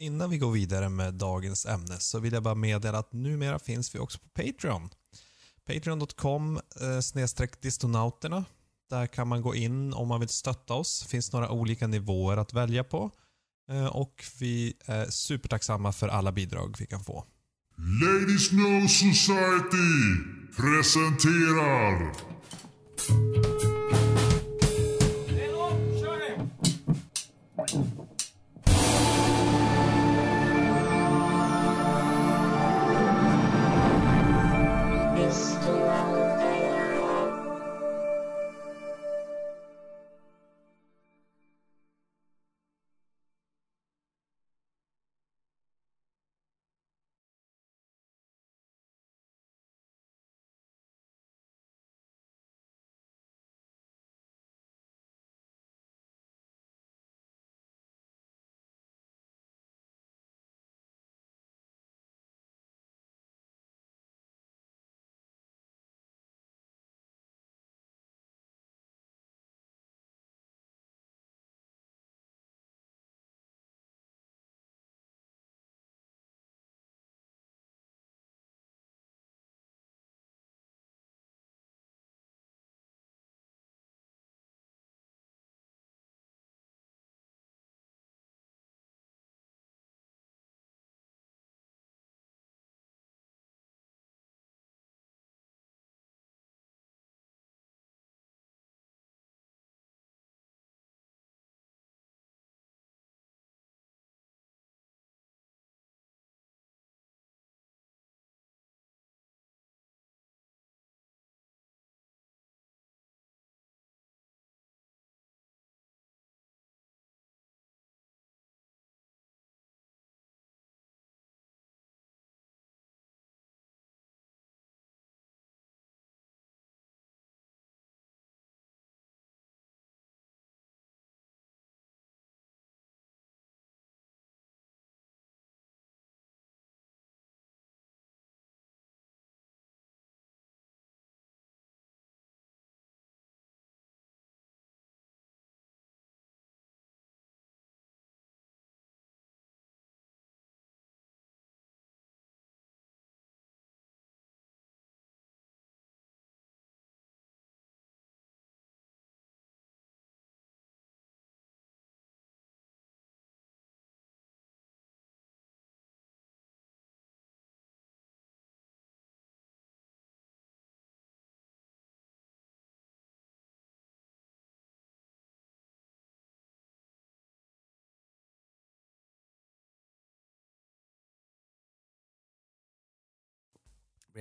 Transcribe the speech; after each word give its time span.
innan 0.00 0.30
vi 0.30 0.38
går 0.38 0.50
vidare 0.50 0.88
med 0.88 1.14
dagens 1.14 1.66
ämne 1.66 2.00
så 2.00 2.18
vill 2.18 2.32
jag 2.32 2.42
bara 2.42 2.54
meddela 2.54 2.98
att 2.98 3.12
numera 3.12 3.58
finns 3.58 3.94
vi 3.94 3.98
också 3.98 4.18
på 4.18 4.28
Patreon. 4.28 4.90
Patreon.com 5.66 6.60
eh, 6.80 7.00
snedstreck 7.00 7.62
distonauterna. 7.62 8.44
Där 8.90 9.06
kan 9.06 9.28
man 9.28 9.42
gå 9.42 9.54
in 9.54 9.94
om 9.94 10.08
man 10.08 10.20
vill 10.20 10.28
stötta 10.28 10.74
oss. 10.74 11.02
Det 11.02 11.08
finns 11.08 11.32
några 11.32 11.50
olika 11.50 11.86
nivåer 11.86 12.36
att 12.36 12.52
välja 12.52 12.84
på. 12.84 13.10
Eh, 13.70 13.86
och 13.86 14.24
vi 14.38 14.74
är 14.84 15.06
supertacksamma 15.10 15.92
för 15.92 16.08
alla 16.08 16.32
bidrag 16.32 16.76
vi 16.78 16.86
kan 16.86 17.04
få. 17.04 17.24
Ladies 17.76 18.52
No 18.52 18.88
Society 18.88 20.16
presenterar 20.56 22.12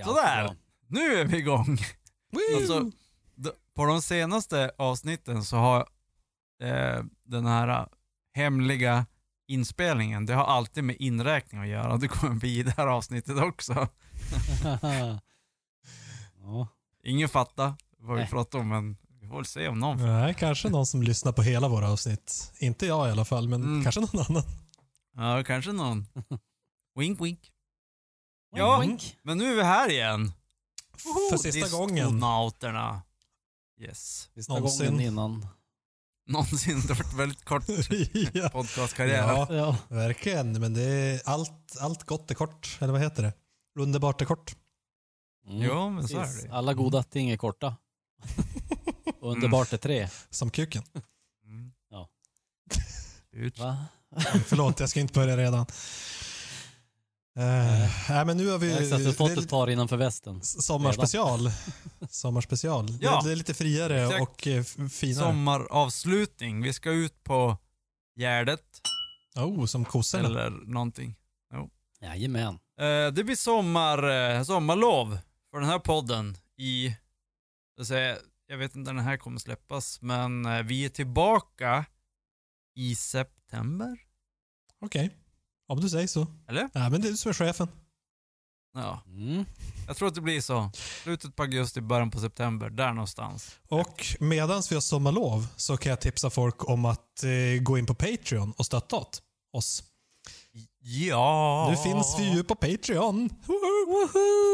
Sådär, 0.05 0.43
alltid 0.43 0.57
nu 0.87 0.99
är 1.19 1.25
vi 1.25 1.37
igång. 1.37 1.77
Alltså, 2.57 2.91
på 3.75 3.85
de 3.85 4.01
senaste 4.01 4.71
avsnitten 4.77 5.43
så 5.43 5.57
har 5.57 5.79
eh, 6.63 7.03
den 7.25 7.45
här 7.45 7.67
eh, 7.67 7.85
hemliga 8.33 9.05
inspelningen, 9.47 10.25
det 10.25 10.33
har 10.33 10.43
alltid 10.45 10.83
med 10.83 10.95
inräkning 10.99 11.61
att 11.61 11.67
göra. 11.67 11.97
Det 11.97 12.07
kommer 12.07 12.35
bli 12.35 12.59
i 12.59 12.63
det 12.63 12.73
här 12.77 12.88
avsnittet 12.88 13.38
också. 13.38 13.73
bra. 13.73 13.88
ja. 16.41 16.67
Ingen 17.03 17.29
fattar 17.29 17.73
vad 17.97 18.15
vi 18.15 18.21
Nej. 18.21 18.29
pratar 18.31 18.59
om, 18.59 18.67
men 18.69 18.97
vi 19.21 19.27
får 19.27 19.35
väl 19.35 19.45
se 19.45 19.67
om 19.67 19.79
någon 19.79 19.97
Nej, 19.97 20.33
kanske 20.33 20.69
någon 20.69 20.85
som 20.85 21.03
lyssnar 21.03 21.31
på 21.31 21.41
hela 21.41 21.67
våra 21.67 21.89
avsnitt. 21.91 22.53
Inte 22.59 22.85
jag 22.85 23.07
i 23.07 23.11
alla 23.11 23.25
fall, 23.25 23.47
men 23.47 23.63
Mm. 23.63 23.83
kanske 23.83 24.01
någon 24.01 24.25
annan. 24.29 24.43
Ja, 25.15 25.43
kanske 25.43 25.71
någon. 25.71 26.05
Wink 26.99 27.21
wink. 27.21 27.39
Ja, 28.51 28.79
Wink. 28.79 29.17
men 29.23 29.37
nu 29.37 29.51
är 29.51 29.55
vi 29.55 29.63
här 29.63 29.89
igen. 29.91 30.31
För 31.29 31.37
sista 31.37 31.77
gången. 31.77 31.95
Distonauterna. 31.95 33.01
Yes. 33.81 34.29
Sista 34.35 34.53
Någonsin. 34.53 34.85
gången 34.85 35.01
innan. 35.01 35.47
Någonsin. 36.27 36.81
Det 36.88 36.93
har 36.93 37.03
varit 37.03 37.13
väldigt 37.13 37.45
kort 37.45 37.63
ja. 38.33 38.49
podcastkarriär. 38.49 39.17
ja, 39.27 39.47
Ja. 39.49 39.77
verkligen. 39.89 40.59
Men 40.61 40.73
det 40.73 40.83
är 40.83 41.21
allt, 41.25 41.77
allt 41.79 42.03
gott 42.03 42.31
är 42.31 42.35
kort. 42.35 42.77
Eller 42.81 42.91
vad 42.93 43.01
heter 43.01 43.23
det? 43.23 43.33
Underbart 43.79 44.21
är 44.21 44.25
kort. 44.25 44.55
Mm. 45.47 45.61
Jo, 45.61 45.89
men 45.89 46.07
så 46.07 46.17
är 46.17 46.23
Precis. 46.23 46.43
det. 46.43 46.51
Alla 46.53 46.73
goda 46.73 47.03
ting 47.03 47.29
är 47.29 47.38
korta. 47.38 47.75
Underbart 49.21 49.73
är 49.73 49.77
tre. 49.77 50.09
Som 50.29 50.49
kuken. 50.49 50.83
Mm. 51.45 51.71
Ja. 51.89 52.09
Ut. 53.31 53.59
Va? 53.59 53.85
Förlåt, 54.45 54.79
jag 54.79 54.89
ska 54.89 54.99
inte 54.99 55.13
börja 55.13 55.38
redan. 55.38 55.65
Uh, 57.39 57.89
nej, 58.09 58.25
men 58.25 58.38
nu 58.38 58.47
har 58.47 58.57
vi... 58.57 58.67
Det 58.67 59.41
ett 59.41 59.50
par 59.50 59.69
innanför 59.69 59.97
västen. 59.97 60.41
Sommarspecial. 60.44 61.51
Sommarspecial. 62.09 62.88
Ja, 63.01 63.22
det 63.25 63.31
är 63.31 63.35
lite 63.35 63.53
friare 63.53 64.03
exakt. 64.03 64.22
och 64.22 64.47
eh, 64.47 64.63
finare. 64.89 65.25
Sommaravslutning. 65.25 66.61
Vi 66.61 66.73
ska 66.73 66.91
ut 66.91 67.23
på 67.23 67.57
Gärdet 68.16 68.81
Oh, 69.35 69.66
som 69.66 69.85
kossorna. 69.85 70.27
eller 70.27 70.50
någonting. 70.50 71.15
Jajamän. 72.01 72.59
Eh, 72.80 73.13
det 73.13 73.24
blir 73.24 73.36
sommar, 73.36 74.09
eh, 74.09 74.44
sommarlov 74.44 75.18
för 75.51 75.59
den 75.59 75.69
här 75.69 75.80
podden 75.80 76.38
i, 76.57 76.95
jag, 77.75 77.88
säga, 77.88 78.18
jag 78.47 78.57
vet 78.57 78.75
inte 78.75 78.91
när 78.91 78.97
den 78.97 79.06
här 79.06 79.18
kommer 79.18 79.39
släppas, 79.39 80.01
men 80.01 80.45
eh, 80.45 80.63
vi 80.63 80.86
är 80.86 80.89
tillbaka 80.89 81.86
i 82.75 82.95
september. 82.95 83.97
Okej. 84.81 85.09
Om 85.69 85.81
du 85.81 85.89
säger 85.89 86.07
så. 86.07 86.27
Eller? 86.50 86.69
Ja, 86.74 86.89
men 86.89 87.01
det 87.01 87.07
är 87.07 87.12
du 87.12 87.18
som 87.18 87.30
är 87.30 87.33
chefen. 87.33 87.68
Ja, 88.74 89.04
Mm. 89.07 89.45
jag 89.88 89.98
tror 89.98 90.07
att 90.07 90.16
det 90.16 90.21
blir 90.21 90.42
så. 90.42 90.71
Slutet 91.04 91.36
på 91.36 91.44
augusti, 91.44 91.81
början 91.81 92.12
på 92.12 92.19
september, 92.19 92.69
där 92.69 92.94
någonstans. 92.94 93.56
Och 93.69 94.06
medans 94.19 94.71
vi 94.71 94.75
har 94.75 94.81
sommarlov 94.81 95.48
så 95.56 95.77
kan 95.77 95.89
jag 95.89 96.01
tipsa 96.01 96.30
folk 96.30 96.69
om 96.69 96.86
att 96.86 97.24
eh, 97.24 97.62
gå 97.63 97.77
in 97.77 97.86
på 97.86 97.94
Patreon 97.95 98.51
och 98.57 98.66
stötta 98.66 98.95
åt 98.95 99.21
oss. 99.54 99.83
Ja! 100.81 101.68
Nu 101.69 101.77
finns 101.77 102.15
vi 102.19 102.30
ju 102.36 102.44
på 102.44 102.56
Patreon. 102.56 103.30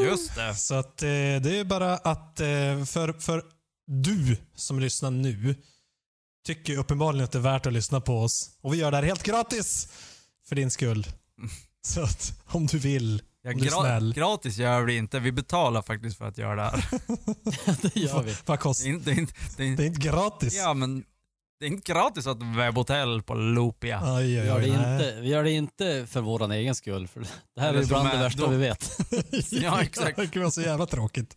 Just 0.05 0.35
det. 0.35 0.55
Så 0.55 0.75
att 0.75 1.01
eh, 1.03 1.07
det 1.07 1.59
är 1.59 1.63
bara 1.63 1.93
att 1.97 2.39
eh, 2.39 2.85
för, 2.85 3.19
för 3.19 3.43
du 3.87 4.37
som 4.55 4.79
lyssnar 4.79 5.11
nu 5.11 5.55
tycker 6.45 6.77
uppenbarligen 6.77 7.23
att 7.25 7.31
det 7.31 7.37
är 7.37 7.41
värt 7.41 7.65
att 7.65 7.73
lyssna 7.73 8.01
på 8.01 8.19
oss. 8.21 8.49
Och 8.61 8.73
vi 8.73 8.77
gör 8.77 8.91
det 8.91 8.97
här 8.97 9.03
helt 9.03 9.23
gratis. 9.23 9.87
För 10.47 10.55
din 10.55 10.71
skull. 10.71 11.07
Så 11.87 12.01
att 12.01 12.33
om 12.47 12.65
du 12.65 12.77
vill. 12.79 13.21
Ja, 13.41 13.51
Om 13.51 13.57
du 13.57 13.65
är 13.67 13.71
gra- 13.71 13.81
snäll. 13.81 14.13
gratis 14.13 14.57
gör 14.57 14.81
vi 14.81 14.93
det 14.93 14.97
inte. 14.97 15.19
Vi 15.19 15.31
betalar 15.31 15.81
faktiskt 15.81 16.17
för 16.17 16.25
att 16.27 16.37
göra 16.37 16.55
det 16.55 16.61
här. 16.61 16.85
det 17.81 17.95
gör 17.99 18.23
vi. 18.23 18.31
Det 18.31 18.37
Vad 18.47 18.57
är 18.57 18.61
kostar 18.61 18.87
inte, 18.89 19.09
det 19.09 19.15
är 19.15 19.19
inte, 19.19 19.33
det 19.57 19.63
är 19.63 19.65
det? 19.65 19.71
inte, 19.71 19.83
är 19.83 19.87
inte 19.87 20.01
gratis. 20.01 20.55
ja, 20.57 20.73
men 20.73 21.03
det 21.59 21.65
är 21.65 21.69
inte 21.69 21.91
gratis 21.93 22.27
att 22.27 22.37
webbhotell 22.57 23.21
på 23.23 23.33
Loopia. 23.33 24.01
Oj, 24.17 24.23
Vi 24.25 24.41
oj, 24.41 24.45
gör, 24.45 24.57
oj, 24.57 24.61
det 24.69 24.77
nej. 24.77 24.93
inte, 24.93 25.21
vi 25.21 25.29
gör 25.29 25.43
det 25.43 25.51
inte 25.51 26.07
för 26.09 26.21
vår 26.21 26.51
egen 26.51 26.75
skull. 26.75 27.07
För 27.07 27.19
det 27.55 27.61
här 27.61 27.69
Eller 27.69 27.81
är 27.81 27.85
bland 27.85 28.09
som 28.09 28.11
det 28.11 28.17
är- 28.17 28.23
värsta 28.23 28.41
då- 28.41 28.47
vi 28.47 28.57
vet. 28.57 28.97
Ja, 29.51 29.81
exakt. 29.81 30.17
Det 30.17 30.27
kan 30.27 30.41
vara 30.41 30.51
så 30.51 30.61
jävla 30.61 30.85
tråkigt. 30.85 31.35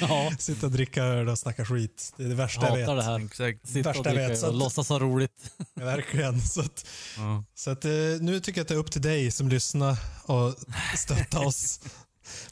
Ja, 0.00 0.32
Sitta 0.38 0.66
och 0.66 0.72
dricka 0.72 1.02
öl 1.04 1.28
och 1.28 1.38
snacka 1.38 1.64
skit. 1.64 2.12
Det 2.16 2.24
är 2.24 2.28
det 2.28 2.34
värsta 2.34 2.62
jag 2.62 2.68
hatar 2.70 2.94
vet. 2.94 3.04
det 3.04 3.10
här. 3.10 3.24
Exakt. 3.24 3.68
Sitta 3.68 3.90
och 3.90 3.96
Värsta 3.96 4.08
jag 4.10 4.16
vet, 4.16 4.26
dricka 4.28 4.40
så 4.40 4.48
och 4.48 4.54
låtsas 4.54 4.88
ha 4.88 4.98
roligt. 4.98 5.50
Ja, 5.74 5.84
Verkligen. 5.84 6.40
Så 6.40 6.60
att, 6.60 6.86
Ja. 7.16 7.44
så 7.54 7.70
att, 7.70 7.84
eh, 7.84 7.90
nu 8.20 8.40
tycker 8.40 8.58
jag 8.58 8.64
att 8.64 8.68
det 8.68 8.74
är 8.74 8.78
upp 8.78 8.90
till 8.92 9.02
dig 9.02 9.30
som 9.30 9.48
lyssnar 9.48 9.96
och 10.24 10.54
stötta 10.96 11.40
oss 11.40 11.80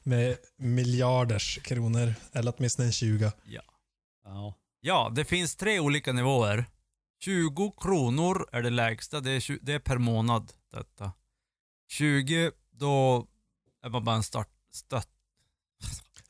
med 0.03 0.37
miljarders 0.59 1.59
kronor. 1.63 2.15
Eller 2.33 2.55
åtminstone 2.57 2.87
en 2.89 2.93
20. 2.93 3.33
Ja. 3.45 4.55
ja, 4.81 5.13
det 5.15 5.25
finns 5.25 5.57
tre 5.57 5.81
olika 5.81 6.13
nivåer. 6.13 6.67
20 7.25 7.71
kronor 7.81 8.47
är 8.53 8.63
det 8.63 8.71
lägsta, 8.71 9.21
det 9.21 9.31
är, 9.31 9.41
tju- 9.41 9.59
det 9.63 9.73
är 9.73 9.79
per 9.79 9.99
månad 9.99 10.53
detta. 10.73 11.13
20, 11.89 12.51
då 12.73 13.27
är 13.85 13.91
man 13.91 14.05
bara 14.05 14.17
en 14.17 14.23
start, 14.23 14.49
stött, 14.73 15.09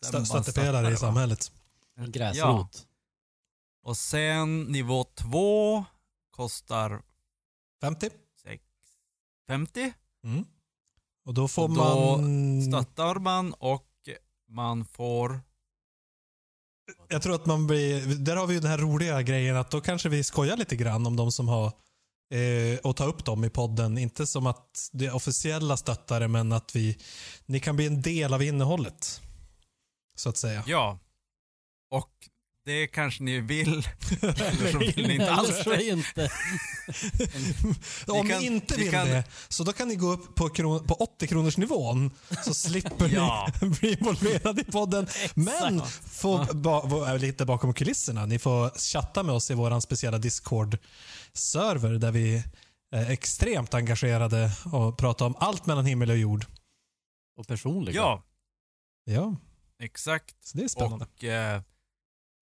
Stö- 0.04 0.24
Stöttepelare 0.24 0.92
i 0.92 0.96
samhället. 0.96 1.52
En 1.96 2.12
gräsrot. 2.12 2.86
Och 3.82 3.96
sen 3.96 4.62
nivå 4.62 5.04
2 5.04 5.84
kostar 6.30 7.02
50. 7.80 8.10
50. 9.48 9.92
Mm. 10.24 10.44
Och 11.24 11.34
då 11.34 11.48
får 11.48 11.62
Och 11.62 11.74
då 11.74 12.16
man... 12.16 12.62
Stöttar 12.62 13.14
man 13.14 13.52
och 13.52 13.88
man 14.48 14.84
får... 14.84 15.40
Jag 17.08 17.22
tror 17.22 17.34
att 17.34 17.46
man 17.46 17.66
blir... 17.66 18.14
Där 18.14 18.36
har 18.36 18.46
vi 18.46 18.54
ju 18.54 18.60
den 18.60 18.70
här 18.70 18.78
roliga 18.78 19.22
grejen 19.22 19.56
att 19.56 19.70
då 19.70 19.80
kanske 19.80 20.08
vi 20.08 20.24
skojar 20.24 20.56
lite 20.56 20.76
grann 20.76 21.06
om 21.06 21.16
de 21.16 21.32
som 21.32 21.48
har 21.48 21.66
eh, 22.30 22.78
och 22.82 22.96
ta 22.96 23.04
upp 23.04 23.24
dem 23.24 23.44
i 23.44 23.50
podden. 23.50 23.98
Inte 23.98 24.26
som 24.26 24.46
att 24.46 24.90
det 24.92 25.06
är 25.06 25.14
officiella 25.14 25.76
stöttare 25.76 26.28
men 26.28 26.52
att 26.52 26.76
vi... 26.76 26.98
Ni 27.46 27.60
kan 27.60 27.76
bli 27.76 27.86
en 27.86 28.02
del 28.02 28.34
av 28.34 28.42
innehållet. 28.42 29.20
Så 30.14 30.28
att 30.28 30.36
säga. 30.36 30.62
Ja. 30.66 30.98
Och 31.90 32.10
det 32.64 32.86
kanske 32.86 33.22
ni 33.22 33.40
vill. 33.40 33.68
Eller 34.22 34.72
så 34.72 34.78
vill 34.78 35.06
ni 35.06 35.14
inte 35.14 35.32
alls 35.32 35.64
det. 35.64 35.84
inte. 35.84 36.30
Om 38.06 38.28
kan- 38.28 38.38
ni 38.40 38.46
inte 38.46 38.76
ni 38.76 38.82
vill 38.82 38.92
kan- 38.92 39.06
det, 39.08 39.24
så 39.48 39.64
då 39.64 39.72
kan 39.72 39.88
ni 39.88 39.94
gå 39.96 40.06
upp 40.12 40.34
på, 40.34 40.48
kron, 40.48 40.86
på 40.86 40.94
80 40.94 41.26
kronors 41.26 41.56
nivån 41.56 42.10
så 42.44 42.54
slipper 42.54 43.08
Ja. 43.14 43.48
ni 43.62 43.68
bli 43.80 43.92
involverade 43.92 44.60
i 44.60 44.64
podden. 44.64 45.06
Men 45.34 45.82
få 46.10 46.44
ba, 46.54 46.80
vara 46.86 47.14
lite 47.16 47.44
bakom 47.44 47.74
kulisserna. 47.74 48.26
Ni 48.26 48.38
får 48.38 48.70
chatta 48.78 49.22
med 49.22 49.34
oss 49.34 49.50
i 49.50 49.54
vår 49.54 49.80
speciella 49.80 50.18
Discord-server 50.18 51.98
där 51.98 52.10
vi 52.12 52.42
är 52.90 53.10
extremt 53.10 53.74
engagerade 53.74 54.50
och 54.72 54.98
pratar 54.98 55.26
om 55.26 55.34
allt 55.38 55.66
mellan 55.66 55.86
himmel 55.86 56.10
och 56.10 56.16
jord. 56.18 56.46
Och 57.36 57.46
personliga. 57.46 57.96
Ja, 57.96 58.22
Ja, 59.04 59.36
exakt. 59.82 60.36
så 60.46 60.58
det 60.58 60.64
är 60.64 60.68
spännande. 60.68 61.04
Och 61.04 61.24
eh, 61.24 61.62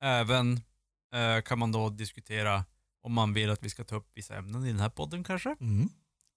även 0.02 0.60
eh, 1.14 1.42
kan 1.42 1.58
man 1.58 1.72
då 1.72 1.88
diskutera 1.88 2.64
om 3.02 3.12
man 3.12 3.34
vill 3.34 3.50
att 3.50 3.62
vi 3.62 3.70
ska 3.70 3.84
ta 3.84 3.96
upp 3.96 4.10
vissa 4.14 4.36
ämnen 4.36 4.64
i 4.64 4.68
den 4.68 4.80
här 4.80 4.88
podden 4.90 5.24
kanske. 5.24 5.56
Mm. 5.60 5.88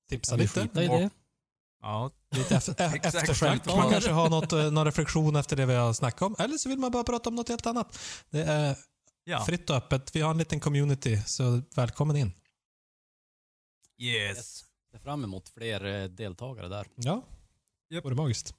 Tipsa 0.09 0.35
vi 0.35 0.41
lite. 0.41 0.61
skita 0.61 0.83
i 0.83 0.87
det? 0.87 1.09
Ja, 1.81 2.11
Lite 2.31 2.55
Exakt. 2.77 3.15
efterskämt. 3.15 3.65
Man 3.65 3.91
kanske 3.91 4.11
har 4.11 4.29
något, 4.29 4.53
eh, 4.53 4.71
någon 4.71 4.85
reflektion 4.85 5.35
efter 5.35 5.55
det 5.55 5.65
vi 5.65 5.73
har 5.73 5.93
snackat 5.93 6.21
om. 6.21 6.35
Eller 6.39 6.57
så 6.57 6.69
vill 6.69 6.79
man 6.79 6.91
bara 6.91 7.03
prata 7.03 7.29
om 7.29 7.35
något 7.35 7.49
helt 7.49 7.65
annat. 7.65 7.99
Det 8.29 8.43
är 8.43 8.77
ja. 9.23 9.45
fritt 9.45 9.69
och 9.69 9.75
öppet. 9.75 10.15
Vi 10.15 10.21
har 10.21 10.31
en 10.31 10.37
liten 10.37 10.59
community, 10.59 11.21
så 11.25 11.61
välkommen 11.75 12.15
in. 12.15 12.31
Yes. 13.97 14.63
Ser 14.91 14.99
fram 14.99 15.23
emot 15.23 15.49
fler 15.49 15.85
eh, 15.85 16.09
deltagare 16.09 16.67
där. 16.67 16.87
Ja, 16.95 17.21
Japp. 17.89 18.05
vore 18.05 18.15
magiskt. 18.15 18.53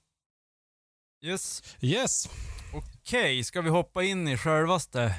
Yes. 1.23 1.63
Yes. 1.81 2.29
Okej, 2.75 3.45
ska 3.45 3.61
vi 3.61 3.71
hoppa 3.71 4.03
in 4.03 4.29
i 4.29 4.37
självaste 4.37 5.15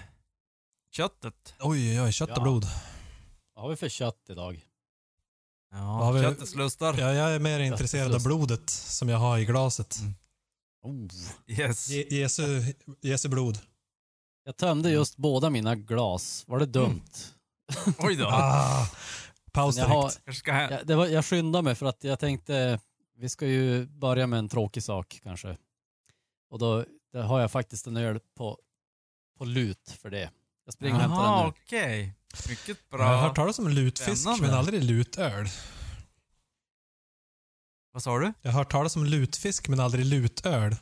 köttet? 0.91 1.55
Oj, 1.59 1.89
oj, 1.91 2.01
oj. 2.01 2.11
Kött 2.11 2.29
och 2.29 2.38
Ja. 2.38 2.41
blod. 2.41 2.65
Vad 3.55 3.63
har 3.63 3.69
vi 3.69 3.75
för 3.75 3.89
kött 3.89 4.25
idag? 4.29 4.65
Ja, 5.71 5.77
har 5.77 6.13
vi- 6.13 6.21
köttets 6.21 6.55
lustar. 6.55 6.95
Ja, 6.99 7.13
jag 7.13 7.35
är 7.35 7.39
mer 7.39 7.59
intresserad 7.59 8.15
av 8.15 8.23
blodet 8.23 8.69
som 8.69 9.09
jag 9.09 9.17
har 9.17 9.38
i 9.38 9.45
glaset. 9.45 9.97
Mm. 9.99 10.13
Oh. 10.83 11.07
Yes. 11.47 11.89
Je 11.89 12.15
Jesu, 12.19 12.63
Jesu 13.01 13.29
blod. 13.29 13.59
Jag 14.44 14.57
tömde 14.57 14.89
just 14.89 15.17
båda 15.17 15.49
mina 15.49 15.75
glas. 15.75 16.44
Var 16.47 16.59
det 16.59 16.65
dumt? 16.65 17.01
Oj 17.99 18.15
då. 18.15 18.25
Ah, 18.27 18.89
paus 19.51 19.77
Men 19.77 19.89
jag, 19.91 20.11
direkt. 20.25 20.47
har, 20.47 20.61
jag, 20.61 20.88
det 20.88 20.95
var, 20.95 21.07
jag 21.07 21.25
skyndade 21.25 21.61
mig 21.63 21.75
för 21.75 21.85
att 21.85 22.03
jag 22.03 22.19
tänkte 22.19 22.79
vi 23.17 23.29
ska 23.29 23.47
ju 23.47 23.85
börja 23.85 24.27
med 24.27 24.39
en 24.39 24.49
tråkig 24.49 24.83
sak 24.83 25.19
kanske. 25.23 25.57
Och 26.49 26.59
då, 26.59 26.85
då 27.13 27.21
har 27.21 27.41
jag 27.41 27.51
faktiskt 27.51 27.88
en 27.88 27.97
öl 27.97 28.19
på, 28.38 28.59
på 29.38 29.45
lut 29.45 29.95
för 30.01 30.09
det. 30.09 30.31
Jag 30.65 30.73
springer 30.73 30.95
och 30.95 31.01
hämtar 31.01 31.35
den 31.38 31.44
nu. 31.45 31.49
okej. 31.65 32.13
Mycket 32.49 32.77
Jag 32.89 32.97
har 32.97 33.05
bra. 33.05 33.17
hört 33.17 33.35
talas 33.35 33.59
om 33.59 33.67
lutfisk, 33.69 34.21
Spännande. 34.21 34.47
men 34.47 34.55
aldrig 34.55 34.83
lutöl. 34.83 35.47
Vad 37.91 38.03
sa 38.03 38.19
du? 38.19 38.33
Jag 38.41 38.51
har 38.51 38.59
hört 38.59 38.71
talas 38.71 38.95
om 38.95 39.05
lutfisk, 39.05 39.67
men 39.67 39.79
aldrig 39.79 40.05
lutöl. 40.05 40.75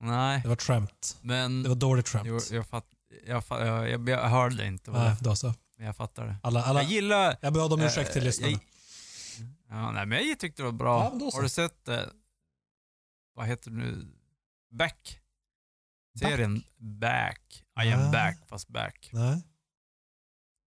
Nej, 0.00 0.40
Det 0.42 0.48
var 0.48 0.52
ett 0.54 0.62
skämt. 0.62 1.18
men... 1.22 1.62
Det 1.62 1.68
var 1.68 1.76
dåligt 1.76 2.08
skämt. 2.08 2.26
Jo, 2.26 2.40
jag, 2.50 2.66
fatt, 2.66 2.86
jag, 3.26 3.42
fa- 3.42 3.66
jag, 3.66 3.90
jag, 3.90 4.08
jag 4.08 4.28
hörde 4.28 4.66
inte. 4.66 4.90
Vad 4.90 5.00
Nej, 5.00 5.16
det, 5.20 5.24
då 5.28 5.36
så. 5.36 5.54
men 5.76 5.86
jag 5.86 5.96
fattar 5.96 6.26
det. 6.26 6.36
Alla, 6.42 6.62
alla, 6.64 6.82
Jag 6.82 6.90
gillar... 6.90 7.36
jag 7.40 7.52
bad 7.52 7.72
om 7.72 7.80
ursäkt 7.80 8.12
till 8.12 8.22
eh, 8.22 8.26
lyssnarna. 8.26 8.52
jag- 8.52 8.60
Ja, 9.68 9.90
nej, 9.92 10.06
men 10.06 10.28
jag 10.28 10.38
tyckte 10.38 10.62
det 10.62 10.66
var 10.66 10.72
bra. 10.72 11.04
Ja, 11.04 11.10
men 11.10 11.18
då 11.18 11.30
så. 11.30 11.36
Har 11.36 11.42
du 11.42 11.48
sett... 11.48 11.88
Eh, 11.88 12.00
vad 13.34 13.46
heter 13.46 13.70
det 13.70 13.76
nu? 13.76 14.06
Back? 14.70 15.20
Serien 16.18 16.62
Back. 16.76 17.64
I 17.84 17.92
am 17.92 18.00
Ah. 18.00 18.12
back, 18.12 18.48
fast 18.48 18.68
back. 18.68 19.10
Nej. 19.12 19.42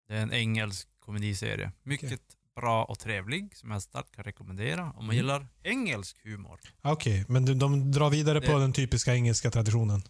Det 0.07 0.15
är 0.15 0.21
en 0.21 0.33
engelsk 0.33 0.87
komediserie. 0.99 1.71
Mycket 1.83 2.21
bra 2.55 2.85
och 2.85 2.99
trevlig, 2.99 3.57
som 3.57 3.71
jag 3.71 3.81
starkt 3.81 4.11
kan 4.15 4.23
rekommendera 4.23 4.83
om 4.83 4.95
man 4.95 5.03
Mm. 5.05 5.15
gillar 5.15 5.47
engelsk 5.63 6.23
humor. 6.23 6.59
Okej, 6.81 7.25
men 7.27 7.45
de, 7.45 7.53
de 7.59 7.91
drar 7.91 8.09
vidare 8.09 8.41
på 8.41 8.47
Det- 8.51 8.59
den 8.59 8.73
typiska 8.73 9.13
engelska 9.15 9.51
traditionen. 9.51 10.01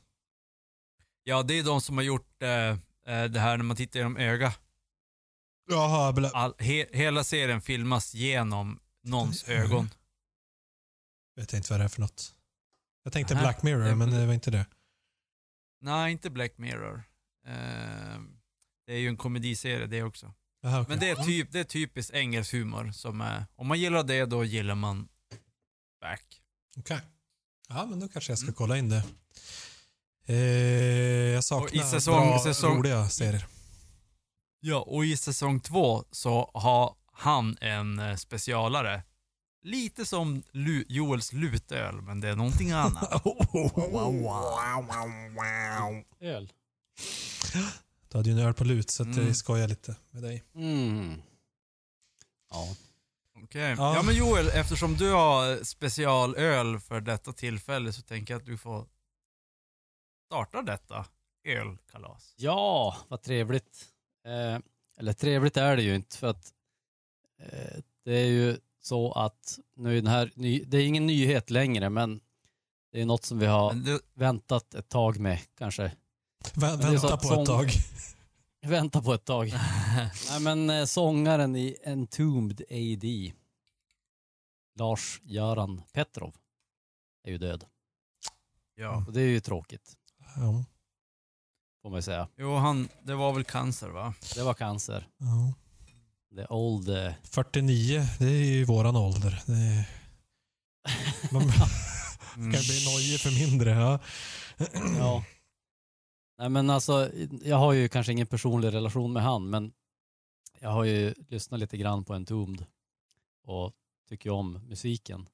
Ja, 1.24 1.43
det 1.43 1.53
är 1.60 1.63
de 1.63 1.81
som 1.81 1.98
har 1.98 2.03
gjort 2.03 2.43
eh, 2.43 2.50
eh, 2.50 2.77
det 3.05 3.39
här 3.39 3.58
när 3.58 3.63
man 3.63 3.77
tittar 3.77 4.00
genom 4.00 4.17
öga. 4.17 4.53
Jaha, 5.69 6.13
bla, 6.13 6.29
All, 6.29 6.53
he, 6.60 6.88
hela 6.91 7.24
serien 7.24 7.62
filmas 7.62 8.13
genom 8.13 8.79
någons 9.03 9.43
ögon. 9.50 9.89
vet 11.36 11.51
jag 11.53 11.60
inte 11.60 11.74
vad 11.74 11.79
det 11.79 11.84
är 11.84 11.88
för 11.89 12.01
något. 12.01 12.36
Jag 13.03 13.13
tänkte 13.13 13.34
Nähä. 13.34 13.44
Black 13.44 13.63
Mirror, 13.63 13.96
men 13.96 14.12
det 14.12 14.25
var 14.25 14.34
inte 14.34 14.51
det. 14.51 14.65
Nej, 15.82 16.12
inte 16.12 16.29
Black 16.29 16.58
Mirror. 16.58 17.03
Eh, 17.48 18.20
det 18.88 18.94
är 18.94 18.98
ju 18.98 19.08
en 19.08 19.18
komediserie 19.18 19.88
det 19.88 20.03
också. 20.03 20.34
Jaha, 20.62 20.82
okej. 20.82 20.89
Men 20.89 21.00
det 21.00 21.10
är, 21.10 21.15
typ, 21.15 21.51
det 21.51 21.60
är 21.60 21.63
typiskt 21.63 22.13
engelsk 22.13 22.51
humor 22.53 22.91
som 22.91 23.22
är, 23.22 23.46
om 23.56 23.68
man 23.68 23.79
gillar 23.79 24.03
det 24.03 24.25
då 24.25 24.44
gillar 24.44 24.75
man 24.75 25.08
Back. 26.01 26.41
Okej. 26.77 27.01
Ja, 27.70 27.86
men 27.86 28.00
då 28.00 28.08
kanske 28.08 28.32
jag 28.32 28.39
ska 28.39 28.46
Mm. 28.46 28.56
kolla 28.56 28.77
in 28.77 28.89
det. 28.89 29.03
Eh, 30.25 30.36
jag 31.34 31.44
saknar 31.44 31.68
Och 31.68 31.75
i 31.75 31.79
säsong- 31.79 32.27
bra, 32.29 32.39
säsong- 32.44 32.77
roliga 32.77 33.10
serier. 33.10 33.46
Ja, 34.60 34.79
och 34.82 35.06
i 35.06 35.18
säsong 35.18 35.60
två 35.60 36.03
så 36.12 36.51
har 36.53 36.96
han 37.13 37.58
en 37.62 38.00
eh, 38.00 38.15
specialare. 38.15 39.03
Lite 39.62 40.06
som 40.06 40.44
Lu, 40.51 40.86
Joels 40.88 41.34
lutöl, 41.34 42.01
men 42.01 42.22
det 42.22 42.30
är 42.30 42.36
någonting 42.36 42.72
annat. 42.72 43.24
Öl. 46.20 46.54
Du 48.10 48.18
hade 48.18 48.30
ju 48.30 48.39
en 48.39 48.46
öl 48.48 48.54
på 48.54 48.63
lut, 48.63 48.89
så 48.89 49.04
att 49.04 49.16
Mm. 49.16 49.28
jag 49.28 49.36
skojar 49.36 49.68
lite 49.68 49.96
med 50.12 50.24
dig. 50.24 50.44
Mm. 50.56 51.22
Ja. 52.50 52.75
Okej. 53.44 53.75
Ja. 53.78 53.96
Ja. 53.96 54.04
men 54.04 54.16
Joel, 54.16 54.48
eftersom 54.48 54.98
du 54.98 55.12
har 55.12 55.63
specialöl 55.63 56.80
för 56.80 57.01
detta 57.01 57.34
tillfälle 57.34 57.94
så 57.94 58.01
tänker 58.01 58.34
jag 58.34 58.39
att 58.39 58.46
du 58.46 58.58
får 58.58 58.88
starta 60.25 60.62
detta 60.62 61.06
ölkalas. 61.44 62.34
ja, 62.38 62.98
vad 63.08 63.22
trevligt. 63.22 63.86
Eh, 64.25 64.60
eller 65.00 65.13
trevligt 65.13 65.58
är 65.58 65.75
det 65.75 65.84
ju 65.84 65.96
inte 65.96 66.18
för 66.18 66.28
att 66.28 66.54
eh, 67.42 67.80
det 68.06 68.13
är 68.13 68.25
ju 68.28 68.58
så 68.81 69.12
att 69.12 69.59
nu 69.75 69.91
är 69.91 69.95
den 70.01 70.07
här, 70.12 70.31
det 70.67 70.77
är 70.77 70.86
ingen 70.88 71.05
nyhet 71.05 71.50
längre 71.50 71.89
men 71.89 72.19
det 72.91 73.01
är 73.01 73.05
något 73.05 73.25
som 73.25 73.39
vi 73.39 73.45
har 73.45 73.74
du, 73.74 74.00
väntat 74.13 74.74
ett 74.74 74.89
tag 74.89 75.19
med 75.19 75.39
kanske. 75.57 75.91
Vä 76.55 76.75
vänta 76.75 77.17
på 77.17 77.27
sång- 77.27 77.41
ett 77.41 77.48
tag. 77.48 77.71
Vänta 78.62 79.01
på 79.01 79.13
ett 79.13 79.25
tag. 79.25 79.48
Nej 80.29 80.39
men 80.41 80.69
eh, 80.69 80.86
sångaren 80.86 81.55
i 81.55 81.77
Entombed 81.86 82.62
AD 82.62 83.33
Lars-Göran 84.79 85.81
Petrov 85.93 86.36
är 87.24 87.31
ju 87.31 87.38
död. 87.38 87.65
Ja. 88.75 89.03
Och 89.07 89.13
det 89.13 89.21
är 89.21 89.27
ju 89.27 89.39
tråkigt, 89.39 89.93
Ja. 90.36 90.65
får 91.81 91.89
man 91.89 91.98
ju 91.98 92.01
säga. 92.01 92.27
Jo, 92.38 92.55
han, 92.55 92.89
det 93.03 93.15
var 93.15 93.33
väl 93.33 93.43
cancer 93.43 93.89
va? 93.89 94.13
Det 94.36 94.43
var 94.43 94.53
cancer. 94.53 95.07
Ja. 95.17 95.53
The 96.36 96.45
old... 96.50 96.89
eh, 96.89 97.13
49, 97.24 98.01
det 98.19 98.25
är 98.25 98.45
ju 98.45 98.63
våran 98.63 98.95
ålder. 98.95 99.43
Det 99.45 99.53
är... 99.53 99.89
Man 101.33 101.43
Mm. 102.38 102.51
kan 102.51 102.62
bli 102.62 102.86
nojig 102.86 103.19
för 103.19 103.50
mindre. 103.50 103.69
Ja. 103.71 104.00
Ja. 104.98 105.24
Nej 106.38 106.50
men 106.50 106.69
alltså, 106.69 107.12
jag 107.43 107.57
har 107.57 107.74
ju 107.74 107.89
kanske 107.89 108.12
ingen 108.12 108.27
personlig 108.27 108.74
relation 108.74 109.13
med 109.13 109.24
han, 109.24 109.50
men 109.50 109.71
jag 110.59 110.69
har 110.69 110.83
ju 110.83 111.13
lyssnat 111.27 111.59
lite 111.59 111.77
grann 111.77 112.05
på 112.05 112.13
Entombed 112.13 112.65
och 113.43 113.74
tycker 114.09 114.29
om 114.29 114.53
musiken. 114.67 115.29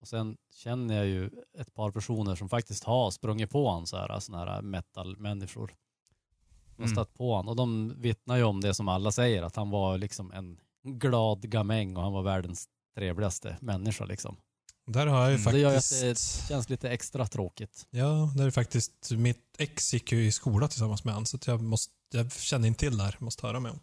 Och 0.00 0.08
sen 0.08 0.36
känner 0.54 0.94
jag 0.96 1.06
ju 1.06 1.30
ett 1.58 1.74
par 1.74 1.90
personer 1.90 2.34
som 2.34 2.48
faktiskt 2.48 2.84
har 2.84 3.10
sprungit 3.10 3.50
på 3.50 3.70
han 3.70 3.86
så 3.86 3.96
här, 3.96 4.20
såna 4.20 4.38
här 4.38 4.62
metal-människor. 4.62 5.74
De 6.76 6.82
Mm. 6.82 6.94
stött 6.94 7.14
på 7.14 7.36
han 7.36 7.48
och 7.48 7.56
de 7.56 7.94
vittnar 8.00 8.36
ju 8.36 8.42
om 8.42 8.60
det 8.60 8.74
som 8.74 8.88
alla 8.88 9.12
säger, 9.12 9.42
att 9.42 9.56
han 9.56 9.70
var 9.70 9.98
liksom 9.98 10.32
en 10.32 10.58
glad 10.82 11.50
gamäng 11.50 11.96
och 11.96 12.02
han 12.02 12.12
var 12.12 12.22
världens 12.22 12.68
trevligaste 12.96 13.56
människa 13.60 14.04
liksom. 14.04 14.36
Där 14.86 15.06
har 15.06 15.20
jag 15.20 15.30
ju 15.30 15.36
Mm. 15.38 15.52
Det 15.52 15.58
gör 15.60 15.68
att 15.68 15.74
faktiskt... 15.74 16.40
det 16.42 16.48
känns 16.48 16.68
lite 16.68 16.90
extra 16.90 17.26
tråkigt. 17.26 17.86
Ja, 17.90 18.32
där 18.36 18.46
är 18.46 18.50
faktiskt... 18.50 19.10
Mitt 19.10 19.44
ex 19.58 19.94
gick 19.94 20.12
ju 20.12 20.26
i 20.26 20.32
skola 20.32 20.68
tillsammans 20.68 21.04
med 21.04 21.14
han, 21.14 21.26
så 21.26 21.36
att 21.36 21.46
jag, 21.46 21.62
måste, 21.62 21.92
jag 22.12 22.32
känner 22.32 22.68
inte 22.68 22.80
till 22.80 22.98
där. 22.98 23.16
Måste 23.20 23.46
höra 23.46 23.60
med 23.60 23.72
hon. 23.72 23.80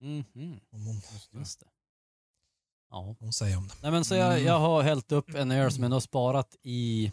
Mhm, 0.00 0.60
Om 0.72 0.86
hon, 0.86 1.00
just 1.32 1.60
det. 1.60 1.66
Ja. 2.90 3.16
hon 3.20 3.32
säger 3.32 3.56
om 3.56 3.68
det. 3.68 3.74
Nej 3.82 3.90
men 3.90 4.04
så 4.04 4.14
jag, 4.14 4.32
Mm. 4.32 4.44
jag 4.46 4.58
har 4.58 4.82
hällt 4.82 5.12
upp 5.12 5.34
en 5.34 5.50
öl 5.50 5.72
som 5.72 5.82
jag 5.82 5.90
har 5.90 6.00
sparat 6.00 6.56
i, 6.62 7.12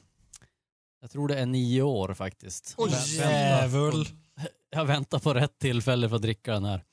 jag 1.01 1.11
tror 1.11 1.27
det 1.27 1.39
är 1.39 1.45
nio 1.45 1.81
år 1.81 2.13
faktiskt. 2.13 2.75
Oj, 2.77 2.89
väntar- 2.91 3.31
jävul! 3.31 4.07
Jag 4.73 4.85
väntar 4.85 5.19
på 5.19 5.33
rätt 5.33 5.59
tillfälle 5.59 6.09
för 6.09 6.15
att 6.15 6.21
dricka 6.21 6.53
den 6.53 6.65
här. 6.65 6.83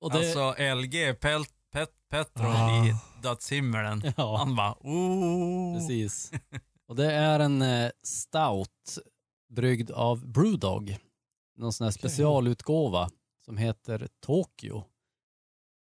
Och 0.00 0.10
det, 0.12 0.18
Alltså 0.18 0.54
LG, 0.74 1.14
Pelt, 1.20 1.50
Pet, 1.72 1.90
Petro 2.10 2.44
Ah. 2.46 2.86
i 2.86 2.94
dödshimmelen. 3.22 4.02
ja, 4.16 4.36
Han 4.36 4.56
bara 4.56 4.74
oh. 4.80 5.74
precis. 5.78 6.32
Och 6.88 6.96
det 6.96 7.12
är 7.12 7.40
en 7.40 7.62
eh, 7.62 7.90
stout 8.02 8.98
bryggd 9.48 9.90
av 9.90 10.26
Brewdog. 10.28 10.96
Någon 11.56 11.72
sån 11.72 11.84
här 11.84 11.92
specialutgåva 11.92 13.10
som 13.44 13.56
heter 13.56 14.08
Tokyo. 14.20 14.84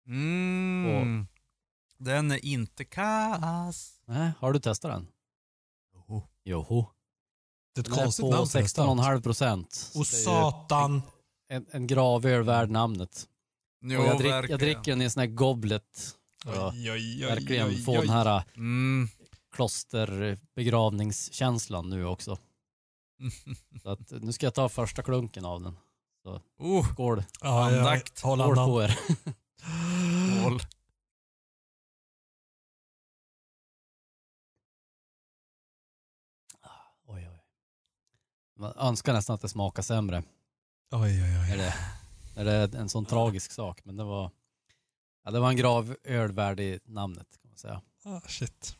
Mm. 0.06 1.26
Den 1.98 2.30
är 2.30 2.44
inte 2.44 2.84
kass. 2.84 4.00
Nej, 4.06 4.32
har 4.38 4.52
du 4.52 4.58
testat 4.58 4.90
den? 4.90 5.06
Joho. 6.44 6.86
Det 7.74 7.80
är 7.80 7.82
ett 7.82 7.90
konstigt 7.90 8.24
namn 8.30 8.46
för 8.46 8.58
en 8.58 8.68
stout. 8.68 8.86
16,5 8.86 9.22
procent. 9.22 9.90
Och 9.94 10.06
satan! 10.06 11.02
En, 11.48 11.66
en 11.70 11.86
gravöl 11.86 12.42
värd 12.42 12.70
namnet. 12.70 13.28
Jo, 13.84 14.00
och 14.00 14.06
jag, 14.06 14.18
drick, 14.18 14.30
verkligen. 14.32 14.50
jag 14.50 14.60
dricker 14.60 14.92
den 14.92 15.00
i 15.00 15.04
en 15.04 15.10
sån 15.10 15.20
här 15.20 15.26
goblet. 15.26 16.16
Ja, 16.44 16.70
Oj, 16.74 16.90
oj, 16.92 16.92
oj, 16.92 17.24
verkligen 17.26 17.66
oj, 17.68 17.82
få 17.82 17.92
oj. 17.92 17.98
den 18.00 18.08
här 18.10 18.36
äh, 18.36 18.42
Mm. 18.56 19.08
klosterbegravningskänslan 19.54 21.90
nu 21.90 22.04
också. 22.06 22.38
Så 23.82 23.90
att, 23.90 24.10
nu 24.10 24.32
ska 24.32 24.46
jag 24.46 24.54
ta 24.54 24.68
första 24.68 25.02
klunken 25.02 25.44
av 25.44 25.62
den. 25.62 25.76
oh, 26.58 26.92
Skål, 26.92 27.22
Ja, 27.40 27.64
Andakt. 27.66 28.24
andan. 28.24 28.54
på 28.68 28.82
er. 28.82 28.98
Oj, 37.06 37.28
oj. 37.28 37.40
Man 38.64 38.72
önskar 38.76 39.12
nästan 39.12 39.34
att 39.34 39.40
det 39.40 39.48
smakar 39.48 39.82
sämre. 39.82 40.22
Oj, 40.90 41.22
oj, 41.22 41.38
oj. 41.40 41.52
Är 41.52 41.56
det, 41.56 41.74
är 42.52 42.66
det 42.68 42.78
en 42.78 42.88
sån 42.88 43.04
tragisk 43.04 43.52
sak. 43.52 43.84
Men 43.84 43.96
det 43.96 44.04
var, 44.04 44.30
ja, 45.24 45.30
det 45.30 45.40
var 45.40 45.50
en 45.50 45.56
gravöl 45.56 46.32
värd 46.32 46.60
i 46.60 46.80
namnet 46.84 47.26
kan 47.42 47.48
man 47.50 47.58
säga. 47.58 47.82
Ah, 48.04 48.20
shit. 48.20 48.76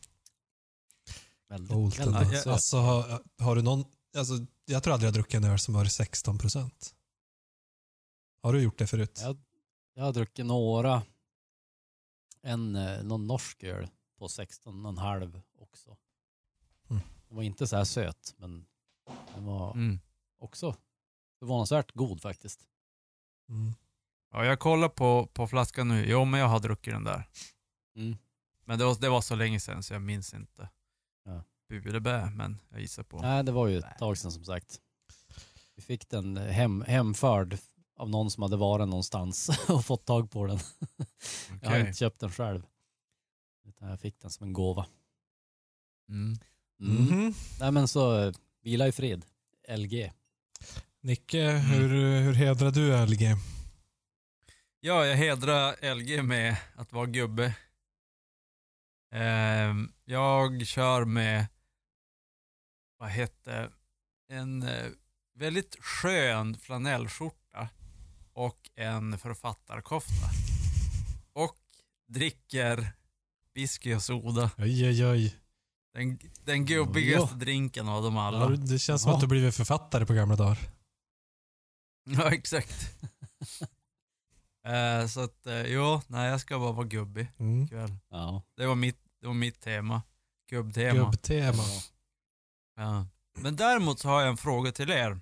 Väldigt, 1.49 1.73
Coolt 1.73 1.99
väldigt. 1.99 2.47
Alltså, 2.47 2.76
har, 2.76 3.23
har 3.38 3.57
du 3.57 3.62
någon... 3.62 3.85
Alltså, 4.17 4.47
jag 4.64 4.83
tror 4.83 4.95
aldrig 4.95 5.07
jag 5.07 5.14
druckit 5.14 5.35
en 5.35 5.45
öl 5.45 5.59
som 5.59 5.75
var 5.75 5.85
16 5.85 6.38
procent. 6.38 6.95
Har 8.43 8.53
du 8.53 8.62
gjort 8.62 8.79
det 8.79 8.87
förut? 8.87 9.19
Jag, 9.23 9.37
jag 9.95 10.05
har 10.05 10.12
druckit 10.12 10.47
några. 10.47 11.03
En, 12.43 12.76
eh, 12.76 13.03
någon 13.03 13.26
norsk 13.26 13.62
öl 13.62 13.88
på 14.19 14.26
16,5 14.26 15.43
också. 15.59 15.97
Mm. 16.91 17.03
Den 17.29 17.37
var 17.37 17.43
inte 17.43 17.67
så 17.67 17.76
här 17.76 17.85
söt, 17.85 18.35
men 18.37 18.67
den 19.34 19.44
var 19.44 19.73
Mm. 19.73 20.00
också 20.38 20.76
förvånansvärt 21.38 21.92
god 21.92 22.23
faktiskt. 22.23 22.66
Mm. 23.49 23.73
Ja, 24.32 24.44
jag 24.44 24.58
kollar 24.61 24.88
på, 24.88 25.26
på 25.26 25.46
flaskan 25.46 25.88
nu. 25.88 26.04
Jo, 26.08 26.25
men 26.25 26.40
jag 26.40 26.49
har 26.49 26.61
druckit 26.61 26.94
den 26.94 27.04
där. 27.04 27.28
Mm. 27.96 28.16
Men 28.64 28.78
det 28.78 28.84
var, 28.84 29.00
det 29.00 29.08
var 29.08 29.20
så 29.20 29.34
länge 29.34 29.61
sedan 29.61 29.82
så 29.82 29.94
jag 29.94 30.02
minns 30.02 30.34
inte. 30.34 30.68
Ja. 31.25 31.42
Budebä, 31.68 32.30
men 32.30 32.61
jag 32.68 32.80
gissar 32.80 33.02
på. 33.02 33.18
Nej, 33.23 33.44
det 33.44 33.52
var 33.52 33.66
ju 33.66 33.78
ett 33.78 33.99
tag 33.99 34.18
sedan 34.18 34.32
som 34.32 34.44
sagt. 34.44 34.80
Vi 35.76 35.82
fick 35.82 36.08
den 36.08 36.37
hem, 36.37 36.82
hemförd 36.82 37.58
av 37.96 38.11
någon 38.11 38.30
som 38.30 38.42
hade 38.42 38.56
varit 38.56 38.88
någonstans 38.88 39.50
och 39.68 39.84
fått 39.84 40.04
tag 40.04 40.30
på 40.30 40.46
den. 40.46 40.58
Jag 41.62 41.70
har 41.70 41.78
inte 41.78 41.92
köpt 41.92 42.20
den 42.20 42.30
själv. 42.32 42.66
Utan 43.68 43.88
jag 43.88 44.00
fick 44.00 44.20
den 44.20 44.30
som 44.30 44.46
en 44.46 44.52
gåva. 44.52 44.87
Mm. 46.08 46.37
Mm. 46.80 47.04
Mhm. 47.04 47.34
Nej 47.61 47.70
men 47.73 47.88
så, 47.88 48.18
eh, 48.20 48.34
vila 48.64 48.88
i 48.88 48.92
fred. 48.92 49.25
LG. 49.68 50.12
Nicke, 51.00 51.50
hur, 51.50 51.88
hur 52.21 52.33
hedrar 52.33 52.71
du 52.71 53.06
LG? 53.06 53.37
Ja, 54.80 55.06
jag 55.06 55.16
hedrar 55.16 55.94
LG 55.94 56.23
med 56.23 56.56
att 56.75 56.92
vara 56.92 57.06
gubbe. 57.06 57.54
Ehm, 59.12 59.92
jag 60.04 60.66
kör 60.66 61.04
med, 61.04 61.47
vad 62.99 63.09
hette, 63.09 63.71
en 64.28 64.62
eh, 64.62 64.90
väldigt 65.35 65.76
skön 65.80 66.56
flanellskjorta 66.59 67.68
och 68.33 68.71
en 68.75 69.18
författarkofta. 69.18 70.30
Och 71.33 71.59
dricker 72.09 72.92
whisky 73.54 73.94
och 73.94 74.02
soda. 74.02 74.50
Oj, 74.59 74.88
oj, 74.88 75.06
oj. 75.06 75.44
Den, 75.95 76.19
den 76.45 76.65
gubbigaste 76.67 77.35
drinken 77.37 77.89
av 77.89 78.03
dem 78.03 78.15
Ja, 78.17 78.23
alla. 78.27 78.49
det 78.49 78.79
känns 78.79 79.03
som 79.03 79.13
att 79.13 79.21
du 79.21 79.27
blivit 79.27 79.55
författare 79.55 80.07
på 80.07 80.13
gamla 80.15 80.37
dagar. 80.37 80.59
Ja, 82.11 82.33
exakt. 82.33 82.75
Eh, 84.67 85.07
så 85.07 85.21
att, 85.21 85.47
uh, 85.47 85.63
jo, 85.67 86.01
nej 86.07 86.31
jag 86.31 86.41
ska 86.41 86.59
bara 86.59 86.73
vara 86.73 86.87
gubbig 86.87 87.27
Mm. 87.39 87.65
ikväll. 87.65 87.97
Ja. 88.11 88.43
Det 88.57 88.67
var 88.67 88.75
mitt, 88.75 88.99
det 89.21 89.27
var 89.27 89.35
mitt 89.35 89.61
tema. 89.61 90.03
Gubbtema. 90.51 90.99
Gubbtema. 91.05 91.63
Ja. 92.77 93.07
Men 93.39 93.57
däremot 93.57 93.99
så 94.01 94.09
har 94.09 94.21
jag 94.21 94.31
en 94.31 94.37
fråga 94.37 94.73
till 94.73 94.91
er. 94.91 95.21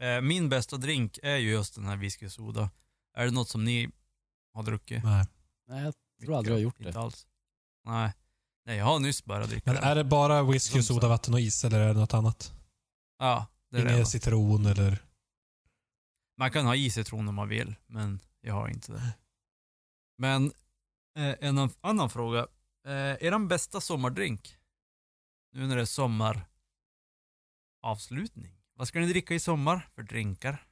Eh, 0.00 0.20
min 0.20 0.48
bästa 0.48 0.76
drink 0.76 1.18
är 1.22 1.36
ju 1.36 1.50
just 1.50 1.74
den 1.74 1.84
här 1.84 1.96
whisky 1.96 2.28
soda. 2.28 2.70
Är 3.16 3.24
det 3.24 3.30
något 3.30 3.48
som 3.48 3.64
ni 3.64 3.90
har 4.54 4.62
druckit? 4.62 5.04
Nej. 5.04 5.26
Nej, 5.68 5.82
jag 5.84 5.94
tror 6.24 6.36
aldrig 6.36 6.52
jag 6.52 6.56
har 6.58 6.62
gjort 6.62 6.78
Inte 6.80 6.92
det. 6.92 7.00
alls. 7.00 7.26
Nej. 7.84 8.12
Nej, 8.66 8.76
jag 8.78 8.84
har 8.84 8.98
nyss 8.98 9.24
börjat 9.24 9.50
dricka 9.50 9.72
Men 9.72 9.82
är 9.82 9.94
det 9.94 10.04
bara 10.04 10.42
whisky, 10.42 10.82
soda, 10.82 11.08
vatten 11.08 11.34
och 11.34 11.40
is 11.40 11.64
eller 11.64 11.80
är 11.80 11.88
det 11.94 12.00
något 12.00 12.14
annat? 12.14 12.52
Ja, 13.18 13.46
det 13.70 13.76
är 13.78 13.84
det. 13.84 13.88
Ingen 13.90 14.02
va. 14.02 14.06
citron 14.06 14.66
eller... 14.66 15.02
Man 16.38 16.50
kan 16.50 16.66
ha 16.66 16.74
i 16.76 16.90
citron 16.90 17.28
om 17.28 17.34
man 17.34 17.48
vill, 17.48 17.74
men 17.86 18.20
jag 18.40 18.54
har 18.54 18.68
inte 18.68 18.92
det. 18.92 19.14
Men 20.18 20.52
eh, 21.18 21.34
en 21.40 21.58
an- 21.58 21.74
annan 21.80 22.10
fråga. 22.10 22.40
Eh, 22.86 22.92
är 22.94 23.30
den 23.30 23.48
bästa 23.48 23.80
sommardrink? 23.80 24.56
Nu 25.52 25.66
när 25.66 25.76
det 25.76 25.82
är 25.82 25.86
sommaravslutning. 27.82 28.56
Vad 28.76 28.88
ska 28.88 29.00
ni 29.00 29.06
dricka 29.06 29.34
i 29.34 29.40
sommar 29.40 29.88
för 29.94 30.02
drinkar? 30.02 30.66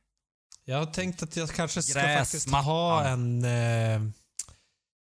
Jag 0.65 0.79
har 0.79 0.87
tänkt 0.87 1.23
att 1.23 1.37
jag 1.37 1.51
kanske 1.51 1.83
ska 1.83 1.93
Gräsmattan. 2.01 2.25
faktiskt 2.25 2.49
ha 2.49 3.05
en 3.05 3.45
eh, 3.45 4.03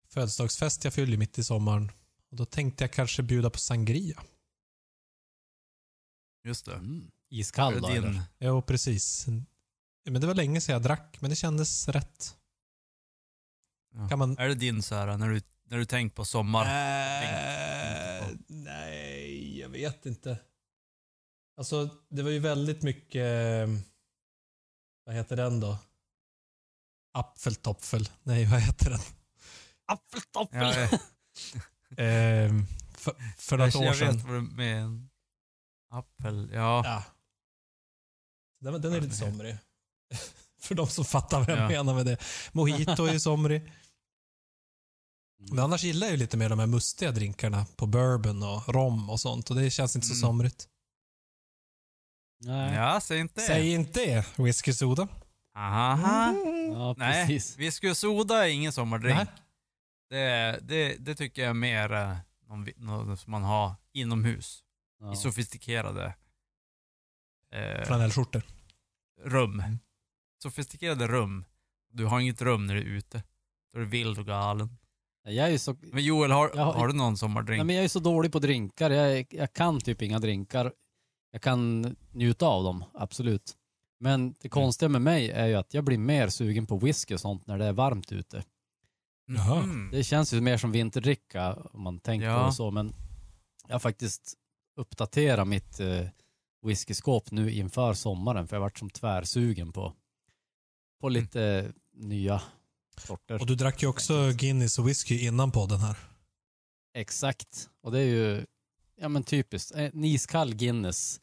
födelsedagsfest. 0.08 0.84
Jag 0.84 0.94
fyller 0.94 1.16
mitt 1.16 1.38
i 1.38 1.44
sommaren. 1.44 1.92
Och 2.30 2.36
då 2.36 2.44
tänkte 2.44 2.84
jag 2.84 2.92
kanske 2.92 3.22
bjuda 3.22 3.50
på 3.50 3.58
sangria. 3.58 4.22
Just 6.44 6.64
det. 6.64 6.74
Mm. 6.74 7.10
Iskall 7.28 7.80
då 7.80 7.88
din? 7.88 8.04
eller? 8.04 8.22
Jo, 8.38 8.62
precis. 8.62 9.26
Men 10.04 10.20
det 10.20 10.26
var 10.26 10.34
länge 10.34 10.60
sedan 10.60 10.72
jag 10.72 10.82
drack, 10.82 11.16
men 11.20 11.30
det 11.30 11.36
kändes 11.36 11.88
rätt. 11.88 12.36
Ja. 13.94 14.08
Kan 14.08 14.18
man... 14.18 14.38
Är 14.38 14.48
det 14.48 14.54
din 14.54 14.82
så 14.82 14.94
här, 14.94 15.16
när 15.16 15.28
du, 15.28 15.42
när 15.64 15.78
du 15.78 15.84
tänker 15.84 16.16
på 16.16 16.24
sommar? 16.24 16.62
Äh, 16.62 18.28
nej, 18.46 19.60
jag 19.60 19.68
vet 19.68 20.06
inte. 20.06 20.38
Alltså, 21.56 21.88
det 22.08 22.22
var 22.22 22.30
ju 22.30 22.38
väldigt 22.38 22.82
mycket... 22.82 23.68
Vad 25.04 25.14
heter 25.14 25.36
den 25.36 25.60
då? 25.60 25.78
Apfeltopfel. 27.12 28.08
Nej, 28.22 28.46
vad 28.46 28.60
heter 28.60 28.90
den? 28.90 29.00
Apfeltoffel! 29.86 30.88
Ja, 30.92 30.98
eh, 31.90 32.52
för, 32.94 33.14
för 33.36 33.58
något 33.58 33.74
jag, 33.74 33.80
år 33.80 33.86
jag 33.86 33.96
sedan. 33.96 34.16
vet 34.16 34.24
vad 34.24 34.34
du 34.34 34.40
menar. 34.40 35.08
Apple, 35.90 36.48
ja. 36.52 36.82
Ja. 36.84 37.04
Den, 38.60 38.82
den 38.82 38.92
är 38.92 39.00
lite 39.00 39.14
somrig. 39.16 39.56
för 40.60 40.74
de 40.74 40.86
som 40.86 41.04
fattar 41.04 41.38
vad 41.38 41.48
jag 41.48 41.58
Ja. 41.58 41.68
menar 41.68 41.94
med 41.94 42.06
det. 42.06 42.16
Mojito 42.52 43.04
är 43.04 43.12
ju 43.12 43.20
somrig. 43.20 43.72
Men 45.38 45.58
annars 45.58 45.82
gillar 45.82 46.06
jag 46.06 46.12
ju 46.12 46.16
lite 46.18 46.36
mer 46.36 46.48
de 46.48 46.58
här 46.58 46.66
mustiga 46.66 47.10
drinkarna 47.12 47.66
på 47.76 47.86
bourbon 47.86 48.42
och 48.42 48.68
rom 48.68 49.10
och 49.10 49.20
sånt 49.20 49.50
och 49.50 49.56
det 49.56 49.70
känns 49.70 49.96
inte 49.96 50.06
så 50.06 50.12
Mm. 50.14 50.20
somrigt. 50.20 50.68
Nej. 52.40 52.74
Ja, 52.74 53.00
säg 53.00 53.18
inte 53.20 53.40
Säg 53.40 53.72
inte 53.72 54.00
det, 54.06 54.38
whisky 54.38 54.72
soda. 54.72 55.08
Aha. 55.56 56.32
Ja, 56.72 56.94
Nej, 56.98 57.26
precis. 57.26 57.56
whisky 57.58 57.90
och 57.90 57.96
soda 57.96 58.44
är 58.46 58.48
ingen 58.50 58.72
sommardrink. 58.72 59.16
Nej. 59.16 59.26
Det, 60.10 60.58
det, 60.62 60.96
det 60.96 61.14
tycker 61.14 61.42
jag 61.42 61.48
är 61.50 61.54
mer 61.54 61.92
eh, 61.92 62.16
något 62.76 63.20
som 63.20 63.30
man 63.30 63.42
har 63.42 63.74
inomhus. 63.92 64.62
Ja. 65.00 65.12
I 65.12 65.16
sofistikerade 65.16 66.14
eh, 67.52 67.84
Flanellskjortor. 67.86 68.42
rum. 69.24 69.60
Mm. 69.60 69.78
Sofistikerade 70.42 71.06
rum. 71.06 71.44
Du 71.92 72.04
har 72.04 72.20
inget 72.20 72.42
rum 72.42 72.66
när 72.66 72.74
du 72.74 72.80
är 72.80 72.84
ute. 72.84 73.22
Då 73.72 73.78
är 73.78 73.82
du 73.84 73.88
vild 73.90 74.18
och 74.18 74.26
galen. 74.26 74.78
Jag 75.28 75.52
är 75.52 75.58
så, 75.58 75.76
Men 75.80 76.04
Joel, 76.04 76.30
har, 76.30 76.50
Jag 76.54 76.64
har- 76.64 76.72
har 76.72 76.88
du 76.88 76.94
någon 76.94 77.16
sommardrink? 77.16 77.58
nej, 77.58 77.64
men 77.66 77.76
jag 77.76 77.84
är 77.84 77.88
så 77.88 78.00
dålig 78.00 78.32
på 78.32 78.38
drinkar. 78.38 78.90
Jag, 78.90 79.26
jag 79.30 79.52
kan 79.52 79.80
typ 79.80 80.02
inga 80.02 80.18
drinkar. 80.18 80.72
Jag 81.30 81.42
kan 81.42 81.96
njuta 82.12 82.46
av 82.46 82.64
dem, 82.64 82.84
absolut. 82.94 83.56
Men 84.00 84.34
det 84.40 84.48
konstiga 84.48 84.88
med 84.88 85.02
mig 85.02 85.30
är 85.30 85.46
ju 85.46 85.54
att 85.54 85.74
jag 85.74 85.84
blir 85.84 85.98
mer 85.98 86.28
sugen 86.28 86.66
på 86.66 86.78
whisky 86.78 87.14
och 87.14 87.20
sånt 87.20 87.46
när 87.46 87.58
det 87.58 87.64
är 87.64 87.72
varmt 87.72 88.12
ute. 88.12 88.44
Jaha. 89.26 89.62
Mhm. 89.62 89.90
Det 89.92 90.04
känns 90.04 90.32
ju 90.32 90.40
mer 90.40 90.56
som 90.58 90.72
vinterdricka 90.72 91.54
om 91.54 91.82
man 91.82 91.98
tänker 91.98 92.26
Ja. 92.26 92.40
på 92.40 92.46
det 92.46 92.52
så, 92.52 92.70
men 92.70 92.94
jag 93.66 93.74
har 93.74 93.80
faktiskt 93.80 94.34
uppdaterat 94.76 95.48
mitt 95.48 95.80
eh, 95.80 96.06
whiskyskåp 96.62 97.30
nu 97.30 97.50
inför 97.52 97.94
sommaren 97.94 98.48
för 98.48 98.56
jag 98.56 98.60
har 98.60 98.66
varit 98.66 98.78
som 98.78 98.90
tvärsugen 98.90 99.72
på, 99.72 99.92
på 101.00 101.08
lite 101.08 101.72
nya 101.94 102.42
sorter. 102.98 103.40
Och 103.40 103.46
du 103.46 103.54
drack 103.54 103.82
ju 103.82 103.88
också 103.88 104.32
Guinness 104.32 104.78
och 104.78 104.88
whisky 104.88 105.18
innan 105.26 105.50
podden 105.52 105.78
här. 105.80 105.96
Exakt. 106.94 107.70
Och 107.80 107.92
det 107.92 107.98
är 108.00 108.04
ju 108.06 108.46
ja, 108.96 109.08
men 109.08 109.22
typiskt. 109.22 109.70
En 109.74 110.04
iskall 110.04 110.54
Guinness 110.54 111.20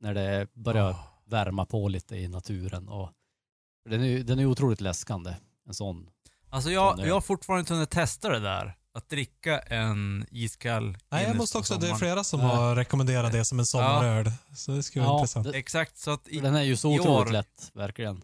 när 0.00 0.14
det 0.14 0.48
börjar 0.54 0.90
Ah. 0.90 1.04
värma 1.24 1.66
på 1.66 1.88
lite 1.88 2.16
i 2.16 2.28
naturen. 2.28 2.88
Och 2.88 3.10
den 3.88 4.02
är 4.04 4.22
den 4.22 4.38
är 4.38 4.42
ju 4.42 4.48
otroligt 4.48 4.80
läskande. 4.80 5.34
En 5.66 5.74
sån. 5.74 6.10
Alltså 6.50 6.70
jag, 6.70 6.98
jag 7.06 7.14
har 7.14 7.20
fortfarande 7.20 7.60
inte 7.60 7.74
hunnit 7.74 7.90
testa 7.90 8.28
det 8.28 8.40
där. 8.40 8.76
Att 8.94 9.08
dricka 9.08 9.58
en 9.58 10.26
iskall 10.30 10.98
Nej, 11.10 11.24
jag 11.24 11.36
måste 11.36 11.58
också, 11.58 11.76
det 11.78 11.88
är 11.88 11.94
flera 11.94 12.24
som 12.24 12.40
har 12.40 12.74
rekommenderat 12.76 13.32
det 13.32 13.44
som 13.44 13.58
en 13.58 13.66
sommaröl. 13.66 14.30
Så 14.56 14.72
det 14.72 14.82
skulle 14.82 15.04
vara 15.04 15.14
Ja, 15.14 15.18
intressant. 15.18 15.52
det- 15.52 15.58
Exakt, 15.58 15.98
så 15.98 16.10
att 16.10 16.28
i, 16.28 16.40
Den 16.40 16.54
är 16.54 16.62
ju 16.62 16.76
så 16.76 16.92
i 16.96 17.00
otroligt 17.00 17.28
år- 17.28 17.32
lätt, 17.32 17.70
verkligen. 17.74 18.22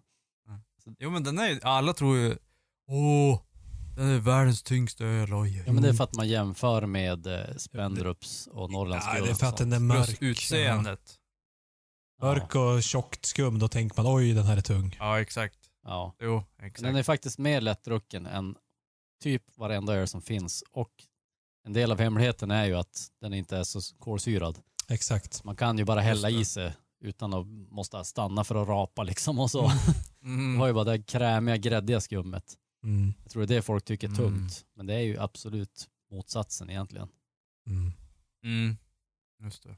Jo 0.98 1.10
men 1.10 1.24
den 1.24 1.38
är 1.38 1.48
ju, 1.48 1.60
alla 1.62 1.92
tror 1.92 2.16
ju, 2.16 2.36
åh, 2.88 3.40
den 3.96 4.08
är 4.08 4.18
världens 4.18 4.62
tyngsta 4.62 5.04
öl, 5.04 5.34
oj. 5.34 5.62
Ja 5.66 5.72
men 5.72 5.82
det 5.82 5.88
är 5.88 5.92
för 5.92 6.04
att 6.04 6.14
man 6.14 6.28
jämför 6.28 6.86
med 6.86 7.26
eh, 7.26 7.56
Spendrups 7.56 8.46
och 8.46 8.70
Norrlands 8.70 9.06
Nej, 9.06 9.22
det 9.22 9.30
är 9.30 9.34
för 9.34 9.46
att 9.46 9.56
den 9.56 9.72
är 9.72 9.78
mörk. 9.78 10.06
Plus 10.06 10.18
utseendet. 10.22 11.14
Mörk 12.22 12.54
och 12.54 12.82
tjockt 12.82 13.26
skum, 13.26 13.58
då 13.58 13.68
tänker 13.68 14.02
man 14.02 14.16
oj, 14.16 14.32
den 14.32 14.44
här 14.46 14.56
är 14.56 14.60
tung. 14.60 14.96
Ja, 14.98 15.20
exakt. 15.20 15.58
Ja. 15.86 16.14
Jo, 16.20 16.42
Men 16.56 16.66
exakt. 16.66 16.82
den 16.82 16.96
är 16.96 17.02
faktiskt 17.02 17.38
mer 17.38 17.60
lättdrucken 17.60 18.26
än 18.26 18.56
typ 19.22 19.42
varenda 19.56 19.94
öl 19.94 20.08
som 20.08 20.22
finns. 20.22 20.64
Och 20.72 20.92
en 21.64 21.72
del 21.72 21.92
av 21.92 21.98
hemligheten 21.98 22.50
är 22.50 22.64
ju 22.64 22.74
att 22.74 23.10
den 23.20 23.34
inte 23.34 23.56
är 23.56 23.64
så 23.64 23.80
kolsyrad. 23.98 24.58
Exakt. 24.88 25.44
Man 25.44 25.56
kan 25.56 25.78
ju 25.78 25.84
bara 25.84 26.00
hälla 26.00 26.28
det. 26.28 26.34
i 26.34 26.44
sig 26.44 26.72
utan 27.00 27.34
att 27.34 27.46
måste 27.46 28.04
stanna 28.04 28.44
för 28.44 28.62
att 28.62 28.68
rapa 28.68 29.02
liksom 29.02 29.38
och 29.38 29.50
så. 29.50 29.70
Mm. 30.22 30.56
har 30.60 30.66
ju 30.66 30.72
bara 30.72 30.84
det 30.84 31.02
krämiga, 31.02 31.56
gräddiga 31.56 32.00
skummet. 32.00 32.54
Mm. 32.84 33.12
Jag 33.22 33.32
tror 33.32 33.46
det 33.46 33.54
är 33.54 33.56
det 33.56 33.62
folk 33.62 33.84
tycker 33.84 34.08
är 34.08 34.18
Mm. 34.18 34.24
tungt. 34.38 34.64
Men 34.74 34.86
det 34.86 34.94
är 34.94 35.00
ju 35.00 35.18
absolut 35.18 35.88
motsatsen 36.10 36.70
egentligen. 36.70 37.08
Mm. 37.66 37.92
Mm. 38.44 38.76
Just 39.42 39.62
det. 39.62 39.76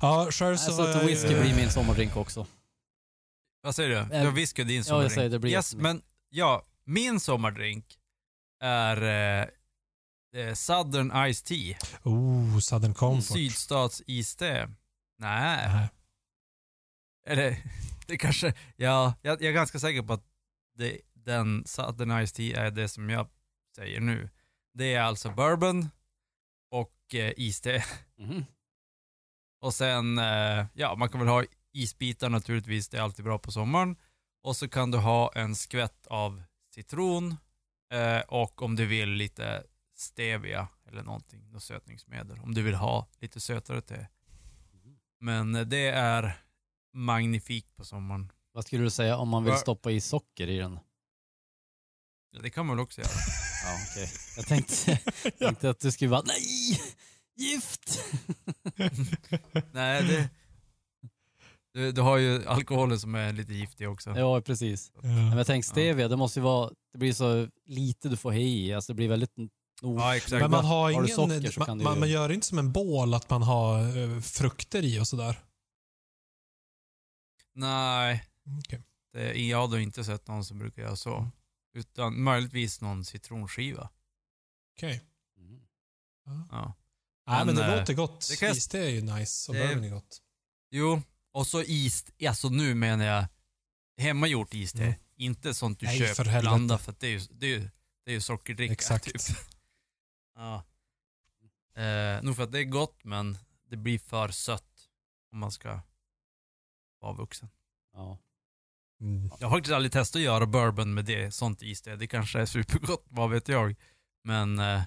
Ja, 0.00 0.28
själv 0.30 0.56
så... 0.56 0.72
Så 0.72 0.82
att 0.82 1.04
whisky 1.06 1.28
blir 1.40 1.56
min 1.56 1.70
sommardrink 1.70 2.16
också. 2.16 2.46
Vad 3.62 3.74
säger 3.74 3.90
du? 3.90 4.18
Du 4.18 4.24
har 4.24 4.32
whisky 4.32 4.62
i 4.62 4.64
din 4.64 4.74
ja, 4.74 4.78
jag 4.78 4.86
sommardrink? 4.86 5.14
säger 5.14 5.30
det 5.30 5.38
blir 5.38 5.50
yes, 5.50 5.72
jättemycket. 5.72 5.92
men 5.92 6.02
ja, 6.28 6.66
min 6.84 7.20
sommardrink 7.20 7.98
är 8.60 9.02
eh, 9.02 9.48
eh, 10.36 10.54
Southern 10.54 11.32
Ice 11.34 11.42
Tea. 11.42 11.78
Oh, 12.02 12.58
Southern 12.58 12.94
Comfort. 12.94 13.36
Sydstats 13.36 14.02
iste. 14.06 14.70
Nej. 15.18 15.68
Nej. 15.68 15.88
Eller, 17.26 17.56
det 18.06 18.16
kanske, 18.16 18.54
ja, 18.76 19.14
jag, 19.22 19.42
jag 19.42 19.48
är 19.48 19.52
ganska 19.52 19.78
säker 19.78 20.02
på 20.02 20.12
att 20.12 20.24
det, 20.74 21.00
den 21.14 21.64
Southern 21.66 22.26
Ice 22.26 22.32
Tea 22.32 22.66
är 22.66 22.70
det 22.70 22.88
som 22.88 23.10
jag 23.10 23.28
säger 23.76 24.00
nu. 24.00 24.30
Det 24.74 24.94
är 24.94 25.02
alltså 25.02 25.30
bourbon 25.30 25.90
och 26.70 27.14
eh, 27.14 27.32
iste. 27.36 27.84
Mhm. 28.18 28.44
Och 29.60 29.74
sen, 29.74 30.18
eh, 30.18 30.66
ja 30.74 30.94
man 30.94 31.08
kan 31.08 31.20
väl 31.20 31.28
ha 31.28 31.44
isbitar 31.72 32.28
naturligtvis, 32.28 32.88
det 32.88 32.98
är 32.98 33.02
alltid 33.02 33.24
bra 33.24 33.38
på 33.38 33.52
sommaren. 33.52 33.96
Och 34.42 34.56
så 34.56 34.68
kan 34.68 34.90
du 34.90 34.98
ha 34.98 35.32
en 35.34 35.54
skvätt 35.54 36.06
av 36.06 36.42
citron 36.74 37.36
eh, 37.92 38.20
och 38.20 38.62
om 38.62 38.76
du 38.76 38.86
vill 38.86 39.10
lite 39.10 39.62
stevia 39.96 40.68
eller 40.88 41.02
någonting, 41.02 41.50
något 41.50 41.62
sötningsmedel. 41.62 42.38
Om 42.40 42.54
du 42.54 42.62
vill 42.62 42.74
ha 42.74 43.08
lite 43.20 43.40
sötare 43.40 43.80
te. 43.80 44.06
Men 45.20 45.68
det 45.68 45.88
är 45.88 46.42
magnifikt 46.92 47.76
på 47.76 47.84
sommaren. 47.84 48.32
Vad 48.52 48.64
skulle 48.64 48.82
du 48.82 48.90
säga 48.90 49.16
om 49.16 49.28
man 49.28 49.44
vill 49.44 49.54
stoppa 49.54 49.90
i 49.90 50.00
socker 50.00 50.48
i 50.48 50.58
den? 50.58 50.78
Ja, 52.30 52.42
det 52.42 52.50
kan 52.50 52.66
man 52.66 52.76
väl 52.76 52.82
också 52.82 53.00
göra. 53.00 53.10
Ja, 53.64 53.78
okej. 53.90 54.10
Jag 54.36 54.46
tänkte, 54.46 54.96
tänkte 55.38 55.70
att 55.70 55.80
du 55.80 55.92
skulle 55.92 56.10
vara 56.10 56.22
nej, 56.26 56.80
gift! 57.36 58.04
Nej, 59.72 60.02
det... 60.02 60.30
Du, 61.74 61.92
du 61.92 62.00
har 62.00 62.16
ju 62.16 62.46
alkoholen 62.46 63.00
som 63.00 63.14
är 63.14 63.32
lite 63.32 63.52
giftig 63.54 63.88
också. 63.88 64.10
Ja, 64.10 64.40
precis. 64.40 64.92
Men 65.02 65.26
Ja. 65.30 65.36
jag 65.36 65.46
tänkte 65.46 65.70
stevia, 65.70 66.08
det 66.08 66.16
måste 66.16 66.38
ju 66.38 66.42
vara, 66.44 66.70
det 66.92 66.98
blir 66.98 67.12
så 67.12 67.48
lite 67.64 68.08
du 68.08 68.16
får 68.16 68.30
ha 68.32 68.38
i, 68.38 68.74
alltså 68.74 68.92
det 68.92 68.96
blir 68.96 69.08
väldigt 69.08 69.36
nog. 69.36 69.50
Ja, 70.00 70.16
exakt. 70.16 70.40
Men 70.42 70.50
man 70.50 70.64
har 70.64 70.82
Har 70.82 70.90
ingen... 70.90 71.08
socker 71.08 71.50
så 71.50 71.64
kan 71.64 71.82
man, 71.82 71.94
ju- 71.94 72.00
man 72.00 72.08
gör 72.10 72.32
inte 72.32 72.46
som 72.46 72.58
en 72.58 72.72
bål 72.72 73.14
att 73.14 73.30
man 73.30 73.42
har 73.42 73.96
eh, 73.98 74.20
frukter 74.20 74.84
i 74.84 75.00
och 75.00 75.08
sådär. 75.08 75.36
Nej, 77.54 78.24
Okej. 78.58 78.82
det, 79.12 79.34
jag 79.48 79.58
har 79.60 79.68
då 79.68 79.78
inte 79.78 80.04
sett 80.04 80.28
någon 80.28 80.44
som 80.44 80.58
brukar 80.58 80.82
göra 80.82 80.96
så. 80.96 81.28
Utan 81.74 82.22
möjligtvis 82.22 82.80
någon 82.80 83.04
citronskiva. 83.04 83.88
Okej. 84.76 85.02
Mm. 85.38 85.60
Ja. 86.50 86.74
Nej, 87.26 87.44
men 87.46 87.54
det 87.54 87.62
Men, 87.62 87.70
eh, 87.72 87.78
låter 87.80 87.94
gott. 87.94 88.26
det 88.30 88.36
kan 88.36 88.50
Iste 88.52 88.78
är 88.78 88.88
ju 88.88 89.00
nice 89.02 89.50
och 89.52 89.54
det- 89.56 89.66
bourbon 89.66 89.84
är 89.84 89.90
gott. 89.90 90.18
Jo, 90.70 91.02
och 91.32 91.46
så 91.46 91.62
is, 91.62 92.04
alltså 92.28 92.48
nu 92.48 92.74
menar 92.74 93.04
jag 93.04 93.26
hemmagjort 93.96 94.54
iste. 94.54 94.82
Mm. 94.82 94.94
Inte 95.16 95.54
sånt 95.54 95.80
du 95.80 95.86
Nej, 95.86 95.98
för 95.98 96.06
köper 96.06 96.24
helvete. 96.24 96.42
blanda 96.42 96.78
för 96.78 96.92
att 96.92 97.00
det 97.00 97.06
är 97.06 97.10
ju, 97.10 97.20
det 97.30 97.46
är 97.46 97.50
ju, 97.50 97.68
det 98.04 98.10
är 98.10 98.14
ju 98.14 98.20
sockerdricka. 98.20 98.72
Exakt. 98.72 99.04
Typ. 99.04 99.36
Ja. 100.34 100.64
Eh, 101.82 102.22
nog 102.22 102.36
för 102.36 102.42
att 102.42 102.52
det 102.52 102.58
är 102.58 102.64
gott 102.64 103.04
men 103.04 103.38
det 103.70 103.76
blir 103.76 103.98
för 103.98 104.28
sött 104.28 104.88
om 105.32 105.38
man 105.38 105.52
ska 105.52 105.80
vara 107.00 107.12
vuxen. 107.12 107.48
Ja. 107.92 108.18
Mm. 109.00 109.30
Jag 109.40 109.48
har 109.48 109.56
faktiskt 109.56 109.74
aldrig 109.74 109.92
testat 109.92 110.16
att 110.20 110.22
göra 110.22 110.46
bourbon 110.46 110.94
med 110.94 111.04
det, 111.04 111.30
sånt 111.30 111.62
iste. 111.62 111.96
Det 111.96 112.06
kanske 112.06 112.40
är 112.40 112.46
supergott, 112.46 113.04
vad 113.08 113.30
vet 113.30 113.48
jag. 113.48 113.74
Men 114.24 114.58
eh, 114.58 114.82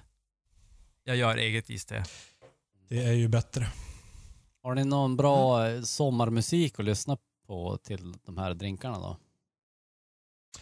jag 1.04 1.16
gör 1.16 1.36
eget 1.36 1.70
iste. 1.70 2.04
Det 2.88 3.02
är 3.02 3.12
ju 3.12 3.28
bättre. 3.28 3.72
Har 4.66 4.74
ni 4.74 4.84
någon 4.84 5.16
bra 5.16 5.68
eh, 5.68 5.82
sommarmusik 5.82 6.78
att 6.78 6.84
lyssna 6.84 7.18
på 7.46 7.76
till 7.84 8.14
de 8.26 8.38
här 8.38 8.54
drinkarna 8.54 8.98
då? 8.98 9.16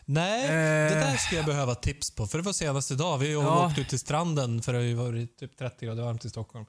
Nej, 0.05 0.45
Eh. 0.45 0.51
det 0.95 1.01
där 1.01 1.17
ska 1.17 1.37
jag 1.37 1.47
behöva 1.47 1.75
tips 1.75 2.11
på. 2.11 2.27
För 2.27 2.39
det 2.39 2.45
var 2.45 2.53
senast 2.53 2.91
idag. 2.91 3.19
Vi 3.19 3.35
har 3.35 3.43
Ja. 3.43 3.67
åkt 3.67 3.79
ut 3.79 3.89
till 3.89 3.99
stranden 3.99 4.63
för 4.63 4.73
det 4.73 4.79
har 4.79 4.85
ju 4.85 4.95
varit 4.95 5.39
typ 5.39 5.57
30 5.57 5.87
grader 5.87 6.03
varmt 6.03 6.25
i 6.25 6.31
Stockholm. 6.31 6.67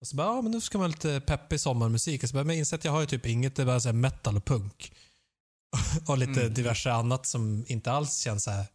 Och 0.00 0.06
så 0.06 0.16
bara, 0.16 0.26
ja 0.26 0.42
men 0.42 0.52
nu 0.52 0.60
ska 0.60 0.78
man 0.78 0.84
ha 0.84 0.88
lite 0.88 1.20
peppig 1.26 1.60
sommarmusik. 1.60 2.22
Och 2.22 2.28
så 2.28 2.34
bara, 2.34 2.44
men 2.44 2.56
jag 2.56 2.58
inser 2.60 2.76
att 2.76 2.84
jag 2.84 2.92
har 2.92 3.00
ju 3.00 3.06
typ 3.06 3.26
inget, 3.26 3.56
det 3.56 3.62
är 3.62 3.66
bara 3.66 3.80
så 3.80 3.88
här 3.88 3.92
metal 3.94 4.36
och 4.36 4.44
punk. 4.44 4.92
och 6.08 6.18
lite 6.18 6.40
Mm. 6.40 6.54
diverse 6.54 6.92
annat 6.92 7.26
som 7.26 7.64
inte 7.68 7.92
alls 7.92 8.18
känns 8.18 8.44
så 8.44 8.50
här. 8.50 8.66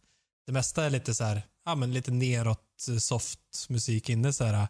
Det 0.46 0.52
mesta 0.52 0.84
är 0.84 0.90
lite 0.90 1.14
så 1.14 1.24
här, 1.24 1.42
ja 1.64 1.74
men 1.74 1.92
lite 1.92 2.10
neråt 2.10 2.88
eh, 2.88 2.96
soft 2.96 3.40
musik 3.68 4.08
inne 4.08 4.32
så 4.32 4.44
här 4.44 4.68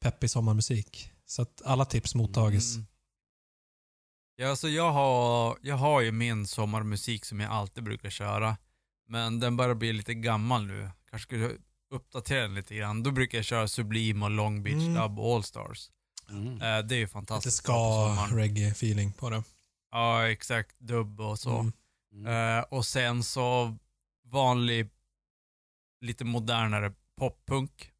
peppig 0.00 0.30
sommarmusik. 0.30 1.09
Så 1.30 1.42
att 1.42 1.62
alla 1.64 1.84
tips 1.84 2.14
mottages. 2.14 2.74
Mm. 2.76 2.86
Ja, 4.36 4.48
alltså 4.50 4.68
jag 4.68 4.92
har, 4.92 5.58
jag 5.62 5.76
har 5.76 6.00
ju 6.00 6.12
min 6.12 6.46
sommarmusik 6.46 7.24
som 7.24 7.40
jag 7.40 7.50
alltid 7.52 7.84
brukar 7.84 8.10
köra. 8.10 8.56
Men 9.08 9.40
den 9.40 9.56
börjar 9.56 9.74
bli 9.74 9.92
lite 9.92 10.14
gammal 10.14 10.66
nu. 10.66 10.90
Kanske 11.10 11.26
skulle 11.26 11.50
uppdatera 11.90 12.42
den 12.42 12.54
lite 12.54 12.74
grann, 12.74 13.02
då 13.02 13.10
brukar 13.10 13.38
jag 13.38 13.44
köra 13.44 13.68
Sublime 13.68 14.24
och 14.24 14.30
Long 14.30 14.62
Beach 14.62 14.74
Mm. 14.74 14.94
Dub 14.94 15.18
och 15.20 15.34
Allstars. 15.34 15.90
Mm. 16.30 16.52
Eh, 16.54 16.58
det 16.60 16.94
är 16.94 16.98
ju 16.98 17.00
Lite 17.00 17.12
fantastiskt. 17.12 17.64
sommaren. 17.66 18.28
ska-reggae-feeling 18.28 19.12
på 19.12 19.30
det. 19.30 19.42
Ja, 19.90 20.28
exakt. 20.28 20.78
Dubb 20.78 21.20
och 21.20 21.38
så. 21.38 21.58
Mm. 21.58 21.72
Mm. 22.12 22.58
Eh, 22.58 22.64
och 22.64 22.86
sen 22.86 23.22
så 23.22 23.76
vanlig, 24.24 24.88
lite 26.00 26.24
modernare 26.24 26.92
poppunk. 27.16 27.90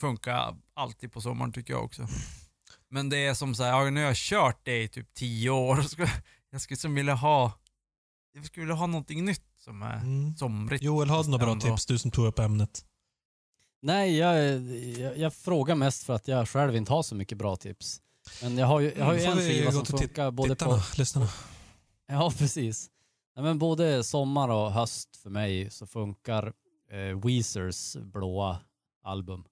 Funkar 0.00 0.56
alltid 0.74 1.12
på 1.12 1.20
sommaren 1.20 1.52
tycker 1.52 1.72
jag 1.72 1.84
också. 1.84 2.06
Men 2.90 3.08
det 3.08 3.16
är 3.26 3.34
som 3.34 3.54
så 3.54 3.62
här, 3.62 3.70
ja, 3.70 3.90
nu 3.90 4.00
har 4.00 4.06
jag 4.06 4.16
kört 4.16 4.60
det 4.64 4.82
i 4.82 4.88
typ 4.88 5.14
tio 5.14 5.50
år. 5.50 5.82
Så 5.82 5.96
jag 6.50 6.60
skulle 6.60 6.78
som 6.78 6.94
vilja 6.94 7.14
ha, 7.14 7.52
jag 8.32 8.44
skulle 8.44 8.64
vilja 8.66 8.74
ha 8.76 8.86
någonting 8.86 9.24
nytt 9.24 9.44
som 9.58 9.82
är 9.82 9.96
Mm. 9.96 10.36
somrigt. 10.36 10.82
Joel, 10.82 11.08
har 11.10 11.24
du 11.24 11.30
några 11.30 11.44
bra 11.44 11.52
Ändå. 11.52 11.66
tips? 11.66 11.86
Du 11.86 11.98
som 11.98 12.10
tog 12.10 12.26
upp 12.26 12.38
ämnet. 12.38 12.84
Nej, 13.82 14.16
jag, 14.16 14.60
jag, 14.98 15.18
jag 15.18 15.34
frågar 15.34 15.74
mest 15.74 16.02
för 16.02 16.14
att 16.14 16.28
jag 16.28 16.48
själv 16.48 16.76
inte 16.76 16.92
har 16.92 17.02
så 17.02 17.14
mycket 17.14 17.38
bra 17.38 17.56
tips. 17.56 18.00
Men 18.42 18.58
jag 18.58 18.66
har 18.66 18.80
ju, 18.80 18.94
jag 18.98 19.04
har 19.04 19.14
ju 19.14 19.20
Mm, 19.20 19.38
en 19.38 19.44
skiva 19.48 19.72
som 19.72 19.86
funkar 19.86 20.30
både 20.30 20.54
Tittarna, 20.54 20.76
på... 20.76 20.82
lyssnarna. 20.98 21.28
Ja, 22.06 22.32
precis. 22.38 22.90
Nej, 23.36 23.44
men 23.44 23.58
både 23.58 24.04
sommar 24.04 24.48
och 24.48 24.72
höst 24.72 25.16
för 25.16 25.30
mig 25.30 25.70
så 25.70 25.86
funkar 25.86 26.52
eh, 26.90 27.20
Weezers 27.24 27.96
blåa 27.96 28.58
album. 29.04 29.44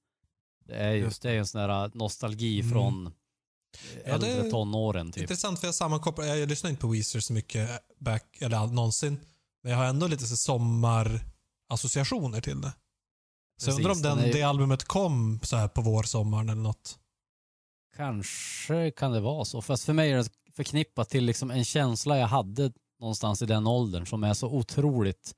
Det 0.66 0.74
är 0.74 0.92
ju 0.92 1.00
Just 1.00 1.22
det 1.22 1.30
är 1.30 1.38
en 1.38 1.46
sån 1.46 1.60
här 1.60 1.90
nostalgi 1.94 2.60
Mm. 2.60 2.72
från 2.72 3.12
Ja, 4.06 4.18
det- 4.18 4.28
äldre 4.28 4.50
tonåren 4.50 5.12
typ. 5.12 5.20
Intressant 5.22 5.60
för 5.60 5.66
jag 5.66 5.74
sammankopplar, 5.74 6.24
jag, 6.24 6.48
lyssnar 6.48 6.70
inte 6.70 6.80
på 6.80 6.88
Weezer 6.88 7.20
så 7.20 7.32
mycket 7.32 7.70
back, 7.98 8.36
eller 8.40 8.66
någonsin. 8.66 9.20
Men 9.62 9.72
jag 9.72 9.78
har 9.78 9.84
ändå 9.84 10.06
lite 10.06 10.26
så 10.26 10.36
sommarassociationer 10.36 12.40
till 12.40 12.60
det. 12.60 12.72
Så 13.60 13.70
jag 13.70 13.76
undrar 13.76 13.90
om 13.90 13.94
Precis, 13.94 14.02
den, 14.02 14.18
är 14.18 14.26
ju- 14.26 14.32
det 14.32 14.42
albumet 14.42 14.84
kom 14.84 15.40
så 15.42 15.56
här 15.56 15.68
på 15.68 15.80
vårsommaren 15.80 16.48
eller 16.48 16.62
något. 16.62 16.98
Kanske 17.96 18.90
kan 18.90 19.12
det 19.12 19.20
vara 19.20 19.44
så. 19.44 19.62
Fast 19.62 19.84
för 19.84 19.92
mig 19.92 20.12
är 20.12 20.16
det 20.16 20.30
förknippat 20.56 21.08
till 21.10 21.24
liksom 21.24 21.50
en 21.50 21.64
känsla 21.64 22.18
jag 22.18 22.26
hade 22.26 22.72
någonstans 23.00 23.42
i 23.42 23.46
den 23.46 23.66
åldern 23.66 24.06
som 24.06 24.24
är 24.24 24.34
så 24.34 24.48
otroligt 24.48 25.32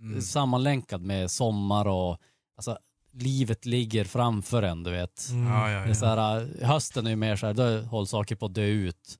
Mm. 0.00 0.22
sammanlänkad 0.22 1.02
med 1.02 1.30
sommar 1.30 1.86
och 1.88 2.18
alltså, 2.56 2.78
livet 3.16 3.64
ligger 3.66 4.04
framför 4.04 4.62
en, 4.62 4.82
du 4.82 4.90
vet. 4.90 5.28
Mm. 5.30 5.52
Ja, 5.52 5.70
ja, 5.70 5.80
Det 5.84 5.90
är 5.90 5.94
så 5.94 6.06
här, 6.06 6.40
äh, 6.62 6.68
hösten 6.68 7.06
är 7.06 7.10
ju 7.10 7.16
mer 7.16 7.36
så 7.36 7.46
här, 7.46 7.54
då 7.54 7.80
håller 7.80 8.06
saker 8.06 8.36
på 8.36 8.46
att 8.46 8.54
dö 8.54 8.64
ut. 8.64 9.16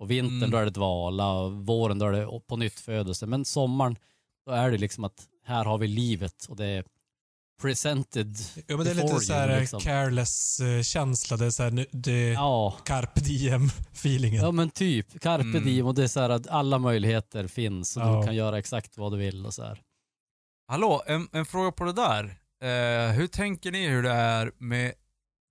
Och 0.00 0.10
vintern 0.10 0.36
Mm. 0.36 0.50
då 0.50 0.56
är 0.56 0.64
det 0.64 0.70
dvala 0.70 1.32
och 1.32 1.52
våren 1.52 1.98
då 1.98 2.06
är 2.06 2.12
det 2.12 2.40
på 2.48 2.56
nytt 2.56 2.80
födelse. 2.80 3.26
Men 3.26 3.44
sommaren, 3.44 3.96
då 4.46 4.52
är 4.52 4.70
det 4.70 4.78
liksom 4.78 5.04
att 5.04 5.26
här 5.44 5.64
har 5.64 5.78
vi 5.78 5.88
livet 5.88 6.44
och 6.48 6.56
det 6.56 6.66
är 6.66 6.84
presented. 7.62 8.36
Ja, 8.66 8.76
men 8.76 8.84
det 8.84 8.90
är 8.90 8.94
lite 8.94 9.20
så 9.20 9.32
här 9.32 9.60
liksom. 9.60 9.80
careless-känsla. 9.80 11.36
Det 11.36 11.46
är 11.46 11.50
så 11.50 11.62
här, 11.62 11.70
nu- 11.70 11.86
det 11.92 12.28
Ja, 12.32 12.76
carpe 12.84 13.20
diem-feelingen. 13.20 14.42
ja 14.42 14.50
men 14.50 14.70
typ. 14.70 15.20
Carpe 15.20 15.44
Mm. 15.48 15.64
diem 15.64 15.86
och 15.86 15.94
det 15.94 16.02
är 16.02 16.08
så 16.08 16.20
här 16.20 16.30
att 16.30 16.48
alla 16.48 16.78
möjligheter 16.78 17.46
finns 17.46 17.96
och 17.96 18.02
Ja. 18.02 18.20
du 18.20 18.26
kan 18.26 18.34
göra 18.36 18.58
exakt 18.58 18.96
vad 18.98 19.12
du 19.12 19.18
vill 19.18 19.46
och 19.46 19.54
så 19.54 19.62
här. 19.64 19.82
Hallå, 20.68 21.02
en, 21.06 21.28
en 21.32 21.46
fråga 21.46 21.72
på 21.72 21.84
det 21.84 21.92
där. 21.92 22.37
Eh, 22.62 23.10
hur 23.12 23.26
tänker 23.26 23.72
ni 23.72 23.88
hur 23.88 24.02
det 24.02 24.10
är 24.10 24.52
med 24.58 24.94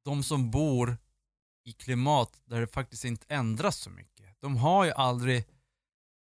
de 0.05 0.23
som 0.23 0.51
bor 0.51 0.97
i 1.65 1.71
klimat 1.73 2.41
där 2.45 2.61
det 2.61 2.67
faktiskt 2.67 3.05
inte 3.05 3.25
ändras 3.29 3.75
så 3.77 3.89
mycket? 3.89 4.25
De 4.41 4.57
har 4.57 4.85
ju 4.85 4.91
aldrig, 4.91 5.43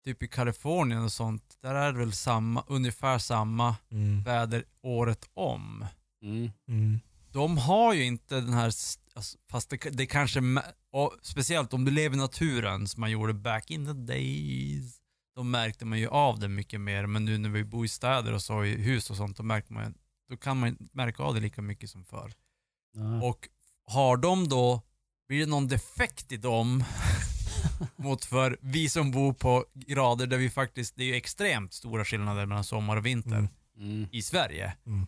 typ 0.05 0.23
i 0.23 0.29
Kalifornien 0.29 1.03
och 1.05 1.13
sånt, 1.13 1.57
där 1.63 1.75
är 1.75 1.93
det 1.93 1.99
väl 1.99 2.13
samma, 2.13 2.65
ungefär 2.69 3.19
samma 3.19 3.77
Mm. 3.91 4.23
väder 4.23 4.65
året 4.83 5.29
om. 5.35 5.87
Mm. 6.23 6.51
Mm. 6.69 7.01
De 7.33 7.59
har 7.59 7.95
ju 7.95 8.05
inte 8.05 8.35
den 8.35 8.53
här, 8.53 8.65
alltså, 8.65 9.39
fast 9.51 9.71
det, 9.71 9.77
det 9.77 10.07
kanske, 10.07 10.41
speciellt 11.23 11.73
om 11.75 11.85
du 11.85 11.91
lever 11.91 12.17
i 12.17 12.19
naturen 12.19 12.89
som 12.89 13.01
man 13.01 13.11
gjorde 13.11 13.35
back 13.35 13.71
in 13.71 13.87
the 13.87 13.93
days, 13.93 14.97
då 15.37 15.43
märkte 15.43 15.85
man 15.85 15.99
ju 15.99 16.09
av 16.09 16.39
det 16.39 16.49
mycket 16.49 16.81
mer. 16.81 17.07
Men 17.07 17.25
nu 17.25 17.39
när 17.39 17.49
vi 17.49 17.65
bor 17.65 17.85
i 17.85 17.89
städer 17.89 18.33
och 18.33 18.43
så 18.43 18.65
i 18.65 18.83
hus 18.83 19.11
och 19.11 19.17
sånt, 19.17 19.37
då, 19.37 19.43
märker 19.43 19.73
man, 19.73 19.95
då 20.29 20.37
kan 20.37 20.59
man 20.61 20.69
inte 20.69 20.85
märka 20.93 21.23
av 21.23 21.35
det 21.35 21.41
lika 21.41 21.63
mycket 21.63 21.91
som 21.91 22.05
förr. 22.05 22.33
Ja. 22.95 23.23
Och 23.29 23.49
har 23.87 24.17
de 24.17 24.49
då, 24.49 24.83
blir 25.29 25.41
det 25.41 25.47
någon 25.47 25.69
defekt 25.69 26.33
i 26.33 26.37
dem 26.37 26.85
mot 27.97 28.25
för 28.25 28.59
vi 28.61 28.89
som 28.89 29.11
bor 29.11 29.33
på 29.33 29.65
grader 29.75 30.27
där 30.27 30.39
vi 30.39 30.51
faktiskt, 30.51 30.97
det 30.97 31.03
är 31.03 31.07
ju 31.07 31.15
extremt 31.15 31.73
stora 31.73 32.05
skillnader 32.05 32.47
mellan 32.47 32.65
sommar 32.65 32.97
och 32.97 33.07
vinter 33.07 33.49
Mm. 33.77 33.95
Mm. 33.97 34.09
i 34.13 34.23
Sverige. 34.23 34.77
Mm. 34.87 35.07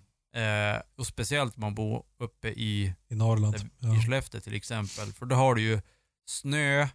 Eh, 0.77 0.83
och 0.97 1.07
speciellt 1.07 1.57
om 1.57 1.61
man 1.61 1.75
bor 1.75 2.05
uppe 2.19 2.49
i 2.49 2.95
I 3.09 3.15
Norrland. 3.15 3.55
där- 3.55 3.71
Ja. 3.79 3.97
i 3.97 4.01
Skellefteå 4.03 4.41
till 4.41 4.55
exempel. 4.55 5.13
För 5.13 5.27
då 5.27 5.37
har 5.37 5.55
du 5.55 5.63
ju 5.63 5.81
snö 6.27 6.89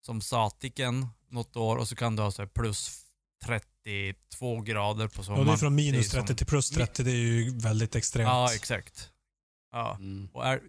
som 0.00 0.20
satiken 0.20 1.06
något 1.30 1.56
år 1.56 1.76
och 1.76 1.88
så 1.88 1.96
kan 1.96 2.16
du 2.16 2.22
ha 2.22 2.30
så 2.30 2.46
plus 2.46 3.04
32 3.44 4.60
grader 4.60 5.08
på 5.08 5.20
Ja, 5.20 5.22
sommaren. 5.24 5.46
det 5.46 5.52
är 5.52 5.56
från 5.56 5.74
minus 5.74 6.10
som- 6.10 6.20
30 6.20 6.34
till 6.34 6.46
plus 6.46 6.70
30. 6.70 7.02
Det 7.02 7.10
är 7.10 7.14
ju 7.14 7.58
väldigt 7.58 7.96
extremt. 7.96 8.28
Ja, 8.28 8.54
exakt. 8.54 9.10
Ja. 9.72 9.94
Mm. 9.96 10.28
Och 10.32 10.46
är, 10.46 10.60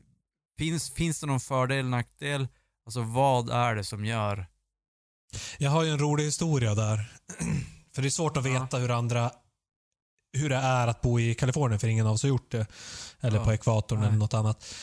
finns, 0.57 0.93
finns 0.93 1.19
det 1.19 1.27
någon 1.27 1.39
fördel, 1.39 1.85
nackdel? 1.89 2.47
Alltså 2.85 3.01
vad 3.01 3.49
är 3.49 3.75
det 3.75 3.83
som 3.83 4.05
gör... 4.05 4.45
Jag 5.57 5.69
har 5.71 5.83
ju 5.83 5.89
en 5.89 5.99
rolig 5.99 6.23
historia 6.23 6.75
där. 6.75 7.11
för 7.95 8.01
det 8.01 8.07
är 8.07 8.09
svårt 8.09 8.37
att 8.37 8.45
Ja. 8.45 8.61
veta 8.63 8.77
hur 8.77 8.91
andra 8.91 9.31
hur 10.37 10.49
det 10.49 10.55
är 10.55 10.87
att 10.87 11.01
bo 11.01 11.19
i 11.19 11.35
Kalifornien 11.35 11.79
för 11.79 11.87
ingen 11.87 12.07
av 12.07 12.13
oss 12.13 12.21
har 12.23 12.29
gjort 12.29 12.51
det. 12.51 12.67
Eller 13.19 13.37
Ja. 13.37 13.45
på 13.45 13.53
ekvatorn 13.53 13.99
Nej. 13.99 14.07
eller 14.07 14.17
något 14.17 14.33
annat. 14.33 14.75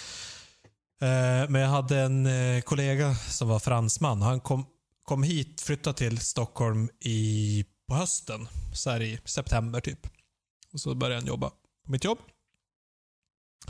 Eh, 1.02 1.48
Men 1.50 1.54
jag 1.60 1.68
hade 1.68 2.00
en 2.00 2.26
eh, 2.26 2.60
kollega 2.60 3.14
som 3.14 3.48
var 3.48 3.58
fransman. 3.58 4.22
Han 4.22 4.40
kom, 4.40 4.66
kom 5.04 5.22
hit, 5.22 5.60
flyttade 5.60 5.98
till 5.98 6.18
Stockholm 6.18 6.88
i, 7.00 7.64
på 7.88 7.94
hösten. 7.94 8.48
Så 8.74 8.90
här 8.90 9.02
i 9.02 9.20
september 9.24 9.80
typ. 9.80 10.06
Och 10.72 10.80
så 10.80 10.94
började 10.94 11.20
han 11.20 11.26
jobba 11.26 11.50
på 11.84 11.90
mitt 11.92 12.04
jobb. 12.04 12.18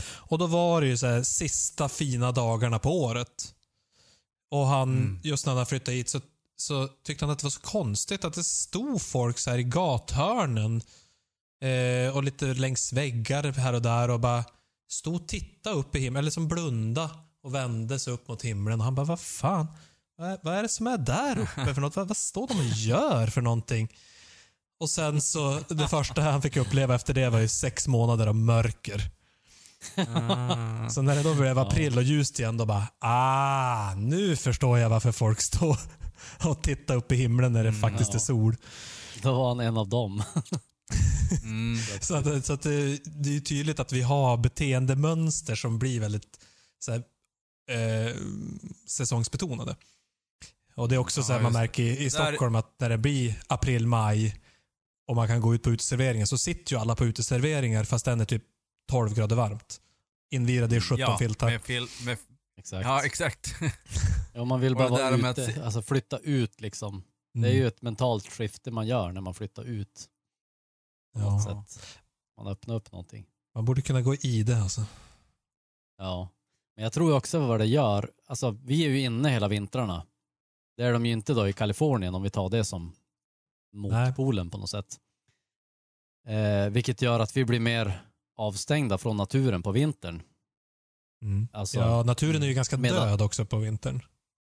Och 0.07 0.39
då 0.39 0.47
var 0.47 0.81
det 0.81 0.87
ju 0.87 0.97
så 0.97 1.07
här 1.07 1.23
sista 1.23 1.89
fina 1.89 2.33
dagarna 2.33 2.79
på 2.79 3.01
året. 3.03 3.55
Och 4.51 4.67
han, 4.67 4.89
Mm. 4.97 5.21
just 5.25 5.47
när 5.47 5.55
han 5.55 5.67
flyttade 5.67 5.97
hit 5.97 6.09
så, 6.09 6.21
så 6.57 6.89
tyckte 6.89 7.25
han 7.25 7.33
att 7.33 7.39
det 7.39 7.45
var 7.45 7.51
så 7.51 7.61
konstigt 7.61 8.25
att 8.25 8.35
det 8.35 8.45
stod 8.45 9.03
folk 9.03 9.39
så 9.39 9.51
här 9.51 9.59
i 9.59 9.63
gathörnen 9.65 10.83
eh, 11.63 12.17
och 12.17 12.23
lite 12.25 12.47
längs 12.47 12.93
väggar 12.93 13.53
här 13.53 13.73
och 13.73 13.83
där 13.83 14.11
och 14.11 14.21
bara 14.21 14.45
stod 14.89 15.15
och 15.15 15.29
tittade 15.29 15.77
upp 15.77 15.97
i 15.97 15.99
himlen, 15.99 16.21
eller 16.21 16.31
som 16.31 16.49
blunda 16.49 17.11
och 17.43 17.55
vände 17.55 17.99
sig 17.99 18.13
upp 18.13 18.29
mot 18.29 18.43
himlen. 18.43 18.81
Och 18.81 18.85
han 18.85 18.95
bara, 18.95 19.07
vad 19.07 19.21
fan? 19.21 19.67
Vad 20.19 20.31
är, 20.31 20.39
vad 20.43 20.55
är 20.55 20.63
det 20.63 20.69
som 20.69 20.87
är 20.87 20.99
där 20.99 21.39
uppe 21.39 21.75
för 21.75 21.81
något? 21.81 21.97
Vad, 21.97 22.09
vad 22.09 22.17
står 22.17 22.49
de 22.49 22.59
och 22.59 22.65
gör 22.65 23.27
för 23.27 23.41
någonting? 23.41 23.89
Och 24.81 24.91
sen 24.91 25.21
så, 25.21 25.61
det 25.69 25.89
första 25.89 26.23
han 26.23 26.43
fick 26.43 26.57
uppleva 26.57 26.95
efter 26.95 27.15
det 27.15 27.31
var 27.31 27.39
ju 27.39 27.49
sex 27.49 27.89
månader 27.89 28.27
av 28.27 28.35
mörker. 28.35 29.11
Ah. 29.97 30.89
Så 30.89 31.03
när 31.03 31.17
det 31.17 31.23
då 31.23 31.35
blev 31.35 31.59
april 31.59 31.97
och 31.97 32.03
ljust 32.03 32.39
igen, 32.39 32.57
då 32.57 32.67
bara 32.67 32.87
ah, 32.99 33.95
nu 33.95 34.37
förstår 34.37 34.79
jag 34.79 34.89
varför 34.91 35.13
folk 35.13 35.41
står 35.41 35.79
och 36.45 36.63
tittar 36.63 36.97
upp 36.97 37.13
i 37.13 37.17
himlen 37.17 37.53
när 37.53 37.63
det 37.63 37.69
Mm, 37.69 37.81
faktiskt 37.81 38.11
ja. 38.11 38.17
är 38.17 38.21
sol. 38.21 38.57
Då 39.23 39.35
var 39.35 39.49
han 39.49 39.61
en 39.61 39.77
av 39.77 39.89
dem. 39.89 40.23
Mm. 41.43 41.79
Så, 42.01 42.15
att, 42.15 42.47
så 42.47 42.53
att 42.53 42.63
det, 42.63 42.99
det 43.05 43.37
är 43.37 43.41
tydligt 43.41 43.81
att 43.81 43.93
vi 43.93 44.03
har 44.03 44.37
beteendemönster 44.37 45.55
som 45.55 45.79
blir 45.79 46.01
väldigt 46.01 46.41
så 46.79 46.93
här, 46.93 47.03
eh, 47.71 48.15
säsongsbetonade. 48.89 49.77
Och 50.77 50.89
det 50.89 50.95
är 50.95 50.99
också 50.99 51.21
Ja, 51.21 51.25
så 51.25 51.33
här 51.33 51.41
man 51.41 51.53
det. 51.53 51.59
märker 51.59 51.83
i, 51.83 51.97
i 51.99 52.03
Där- 52.03 52.09
Stockholm 52.09 52.55
att 52.55 52.81
när 52.81 52.89
det 52.89 52.99
blir 52.99 53.43
april, 53.47 53.87
maj 53.87 54.41
och 55.09 55.17
man 55.17 55.29
kan 55.29 55.41
gå 55.41 55.55
ut 55.55 55.63
på 55.63 55.71
uteserveringen 55.71 56.27
så 56.27 56.39
sitter 56.39 56.73
ju 56.73 56.79
alla 56.81 56.97
på 56.97 57.05
uteserveringar 57.05 57.85
fast 57.85 58.05
den 58.05 58.21
är 58.21 58.25
typ 58.25 58.43
12 58.91 59.15
grader 59.15 59.37
varmt. 59.37 59.81
Invirade 60.31 60.77
i 60.77 60.81
17 60.81 60.99
ja, 60.99 61.19
filtar. 61.19 61.47
Med 61.51 61.63
fil, 61.63 61.87
med, 62.05 62.19
Exakt. 62.59 62.85
ja, 62.87 63.05
exakt. 63.05 63.55
Ja, 64.35 64.45
man 64.45 64.61
vill 64.61 64.75
bara 64.75 64.89
det 64.89 64.97
där 64.97 65.17
vara 65.19 65.31
att 65.31 65.39
ute, 65.39 65.53
se- 65.53 65.61
alltså 65.61 65.83
flytta 65.83 66.19
ut 66.19 66.61
liksom. 66.61 67.03
Det 67.35 67.39
Mm. 67.39 67.51
är 67.51 67.55
ju 67.55 67.67
ett 67.67 67.83
mentalt 67.83 68.33
skifte 68.33 68.71
man 68.71 68.87
gör 68.87 69.13
när 69.13 69.21
man 69.21 69.35
flyttar 69.35 69.65
ut. 69.65 70.09
På 71.15 71.21
något 71.21 71.45
ja. 71.47 71.65
sätt. 71.69 71.99
Man 72.37 72.47
öppnar 72.47 72.75
upp 72.75 72.93
någonting. 72.93 73.27
Man 73.55 73.65
borde 73.65 73.83
kunna 73.83 74.03
gå 74.03 74.15
i 74.15 74.43
det 74.43 74.57
alltså. 74.63 74.85
Ja. 75.99 76.29
Men 76.77 76.83
jag 76.83 76.93
tror 76.93 77.15
också 77.17 77.39
vad 77.47 77.61
det 77.61 77.67
gör, 77.67 78.11
alltså 78.27 78.51
vi 78.51 78.85
är 78.85 78.89
ju 78.89 79.01
inne 79.01 79.29
hela 79.29 79.49
vintrarna. 79.49 80.07
Det 80.77 80.83
är 80.83 80.93
de 80.93 81.07
ju 81.07 81.13
inte 81.13 81.35
då 81.35 81.49
i 81.49 81.53
Kalifornien 81.53 82.15
om 82.15 82.23
vi 82.23 82.31
tar 82.31 82.49
det 82.49 82.65
som 82.65 82.93
motpolen 83.73 84.51
på 84.51 84.59
något 84.59 84.71
sätt. 84.71 85.01
Eh, 86.27 86.71
vilket 86.71 87.03
gör 87.03 87.21
att 87.21 87.37
vi 87.37 87.45
blir 87.45 87.61
mer 87.61 88.01
avstängda 88.37 88.99
från 88.99 89.17
naturen 89.17 89.63
på 89.63 89.73
vintern. 89.73 90.23
Mm. 91.23 91.49
Alltså, 91.53 91.79
ja, 91.79 92.03
naturen 92.03 92.43
är 92.43 92.47
ju 92.47 92.55
ganska 92.55 92.77
medan- 92.77 93.09
död 93.09 93.23
också 93.23 93.47
på 93.47 93.57
vintern. 93.57 94.03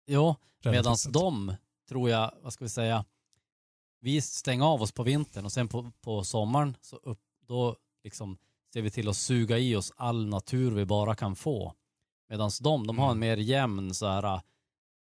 Jo, 0.06 0.34
Medan 0.64 0.96
de, 1.10 1.54
tror 1.88 2.10
jag, 2.10 2.34
vad 2.42 2.52
ska 2.52 2.64
vi 2.64 2.68
säga, 2.68 3.04
vi 4.00 4.20
stänger 4.20 4.64
av 4.64 4.82
oss 4.82 4.92
på 4.92 5.02
vintern 5.02 5.44
och 5.44 5.52
sen 5.52 5.68
på, 5.68 5.90
på 6.00 6.24
sommaren 6.24 6.76
så 6.80 6.96
upp, 6.96 7.20
då 7.46 7.76
liksom 8.04 8.38
ser 8.72 8.82
vi 8.82 8.90
till 8.90 9.08
att 9.08 9.16
suga 9.16 9.58
i 9.58 9.76
oss 9.76 9.92
all 9.96 10.26
natur 10.26 10.70
vi 10.70 10.84
bara 10.84 11.14
kan 11.14 11.36
få. 11.36 11.74
Medan 12.28 12.50
de, 12.60 12.86
de 12.86 12.98
har 12.98 13.10
en 13.10 13.18
mer 13.18 13.36
jämn 13.36 13.94
så 13.94 14.06
här, 14.06 14.40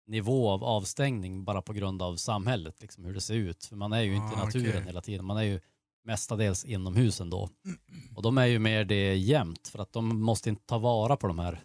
nivå 0.08 0.50
av 0.50 0.64
avstängning 0.64 1.44
bara 1.44 1.62
på 1.62 1.74
grund 1.74 2.02
av 2.02 2.16
samhället, 2.16 2.82
liksom 2.82 3.06
hur 3.06 3.14
det 3.14 3.22
ser 3.22 3.34
ut. 3.34 3.66
För 3.66 3.76
man 3.76 3.94
är 3.94 4.02
ju 4.02 4.16
inte 4.16 4.34
i 4.36 4.40
Ah, 4.40 4.46
naturen 4.46 4.70
okej. 4.70 4.84
hela 4.86 5.02
tiden, 5.02 5.26
man 5.26 5.38
är 5.38 5.44
ju 5.44 5.60
mestadels 6.06 6.66
inomhus 6.66 7.22
ändå. 7.22 7.50
Och 8.16 8.22
de 8.22 8.38
är 8.38 8.46
ju 8.46 8.60
mer 8.60 8.86
det 8.86 9.16
jämt 9.16 9.68
för 9.68 9.80
att 9.80 9.94
de 9.94 10.22
måste 10.22 10.50
inte 10.50 10.64
ta 10.66 10.78
vara 10.78 11.18
på 11.18 11.28
de 11.28 11.40
här 11.40 11.64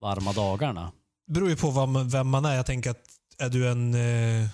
varma 0.00 0.32
dagarna. 0.32 0.92
Det 1.26 1.32
beror 1.32 1.48
ju 1.50 1.56
på 1.56 1.70
vem 2.12 2.28
man 2.28 2.44
är. 2.44 2.54
Jag 2.54 2.66
tänker 2.66 2.90
att 2.90 3.04
är 3.38 3.48
du 3.48 3.68
en 3.70 3.94
eh, 3.94 4.48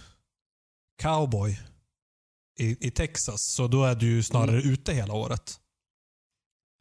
cowboy 1.03 1.59
i, 2.59 2.87
i 2.87 2.91
Texas, 2.91 3.37
så 3.57 3.67
då 3.67 3.85
är 3.85 3.95
du 3.95 4.07
ju 4.07 4.23
snarare 4.23 4.63
ute 4.63 4.93
hela 4.93 5.15
året. 5.15 5.61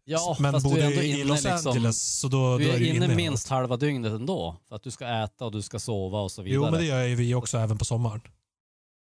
Ja, 0.10 0.38
Men 0.40 0.54
fast 0.54 0.64
bor 0.66 0.76
du 0.76 0.82
är 0.82 0.86
ändå 0.88 1.02
i 1.02 1.12
inne 1.12 1.24
Los 1.24 1.44
liksom, 1.44 1.72
Angeles, 1.72 2.20
så 2.20 2.28
då, 2.28 2.58
du 2.58 2.64
då 2.66 2.70
är 2.72 2.76
är 2.76 2.80
du 2.80 2.86
inne 2.88 3.06
inne 3.06 3.16
minst 3.16 3.48
halva 3.48 3.78
dygnet 3.78 4.14
ändå. 4.14 4.56
För 4.68 4.76
att 4.76 4.84
du 4.84 4.92
ska 4.92 5.08
äta 5.24 5.46
och 5.46 5.52
du 5.52 5.62
ska 5.62 5.80
sova 5.80 6.20
och 6.22 6.32
så 6.32 6.42
vidare. 6.42 6.56
Jo, 6.56 6.72
men 6.72 6.80
det 6.80 6.86
gör 6.86 7.04
ju 7.04 7.16
vi 7.16 7.36
också 7.36 7.58
även 7.58 7.78
på 7.78 7.86
sommaren. 7.86 8.22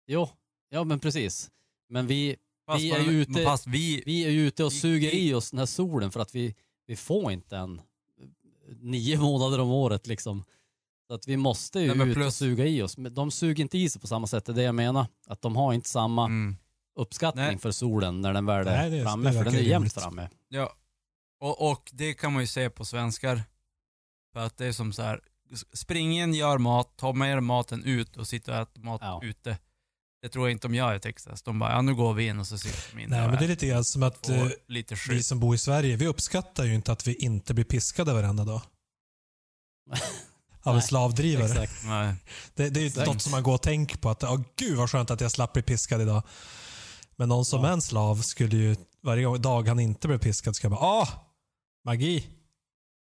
Jo, 0.07 0.29
ja 0.71 0.85
men 0.85 1.01
precis. 1.01 1.51
Men 1.89 2.07
vi, 2.07 2.37
Fast, 2.67 2.83
Vi 2.85 2.91
är 2.91 3.01
ju 3.01 3.11
ute- 3.23 3.45
fast 3.45 3.67
vi, 3.67 4.03
vi 4.07 4.25
är 4.25 4.31
ju 4.31 4.47
ute 4.47 4.65
och 4.65 4.73
Vi- 4.73 4.77
suger 4.81 5.11
vi- 5.11 5.29
i 5.29 5.35
oss 5.35 5.51
den 5.51 5.59
här 5.59 5.67
solen 5.67 6.11
för 6.13 6.21
att 6.21 6.35
vi, 6.35 6.55
vi 6.87 6.97
får 6.97 7.33
inte 7.33 7.57
en 7.57 7.81
nio 8.81 9.19
månader 9.19 9.61
om 9.61 9.71
året 9.71 10.07
liksom. 10.07 10.45
Så 11.09 11.15
att 11.15 11.29
vi 11.29 11.37
måste 11.37 11.81
ju 11.81 11.95
Nej, 11.95 12.09
ut 12.09 12.17
och 12.17 12.23
plus- 12.23 12.37
suga 12.37 12.67
i 12.67 12.83
oss. 12.83 12.97
Men 12.99 13.15
de 13.15 13.31
suger 13.31 13.63
inte 13.63 13.79
i 13.79 13.91
sig 13.91 14.01
på 14.01 14.07
samma 14.07 14.27
sätt, 14.27 14.45
det 14.45 14.53
är 14.53 14.57
det 14.57 14.63
jag 14.63 14.75
menar. 14.75 15.07
Att 15.27 15.43
de 15.43 15.57
har 15.57 15.73
inte 15.73 15.89
samma 15.89 16.25
mm, 16.25 16.57
uppskattning 16.97 17.45
Nej. 17.45 17.59
för 17.59 17.71
solen 17.71 18.21
när 18.21 18.33
den 18.33 18.47
väl 18.47 18.67
är 18.67 18.77
Nej, 18.77 18.91
det- 18.91 19.03
framme, 19.03 19.31
det 19.31 19.37
för 19.39 19.45
den 19.45 19.55
är 19.55 19.59
rimligt. 19.63 19.93
framme. 19.93 20.29
ja. 20.49 20.73
Och, 21.41 21.71
och 21.71 21.91
det 21.93 22.15
kan 22.15 22.33
man 22.33 22.43
ju 22.43 22.47
se 22.47 22.71
på 22.71 22.85
svenskar. 22.85 23.43
För 24.33 24.41
att 24.41 24.57
det 24.57 24.67
är 24.67 24.73
som 24.73 24.93
så 24.93 25.03
här, 25.03 25.21
spring 25.73 26.19
in, 26.21 26.35
gör 26.35 26.59
mat, 26.59 26.97
ta 26.97 27.13
med 27.13 27.33
er 27.37 27.41
maten 27.41 27.85
ut 27.85 28.17
och 28.17 28.29
sitta 28.29 28.53
och 28.53 28.59
äta 28.59 28.81
mat 28.81 29.01
Ja. 29.05 29.21
ute. 29.25 29.59
Det 30.23 30.29
tror 30.29 30.47
jag 30.49 30.53
inte 30.53 30.69
de 30.69 30.75
gör 30.75 30.95
i 30.95 31.01
Texas. 31.01 31.43
De 31.43 31.59
bara, 31.59 31.73
ja 31.73 31.83
nu 31.83 31.95
går 31.95 32.15
vi 32.15 32.27
in 32.27 32.39
och 32.39 32.47
så 32.47 32.59
sitter 32.59 32.97
de 32.97 33.03
inne 33.03 33.19
Nej, 33.19 33.29
men 33.29 33.39
det 33.39 33.45
är 33.45 33.49
lite 33.49 33.67
grann 33.67 33.85
som 33.85 34.03
att 34.03 34.29
eh, 34.29 34.49
vi 35.09 35.23
som 35.23 35.41
bor 35.41 35.55
i 35.55 35.59
Sverige, 35.59 35.97
vi 35.97 36.07
uppskattar 36.07 36.65
ju 36.65 36.75
inte 36.75 36.93
att 36.93 37.07
vi 37.07 37.15
inte 37.15 37.55
blir 37.55 37.65
piskade 37.65 38.13
varenda 38.13 38.45
dag. 38.45 38.61
Av 40.63 40.77
en 40.77 40.83
slavdrivare. 40.83 41.63
Exakt. 41.63 41.85
Nej. 41.85 42.15
Det, 42.55 42.71
det 42.71 42.81
är 42.81 42.83
ju 42.83 42.87
Exakt. 42.87 43.07
något 43.07 43.23
som 43.23 43.31
man 43.33 43.43
går 43.43 43.55
och 43.55 43.63
tänker 43.63 43.99
på 43.99 44.11
att 44.11 44.25
åh 44.25 44.41
gud 44.57 44.77
vad 44.77 44.91
skönt 44.91 45.11
att 45.11 45.21
jag 45.21 45.33
slapp 45.33 45.53
bli 45.53 45.63
piskad 45.63 46.03
idag. 46.03 46.23
Men 47.17 47.29
någon 47.29 47.45
som 47.45 47.61
Ja. 47.63 47.69
är 47.69 47.73
en 47.73 47.83
slav 47.83 48.17
skulle 48.23 48.57
ju 48.57 48.77
varje 49.03 49.39
dag 49.39 49.69
han 49.69 49.81
inte 49.81 50.09
blev 50.09 50.19
piskad 50.19 50.57
ska 50.57 50.71
bara 50.71 50.81
åh, 51.01 51.09
magi. 51.87 52.27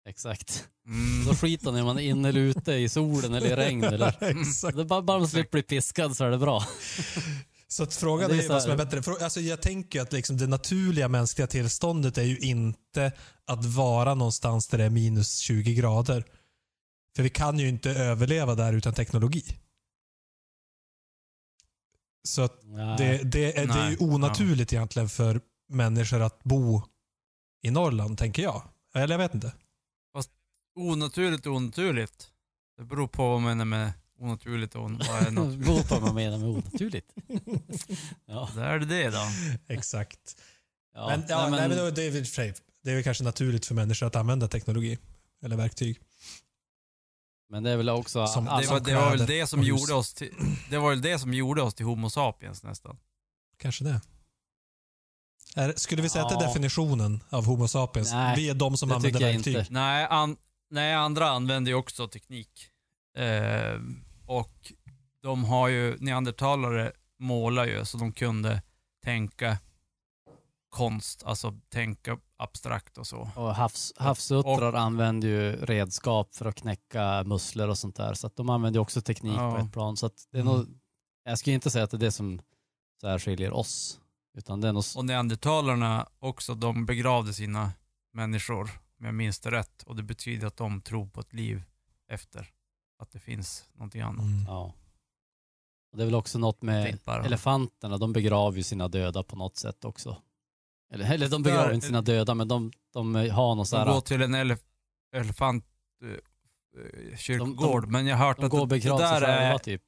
Exakt. 0.09 0.69
Mm. 0.87 1.27
Då 1.27 1.35
skiter 1.35 1.73
ni 1.73 1.81
om 1.81 1.87
man 1.87 1.99
är 1.99 2.03
inne 2.03 2.29
eller 2.29 2.41
ute 2.41 2.73
i 2.73 2.89
solen 2.89 3.35
eller 3.35 3.53
i 3.53 3.57
regn. 3.57 3.85
Eller. 3.95 4.23
Exakt. 4.41 4.77
Det 4.77 4.83
är 4.83 4.87
bara, 4.87 5.03
bara 5.03 5.19
man 5.19 5.29
slipper 5.29 5.51
bli 5.53 5.63
piskad 5.63 6.17
så 6.17 6.25
är 6.25 6.31
det 6.31 6.39
bra. 6.39 6.63
Så 7.69 7.83
att 7.83 7.95
frågan 7.95 8.31
Det 8.31 8.37
är 8.37 8.39
är, 8.39 8.43
så 8.43 8.53
vad 8.53 8.63
som 8.63 8.73
är 8.73 8.77
bättre. 8.77 9.25
Alltså 9.25 9.41
jag 9.41 9.63
tänker 9.63 10.01
att 10.01 10.13
liksom 10.13 10.37
det 10.37 10.47
naturliga 10.47 11.09
mänskliga 11.09 11.47
tillståndet 11.47 12.19
är 12.19 12.23
ju 12.23 12.39
inte 12.39 13.13
att 13.47 13.65
vara 13.65 14.15
någonstans 14.15 14.69
där 14.69 14.79
det 14.79 14.85
är 14.85 14.91
minus 14.91 15.39
20 15.39 15.75
grader. 15.75 16.25
För 17.17 17.23
vi 17.23 17.31
kan 17.31 17.59
ju 17.59 17.69
inte 17.69 17.91
överleva 17.91 18.55
där 18.55 18.73
utan 18.73 18.95
teknologi. 18.95 19.45
Så 22.29 22.43
att 22.43 22.63
det, 22.99 23.21
det, 23.25 23.59
är, 23.59 23.67
det 23.67 23.73
är 23.73 23.91
ju 23.91 23.97
Nej. 23.97 23.97
onaturligt 24.01 24.73
egentligen 24.73 25.09
för 25.09 25.41
människor 25.69 26.21
att 26.21 26.45
bo 26.45 26.83
i 27.63 27.71
Norrland, 27.71 28.19
tänker 28.19 28.43
jag. 28.43 28.63
Eller 28.95 29.15
jag 29.15 29.19
vet 29.19 29.35
inte. 29.35 29.53
Onaturligt 30.79 31.47
och 31.47 31.53
onaturligt. 31.55 32.31
Det 32.77 32.85
beror 32.85 33.07
på 33.09 33.23
vad 33.29 33.41
man 33.41 33.49
menar 33.59 33.65
med 33.65 33.93
onaturligt 34.19 34.75
och 34.75 34.91
vad 34.91 35.27
är 35.27 35.31
något. 35.31 35.55
Beror 35.59 35.83
på 35.83 35.95
vad 35.95 36.03
man 36.03 36.15
menar 36.15 36.39
med 36.39 36.49
onaturligt. 36.49 37.13
Ja, 38.27 38.49
Där 38.55 38.63
är 38.65 38.79
det 38.79 38.87
det 38.87 39.11
då. 39.11 39.27
Exakt. 39.69 40.37
ja. 40.95 41.09
men, 41.09 41.25
ja, 41.29 41.41
nej, 41.43 41.51
nej, 41.51 41.61
men, 41.61 41.69
men 41.69 41.79
då- 41.79 41.91
det 41.91 42.03
är 42.03 42.11
väl 42.11 42.53
det 42.83 42.91
är 42.91 42.95
väl 42.95 43.05
kanske 43.05 43.25
naturligt 43.25 43.67
för 43.67 43.75
människor 43.75 44.07
att 44.07 44.17
använda 44.17 44.49
teknologi. 44.49 44.99
Eller 45.43 45.57
verktyg. 45.57 46.01
men 47.51 47.63
det 47.63 47.71
är 47.71 47.77
väl 47.77 47.89
också... 47.89 48.27
Som- 48.27 48.45
Det 48.45 48.51
var, 48.51 48.81
det 48.81 48.95
var 48.95 49.11
väl 49.11 49.27
det 49.27 49.47
som 49.47 49.63
gjorde 49.63 49.95
oss 49.95 50.15
till, 50.15 50.35
det 50.71 50.79
var 50.79 50.91
väl 50.91 51.03
det 51.03 51.19
som 51.19 51.35
gjorde 51.35 51.63
oss 51.63 51.75
till 51.75 51.87
Homo 51.87 52.11
sapiens 52.11 52.63
nästan. 52.63 52.99
Kanske 53.59 53.85
det. 53.85 54.01
Är, 55.57 55.73
skulle 55.77 56.03
vi 56.03 56.09
säga 56.09 56.25
att 56.25 56.31
det 56.31 56.37
är 56.37 56.41
Ja. 56.41 56.47
definitionen 56.47 57.23
av 57.31 57.45
Homo 57.47 57.69
sapiens? 57.69 58.13
Nej, 58.13 58.37
vi 58.37 58.49
är 58.49 58.55
de 58.55 58.77
som 58.77 58.93
använder 58.93 59.21
verktyg. 59.21 59.57
inte. 59.57 59.67
Nej, 59.73 60.07
an, 60.11 60.37
nej 60.71 60.95
andra 60.95 61.29
använder 61.29 61.71
ju 61.71 61.75
också 61.75 62.09
teknik. 62.09 62.51
Eh, 63.19 63.81
och 64.27 64.73
de 65.23 65.45
har 65.45 65.69
ju, 65.69 65.97
neandertalare 66.01 66.93
målar 67.19 67.65
ju 67.67 67.85
så 67.85 67.99
de 67.99 68.13
kunde 68.13 68.63
tänka 69.05 69.59
konst, 70.69 71.23
alltså 71.27 71.55
tänka 71.69 72.19
abstrakt 72.37 72.99
och 72.99 73.07
så. 73.07 73.31
Och 73.37 73.55
havs, 73.55 73.93
havsuttrar 73.97 74.73
använder 74.73 75.29
ju 75.29 75.53
redskap 75.53 76.35
för 76.35 76.47
att 76.47 76.55
knäcka 76.55 77.23
musslor 77.25 77.69
och 77.69 77.79
sånt 77.79 77.97
där. 77.97 78.15
Så 78.15 78.27
att 78.27 78.37
de 78.37 78.51
använder 78.51 78.79
ju 78.79 78.83
också 78.83 79.01
teknik 79.03 79.37
Ja. 79.37 79.55
på 79.57 79.59
ett 79.67 79.73
plan. 79.73 79.97
Så 79.97 80.07
att 80.07 80.29
det 80.33 80.39
är 80.39 80.43
Mm. 80.43 80.55
nog, 80.55 80.67
jag 81.25 81.39
skulle 81.39 81.55
inte 81.55 81.71
säga 81.71 81.85
att 81.85 81.91
det 81.91 81.97
är 81.97 81.99
det 81.99 82.13
som 82.13 82.41
så 83.01 83.09
här 83.09 83.19
skiljer 83.19 83.53
oss. 83.53 84.01
Utan 84.37 84.61
det 84.61 84.69
är 84.69 84.79
s- 84.79 84.97
Och 84.97 85.05
neandertalarna 85.05 86.09
också, 86.19 86.55
de 86.55 86.87
begravde 86.87 87.33
sina 87.33 87.73
människor, 88.13 88.71
om 88.99 89.05
jag 89.07 89.15
minns 89.15 89.41
det 89.41 89.51
rätt. 89.51 89.83
Och 89.83 89.97
det 89.97 90.03
betyder 90.03 90.47
att 90.47 90.57
de 90.57 90.81
tror 90.81 91.07
på 91.07 91.21
ett 91.21 91.33
liv 91.33 91.63
efter. 92.09 92.51
Att 92.99 93.11
det 93.11 93.19
finns 93.19 93.65
någonting 93.75 94.01
annat. 94.01 94.25
Mm. 94.25 94.45
Ja. 94.47 94.75
Och 95.93 95.99
det 95.99 96.03
är 96.03 96.05
väl 96.05 96.15
också 96.15 96.39
något 96.39 96.63
med 96.63 96.99
elefanterna. 97.25 97.99
De 97.99 98.13
begraver 98.13 98.57
ju 98.57 98.63
sina 98.63 98.89
döda 98.89 99.23
på 99.23 99.37
något 99.37 99.57
sätt 99.57 99.85
också. 99.85 100.23
Eller, 100.93 101.13
eller 101.15 101.29
de 101.29 101.43
begraver 101.43 101.73
inte 101.73 101.87
sina 101.87 102.03
döda, 102.03 102.35
men 102.35 102.49
de, 102.49 102.73
de 102.93 103.15
har 103.15 103.55
någon 103.55 103.67
så 103.67 103.77
De 103.77 103.85
går 103.87 103.93
här... 103.95 104.01
till 104.01 104.23
en 104.23 104.35
elef 104.35 104.61
elefant 105.13 105.65
eh, 106.03 106.11
eh, 107.37 107.83
men 107.89 108.07
jag 108.07 108.17
har 108.17 108.27
hört 108.27 108.37
De 108.37 108.45
att 108.45 108.51
går 108.51 108.61
och 108.61 108.69
det, 108.69 108.79
det 108.79 108.89
där 108.89 108.99
själva 109.21 109.27
är... 109.27 109.59
typ. 109.59 109.83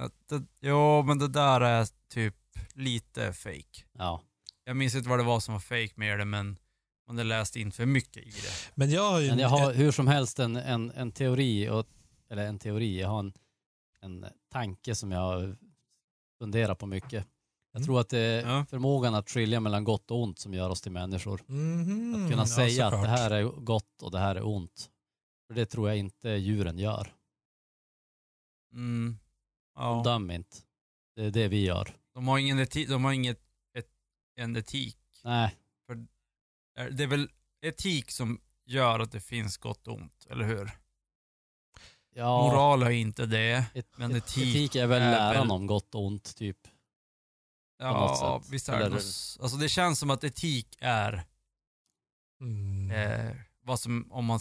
Att 0.00 0.28
det, 0.28 0.42
jo, 0.60 1.02
men 1.02 1.18
det 1.18 1.28
där 1.28 1.60
är 1.60 1.86
typ 2.08 2.36
lite 2.74 3.32
fake. 3.32 3.84
Ja. 3.92 4.22
Jag 4.64 4.76
minns 4.76 4.94
inte 4.94 5.08
vad 5.08 5.18
det 5.18 5.22
var 5.24 5.40
som 5.40 5.54
var 5.54 5.60
fake 5.60 5.92
med 5.94 6.18
det, 6.18 6.24
men 6.24 6.58
man 7.06 7.16
hade 7.16 7.28
läst 7.28 7.56
in 7.56 7.72
för 7.72 7.86
mycket 7.86 8.16
i 8.26 8.30
det. 8.30 8.52
Men 8.74 8.90
jag 8.90 9.10
har 9.10 9.20
ju... 9.20 9.28
Men 9.28 9.38
jag 9.38 9.48
har 9.48 9.72
hur 9.74 9.90
som 9.92 10.06
helst 10.06 10.38
en, 10.38 10.56
en, 10.56 10.90
en 10.90 11.12
teori, 11.12 11.68
och, 11.68 11.86
eller 12.30 12.46
en 12.46 12.58
teori, 12.58 13.00
jag 13.00 13.08
har 13.08 13.18
en, 13.20 13.32
en 14.00 14.26
tanke 14.52 14.94
som 14.94 15.12
jag 15.12 15.56
funderar 16.38 16.74
på 16.74 16.86
mycket. 16.86 17.26
Jag 17.72 17.80
Mm. 17.80 17.86
tror 17.86 18.00
att 18.00 18.08
det 18.08 18.18
är 18.18 18.46
Ja. 18.50 18.64
förmågan 18.70 19.14
att 19.14 19.30
skilja 19.30 19.60
mellan 19.60 19.84
gott 19.84 20.10
och 20.10 20.22
ont 20.22 20.38
som 20.38 20.54
gör 20.54 20.70
oss 20.70 20.80
till 20.80 20.92
människor. 20.92 21.42
Mhm, 21.46 22.14
Att 22.24 22.30
kunna 22.30 22.42
ja, 22.42 22.46
säga 22.46 22.86
att 22.86 23.02
det 23.02 23.08
här 23.08 23.30
är 23.30 23.42
gott 23.42 24.02
och 24.02 24.10
det 24.10 24.18
här 24.18 24.34
är 24.36 24.46
ont. 24.46 24.90
För 25.46 25.54
det 25.54 25.66
tror 25.66 25.88
jag 25.88 25.98
inte 25.98 26.28
djuren 26.28 26.78
gör. 26.78 27.14
Mm. 28.72 29.18
De 29.74 29.82
Ja. 29.82 30.02
dömer 30.04 30.34
inte. 30.34 30.56
Det 31.16 31.24
är 31.24 31.30
det 31.30 31.48
vi 31.48 31.64
gör. 31.64 31.96
De 32.18 32.28
har 32.28 32.38
ingen 32.38 32.58
etik, 32.58 32.88
de 32.88 33.04
har 33.04 33.12
inget, 33.12 33.40
ett, 33.74 33.88
en 34.36 34.56
etik. 34.56 34.98
Nej, 35.24 35.56
Eh, 36.78 36.86
Det 36.86 37.02
är 37.02 37.06
väl 37.06 37.30
etik 37.62 38.10
som 38.10 38.40
gör 38.66 39.00
att 39.00 39.12
det 39.12 39.20
finns 39.20 39.56
gott 39.56 39.88
och 39.88 39.94
ont, 39.94 40.26
eller 40.30 40.44
hur? 40.44 40.70
ja, 42.14 42.42
Moral 42.42 42.82
är 42.82 42.90
inte 42.90 43.26
det. 43.26 43.64
et, 43.74 43.88
men 43.98 44.10
et, 44.10 44.16
etik 44.16 44.48
etik 44.56 44.74
är 44.76 44.86
väl 44.86 45.02
är 45.02 45.10
läran 45.10 45.32
väl- 45.42 45.50
om 45.50 45.66
gott 45.66 45.94
och 45.94 46.04
ont 46.06 46.36
typ. 46.36 46.58
Ja, 47.78 48.42
visst 48.50 48.68
är 48.68 48.78
det 48.78 48.84
Alltså 49.42 49.56
det 49.56 49.68
känns 49.68 49.98
som 49.98 50.10
att 50.10 50.24
etik 50.24 50.76
är 50.80 51.24
Mm. 52.40 52.90
eh, 52.90 53.36
vad 53.62 53.80
som, 53.80 54.12
om 54.12 54.24
man, 54.24 54.40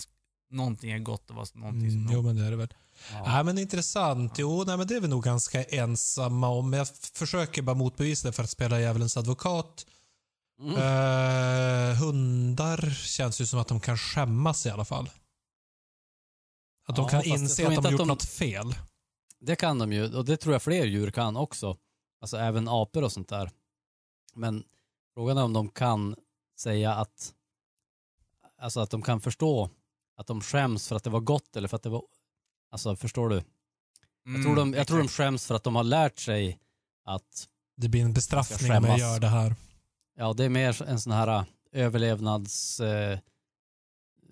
någonting 0.49 0.91
är 0.91 0.99
gott 0.99 1.29
och 1.29 1.35
vad 1.35 1.47
som, 1.47 1.59
någonting 1.61 1.91
som 1.91 1.99
Mm, 2.01 2.13
jo, 2.13 2.21
men 2.21 2.35
det 2.35 2.45
är 2.45 2.51
det 2.51 2.57
väl. 2.57 2.73
Ja. 3.11 3.21
Ja, 3.37 3.43
men 3.43 3.57
intressant. 3.57 4.33
Jo, 4.39 4.63
nej, 4.67 4.77
men 4.77 4.87
det 4.87 4.95
är 4.95 5.01
vi 5.01 5.07
nog 5.07 5.23
ganska 5.23 5.63
ensamma 5.63 6.49
om. 6.49 6.73
Jag 6.73 6.87
försöker 7.13 7.61
bara 7.61 7.75
motbevisa 7.75 8.27
det 8.27 8.31
för 8.33 8.43
att 8.43 8.49
spela 8.49 8.79
djävulens 8.79 9.17
advokat. 9.17 9.85
Mm. 10.59 10.75
Eh, 10.75 11.95
hundar 11.95 12.89
känns 12.91 13.41
ju 13.41 13.45
som 13.45 13.59
att 13.59 13.67
de 13.67 13.79
kan 13.79 13.97
skämmas 13.97 14.65
i 14.65 14.69
alla 14.69 14.85
fall. 14.85 15.09
Att 16.87 16.95
de 16.95 17.01
Ja, 17.05 17.09
kan 17.09 17.23
inse 17.23 17.67
att 17.67 17.75
de 17.75 17.85
har 17.85 17.91
gjort 17.91 17.99
de- 17.99 18.07
något 18.07 18.23
fel. 18.23 18.75
Det 19.39 19.55
kan 19.55 19.79
de 19.79 19.93
ju 19.93 20.15
och 20.15 20.25
det 20.25 20.37
tror 20.37 20.53
jag 20.53 20.61
fler 20.61 20.85
djur 20.85 21.11
kan 21.11 21.37
också. 21.37 21.77
Alltså 22.21 22.37
även 22.37 22.67
apor 22.67 23.03
och 23.03 23.11
sånt 23.11 23.29
där. 23.29 23.51
Men 24.33 24.63
frågan 25.13 25.37
är 25.37 25.43
om 25.43 25.53
de 25.53 25.69
kan 25.69 26.15
säga 26.59 26.93
att, 26.93 27.33
alltså 28.61 28.79
att 28.79 28.89
de 28.89 29.01
kan 29.01 29.21
förstå 29.21 29.69
att 30.17 30.27
de 30.27 30.41
skäms 30.41 30.87
för 30.87 30.95
att 30.95 31.03
det 31.03 31.09
var 31.09 31.19
gott 31.19 31.55
eller 31.55 31.67
för 31.67 31.75
att 31.75 31.83
det 31.83 31.89
var, 31.89 32.03
alltså 32.71 32.95
förstår 32.95 33.29
du? 33.29 33.43
Jag 34.33 34.43
tror, 34.43 34.55
de, 34.55 34.73
jag 34.73 34.87
tror 34.87 34.97
de 34.97 35.07
skäms 35.07 35.45
för 35.47 35.55
att 35.55 35.63
de 35.63 35.75
har 35.75 35.83
lärt 35.83 36.19
sig 36.19 36.59
att, 37.05 37.47
Det 37.77 37.89
blir 37.89 38.01
en 38.01 38.13
bestraffning 38.13 38.71
om 38.71 38.83
jag 38.85 38.99
gör 38.99 39.19
det 39.19 39.27
här. 39.27 39.55
ja 40.15 40.33
det 40.33 40.45
är 40.45 40.49
mer 40.49 40.81
en 40.83 40.99
sån 40.99 41.13
här 41.13 41.45
överlevnads... 41.71 42.79
Eh, 42.79 43.19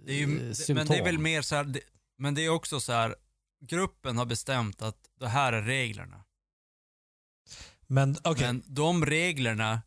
Det 0.05 0.11
är 0.11 0.17
ju, 0.17 0.53
symptom. 0.55 0.75
men 0.75 0.87
det 0.87 0.97
är 0.97 1.03
väl 1.03 1.17
mer 1.19 1.41
så 1.41 1.55
här, 1.55 1.63
det, 1.63 1.79
men 2.17 2.35
det 2.35 2.45
är 2.45 2.49
också 2.49 2.79
så 2.79 2.91
här, 2.93 3.15
gruppen 3.61 4.17
har 4.17 4.25
bestämt 4.25 4.81
att 4.81 4.97
det 5.19 5.27
här 5.27 5.53
är 5.53 5.61
reglerna. 5.61 6.23
Men 7.87 8.17
okej, 8.23 8.45
Men 8.47 8.63
de 8.67 9.05
reglerna 9.05 9.81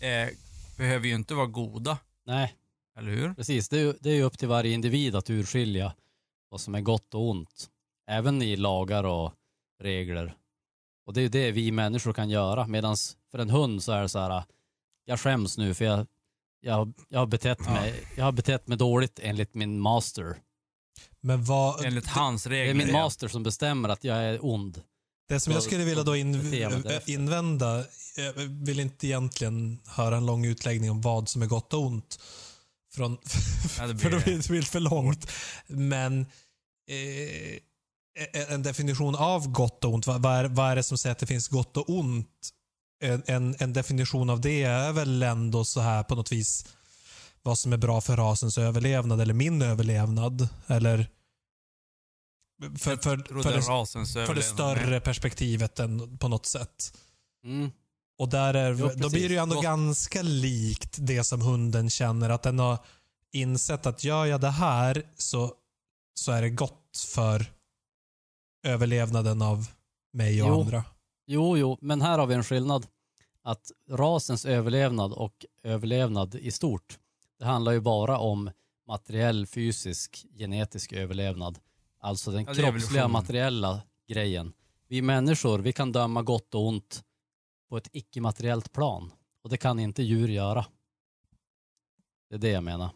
eh, 0.00 0.28
behöver 0.76 1.06
ju 1.06 1.14
inte 1.14 1.34
vara 1.34 1.46
goda, 1.46 1.98
Nej, 2.26 2.54
eller 2.98 3.10
hur? 3.10 3.34
precis. 3.34 3.68
Det 3.68 3.76
är, 3.78 3.80
ju- 3.84 3.98
det 4.00 4.10
är 4.10 4.14
ju 4.14 4.22
upp 4.22 4.38
till 4.38 4.48
varje 4.48 4.72
individ 4.72 5.14
att 5.16 5.30
urskilja 5.30 5.94
vad 6.48 6.60
som 6.60 6.74
är 6.74 6.80
gott 6.80 7.14
och 7.14 7.28
ont. 7.30 7.68
Även 8.10 8.42
i 8.42 8.56
lagar 8.56 9.04
och 9.04 9.32
regler. 9.82 10.34
Och 11.06 11.14
det 11.14 11.20
är 11.22 11.28
det 11.28 11.52
vi 11.52 11.72
människor 11.72 12.12
kan 12.12 12.30
göra. 12.30 12.66
Medan 12.66 12.96
för 13.30 13.38
en 13.38 13.50
hund 13.50 13.82
så 13.82 13.92
är 13.92 14.02
det 14.02 14.08
så 14.08 14.18
här, 14.18 14.44
jag 15.04 15.20
skäms 15.20 15.58
nu 15.58 15.74
för 15.74 15.84
jag, 15.84 16.06
jag, 16.60 16.92
jag, 17.08 17.18
har, 17.18 17.26
betett 17.26 17.58
Ja. 17.64 17.70
mig, 17.72 17.94
jag 18.16 18.24
har 18.24 18.32
betett 18.32 18.66
mig 18.66 18.78
dåligt 18.78 19.18
enligt 19.22 19.54
min 19.54 19.80
master. 19.80 20.36
men 21.20 21.44
vad... 21.44 21.84
Enligt 21.84 22.06
hans 22.06 22.44
Det 22.44 22.50
regler. 22.50 22.70
är 22.82 22.86
min 22.86 22.92
master 22.92 23.28
som 23.28 23.42
bestämmer 23.42 23.88
att 23.88 24.04
jag 24.04 24.16
är 24.18 24.44
ond. 24.44 24.82
Det 25.28 25.40
som 25.40 25.52
jag 25.52 25.62
skulle 25.62 25.84
vilja 25.84 26.04
då 26.04 26.16
in, 26.16 26.50
därefter. 26.50 27.10
invända, 27.10 27.84
jag 28.16 28.32
vill 28.48 28.80
inte 28.80 29.06
egentligen 29.06 29.78
höra 29.86 30.16
en 30.16 30.26
lång 30.26 30.44
utläggning 30.44 30.90
om 30.90 31.00
vad 31.00 31.28
som 31.28 31.42
är 31.42 31.46
gott 31.46 31.74
och 31.74 31.80
ont. 31.82 32.20
Från, 32.98 33.18
Ja, 33.78 33.86
det 33.86 33.94
blir 33.94 34.02
för 34.02 34.10
då 34.10 34.18
det. 34.18 34.48
blir 34.48 34.60
det 34.60 34.66
för 34.66 34.80
långt. 34.80 35.30
Men 35.66 36.20
eh, 36.90 38.52
en 38.52 38.62
definition 38.62 39.14
av 39.16 39.48
gott 39.48 39.84
och 39.84 39.94
ont, 39.94 40.06
vad, 40.06 40.22
vad, 40.22 40.36
är, 40.36 40.44
vad 40.44 40.70
är 40.70 40.76
det 40.76 40.82
som 40.82 40.98
säger 40.98 41.12
att 41.12 41.18
det 41.18 41.26
finns 41.26 41.48
gott 41.48 41.76
och 41.76 41.90
ont? 41.90 42.48
En, 43.00 43.22
en, 43.26 43.56
en 43.58 43.72
definition 43.72 44.30
av 44.30 44.40
det 44.40 44.62
är 44.62 44.92
väl 44.92 45.22
ändå 45.22 45.64
så 45.64 45.80
här 45.80 46.02
på 46.02 46.14
något 46.14 46.32
vis 46.32 46.66
vad 47.42 47.58
som 47.58 47.72
är 47.72 47.76
bra 47.76 48.00
för 48.00 48.16
rasens 48.16 48.58
överlevnad 48.58 49.20
eller 49.20 49.34
min 49.34 49.62
överlevnad. 49.62 50.48
Eller 50.66 51.10
för, 52.78 52.96
för, 52.96 53.16
tror 53.16 53.42
för, 53.42 53.52
det 53.52 54.26
för 54.26 54.34
det 54.34 54.42
större 54.42 55.00
perspektivet 55.00 55.78
än 55.78 56.18
på 56.18 56.28
något 56.28 56.46
sätt. 56.46 56.98
Mm. 57.44 57.70
Och 58.18 58.28
där 58.28 58.54
är, 58.54 58.74
Jo, 58.78 58.90
då 58.96 59.10
blir 59.10 59.28
det 59.28 59.34
ju 59.34 59.40
ändå 59.40 59.54
Gott. 59.54 59.64
ganska 59.64 60.22
likt 60.22 60.96
det 61.00 61.24
som 61.24 61.40
hunden 61.40 61.90
känner. 61.90 62.30
Att 62.30 62.42
den 62.42 62.58
har 62.58 62.78
insett 63.32 63.86
att 63.86 64.04
gör 64.04 64.26
jag 64.26 64.40
det 64.40 64.50
här 64.50 65.02
så, 65.16 65.52
så 66.14 66.32
är 66.32 66.42
det 66.42 66.50
gott 66.50 66.98
för 67.14 67.46
överlevnaden 68.64 69.42
av 69.42 69.66
mig 70.12 70.42
och 70.42 70.48
Jo. 70.48 70.60
andra. 70.60 70.84
Jo, 71.26 71.56
jo, 71.58 71.78
men 71.80 72.02
här 72.02 72.18
har 72.18 72.26
vi 72.26 72.34
en 72.34 72.44
skillnad. 72.44 72.86
Att 73.42 73.70
rasens 73.90 74.44
överlevnad 74.46 75.12
och 75.12 75.46
överlevnad 75.62 76.34
i 76.34 76.50
stort, 76.50 76.98
det 77.38 77.44
handlar 77.44 77.72
ju 77.72 77.80
bara 77.80 78.18
om 78.18 78.50
materiell, 78.86 79.46
fysisk, 79.46 80.26
genetisk 80.38 80.92
överlevnad. 80.92 81.58
Alltså 82.00 82.30
den 82.30 82.40
Ja, 82.40 82.46
kroppsliga, 82.46 82.68
evolution. 82.68 83.12
materiella 83.12 83.80
grejen. 84.08 84.52
Vi 84.88 85.02
människor, 85.02 85.58
vi 85.58 85.72
kan 85.72 85.92
döma 85.92 86.22
gott 86.22 86.54
och 86.54 86.66
ont 86.66 87.02
på 87.68 87.76
ett 87.76 87.88
icke-materiellt 87.92 88.72
plan. 88.72 89.12
Och 89.42 89.50
det 89.50 89.56
kan 89.56 89.78
inte 89.78 90.02
djur 90.02 90.28
göra. 90.28 90.66
Det 92.28 92.34
är 92.34 92.38
det 92.38 92.50
jag 92.50 92.64
menar. 92.64 92.90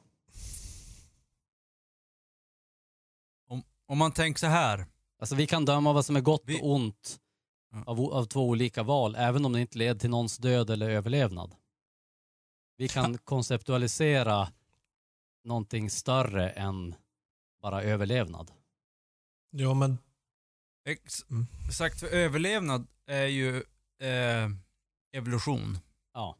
Om, 3.48 3.62
om 3.86 3.98
man 3.98 4.12
tänker 4.12 4.38
så 4.38 4.46
här. 4.46 4.86
Alltså 5.18 5.34
vi 5.34 5.46
kan 5.46 5.64
döma 5.64 5.92
vad 5.92 6.06
som 6.06 6.16
är 6.16 6.20
gott 6.20 6.42
Vi- 6.46 6.60
och 6.62 6.70
ont 6.70 7.18
Ja. 7.74 7.84
av, 7.86 8.00
av 8.00 8.24
två 8.24 8.48
olika 8.48 8.82
val, 8.82 9.14
även 9.18 9.44
om 9.44 9.52
det 9.52 9.60
inte 9.60 9.78
leder 9.78 10.00
till 10.00 10.10
någons 10.10 10.38
död 10.38 10.70
eller 10.70 10.90
överlevnad. 10.90 11.54
Vi 12.76 12.88
kan 12.88 13.18
konceptualisera 13.24 14.48
någonting 15.44 15.90
större 15.90 16.50
än 16.50 16.94
bara 17.62 17.82
överlevnad. 17.82 18.50
Jo, 19.52 19.74
men 19.74 19.98
Ex, 20.84 21.24
Mm. 21.30 21.46
Exakt, 21.68 22.00
för 22.00 22.06
överlevnad 22.06 22.86
är 23.06 23.26
ju 23.26 23.64
eh, 24.02 24.48
evolution. 25.12 25.78
Ja. 26.14 26.36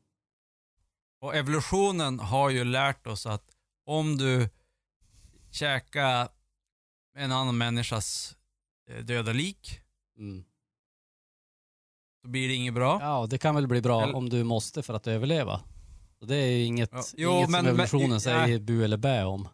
Och 1.21 1.37
evolutionen 1.37 2.21
har 2.21 2.51
ju 2.51 2.65
lärt 2.65 3.07
oss 3.07 3.27
att 3.27 3.51
om 3.87 4.17
du 4.17 4.49
käkar 5.51 6.29
en 7.17 7.33
annan 7.33 7.59
människas 7.59 8.37
eh, 8.91 9.05
döda 9.05 9.33
lik 9.33 9.79
Mm. 10.19 10.45
så 12.23 12.29
blir 12.29 12.49
det 12.49 12.55
inget 12.55 12.75
bra. 12.75 12.99
Ja, 13.01 13.27
det 13.31 13.39
kan 13.39 13.55
väl 13.55 13.67
bli 13.69 13.81
bra 13.83 14.03
Eller- 14.03 14.15
om 14.15 14.29
du 14.29 14.45
måste 14.45 14.83
för 14.83 14.95
att 14.95 15.07
överleva. 15.07 15.61
Och 16.21 16.27
det 16.27 16.37
är 16.37 16.51
ju 16.51 16.65
inget, 16.65 16.91
Ja. 16.93 17.03
Jo, 17.17 17.31
inget 17.37 17.51
men- 17.51 17.59
som 17.59 17.65
men- 17.65 17.75
evolutionen 17.75 18.11
ja. 18.13 18.21
säger 18.21 18.59
bu 18.59 18.85
eller 18.85 18.97
bä 18.97 19.25
om. 19.25 19.49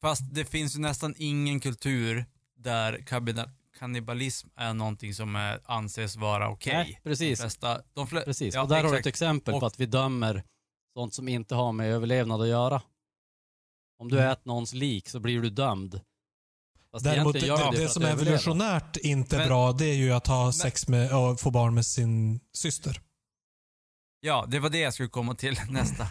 Fast 0.00 0.34
det 0.34 0.44
finns 0.44 0.76
ju 0.76 0.80
nästan 0.80 1.14
ingen 1.16 1.60
kultur 1.60 2.24
där 2.56 2.98
kabina- 2.98 3.50
kannibalism 3.78 4.48
är 4.56 4.74
någonting 4.74 5.14
som 5.14 5.36
är, 5.36 5.60
anses 5.64 6.16
vara 6.16 6.48
okej. 6.48 6.72
Nej, 6.74 7.00
precis. 7.02 7.38
De 7.38 7.42
flesta, 7.42 7.82
de 7.94 8.06
fle- 8.06 8.24
Precis, 8.24 8.54
ja, 8.54 8.62
och 8.62 8.68
där 8.68 8.76
har 8.76 8.82
du 8.82 8.88
ett 8.88 8.94
exakt. 8.94 9.06
exempel 9.06 9.52
på 9.52 9.58
Och- 9.60 9.66
att 9.66 9.80
vi 9.80 9.86
dömer 9.86 10.44
sånt 10.94 11.14
som 11.14 11.28
inte 11.28 11.54
har 11.54 11.72
med 11.72 11.86
överlevnad 11.92 12.40
att 12.42 12.48
göra. 12.48 12.82
Om 13.98 14.08
du 14.08 14.18
Mm. 14.18 14.30
äter 14.30 14.42
någons 14.44 14.72
lik 14.74 15.08
så 15.08 15.20
blir 15.20 15.40
du 15.40 15.50
dömd. 15.50 16.00
Fast 16.92 17.04
däremot 17.04 17.32
det, 17.32 17.40
det, 17.40 17.84
att 17.84 17.92
som 17.92 18.02
är 18.04 18.12
evolutionärt 18.12 18.96
inte 18.96 19.36
Men- 19.38 19.48
bra, 19.48 19.72
det 19.72 19.84
är 19.84 19.94
ju 19.94 20.12
att 20.12 20.26
ha 20.26 20.52
sex 20.52 20.88
med 20.88 21.16
och 21.16 21.40
få 21.40 21.50
barn 21.50 21.74
med 21.74 21.86
sin 21.86 22.40
syster. 22.52 23.00
Ja, 24.20 24.46
det 24.48 24.58
var 24.58 24.70
det 24.70 24.78
jag 24.78 24.94
skulle 24.94 25.08
komma 25.08 25.34
till 25.34 25.56
nästa. 25.70 26.08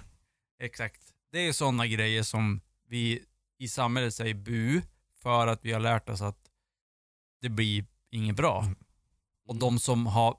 Exakt. 0.60 1.01
Det 1.32 1.39
är 1.39 1.43
ju 1.43 1.53
sådana 1.53 1.88
grejer 1.88 2.23
som 2.23 2.62
vi 2.89 3.23
i 3.60 3.67
samhället 3.67 4.13
säger 4.15 4.34
bu 4.34 4.82
för 5.21 5.47
att 5.47 5.65
vi 5.65 5.71
har 5.73 5.80
lärt 5.80 6.10
oss 6.10 6.21
att 6.21 6.38
det 7.49 7.55
blir 7.55 7.86
inget 8.12 8.36
bra. 8.36 8.62
Mm. 8.62 8.75
Och 9.47 9.55
de 9.55 9.79
som 9.79 10.05
har 10.07 10.36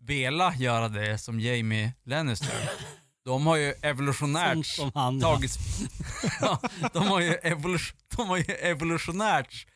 velat 0.00 0.58
göra 0.60 0.88
det, 0.88 1.18
som 1.18 1.40
Jamie 1.40 1.92
Lannister, 2.04 2.70
de 3.24 3.46
har 3.46 3.56
ju 3.56 3.74
evolutionärt 3.82 4.66
som 4.66 4.90
han. 4.94 5.18
ja. 5.20 5.34
tagits... 5.34 5.58
ja, 6.40 6.60
de, 6.92 7.06
har 7.08 7.20
ju 7.20 7.34
evolution, 7.34 7.98
de 8.16 8.28
har 8.28 8.36
ju 8.36 8.44
evolutionärt 8.44 9.66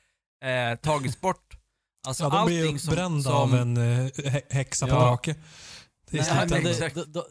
eh, 0.44 0.78
tagits 0.78 1.20
bort. 1.20 1.48
Alltså 2.06 2.24
Ja, 2.24 2.28
de 2.30 2.46
blir 2.46 2.56
ju 2.56 2.62
allting 2.62 2.78
som- 2.78 3.22
som, 3.22 3.32
av 3.32 3.54
en 3.54 3.76
eh, 3.76 4.06
hä- 4.06 4.42
häxa 4.50 4.86
på 4.86 4.92
Ja. 4.94 4.98
drake. 5.04 5.34
Det 6.10 6.18
är 6.18 6.34
Nej, 6.34 6.46
men 6.50 6.64
det, 6.64 6.94
då, 6.94 7.04
då, 7.08 7.26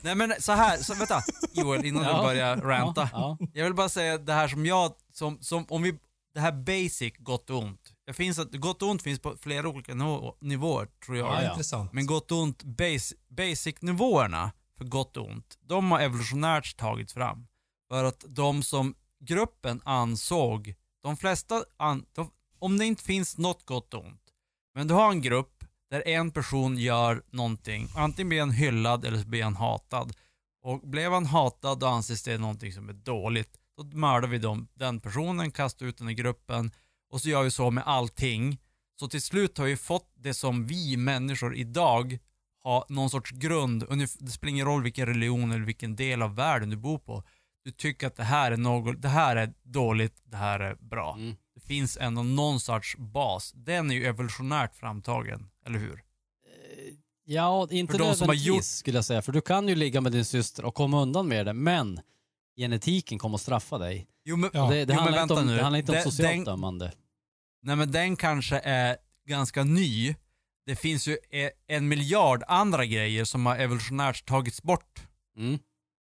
Nej 0.00 0.14
men 0.14 0.34
så 0.38 0.52
här, 0.52 0.76
så, 0.78 0.94
vänta 0.94 1.22
Joel, 1.52 1.84
innan 1.84 2.02
Ja. 2.04 2.16
du 2.16 2.22
börjar 2.22 2.56
ranta. 2.56 3.08
Ja, 3.12 3.36
ja. 3.40 3.46
Jag 3.54 3.64
vill 3.64 3.74
bara 3.74 3.88
säga 3.88 4.18
det 4.18 4.32
här 4.32 4.48
som 4.48 4.66
jag, 4.66 4.92
som, 5.12 5.38
som 5.42 5.66
om 5.68 5.82
vi, 5.82 5.94
det 6.34 6.40
här 6.40 6.52
basic 6.52 7.14
gott 7.18 7.50
och 7.50 7.58
ont. 7.58 7.83
Det 8.06 8.12
finns 8.12 8.38
att, 8.38 8.52
gott 8.52 8.82
och 8.82 8.88
ont 8.88 9.02
finns 9.02 9.18
på 9.18 9.36
flera 9.36 9.68
olika 9.68 9.94
nivå, 9.94 10.36
nivåer 10.40 10.88
tror 11.04 11.16
jag. 11.16 11.26
Ja, 11.26 11.42
ja. 11.42 11.50
Intressant. 11.50 11.92
Men 11.92 12.06
gott 12.06 12.32
och 12.32 12.38
ont, 12.38 12.62
base, 12.62 13.14
basic-nivåerna 13.28 14.52
för 14.78 14.84
gott 14.84 15.16
och 15.16 15.26
ont, 15.26 15.58
de 15.60 15.90
har 15.90 16.00
evolutionärt 16.00 16.76
tagits 16.76 17.14
fram. 17.14 17.46
För 17.88 18.04
att 18.04 18.24
de 18.28 18.62
som 18.62 18.94
gruppen 19.20 19.80
ansåg, 19.84 20.74
de 21.02 21.16
flesta, 21.16 21.64
an, 21.76 22.04
de, 22.12 22.30
om 22.58 22.78
det 22.78 22.84
inte 22.84 23.04
finns 23.04 23.38
något 23.38 23.66
gott 23.66 23.94
och 23.94 24.04
ont, 24.04 24.22
men 24.74 24.88
du 24.88 24.94
har 24.94 25.10
en 25.10 25.22
grupp 25.22 25.64
där 25.90 26.08
en 26.08 26.30
person 26.30 26.78
gör 26.78 27.22
någonting, 27.30 27.88
antingen 27.96 28.28
blir 28.28 28.40
han 28.40 28.50
hyllad 28.50 29.04
eller 29.04 29.18
så 29.18 29.28
blir 29.28 29.44
han 29.44 29.56
hatad. 29.56 30.12
Och 30.62 30.80
blev 30.80 31.12
han 31.12 31.26
hatad 31.26 31.78
då 31.78 31.86
anses 31.86 32.22
det 32.22 32.38
någonting 32.38 32.72
som 32.72 32.88
är 32.88 32.92
dåligt. 32.92 33.56
Då 33.76 33.84
mördar 33.84 34.28
vi 34.28 34.38
dem, 34.38 34.68
den 34.74 35.00
personen, 35.00 35.50
kastar 35.50 35.86
ut 35.86 35.98
den 35.98 36.08
i 36.08 36.14
gruppen 36.14 36.70
och 37.14 37.20
så 37.20 37.28
gör 37.28 37.42
vi 37.42 37.50
så 37.50 37.70
med 37.70 37.84
allting. 37.86 38.58
Så 39.00 39.08
till 39.08 39.22
slut 39.22 39.58
har 39.58 39.64
vi 39.64 39.76
fått 39.76 40.12
det 40.16 40.34
som 40.34 40.66
vi 40.66 40.96
människor 40.96 41.56
idag 41.56 42.18
har 42.64 42.84
någon 42.88 43.10
sorts 43.10 43.30
grund. 43.30 43.84
Det 44.18 44.30
spelar 44.30 44.50
ingen 44.50 44.66
roll 44.66 44.82
vilken 44.82 45.06
religion 45.06 45.52
eller 45.52 45.64
vilken 45.64 45.96
del 45.96 46.22
av 46.22 46.34
världen 46.34 46.70
du 46.70 46.76
bor 46.76 46.98
på. 46.98 47.24
Du 47.64 47.70
tycker 47.70 48.06
att 48.06 48.16
det 48.16 48.24
här 48.24 48.52
är 48.52 48.56
något, 48.56 49.02
det 49.02 49.08
här 49.08 49.36
är 49.36 49.52
dåligt, 49.64 50.22
det 50.24 50.36
här 50.36 50.60
är 50.60 50.74
bra. 50.74 51.14
Mm. 51.18 51.36
Det 51.54 51.60
finns 51.60 51.96
ändå 52.00 52.22
någon 52.22 52.60
sorts 52.60 52.96
bas. 52.96 53.52
Den 53.56 53.90
är 53.90 53.94
ju 53.94 54.04
evolutionärt 54.06 54.74
framtagen, 54.74 55.50
eller 55.66 55.78
hur? 55.78 56.02
Ja, 57.24 57.68
inte 57.70 57.92
För 57.92 57.98
de 57.98 58.04
som 58.04 58.08
har 58.08 58.34
nödvändigtvis 58.34 58.46
gjort- 58.46 58.64
skulle 58.64 58.98
jag 58.98 59.04
säga. 59.04 59.22
För 59.22 59.32
du 59.32 59.40
kan 59.40 59.68
ju 59.68 59.74
ligga 59.74 60.00
med 60.00 60.12
din 60.12 60.24
syster 60.24 60.64
och 60.64 60.74
komma 60.74 61.02
undan 61.02 61.28
med 61.28 61.46
det, 61.46 61.52
men 61.52 62.00
genetiken 62.56 63.18
kommer 63.18 63.34
att 63.34 63.40
straffa 63.40 63.78
dig. 63.78 64.06
Jo 64.24 64.36
men, 64.36 64.50
Ja. 64.52 64.68
Det, 64.70 64.74
det, 64.74 64.80
jo, 64.80 64.86
men 64.86 64.96
handlar 64.98 65.22
inte 65.22 65.34
vänta 65.34 65.40
om, 65.40 65.46
nu. 65.46 65.56
det 65.56 65.62
handlar 65.62 65.78
inte 65.78 65.92
om 65.92 65.96
Den- 65.96 66.04
socialt 66.04 66.34
den- 66.36 66.44
dömande. 66.44 66.92
Nej 67.64 67.76
men 67.76 67.92
den 67.92 68.16
kanske 68.16 68.58
är 68.58 68.96
ganska 69.26 69.64
ny. 69.64 70.16
Det 70.66 70.76
finns 70.76 71.08
ju 71.08 71.18
e- 71.30 71.50
en 71.66 71.88
miljard 71.88 72.42
andra 72.48 72.84
grejer 72.84 73.24
som 73.24 73.46
har 73.46 73.56
evolutionärt 73.56 74.26
tagits 74.26 74.62
bort. 74.62 75.06
Mm. 75.36 75.58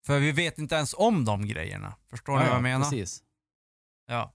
För 0.06 0.18
vi 0.18 0.32
vet 0.32 0.58
inte 0.58 0.74
ens 0.74 0.94
om 0.94 1.24
de 1.24 1.46
grejerna. 1.46 1.94
Förstår 2.10 2.38
ni 2.38 2.44
vad 2.44 2.54
jag 2.54 2.62
menar? 2.62 2.90
Precis. 2.90 3.22
Ja. 4.06 4.34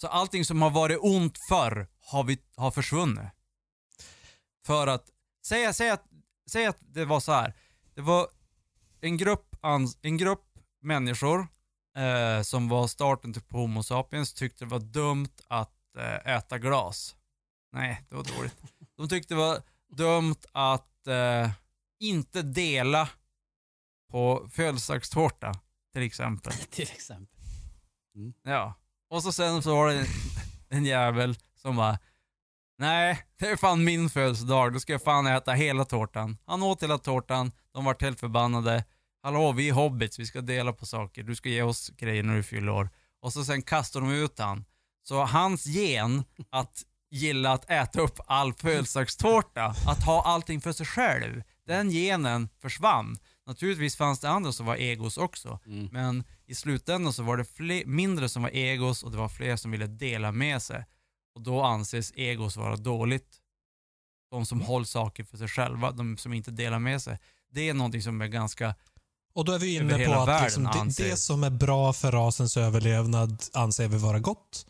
Så 0.00 0.08
allting 0.08 0.44
som 0.44 0.62
har 0.62 0.70
varit 0.70 0.98
ont 1.00 1.38
förr 1.48 1.86
har, 2.00 2.24
vi, 2.24 2.38
har 2.56 2.70
försvunnit. 2.70 3.24
För 4.66 4.86
att, 4.86 5.10
säg, 5.46 5.74
säg, 5.74 5.90
att, 5.90 6.04
säg 6.50 6.66
att 6.66 6.78
det 6.80 7.04
var 7.04 7.20
så 7.20 7.32
här. 7.32 7.54
Det 7.94 8.00
var 8.00 8.28
en 9.00 9.16
grupp 9.16 9.56
en 10.02 10.16
grupp 10.16 10.58
människor 10.82 11.46
eh, 11.98 12.42
som 12.42 12.68
var 12.68 12.86
starten 12.86 13.32
till 13.32 13.42
på 13.42 13.58
Homo 13.58 13.82
sapiens 13.82 14.34
tyckte 14.34 14.64
det 14.64 14.68
var 14.68 14.78
dumt 14.78 15.36
att 15.48 15.96
eh, 15.96 16.34
äta 16.36 16.58
glas. 16.58 17.16
Nej, 17.72 18.02
det 18.08 18.16
var 18.16 18.24
dåligt. 18.36 18.56
De 18.96 19.08
tyckte 19.08 19.34
det 19.34 19.38
var 19.38 19.62
dumt 19.88 20.36
att 20.52 21.06
eh, 21.06 21.50
inte 22.00 22.42
dela 22.42 23.08
på 24.10 24.48
födelsedagstårta 24.52 25.52
till 25.92 26.02
exempel. 26.02 26.52
Till 26.70 26.90
exempel. 26.92 27.38
Ja. 28.42 28.74
Och 29.10 29.22
så 29.22 29.32
sen 29.32 29.62
så 29.62 29.76
var 29.76 29.88
det 29.88 29.98
en, 29.98 30.06
en 30.68 30.84
jävel 30.84 31.38
som 31.56 31.76
bara 31.76 31.98
Nej, 32.80 33.26
det 33.38 33.46
är 33.46 33.56
fan 33.56 33.84
min 33.84 34.10
födelsedag, 34.10 34.72
då 34.72 34.80
ska 34.80 34.92
jag 34.92 35.02
fan 35.02 35.26
äta 35.26 35.52
hela 35.52 35.84
tårtan. 35.84 36.38
Han 36.46 36.62
åt 36.62 36.82
hela 36.82 36.98
tårtan, 36.98 37.52
de 37.72 37.84
var 37.84 37.96
helt 38.00 38.20
förbannade. 38.20 38.84
Hallå, 39.22 39.52
vi 39.52 39.68
är 39.68 39.72
hobbits, 39.72 40.18
vi 40.18 40.26
ska 40.26 40.40
dela 40.40 40.72
på 40.72 40.86
saker, 40.86 41.22
du 41.22 41.34
ska 41.34 41.48
ge 41.48 41.62
oss 41.62 41.90
grejer 41.96 42.22
när 42.22 42.36
du 42.36 42.42
fyller 42.42 42.72
år. 42.72 42.90
Och 43.20 43.32
så 43.32 43.44
sen 43.44 43.62
kastar 43.62 44.00
de 44.00 44.10
ut 44.10 44.38
han. 44.38 44.64
Så 45.02 45.24
hans 45.24 45.66
gen 45.66 46.24
att 46.50 46.82
gilla 47.10 47.52
att 47.52 47.70
äta 47.70 48.00
upp 48.00 48.20
all 48.26 48.52
födelsedagstårta, 48.52 49.64
att 49.86 50.04
ha 50.04 50.22
allting 50.22 50.60
för 50.60 50.72
sig 50.72 50.86
själv, 50.86 51.42
den 51.66 51.90
genen 51.90 52.48
försvann. 52.60 53.16
Naturligtvis 53.46 53.96
fanns 53.96 54.20
det 54.20 54.28
andra 54.28 54.52
som 54.52 54.66
var 54.66 54.76
egos 54.76 55.16
också, 55.18 55.60
Mm. 55.66 55.88
men 55.92 56.24
i 56.46 56.54
slutändan 56.54 57.12
så 57.12 57.22
var 57.22 57.36
det 57.36 57.44
fler, 57.44 57.84
mindre 57.86 58.28
som 58.28 58.42
var 58.42 58.50
egos 58.50 59.02
och 59.02 59.10
det 59.10 59.16
var 59.16 59.28
fler 59.28 59.56
som 59.56 59.70
ville 59.70 59.86
dela 59.86 60.32
med 60.32 60.62
sig. 60.62 60.84
Och 61.34 61.42
då 61.42 61.62
anses 61.62 62.12
egos 62.16 62.56
vara 62.56 62.76
dåligt. 62.76 63.36
De 64.30 64.46
som 64.46 64.60
håller 64.60 64.86
saker 64.86 65.24
för 65.24 65.36
sig 65.36 65.48
själva, 65.48 65.90
de 65.90 66.16
som 66.16 66.32
inte 66.32 66.50
delar 66.50 66.78
med 66.78 67.02
sig. 67.02 67.18
Det 67.50 67.68
är 67.68 67.74
någonting 67.74 68.02
som 68.02 68.20
är 68.20 68.26
ganska, 68.26 68.74
Och 69.34 69.44
då 69.44 69.52
är 69.52 69.58
vi 69.58 69.74
inne 69.74 70.06
på 70.06 70.12
att 70.12 70.42
liksom 70.42 70.64
det, 70.64 71.04
det 71.04 71.16
som 71.16 71.44
är 71.44 71.50
bra 71.50 71.92
för 71.92 72.12
rasens 72.12 72.56
överlevnad 72.56 73.42
anser 73.52 73.88
vi 73.88 73.96
vara 73.98 74.18
gott. 74.18 74.66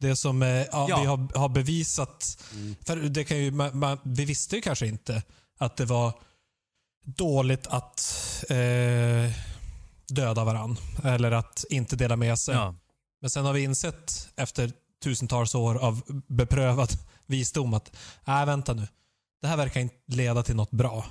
Det 0.00 0.16
som 0.16 0.42
är, 0.42 0.68
ja, 0.72 0.86
Ja. 0.88 1.00
vi 1.00 1.06
har, 1.06 1.38
har 1.38 1.48
bevisat, 1.48 2.38
Mm. 2.52 2.74
för 2.86 2.96
det 2.96 3.24
kan 3.24 3.36
ju, 3.38 3.50
man, 3.50 3.78
man, 3.78 3.98
vi 4.04 4.24
visste 4.24 4.56
ju 4.56 4.62
kanske 4.62 4.86
inte 4.86 5.22
att 5.58 5.76
det 5.76 5.84
var 5.84 6.12
dåligt 7.04 7.66
att 7.66 8.00
eh, 8.48 9.32
döda 10.08 10.44
varann 10.44 10.76
eller 11.04 11.30
att 11.32 11.64
inte 11.70 11.96
dela 11.96 12.16
med 12.16 12.38
sig. 12.38 12.54
ja, 12.54 12.74
Men 13.20 13.30
sen 13.30 13.44
har 13.44 13.52
vi 13.52 13.62
insett 13.62 14.28
efter 14.36 14.72
tusentals 15.04 15.54
år 15.54 15.74
av 15.74 16.02
beprövad 16.28 16.90
visdom 17.26 17.74
att, 17.74 17.96
nej 18.24 18.46
vänta 18.46 18.72
nu. 18.72 18.88
Det 19.42 19.48
här 19.48 19.56
verkar 19.56 19.80
inte 19.80 19.96
leda 20.06 20.42
till 20.42 20.56
något 20.56 20.70
bra. 20.70 21.04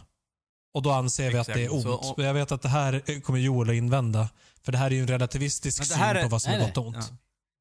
Och 0.73 0.81
då 0.81 0.91
anser 0.91 1.31
vi 1.31 1.37
att 1.37 1.47
det 1.47 1.53
är 1.53 1.57
Exakt. 1.57 1.73
ont. 1.85 2.05
Så- 2.05 2.13
Men 2.17 2.25
jag 2.25 2.33
vet 2.33 2.51
att 2.51 2.61
det 2.61 2.69
här 2.69 3.21
kommer 3.21 3.39
Joel 3.39 3.69
att 3.69 3.75
invända. 3.75 4.29
För 4.63 4.71
det 4.71 4.77
här 4.77 4.85
är 4.87 4.91
ju 4.95 5.01
en 5.01 5.07
relativistisk 5.07 5.85
syn 5.85 6.01
är- 6.01 6.23
på 6.23 6.29
vad 6.29 6.41
som 6.41 6.51
nej, 6.51 6.61
är 6.61 6.65
gott 6.67 6.77
och 6.77 6.85
ont. 6.87 6.97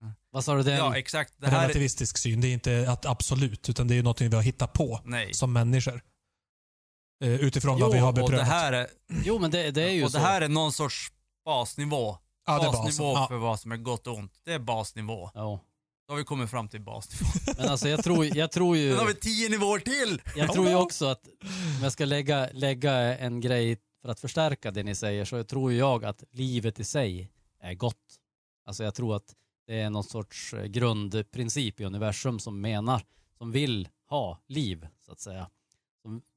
ja. 0.01 0.13
Vad 0.33 0.45
sa 0.45 0.55
du? 0.55 0.63
Det 0.63 0.73
är 0.73 0.77
ja 0.79 0.97
exakt. 0.97 1.35
Det 1.39 1.47
En 1.47 1.53
här, 1.53 1.61
relativistisk 1.61 2.19
syn. 2.19 2.41
Det 2.41 2.49
är 2.49 2.53
inte 2.53 2.87
att 2.91 3.07
absolut, 3.07 3.69
utan 3.69 3.89
det 3.89 3.95
är 3.99 4.03
något 4.03 4.21
vi 4.21 4.35
har 4.35 4.43
hittat 4.43 4.73
på 4.73 5.01
nej. 5.05 5.35
som 5.35 5.53
människor. 5.53 6.03
Eh, 7.25 7.31
utifrån 7.31 7.79
Jo, 7.79 7.85
vad 7.87 7.93
vi 7.95 7.99
har 7.99 8.09
och 8.09 8.15
beprövat. 8.15 8.47
det 8.47 8.53
här 8.53 8.73
är, 8.73 8.87
jo, 9.25 9.39
men 9.39 9.51
det, 9.51 9.71
det 9.71 9.83
är 9.83 9.91
ju 9.91 10.05
och 10.05 10.11
så. 10.13 10.19
det 10.19 10.25
här 10.25 10.41
är 10.41 10.49
någon 10.49 10.73
sorts 10.73 11.13
basnivå. 11.45 12.17
ja, 12.47 12.59
det 12.59 12.65
är 12.67 12.73
basnivå 12.73 13.13
basen. 13.15 13.29
för 13.29 13.35
Ja. 13.35 13.41
vad 13.41 13.61
som 13.61 13.73
är 13.73 13.77
gott 13.77 14.07
och 14.07 14.15
ont. 14.15 14.33
Det 14.45 14.53
är 14.53 14.59
basnivå. 14.59 15.31
Ja. 15.35 15.61
Då 16.11 16.15
har 16.15 16.19
vi 16.19 16.25
kommit 16.25 16.51
fram 16.51 16.69
till 16.69 16.81
basnivå. 16.81 17.31
Men 17.59 17.69
alltså 17.69 17.89
jag 17.89 18.05
tror, 18.05 18.37
jag 18.37 18.53
tror 18.53 18.77
ju... 18.77 18.91
Sen 18.91 18.99
har 18.99 19.07
vi 19.07 19.15
tio 19.15 19.49
nivåer 19.49 19.79
till! 19.79 20.23
Jag 20.37 20.53
tror 20.53 20.69
ju 20.69 20.75
också 20.75 21.07
att 21.07 21.29
om 21.79 21.83
jag 21.83 21.93
ska 21.93 22.05
lägga, 22.05 22.49
lägga 22.53 22.93
en 23.19 23.41
grej 23.41 23.79
för 24.03 24.09
att 24.09 24.21
förstärka 24.21 24.71
det 24.71 24.83
ni 24.83 24.95
säger 24.95 25.25
så 25.25 25.45
tror 25.45 25.73
ju 25.73 25.79
jag 25.79 26.05
att 26.05 26.25
livet 26.31 26.81
i 26.81 26.85
sig 26.85 27.33
är 27.61 27.75
gott. 27.75 27.97
Alltså 28.67 28.85
jag 28.85 28.95
tror 28.95 29.17
att 29.17 29.35
det 29.67 29.81
är 29.81 29.91
någon 29.91 30.05
sorts 30.05 30.55
eh, 30.55 30.65
grundprincip 30.65 31.81
i 31.81 31.85
universum 31.85 32.39
som 32.39 32.61
menar, 32.61 33.03
som 33.39 33.53
vill 33.53 33.89
ha 34.09 34.39
liv 34.49 34.87
så 35.07 35.13
att 35.13 35.21
säga. 35.21 35.51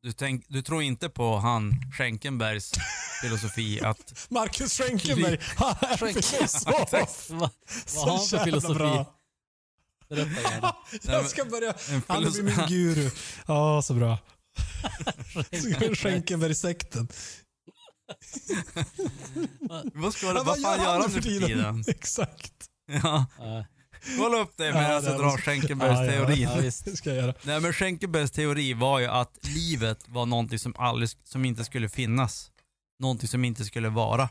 Du, 0.02 0.12
tänk, 0.12 0.46
du 0.48 0.62
tror 0.62 0.82
inte 0.82 1.10
på 1.10 1.38
han 1.38 1.72
Schenkenbergs 1.98 2.72
filosofi 3.22 3.82
att 3.82 4.28
Marcus 4.30 4.74
Schenkenberg, 4.78 5.40
han 5.58 5.76
är 5.82 5.98
filosof! 5.98 7.30
Vad 7.30 8.10
har 8.10 8.18
han 8.18 8.28
för 8.28 8.38
filosofi? 8.38 8.74
bra. 8.74 9.23
Jag 11.04 11.30
ska 11.30 11.46
börja. 11.46 11.74
Han 12.08 12.22
blir 12.24 12.44
min 12.44 12.68
guru. 12.68 13.10
Ja, 13.48 13.82
så 13.82 13.94
bra. 13.94 14.18
Schenkenberg-sekten. 15.96 17.08
Vad 19.94 20.14
ska 20.14 20.28
du, 20.34 20.44
vad 20.44 20.62
fan 20.62 20.80
gör 20.80 20.92
han 20.92 21.02
nu 21.02 21.10
för 21.10 21.22
tiden? 21.22 21.84
Exakt. 21.88 22.54
Ja, 22.86 23.26
kolla 24.20 24.38
upp 24.38 24.58
det 24.58 24.64
medan 24.64 24.84
Ja, 24.84 25.02
jag 25.04 25.20
drar 25.20 25.38
Schenkenbergs 25.38 26.00
Ja, 26.00 26.06
ja, 26.06 26.12
teori. 26.12 26.42
Ja, 26.42 26.56
visst. 26.62 26.86
Det 26.86 26.98
ska 26.98 27.10
jag 27.10 27.18
göra. 27.18 27.34
Nej 27.44 27.60
men 27.60 27.74
Schenkenbergs 27.74 28.32
teori 28.32 28.74
var 28.74 29.00
ju 29.00 29.06
att 29.08 29.40
livet 29.42 30.06
var 30.08 30.26
någonting 30.26 30.60
som, 30.60 30.76
aldrig, 30.78 31.10
som 31.24 31.46
inte 31.46 31.66
skulle 31.66 31.90
finnas. 31.90 32.52
Någonting 33.00 33.28
som 33.28 33.46
inte 33.46 33.66
skulle 33.66 33.90
vara. 33.90 34.30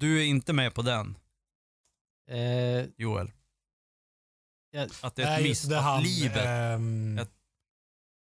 Du 0.00 0.20
är 0.20 0.24
inte 0.24 0.52
med 0.52 0.74
på 0.74 0.82
den, 0.82 1.16
Eh, 2.30 2.86
Joel? 2.96 3.30
Jag, 4.70 4.90
Att 5.02 5.14
det 5.16 5.22
är 5.22 5.36
ett 5.38 5.42
Nej, 5.42 5.54
det, 5.68 5.78
att 5.78 5.84
han, 5.84 6.02
livet 6.02 6.36
ehm, 6.46 7.18
Ett- 7.18 7.30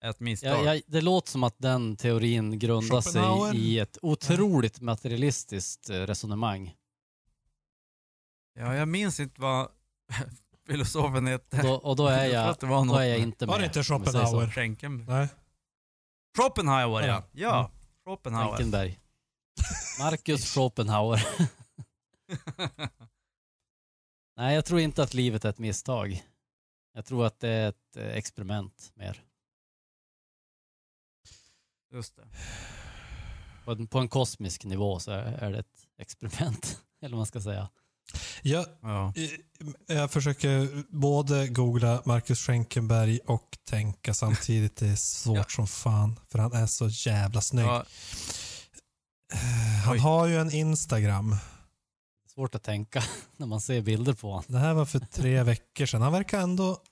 är 0.04 0.10
ett 0.10 0.20
misstag. 0.20 0.50
jag, 0.66 0.76
jag, 0.76 0.82
det 0.86 1.00
låter 1.00 1.30
som 1.30 1.42
att 1.44 1.54
den 1.58 1.96
teorin 1.96 2.58
grundar 2.58 3.00
sig 3.00 3.56
i 3.60 3.78
ett 3.78 3.98
otroligt 4.02 4.80
materialistiskt 4.80 5.90
eh, 5.90 5.94
resonemang. 5.94 6.74
Ja, 8.58 8.74
jag 8.74 8.88
minns 8.88 9.20
inte 9.20 9.40
vad 9.40 9.68
filosofen 10.66 11.26
hette. 11.26 11.56
Och 11.56 11.62
då, 11.62 11.74
och 11.74 11.96
då 11.96 12.06
är 12.06 12.24
jag, 12.32 12.56
det 12.60 12.66
var 12.66 12.84
då 12.86 12.94
är 12.96 13.04
jag 13.06 13.18
inte 13.18 13.46
med. 13.46 13.52
Var 13.52 13.58
det 13.60 13.66
inte. 13.66 13.84
Schopenhauer? 13.84 14.50
Schenkenberg. 14.50 15.16
Nej. 15.18 15.28
Schopenhauer 16.38 17.02
ja. 17.02 17.06
Ja. 17.08 17.22
Ja, 17.32 17.58
Mm. 17.58 17.70
Schopenhauer. 18.04 18.48
Frankenberg. 18.56 19.00
Marcus 19.98 20.54
Schopenhauer. 20.54 21.26
Nej, 24.38 24.54
jag 24.54 24.64
tror 24.64 24.80
inte 24.80 25.02
att 25.02 25.14
livet 25.14 25.44
är 25.44 25.48
ett 25.50 25.58
misstag. 25.58 26.22
Jag 26.94 27.04
tror 27.06 27.26
att 27.26 27.40
det 27.40 27.48
är 27.48 27.68
ett 27.68 27.96
eh, 27.96 28.06
experiment 28.06 28.92
mer. 28.94 29.22
Just 31.92 32.16
det. 32.16 32.28
På 33.64 33.72
en, 33.72 33.86
på 33.86 33.98
en 33.98 34.08
kosmisk 34.08 34.64
nivå 34.64 35.00
så 35.00 35.10
är 35.10 35.50
det 35.50 35.58
ett 35.58 35.86
experiment. 35.98 36.80
Eller 37.02 37.10
vad 37.10 37.18
man 37.18 37.26
ska 37.26 37.40
säga. 37.40 37.68
Jag, 38.42 38.66
Ja. 38.82 39.12
jag 39.86 40.10
försöker 40.10 40.82
både 40.88 41.48
googla 41.48 42.02
Marcus 42.04 42.38
Schenkenberg 42.40 43.18
och 43.18 43.58
tänka 43.64 44.14
samtidigt. 44.14 44.76
Det 44.76 44.86
är 44.88 44.96
svårt 44.96 45.36
Ja. 45.36 45.44
som 45.48 45.66
fan. 45.66 46.20
För 46.28 46.38
han 46.38 46.52
är 46.52 46.66
så 46.66 46.88
jävla 46.88 47.40
snygg. 47.40 47.66
Ja, 47.66 47.84
Han 49.84 49.92
Oj. 49.94 49.98
har 49.98 50.26
ju 50.26 50.36
en 50.38 50.50
Instagram. 50.52 51.36
Svårt 52.38 52.54
att 52.54 52.62
tänka 52.62 53.02
när 53.36 53.46
man 53.46 53.60
ser 53.60 53.82
bilder 53.82 54.12
på 54.12 54.28
honom. 54.28 54.44
Det 54.48 54.58
här 54.58 54.74
var 54.74 54.86
för 54.86 54.98
tre 54.98 55.42
veckor 55.42 55.86
sedan. 55.86 56.02
Han 56.02 56.12
verkar 56.12 56.40
ändå... 56.40 56.82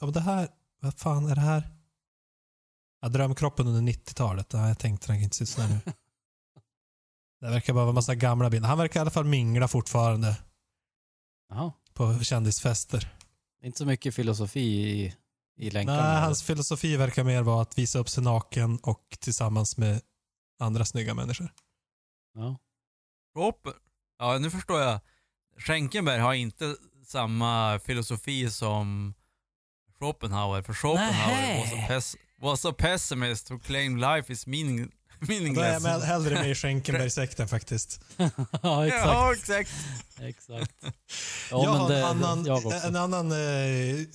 Ja, 0.00 0.06
men 0.06 0.12
det 0.12 0.20
här... 0.20 0.48
Vad 0.80 0.94
fan 0.94 1.26
är 1.26 1.34
det 1.34 1.40
här? 1.40 1.68
Ja, 3.00 3.08
drömkroppen 3.08 3.66
under 3.66 3.92
90-talet. 3.92 4.52
Ja, 4.52 4.68
jag 4.68 4.78
tänkte 4.78 5.06
den 5.06 5.22
inte 5.22 5.36
se 5.36 5.42
ut 5.42 5.48
sådär 5.48 5.68
nu. 5.68 5.92
Det 7.40 7.50
verkar 7.50 7.72
bara 7.72 7.84
vara 7.84 7.94
massa 7.94 8.14
gamla 8.14 8.50
bilder. 8.50 8.68
Han 8.68 8.78
verkar 8.78 9.00
i 9.00 9.02
alla 9.02 9.10
fall 9.10 9.24
mingla 9.24 9.68
fortfarande 9.68 10.36
Jaha. 11.48 11.72
på 11.94 12.18
kändisfester. 12.24 13.14
Inte 13.62 13.78
så 13.78 13.86
mycket 13.86 14.14
filosofi 14.14 14.60
i, 14.60 15.14
i 15.56 15.70
länkarna. 15.70 16.02
Nej, 16.02 16.22
hans 16.22 16.42
filosofi 16.42 16.96
verkar 16.96 17.24
mer 17.24 17.42
vara 17.42 17.62
att 17.62 17.78
visa 17.78 17.98
upp 17.98 18.08
sig 18.08 18.24
naken 18.24 18.78
och 18.78 19.16
tillsammans 19.20 19.76
med 19.76 20.00
andra 20.58 20.84
snygga 20.84 21.14
människor. 21.14 21.52
Ja. 22.34 22.56
Schopen. 23.34 23.72
Ja, 24.20 24.38
nu 24.38 24.50
förstår 24.50 24.80
jag. 24.80 25.00
Schenkenberg 25.58 26.18
har 26.20 26.34
inte 26.34 26.76
samma 27.06 27.78
filosofi 27.84 28.50
som 28.50 29.14
Schopenhauer. 29.98 30.62
För 30.62 30.74
Schopenhauer 30.74 31.58
was 31.60 31.72
a, 31.72 31.86
pes- 31.88 32.16
was 32.40 32.64
a 32.64 32.74
pessimist 32.78 33.50
who 33.50 33.58
claimed 33.58 34.00
life 34.00 34.32
is 34.32 34.46
meaning- 34.46 34.90
Då 35.20 35.26
är 35.26 35.34
jag 35.34 35.42
meaningless. 35.42 35.82
med, 35.82 36.00
hellre 36.02 36.34
med 36.34 36.50
i 36.50 36.54
Schenkenberg-sekten 36.54 37.48
faktiskt. 37.56 38.00
ja, 38.62 38.86
exakt. 38.86 39.04
Ja, 39.06 39.32
exakt. 39.34 39.70
exakt. 40.20 40.74
Ja, 41.50 41.64
jag 41.64 41.70
har 41.70 41.88
det, 41.88 41.98
en 41.98 42.04
annan, 42.04 42.44
jag 42.44 42.84
en 42.84 42.96
annan 42.96 43.32
eh, 43.32 43.38
eh, 43.38 44.06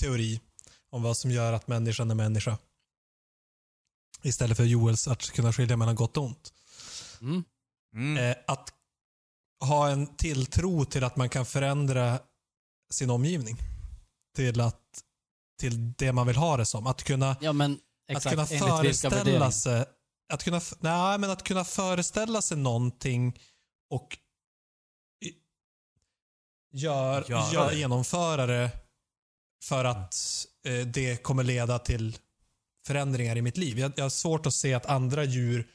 teori 0.00 0.40
om 0.90 1.02
vad 1.02 1.16
som 1.16 1.30
gör 1.30 1.52
att 1.52 1.68
människan 1.68 2.10
är 2.10 2.14
människa. 2.14 2.58
Istället 4.22 4.56
för 4.56 4.64
Joels 4.64 5.08
att 5.08 5.30
kunna 5.30 5.52
skilja 5.52 5.76
mellan 5.76 5.94
gott 5.94 6.16
och 6.16 6.24
ont. 6.24 6.52
Mm. 7.20 7.44
Mm. 7.94 8.16
Eh, 8.30 8.36
att 8.46 8.72
ha 9.60 9.88
en 9.90 10.16
tilltro 10.16 10.84
till 10.84 11.04
att 11.04 11.16
man 11.16 11.28
kan 11.28 11.46
förändra 11.46 12.18
sin 12.90 13.10
omgivning. 13.10 13.56
Till, 14.36 14.60
att, 14.60 14.82
till 15.60 15.92
det 15.92 16.12
man 16.12 16.26
vill 16.26 16.36
ha 16.36 16.56
det 16.56 16.66
som. 16.66 16.86
Att 16.86 17.02
kunna, 17.02 17.36
Ja, 17.40 17.52
men 17.52 17.72
att 17.72 18.16
exakt. 18.16 18.30
kunna 18.30 18.82
vilka 18.82 19.08
värderingar? 19.08 19.40
föreställa 19.40 19.52
sig 19.52 19.84
att 20.32 20.44
kunna, 20.44 20.60
nej, 20.80 21.18
men 21.18 21.30
att 21.30 21.42
kunna 21.42 21.64
föreställa 21.64 22.42
sig 22.42 22.56
någonting 22.56 23.38
och 23.90 24.18
gör, 26.72 27.24
Göra 27.28 27.52
gör, 27.52 27.70
det. 27.70 27.76
genomföra 27.76 28.46
det 28.46 28.70
för 29.64 29.84
att 29.84 30.14
eh, 30.64 30.86
det 30.86 31.22
kommer 31.22 31.42
leda 31.44 31.78
till 31.78 32.18
förändringar 32.86 33.36
i 33.36 33.42
mitt 33.42 33.56
liv. 33.56 33.78
Jag, 33.78 33.92
jag 33.96 34.04
har 34.04 34.10
svårt 34.10 34.46
att 34.46 34.54
se 34.54 34.74
att 34.74 34.86
andra 34.86 35.24
djur 35.24 35.68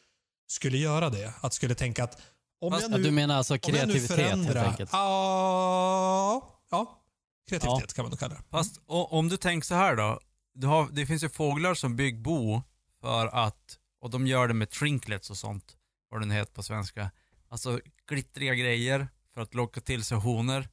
skulle 0.47 0.77
göra 0.77 1.09
det. 1.09 1.33
Att 1.41 1.53
skulle 1.53 1.75
tänka 1.75 2.03
att 2.03 2.21
om 2.63 2.71
Fast- 2.71 2.81
jag 2.83 2.91
Ja, 2.91 2.97
nu, 2.97 3.03
du 3.03 3.11
menar 3.11 3.35
alltså 3.35 3.53
nu 3.53 3.59
kreativitet 3.59 4.17
helt 4.19 4.55
enkelt? 4.55 4.89
Ja, 4.93 6.59
ja, 6.71 6.99
kreativitet 7.49 7.93
kan 7.93 8.03
man 8.03 8.09
nog 8.09 8.19
kalla 8.19 8.35
det. 8.35 8.41
Fast 8.49 8.77
o- 8.85 9.07
om 9.11 9.29
du 9.29 9.37
tänker 9.37 9.65
så 9.65 9.75
här 9.75 9.95
då. 9.95 10.19
Har, 10.67 10.89
det 10.91 11.05
finns 11.05 11.23
ju 11.23 11.29
fåglar 11.29 11.73
som 11.73 11.95
bygger 11.95 12.19
bo 12.19 12.61
för 13.01 13.27
att, 13.27 13.77
och 14.01 14.09
de 14.09 14.27
gör 14.27 14.47
det 14.47 14.53
med 14.53 14.69
trinklets 14.69 15.29
och 15.29 15.37
sånt, 15.37 15.77
vad 16.09 16.21
den 16.21 16.31
heter 16.31 16.53
på 16.53 16.63
svenska. 16.63 17.11
Alltså 17.49 17.79
glittriga 18.07 18.55
grejer 18.55 19.07
för 19.33 19.41
att 19.41 19.53
locka 19.53 19.81
till 19.81 20.03
sig 20.03 20.17
honor. 20.17 20.67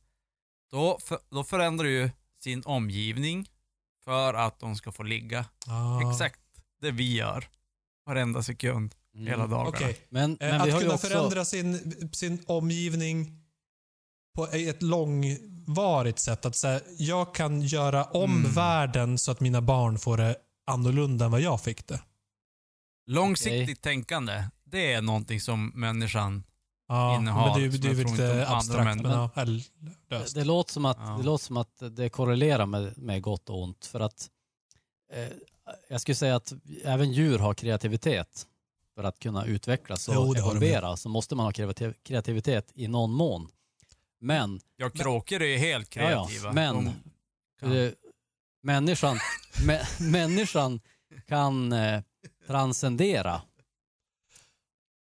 Då, 0.71 0.99
för, 1.03 1.19
då 1.31 1.45
förändrar 1.45 1.87
ju 1.87 2.11
sin 2.43 2.63
omgivning 2.65 3.49
för 4.05 4.35
att 4.35 4.59
de 4.61 4.77
ska 4.77 4.93
få 4.93 5.03
ligga. 5.03 5.45
Ja. 5.67 6.11
Exakt 6.11 6.41
det 6.81 6.91
vi 6.91 7.15
gör. 7.17 7.49
Varenda 8.07 8.43
sekund. 8.43 8.95
Hela 9.17 9.47
dagarna. 9.47 9.69
Okej. 9.69 9.97
Men, 10.09 10.31
Eh, 10.31 10.37
men 10.41 10.51
vi 10.51 10.55
att 10.57 10.61
har 10.61 10.67
ju 10.81 10.85
kunna 10.85 10.95
också... 10.95 11.07
förändra 11.07 11.45
sin, 11.45 12.11
sin 12.13 12.45
omgivning 12.47 13.37
på 14.37 14.47
ett 14.49 14.83
långvarigt 14.83 16.19
sätt. 16.19 16.47
Att 16.47 16.57
säga, 16.57 16.81
jag 16.99 17.35
kan 17.35 17.61
göra 17.63 18.05
om 18.05 18.37
Mm. 18.37 18.53
världen 18.53 19.19
så 19.19 19.31
att 19.31 19.41
mina 19.41 19.61
barn 19.63 19.99
får 19.99 20.17
det 20.17 20.37
annorlunda 20.67 21.25
än 21.25 21.31
vad 21.31 21.41
jag 21.41 21.61
fick 21.63 21.87
det. 21.87 22.01
Långsiktigt 23.07 23.63
Okej. 23.63 23.77
tänkande, 23.77 24.45
det 24.65 24.93
är 24.93 25.03
någonting 25.03 25.41
som 25.41 25.69
människan 25.75 26.43
Ja, 26.89 27.17
Innehar, 27.17 27.59
men 27.59 27.71
det, 27.71 27.79
det 27.79 27.89
är 27.89 27.95
lite 27.95 28.49
abstrakt, 28.49 28.87
män- 29.01 29.03
men 29.03 29.13
ja, 29.13 29.45
Det, 30.09 30.35
det, 30.35 30.45
låter 30.45 30.73
som 30.73 30.85
att, 30.85 30.97
Ja. 31.01 31.17
det 31.19 31.23
låter 31.25 31.45
som 31.45 31.57
att 31.57 31.83
det 31.97 32.09
korrelerar 32.09 32.67
med, 32.67 32.99
med 32.99 33.23
gott 33.23 33.51
och 33.51 33.63
ont. 33.63 33.87
För 33.87 34.01
att 34.01 34.31
eh, 35.13 35.29
jag 35.89 36.01
skulle 36.01 36.15
säga 36.15 36.37
att 36.37 36.53
även 36.85 37.13
djur 37.13 37.39
har 37.39 37.55
kreativitet. 37.55 38.47
För 39.01 39.09
att 39.09 39.19
kunna 39.19 39.45
utvecklas 39.47 40.09
och 40.09 40.15
Jo, 40.15 40.35
evolvera 40.35 40.97
så 40.97 41.09
måste 41.09 41.35
man 41.35 41.47
ha 41.47 41.53
kreativ- 41.53 41.95
kreativitet 42.03 42.73
i 42.75 42.89
någon 42.89 43.13
mån. 43.13 43.49
Men, 44.21 44.61
Ja, 44.77 44.91
kråkor 44.91 45.43
är 45.43 45.59
helt 45.59 45.97
Ja, 45.97 46.03
ja, 46.11 46.27
kreativa. 46.27 46.53
men- 46.53 46.85
De 46.85 46.93
kan- 47.61 47.73
eh, 47.77 47.93
människan, 48.63 49.19
mä, 49.67 49.81
människan 50.01 50.81
kan 51.27 51.73
eh, 51.73 52.03
transcendera. 52.47 53.43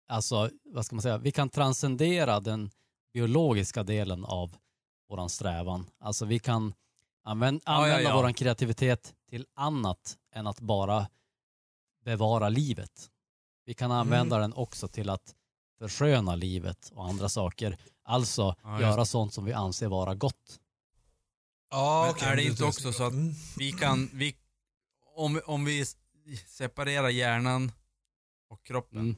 Alltså, 0.08 0.50
vad 0.64 0.86
ska 0.86 0.94
man 0.96 1.02
säga? 1.02 1.18
Vi 1.18 1.32
kan 1.32 1.48
transcendera 1.48 2.40
den 2.40 2.70
biologiska 3.12 3.82
delen 3.82 4.24
av 4.24 4.56
våran 5.08 5.30
strävan. 5.30 5.86
Alltså 5.98 6.24
vi 6.24 6.38
kan 6.38 6.74
använ- 7.24 7.60
Ja, 7.64 7.72
ja, 7.72 7.82
använda 7.84 8.02
ja. 8.10 8.16
våran 8.16 8.34
kreativitet 8.34 9.14
till 9.30 9.46
annat 9.54 10.18
än 10.34 10.46
att 10.46 10.60
bara 10.60 11.06
bevara 12.04 12.48
livet. 12.48 13.10
Vi 13.66 13.74
kan 13.74 13.92
använda 13.92 14.38
den 14.38 14.52
också 14.52 14.88
till 14.88 15.10
att 15.10 15.34
försköna 15.78 16.34
livet 16.34 16.90
och 16.94 17.08
andra 17.08 17.28
saker. 17.28 17.78
Alltså 18.02 18.56
Ja, 18.62 18.70
just 18.72 18.80
göra 18.82 19.04
sånt 19.04 19.34
som 19.34 19.44
vi 19.44 19.52
anser 19.52 19.88
vara 19.88 20.14
gott. 20.14 20.60
ja, 21.70 22.02
Men 22.02 22.10
okej, 22.10 22.28
är 22.28 22.36
det 22.36 22.44
inte 22.44 22.64
också 22.64 22.92
så 22.92 23.04
att 23.04 23.12
Mm. 23.12 23.34
vi 23.58 23.72
kan, 23.72 24.10
vi, 24.12 24.36
om, 25.16 25.40
om 25.46 25.64
vi 25.64 25.84
separerar 26.46 27.08
hjärnan 27.08 27.72
och 28.48 28.62
kroppen. 28.66 28.98
Mm. 29.00 29.16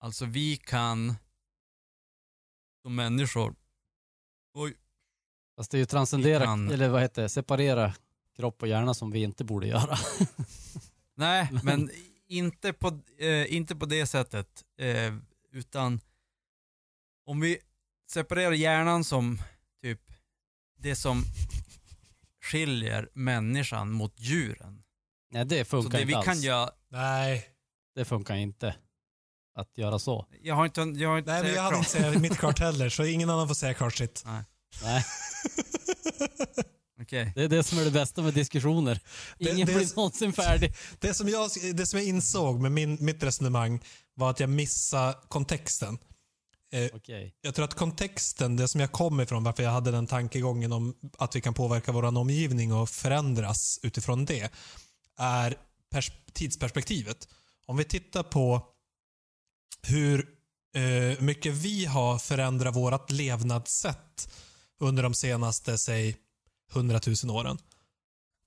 Alltså 0.00 0.24
vi 0.24 0.56
kan 0.56 1.14
som 2.82 2.94
människor, 2.94 3.54
oj, 4.54 4.76
Fast 5.56 5.70
det 5.70 5.76
är 5.76 5.78
ju 5.78 5.86
transcendera, 5.86 6.44
kan- 6.44 6.70
eller 6.70 6.88
vad 6.88 7.02
heter 7.02 7.22
det, 7.22 7.28
separera 7.28 7.94
kropp 8.36 8.62
och 8.62 8.68
hjärna 8.68 8.94
som 8.94 9.10
vi 9.10 9.22
inte 9.22 9.44
borde 9.44 9.66
göra. 9.66 9.98
nej 11.14 11.48
men 11.64 11.90
inte 12.30 12.72
på, 12.72 13.00
eh, 13.18 13.54
inte 13.54 13.76
på 13.76 13.86
det 13.86 14.06
sättet. 14.06 14.64
Eh, 14.78 15.14
utan 15.52 16.00
om 17.26 17.40
vi 17.40 17.58
separerar 18.10 18.52
hjärnan 18.52 19.04
som 19.04 19.38
typ 19.82 20.00
det 20.78 20.96
som 20.96 21.24
skiljer 22.42 23.08
människan 23.12 23.90
mot 23.92 24.14
djuren. 24.20 24.82
Nej, 25.30 25.44
det 25.44 25.64
Så 25.64 25.70
funkar 25.70 25.90
det 25.98 26.02
inte 26.02 26.06
vi 26.08 26.14
alls. 26.14 26.26
kan 26.26 26.40
göra, 26.40 26.70
Nej, 26.88 27.48
Det 27.94 28.04
funkar 28.04 28.34
inte 28.36 28.74
att 29.54 29.78
göra 29.78 29.98
så. 29.98 30.26
jag 30.42 30.54
har 30.54 30.64
inte, 30.64 30.80
jag 30.80 31.08
har 31.08 31.18
inte 31.18 31.32
nej 31.32 31.42
men 31.42 31.54
jag 31.54 31.62
hade 31.62 31.76
inte 31.76 31.90
säga 31.90 32.18
mitt 32.18 32.38
klart 32.38 32.58
heller, 32.58 32.88
så 32.88 33.04
ingen 33.04 33.30
annan 33.30 33.48
får 33.48 33.54
säga 33.54 33.74
klart 33.74 33.94
sitt. 33.94 34.24
Nej, 34.26 34.44
Okej. 37.10 37.32
det 37.34 37.42
är 37.42 37.48
det 37.48 37.62
som 37.62 37.78
är 37.78 37.84
det 37.84 37.90
bästa 37.90 38.22
med 38.22 38.34
diskussioner. 38.34 39.00
Det- 39.38 39.50
Ingen 39.50 39.66
det- 39.66 39.74
blir 39.74 39.96
någonsin 39.96 40.32
färdig. 40.32 40.74
Det 40.98 41.14
som 41.14 41.28
jag, 41.28 41.50
det 41.74 41.86
som 41.86 41.98
jag 41.98 42.08
insåg 42.08 42.60
med 42.60 42.72
min, 42.72 42.96
mitt 43.00 43.22
resonemang 43.22 43.80
var 44.14 44.30
att 44.30 44.40
jag 44.40 44.50
missade 44.50 45.14
kontexten. 45.28 45.98
Eh, 46.72 46.88
Okej. 46.94 47.34
jag 47.40 47.54
tror 47.54 47.64
att 47.64 47.74
kontexten, 47.74 48.56
det 48.56 48.68
som 48.68 48.80
jag 48.80 48.92
kom 48.92 49.20
ifrån, 49.20 49.44
varför 49.44 49.62
jag 49.62 49.70
hade 49.70 49.90
den 49.90 50.06
tankegången 50.06 50.72
om 50.72 50.94
att 51.18 51.36
vi 51.36 51.40
kan 51.40 51.54
påverka 51.54 51.92
vår 51.92 52.02
omgivning 52.04 52.72
och 52.72 52.88
förändras 52.90 53.80
utifrån 53.82 54.24
det, 54.24 54.52
är 55.18 55.56
pers- 55.94 56.12
tidsperspektivet. 56.32 57.28
Om 57.66 57.76
vi 57.76 57.84
tittar 57.84 58.22
på 58.22 58.62
hur 59.82 60.26
eh, 60.76 61.20
mycket 61.20 61.54
vi 61.54 61.84
har 61.84 62.18
förändrat 62.18 62.76
vårt 62.76 63.10
levnadssätt 63.10 64.28
under 64.80 65.02
de 65.02 65.14
senaste, 65.14 65.78
säg, 65.78 66.16
100 66.72 67.00
000 67.24 67.36
åren, 67.36 67.58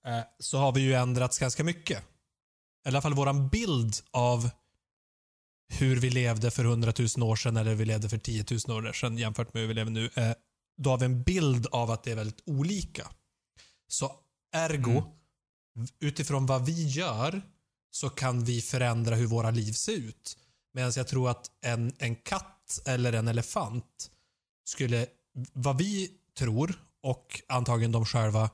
eh, 0.05 0.19
så 0.39 0.57
har 0.57 0.71
vi 0.71 0.82
ju 0.82 0.93
ändrats 0.93 1.39
ganska 1.39 1.63
mycket. 1.63 2.03
I 2.86 2.88
alla 2.88 3.01
fall 3.01 3.13
våran 3.13 3.47
bild 3.49 3.95
av 4.11 4.49
hur 5.74 5.99
vi 5.99 6.09
levde 6.09 6.51
för 6.51 6.65
100 6.65 6.93
000 7.17 7.30
år 7.30 7.36
sedan 7.36 7.57
eller 7.57 7.76
vi 7.76 7.86
levde 7.86 8.09
för 8.09 8.17
10 8.17 8.45
000 8.67 8.78
år 8.88 8.93
sedan 8.93 9.17
jämfört 9.17 9.53
med 9.53 9.61
hur 9.61 9.67
vi 9.67 9.74
lever 9.74 9.91
nu. 9.91 10.09
Eh, 10.15 10.32
då 10.78 10.89
har 10.89 10.97
vi 10.97 11.05
en 11.05 11.24
bild 11.24 11.67
av 11.71 11.91
att 11.91 12.03
det 12.03 12.11
är 12.11 12.15
väldigt 12.15 12.41
olika. 12.45 13.07
Så 13.88 14.11
ergo, 14.51 15.03
Mm. 15.76 15.88
utifrån 15.99 16.45
vad 16.45 16.65
vi 16.65 16.88
gör 16.88 17.41
så 17.91 18.09
kan 18.09 18.43
vi 18.43 18.61
förändra 18.61 19.15
hur 19.15 19.28
våra 19.28 19.51
liv 19.51 19.74
ser 19.74 19.91
ut. 19.93 20.38
Medan 20.74 20.91
jag 20.95 21.07
tror 21.07 21.30
att 21.30 21.51
en, 21.61 21.93
en 21.97 22.15
katt 22.15 22.80
eller 22.86 23.13
en 23.13 23.28
elefant 23.28 24.11
skulle, 24.63 25.07
vad 25.53 25.78
vi 25.78 26.11
tror 26.38 26.80
och 27.03 27.41
antagligen 27.47 27.91
de 27.91 28.05
själva, 28.05 28.49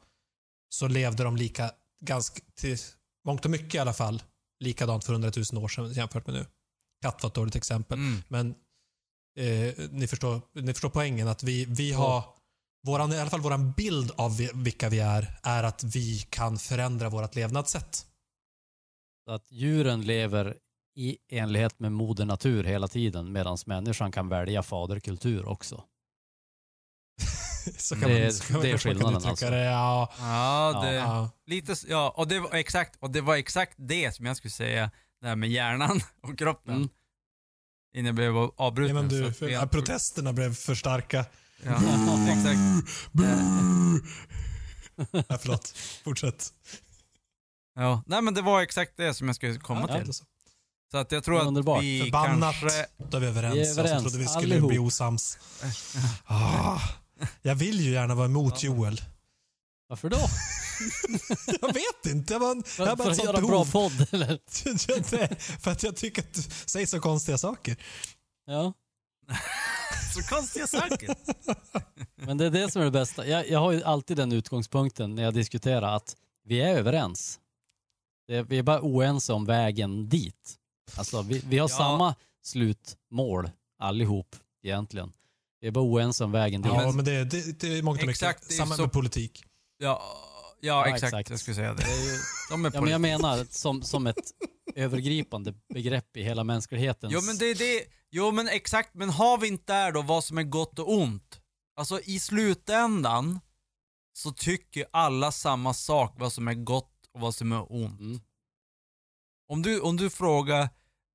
så 0.70 0.88
levde 0.88 1.24
de 1.24 1.36
lika, 1.38 1.72
ganska, 2.02 2.42
till 2.56 2.78
mångt 3.26 3.46
och 3.46 3.52
mycket 3.52 3.76
i 3.76 3.80
alla 3.80 3.94
fall, 3.94 4.24
likadant 4.60 5.04
för 5.06 5.14
100 5.14 5.32
000 5.54 5.64
år 5.64 5.68
sedan 5.68 5.94
jämfört 5.94 6.28
med 6.28 6.36
nu. 6.36 6.46
Katt 7.02 7.24
var 7.24 7.28
ett 7.28 7.34
dåligt 7.34 7.56
exempel. 7.56 7.98
Mm. 7.98 8.22
Men 8.28 8.56
eh, 9.38 9.74
ni, 9.92 10.08
förstår, 10.08 10.42
ni 10.54 10.74
förstår 10.74 10.90
poängen 10.90 11.28
att 11.28 11.44
vi, 11.44 11.66
vi 11.66 11.92
har 11.92 12.24
våran, 12.86 13.14
i 13.14 13.20
alla 13.20 13.30
fall 13.30 13.42
våran 13.42 13.72
bild 13.72 14.12
av 14.18 14.38
vi- 14.38 14.52
vilka 14.54 14.90
vi 14.90 15.00
är, 15.00 15.40
är 15.44 15.64
att 15.64 15.84
vi 15.84 16.20
kan 16.20 16.58
förändra 16.58 17.10
vårt 17.10 17.36
levnadssätt. 17.36 18.06
Så 19.26 19.32
att 19.32 19.52
djuren 19.52 20.02
lever 20.02 20.58
i 20.96 21.18
enlighet 21.30 21.80
med 21.80 21.92
moder 21.92 22.26
natur 22.26 22.64
hela 22.64 22.88
tiden 22.88 23.32
medan 23.32 23.58
människan 23.66 24.12
kan 24.12 24.30
välja 24.30 24.64
faderkultur 24.64 25.46
också. 25.46 25.84
Så 27.78 27.96
Det 27.96 28.02
kan 28.02 28.12
är- 28.12 28.24
man, 28.24 28.34
så 28.34 28.44
kan 28.44 28.62
det 28.62 28.72
är 28.72 28.78
skillnaden 28.78 29.14
uttrycka 29.16 29.30
alltså. 29.30 29.50
Det. 29.50 29.64
Ja, 29.64 30.14
Ja, 30.20 30.82
det, 30.84 30.94
ja. 30.94 31.30
lite, 31.48 31.76
ja, 31.88 32.14
och 32.18 32.28
det 32.28 32.40
var 32.40 32.54
exakt, 32.56 32.96
och 33.00 33.10
det 33.12 33.22
var 33.22 33.36
exakt 33.36 33.74
det 33.78 34.16
som 34.16 34.26
jag 34.26 34.38
skulle 34.38 34.52
säga, 34.52 34.92
det 35.22 35.28
här 35.28 35.36
med 35.36 35.50
hjärnan 35.50 36.02
och 36.24 36.38
kroppen. 36.38 36.76
Mm. 36.76 36.90
Innan 37.94 38.06
jag 38.06 38.16
blev 38.16 38.38
avbruten. 38.38 38.96
Ja, 38.96 39.02
men 39.02 39.10
du, 39.12 39.34
för, 39.34 39.50
jag- 39.50 39.72
protesterna 39.72 40.34
blev 40.34 40.56
för 40.56 40.76
starka. 40.76 41.26
Ja, 41.64 41.72
exakt. 42.30 42.60
Ja, 45.30 45.38
förlåt. 45.42 45.74
Fortsätt. 46.04 46.54
Ja, 47.76 48.04
nej 48.08 48.22
men 48.22 48.34
det 48.34 48.42
var 48.42 48.62
exakt 48.62 48.92
det 48.98 49.14
som 49.14 49.28
jag 49.28 49.36
skulle 49.36 49.56
komma 49.60 49.86
Ja, 49.90 49.98
till. 49.98 50.08
det 50.08 50.14
så. 50.14 50.24
Att 50.94 51.12
jag 51.12 51.24
tror 51.24 51.42
Underbart. 51.42 51.78
att 51.78 51.84
vi 51.84 52.02
Förbannat. 52.02 52.56
kanske... 52.62 52.86
Då 52.98 53.18
är 53.18 53.22
vi 53.22 53.28
överens. 53.28 53.56
Vi 53.56 53.62
är 53.62 53.66
Jag 53.68 53.80
överens, 53.80 54.04
trodde 54.04 54.18
vi 54.18 54.26
skulle 54.28 54.54
allihop. 54.54 54.70
bli 54.70 54.80
osams. 54.80 55.38
Ah, 56.26 56.80
jag 57.42 57.56
vill 57.56 57.80
ju 57.80 57.92
gärna 57.92 58.16
vara 58.16 58.26
emot 58.26 58.64
Joel. 58.64 59.02
Varför 59.88 60.10
då? 60.10 60.18
Jag 61.62 61.74
vet 61.74 62.14
inte. 62.16 62.34
Jag, 62.34 62.42
bara, 62.42 62.64
jag 62.78 62.98
bara 62.98 63.04
för 63.04 63.12
att 63.12 63.24
göra 63.24 63.38
en 63.38 63.48
bra 63.48 63.66
podd 63.66 64.08
eller? 64.12 64.40
För 65.60 65.72
att 65.72 65.84
jag 65.84 65.96
tycker 65.96 66.22
att 66.22 66.34
du 66.34 66.42
säger 66.42 66.86
så 66.88 67.00
konstiga 67.00 67.38
saker. 67.38 67.76
Ja, 68.46 68.74
Så 70.14 70.24
konstiga 70.36 70.68
saker. 70.68 71.16
men 72.16 72.38
det 72.38 72.46
är 72.46 72.50
det 72.50 72.72
som 72.72 72.82
är 72.82 72.86
det 72.86 72.92
bästa. 72.92 73.28
Jag, 73.28 73.50
jag 73.50 73.60
har 73.60 73.72
ju 73.72 73.84
alltid 73.84 74.18
den 74.18 74.32
utgångspunkten 74.32 75.16
när 75.16 75.24
jag 75.24 75.34
diskuterar 75.34 75.96
att 75.96 76.16
vi 76.46 76.62
är 76.62 76.76
överens. 76.78 77.40
Det, 78.28 78.44
vi 78.44 78.58
är 78.58 78.64
bara 78.64 78.82
oense 78.82 79.34
om 79.34 79.46
vägen 79.46 80.10
dit. 80.10 80.56
Alltså 80.98 81.22
vi, 81.22 81.40
vi 81.46 81.58
har 81.58 81.70
Ja. 81.70 81.78
samma 81.78 82.16
slutmål 82.44 83.52
allihop 83.80 84.36
egentligen. 84.64 85.12
Vi 85.62 85.68
är 85.68 85.72
bara 85.72 85.84
oense 85.84 86.24
om 86.24 86.32
vägen 86.32 86.62
dit. 86.62 86.72
Ja, 86.74 86.86
men- 86.86 86.96
men 86.96 87.06
det, 87.06 87.24
det, 87.24 87.60
det 87.60 87.78
är 87.78 87.82
mångt 87.84 88.04
och 88.04 88.10
Exakt, 88.10 88.40
mycket 88.42 88.50
det 88.50 88.56
samma 88.56 88.76
så- 88.76 88.82
med 88.82 88.92
politik. 88.92 89.44
Ja, 89.78 90.02
ja, 90.62 90.88
Ja, 90.88 90.88
exakt. 90.88 91.04
exakt. 91.04 91.30
Jag 91.30 91.40
skulle 91.40 91.56
säga 91.56 91.74
det. 91.74 91.84
Det 91.84 91.92
är 91.92 92.14
ju, 92.14 92.18
De 92.50 92.66
är 92.66 92.72
ja, 92.74 92.82
men 92.82 92.92
jag 92.92 93.02
menar 93.02 93.46
som, 93.50 93.82
som 93.84 94.08
ett 94.08 94.32
övergripande 94.76 95.54
begrepp 95.74 96.18
i 96.18 96.24
hela 96.24 96.44
mänsklighetens... 96.44 97.14
Jo 97.14 97.22
men 97.22 97.38
det 97.38 97.46
är 97.46 97.56
det, 97.56 97.84
jo 98.12 98.32
men 98.32 98.48
exakt, 98.48 98.94
men 98.94 99.10
har 99.10 99.38
vi 99.38 99.48
inte 99.48 99.74
där 99.74 99.92
då 99.92 100.02
vad 100.02 100.24
som 100.24 100.38
är 100.38 100.44
gott 100.44 100.80
och 100.80 100.94
ont? 100.94 101.40
Alltså 101.80 102.00
i 102.00 102.20
slutändan 102.20 103.40
så 104.14 104.32
tycker 104.32 104.86
alla 104.92 105.32
samma 105.32 105.74
sak 105.74 106.16
vad 106.20 106.34
som 106.34 106.48
är 106.48 106.54
gott 106.54 106.94
och 107.14 107.20
vad 107.22 107.36
som 107.36 107.52
är 107.52 107.72
ont. 107.72 108.00
Mm. 108.00 108.20
Om 109.50 109.62
du, 109.62 109.80
om 109.80 109.98
du 109.98 110.10
frågar 110.10 110.62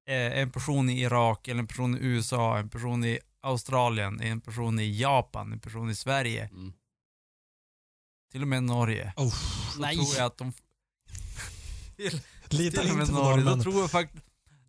eh, 0.08 0.38
en 0.38 0.50
person 0.52 0.90
i 0.90 1.00
Irak, 1.02 1.48
eller 1.48 1.60
en 1.60 1.66
person 1.66 1.94
i 1.96 1.98
USA, 2.00 2.58
en 2.58 2.70
person 2.70 3.04
i 3.04 3.18
Australien, 3.44 4.20
en 4.20 4.40
person 4.40 4.80
i 4.80 5.00
Japan, 5.00 5.52
en 5.52 5.60
person 5.60 5.90
i 5.90 5.94
Sverige, 5.94 6.48
Mm. 6.52 6.72
till 8.32 8.42
och 8.42 8.48
med 8.48 8.62
Norge. 8.62 9.12
Oh, 9.16 9.34
Så 9.74 9.80
Nej. 9.80 9.96
tror 9.96 10.16
jag 10.16 10.26
att 10.26 10.38
de... 10.38 10.52
till, 11.96 12.20
lita 12.58 12.80
till 12.82 12.90
och 12.90 12.96
med 12.96 13.12
Norge, 13.12 13.44
då 13.44 13.62
tror 13.62 13.80
jag 13.80 13.90
faktiskt... 13.90 14.24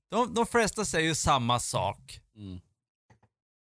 De, 0.09 0.33
de 0.33 0.45
flesta 0.45 0.85
säger 0.85 1.07
ju 1.07 1.15
samma 1.15 1.59
sak. 1.59 2.19
Mm. 2.35 2.59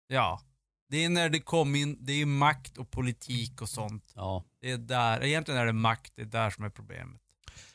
Ja. 0.08 0.42
Det 0.90 1.04
är 1.06 1.10
när 1.10 1.30
det 1.30 1.40
kommer 1.40 1.80
in, 1.80 1.98
det 2.06 2.14
är 2.14 2.26
makt 2.26 2.78
och 2.78 2.92
politik 2.92 3.62
och 3.62 3.70
sånt. 3.70 4.12
Ja. 4.16 4.44
Det 4.62 4.72
är 4.72 4.78
där, 4.78 5.24
egentligen 5.24 5.62
är 5.62 5.66
det 5.66 5.74
makt, 5.74 6.14
det 6.16 6.22
är 6.22 6.26
där 6.26 6.50
som 6.50 6.64
är 6.64 6.70
problemet. 6.70 7.22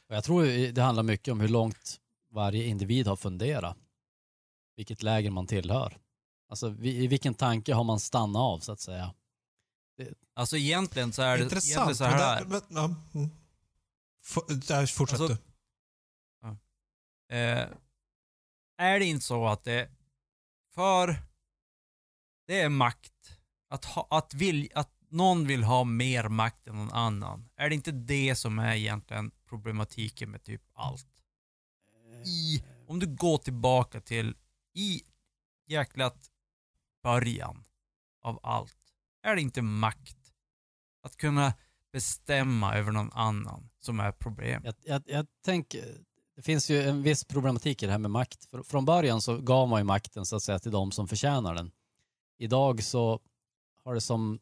Och 0.08 0.14
jag 0.16 0.24
tror 0.24 0.46
ju 0.46 0.72
det 0.72 0.82
handlar 0.82 1.02
mycket 1.02 1.32
om 1.32 1.40
hur 1.40 1.48
långt 1.48 2.00
varje 2.30 2.64
individ 2.64 3.06
har 3.06 3.16
funderat. 3.16 3.76
Vilket 4.76 5.02
läger 5.02 5.30
man 5.30 5.46
tillhör. 5.46 5.98
Alltså 6.52 6.74
i 6.82 7.06
vilken 7.06 7.34
tanke 7.34 7.74
har 7.74 7.84
man 7.84 8.00
stannat 8.00 8.40
av 8.40 8.58
så 8.58 8.72
att 8.72 8.80
säga. 8.80 9.14
Alltså 10.34 10.56
egentligen 10.56 11.12
så 11.12 11.22
är 11.22 11.26
det 11.26 11.44
egentligen 11.44 11.58
Intressant. 11.58 11.96
så 11.96 12.04
här. 12.04 12.44
men, 12.44 12.60
ja, 12.68 12.94
mm. 13.14 13.30
Där 14.68 14.86
fortsätt 14.86 15.20
Alltså- 15.20 15.36
du. 17.28 17.36
Eh, 17.36 17.68
är 18.78 18.98
det 18.98 19.04
inte 19.04 19.24
så 19.24 19.46
att 19.46 19.64
det 19.64 19.90
för 20.74 21.16
det 22.46 22.60
är 22.60 22.68
makt, 22.68 23.38
att, 23.68 23.84
ha, 23.84 24.06
att, 24.10 24.34
vill, 24.34 24.68
att 24.74 24.90
någon 25.08 25.46
vill 25.46 25.62
ha 25.62 25.84
mer 25.84 26.28
makt 26.28 26.66
än 26.66 26.76
någon 26.76 26.92
annan, 26.92 27.48
är 27.56 27.68
det 27.68 27.74
inte 27.74 27.92
det 27.92 28.36
som 28.36 28.58
är 28.58 28.74
egentligen 28.74 29.30
problematiken 29.48 30.30
med 30.30 30.42
typ 30.42 30.62
allt? 30.74 31.06
I, 32.24 32.64
om 32.86 32.98
du 32.98 33.06
går 33.06 33.38
tillbaka 33.38 34.00
till 34.00 34.36
i 34.74 35.02
jäklat 35.66 36.31
början 37.02 37.64
av 38.22 38.40
allt, 38.42 38.76
är 39.22 39.34
det 39.34 39.42
inte 39.42 39.62
makt? 39.62 40.16
Att 41.02 41.16
kunna 41.16 41.52
bestämma 41.92 42.74
över 42.74 42.92
någon 42.92 43.12
annan 43.12 43.68
som 43.80 44.00
är 44.00 44.12
problemet. 44.12 44.64
Jag, 44.64 44.74
jag, 44.84 45.16
jag 45.16 45.26
tänker, 45.44 46.04
det 46.36 46.42
finns 46.42 46.70
ju 46.70 46.82
en 46.82 47.02
viss 47.02 47.24
problematik 47.24 47.82
i 47.82 47.86
det 47.86 47.92
här 47.92 47.98
med 47.98 48.10
makt. 48.10 48.44
För, 48.44 48.62
från 48.62 48.84
början 48.84 49.20
så 49.20 49.38
gav 49.38 49.68
man 49.68 49.80
ju 49.80 49.84
makten 49.84 50.26
så 50.26 50.36
att 50.36 50.42
säga 50.42 50.58
till 50.58 50.70
de 50.72 50.92
som 50.92 51.08
förtjänar 51.08 51.54
den. 51.54 51.70
Idag 52.38 52.82
så 52.82 53.20
har 53.84 53.94
det 53.94 54.00
som, 54.00 54.38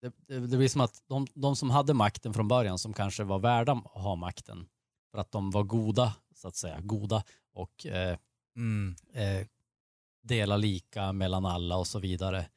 det, 0.00 0.14
det, 0.26 0.46
det 0.46 0.56
blir 0.56 0.68
som 0.68 0.80
att 0.80 1.02
de, 1.06 1.26
de 1.34 1.56
som 1.56 1.70
hade 1.70 1.94
makten 1.94 2.34
från 2.34 2.48
början 2.48 2.78
som 2.78 2.92
kanske 2.92 3.24
var 3.24 3.38
värda 3.38 3.72
att 3.72 4.02
ha 4.02 4.14
makten 4.16 4.68
för 5.10 5.18
att 5.18 5.30
de 5.32 5.50
var 5.50 5.62
goda, 5.62 6.14
så 6.34 6.48
att 6.48 6.56
säga, 6.56 6.80
goda 6.80 7.24
och 7.52 7.86
eh, 7.86 8.18
Mm. 8.56 8.94
eh, 9.12 9.46
dela 10.22 10.56
lika 10.56 11.12
mellan 11.12 11.46
alla 11.46 11.76
och 11.76 11.86
så 11.86 11.98
vidare. 11.98 12.48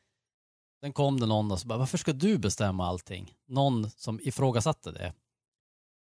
Sen 0.82 0.94
kom 0.94 1.20
det 1.20 1.26
någon 1.26 1.52
och 1.52 1.60
så 1.60 1.68
bara, 1.68 1.80
varför 1.80 1.98
ska 1.98 2.14
du 2.14 2.38
bestämma 2.38 2.86
allting? 2.88 3.34
Någon 3.46 3.90
som 3.90 4.20
ifrågasatte 4.24 4.92
det. 4.92 5.14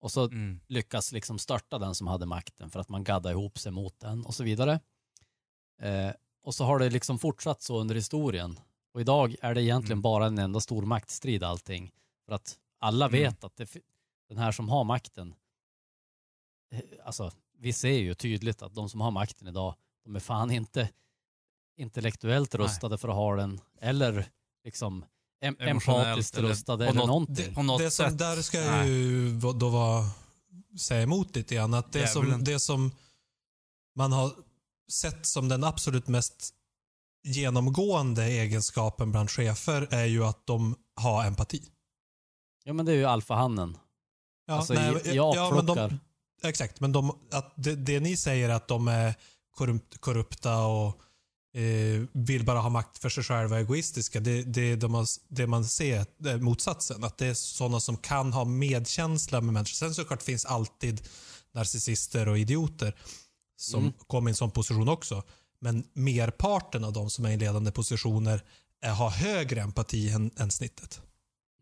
Och 0.01 0.13
så 0.13 0.25
Mm. 0.25 0.61
lyckas 0.67 1.13
liksom 1.13 1.39
störta 1.39 1.79
den 1.79 1.95
som 1.95 2.07
hade 2.07 2.27
makten 2.27 2.71
för 2.71 2.81
att 2.81 2.89
man 2.89 3.05
gaddade 3.05 3.33
ihop 3.33 3.59
sig 3.59 3.73
mot 3.73 4.01
den 4.01 4.25
och 4.27 4.35
så 4.35 4.45
vidare. 4.45 4.81
Eh, 5.83 6.11
och 6.43 6.55
så 6.55 6.65
har 6.65 6.79
det 6.79 6.91
liksom 6.91 7.19
fortsatt 7.19 7.63
så 7.63 7.79
under 7.81 7.95
historien. 7.95 8.61
Och 8.95 9.01
idag 9.01 9.37
är 9.43 9.55
det 9.55 9.63
egentligen 9.63 9.93
Mm. 9.99 10.03
bara 10.03 10.27
en 10.27 10.39
enda 10.39 10.61
stor 10.61 10.83
maktstrid 10.83 11.43
allting. 11.43 11.93
För 12.27 12.35
att 12.35 12.59
alla 12.79 13.07
Mm. 13.07 13.21
vet 13.21 13.45
att 13.45 13.57
det, 13.57 13.77
den 14.29 14.39
här 14.39 14.53
som 14.53 14.69
har 14.69 14.85
makten, 14.85 15.35
eh, 16.71 16.81
alltså 17.05 17.33
vi 17.59 17.73
ser 17.73 17.99
ju 17.99 18.15
tydligt 18.15 18.63
att 18.63 18.75
de 18.75 18.89
som 18.89 19.01
har 19.01 19.11
makten 19.11 19.49
idag, 19.49 19.75
de 20.05 20.17
är 20.17 20.21
fan 20.21 20.51
inte 20.51 20.91
intellektuellt 21.77 22.53
Nej. 22.53 22.62
rustade 22.62 22.99
för 22.99 23.09
att 23.09 23.14
ha 23.14 23.37
den, 23.37 23.61
eller 23.81 24.27
liksom 24.64 25.05
em- 25.45 25.68
empatiskt 25.68 26.39
eller 26.39 26.49
rustade 26.49 26.85
eller 26.87 26.99
något- 26.99 27.07
någonting. 27.09 27.55
på 27.55 27.62
något 27.62 27.81
det 27.81 27.91
som, 27.91 28.11
sätt. 28.11 28.18
där 28.18 28.43
ska 28.43 28.61
jag 28.61 28.72
Nej. 28.72 28.89
ju 28.91 29.41
då 29.41 29.68
vara, 29.68 30.05
säga 30.81 31.03
emot 31.03 31.37
lite 31.37 31.55
grann. 31.55 31.75
Att 31.75 31.93
det 31.93 32.07
som, 32.07 32.45
det 32.45 32.61
som 32.61 32.91
man 33.97 34.12
har 34.12 34.33
sett 34.93 35.27
som 35.27 35.49
den 35.49 35.64
absolut 35.64 36.09
mest 36.09 36.55
genomgående 37.27 38.25
egenskapen 38.25 39.11
bland 39.11 39.31
chefer 39.31 39.89
är 39.91 40.05
ju 40.05 40.25
att 40.25 40.47
de 40.47 40.75
har 40.97 41.25
empati. 41.25 41.62
Ja 42.64 42.72
men 42.72 42.87
det 42.87 42.93
är 42.93 42.97
ju 42.97 43.05
alfahannen. 43.05 43.77
Ja, 44.47 44.55
alltså 44.55 44.75
nej, 44.75 45.03
i 45.05 45.14
ja, 45.16 45.53
men 45.55 45.66
de, 45.66 45.99
exakt, 46.43 46.81
men 46.81 46.93
de, 46.93 47.18
att 47.33 47.53
det, 47.57 47.75
det 47.77 48.01
ni 48.01 48.16
säger 48.16 48.49
att 48.49 48.68
de 48.68 48.89
är 48.89 49.14
korrupt, 49.51 49.99
korrupta 49.99 50.59
och 50.66 51.01
eh, 51.55 52.03
vill 52.13 52.45
bara 52.45 52.59
ha 52.59 52.69
makt 52.69 52.99
för 52.99 53.09
sig 53.09 53.25
själva 53.25 53.55
och 53.57 53.61
egoistiska. 53.61 54.21
Det, 54.21 54.43
det, 54.43 54.77
de 54.77 54.95
har, 54.95 55.07
det 55.29 55.47
man 55.47 55.65
ser 55.65 56.07
är 56.27 56.39
motsatsen. 56.39 57.05
Att 57.05 57.19
det 57.19 57.27
är 57.27 57.35
sådana 57.35 57.81
som 57.81 57.97
kan 57.97 58.33
ha 58.33 58.45
medkänsla 58.45 59.41
med 59.41 59.55
människor. 59.55 59.75
Sen 59.75 59.95
såklart 59.95 60.23
finns 60.23 60.45
alltid 60.45 61.03
narcissister 61.55 62.29
och 62.29 62.39
idioter 62.39 62.95
som 63.57 63.81
Mm. 63.81 63.93
kommer 64.07 64.31
i 64.31 64.33
en 64.33 64.37
sån 64.37 64.51
position 64.51 64.89
också. 64.89 65.23
Men 65.61 65.85
merparten 65.93 66.85
av 66.85 66.93
de 66.93 67.11
som 67.11 67.25
är 67.25 67.31
i 67.31 67.37
ledande 67.37 67.71
positioner 67.73 68.43
är, 68.83 68.91
har 68.93 69.11
högre 69.11 69.61
empati 69.63 70.11
än, 70.11 70.31
än 70.37 70.51
snittet. 70.51 71.01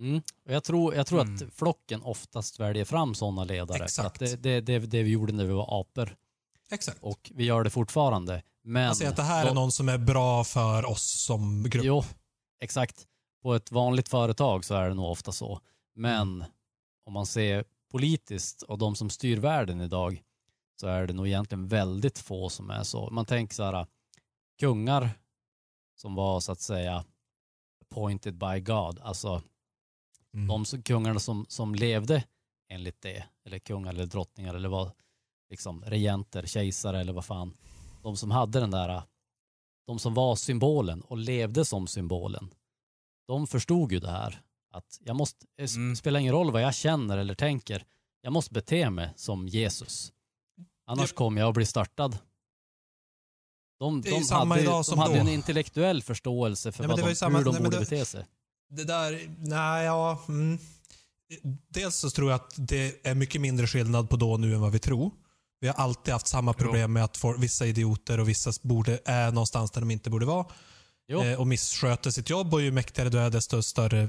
Mm. 0.00 0.22
Jag 0.48 0.64
tror, 0.64 0.94
jag 0.94 1.06
tror 1.06 1.20
Mm. 1.20 1.34
att 1.34 1.54
flocken 1.54 2.02
oftast 2.02 2.60
väljer 2.60 2.84
fram 2.84 3.14
sådana 3.14 3.44
ledare. 3.44 3.84
Exakt. 3.84 4.06
att 4.06 4.18
det, 4.18 4.36
det, 4.42 4.60
det, 4.60 4.78
det 4.78 5.02
vi 5.02 5.10
gjorde 5.10 5.32
när 5.32 5.44
vi 5.44 5.52
var 5.52 5.80
apor. 5.80 6.16
Exakt. 6.70 6.98
Och 7.00 7.30
vi 7.34 7.44
gör 7.44 7.64
det 7.64 7.70
fortfarande. 7.70 8.42
Men 8.64 8.94
säger 8.94 9.10
att 9.10 9.16
det 9.16 9.22
här 9.22 9.44
är 9.44 9.48
då- 9.48 9.54
någon 9.54 9.72
som 9.72 9.88
är 9.88 9.98
bra 9.98 10.44
för 10.44 10.84
oss 10.84 11.02
som 11.24 11.62
grupp. 11.70 11.84
Jo, 11.84 12.04
exakt. 12.60 13.06
På 13.42 13.54
ett 13.54 13.70
vanligt 13.72 14.08
företag 14.08 14.64
så 14.64 14.74
är 14.74 14.88
det 14.88 14.94
nog 14.94 15.10
ofta 15.10 15.32
så. 15.32 15.60
Men 15.94 16.22
Mm. 16.34 16.44
om 17.06 17.12
man 17.12 17.26
ser 17.26 17.64
politiskt 17.90 18.62
och 18.62 18.78
de 18.78 18.94
som 18.96 19.10
styr 19.10 19.38
världen 19.38 19.80
idag 19.80 20.22
så 20.80 20.86
är 20.86 21.06
det 21.06 21.12
nog 21.12 21.26
egentligen 21.26 21.68
väldigt 21.68 22.18
få 22.18 22.48
som 22.48 22.70
är 22.70 22.82
så. 22.82 23.10
Man 23.10 23.24
tänker 23.26 23.54
så 23.54 23.62
här, 23.62 23.86
kungar 24.60 25.10
som 25.94 26.14
var 26.14 26.40
så 26.40 26.52
att 26.52 26.60
säga 26.60 27.04
appointed 27.80 28.34
by 28.38 28.60
God, 28.60 28.98
alltså 29.00 29.42
Mm. 30.34 30.46
de 30.48 30.64
som, 30.64 30.82
kungarna 30.82 31.20
som, 31.20 31.46
som 31.48 31.74
levde 31.74 32.24
enligt 32.68 33.00
det, 33.00 33.24
eller 33.44 33.58
kungar 33.58 33.90
eller 33.92 34.06
drottningar 34.06 34.54
eller 34.54 34.68
vad, 34.68 34.90
liksom 35.50 35.84
regenter, 35.84 36.46
kejsare 36.46 37.00
eller 37.00 37.12
vad 37.12 37.24
fan, 37.24 37.54
de 38.02 38.16
som 38.16 38.30
hade 38.30 38.60
den 38.60 38.70
där, 38.70 39.02
de 39.86 39.98
som 39.98 40.14
var 40.14 40.36
symbolen 40.36 41.00
och 41.00 41.16
levde 41.18 41.64
som 41.64 41.86
symbolen, 41.86 42.54
de 43.26 43.46
förstod 43.46 43.92
ju 43.92 43.98
det 44.00 44.10
här. 44.10 44.42
Att 44.70 44.98
jag 45.00 45.16
måste, 45.16 45.46
det 45.56 45.74
Mm. 45.74 45.96
spelar 45.96 46.20
ingen 46.20 46.32
roll 46.34 46.50
vad 46.52 46.62
jag 46.62 46.74
känner 46.74 47.18
eller 47.18 47.34
tänker, 47.34 47.84
jag 48.20 48.32
måste 48.32 48.52
bete 48.54 48.90
mig 48.90 49.12
som 49.16 49.48
Jesus. 49.48 50.12
Annars 50.86 51.10
Det- 51.10 51.16
kommer 51.16 51.40
jag 51.40 51.48
att 51.48 51.54
bli 51.54 51.66
störtad. 51.66 52.18
De, 53.78 54.00
Det 54.02 54.08
är 54.08 54.12
ju 54.12 54.18
de 54.18 54.24
samma 54.24 54.54
hade, 54.54 54.62
idag 54.62 54.74
de 54.78 54.84
som 54.84 54.98
hade 54.98 55.14
då. 55.14 55.20
en 55.20 55.28
intellektuell 55.28 56.02
förståelse 56.02 56.72
för 56.72 56.86
Nej, 56.88 56.96
vad 56.96 57.08
de, 57.08 57.14
samma- 57.14 57.38
hur 57.38 57.44
de 57.44 57.50
nej, 57.54 57.62
borde 57.62 57.76
det- 57.76 57.80
bete 57.90 58.04
sig. 58.04 58.24
Det 58.70 58.84
där, 58.84 59.34
nej 59.38 59.84
ja. 59.84 60.22
Mm. 60.28 60.58
Dels 61.68 61.96
så 61.96 62.10
tror 62.10 62.30
jag 62.30 62.40
att 62.40 62.54
det 62.56 63.06
är 63.06 63.14
mycket 63.14 63.40
mindre 63.40 63.66
skillnad 63.66 64.10
på 64.10 64.16
då 64.16 64.32
och 64.32 64.40
nu 64.40 64.54
än 64.54 64.60
vad 64.60 64.72
vi 64.72 64.78
tror. 64.78 65.10
Vi 65.62 65.68
har 65.68 65.74
alltid 65.74 66.12
haft 66.12 66.26
samma 66.26 66.52
problem 66.52 66.92
med 66.92 67.04
att 67.04 67.16
få, 67.16 67.36
vissa 67.38 67.66
idioter 67.66 68.20
och 68.20 68.28
vissa 68.28 68.52
borde, 68.62 68.98
är 69.04 69.30
någonstans 69.32 69.70
där 69.70 69.80
de 69.80 69.90
inte 69.90 70.10
borde 70.10 70.26
vara. 70.26 70.46
Eh, 71.12 71.40
och 71.40 71.46
missköter 71.46 72.10
sitt 72.10 72.30
jobb 72.30 72.54
och 72.54 72.62
ju 72.62 72.70
mäktigare 72.72 73.08
du 73.08 73.18
är 73.18 73.30
desto 73.30 73.62
större 73.62 74.08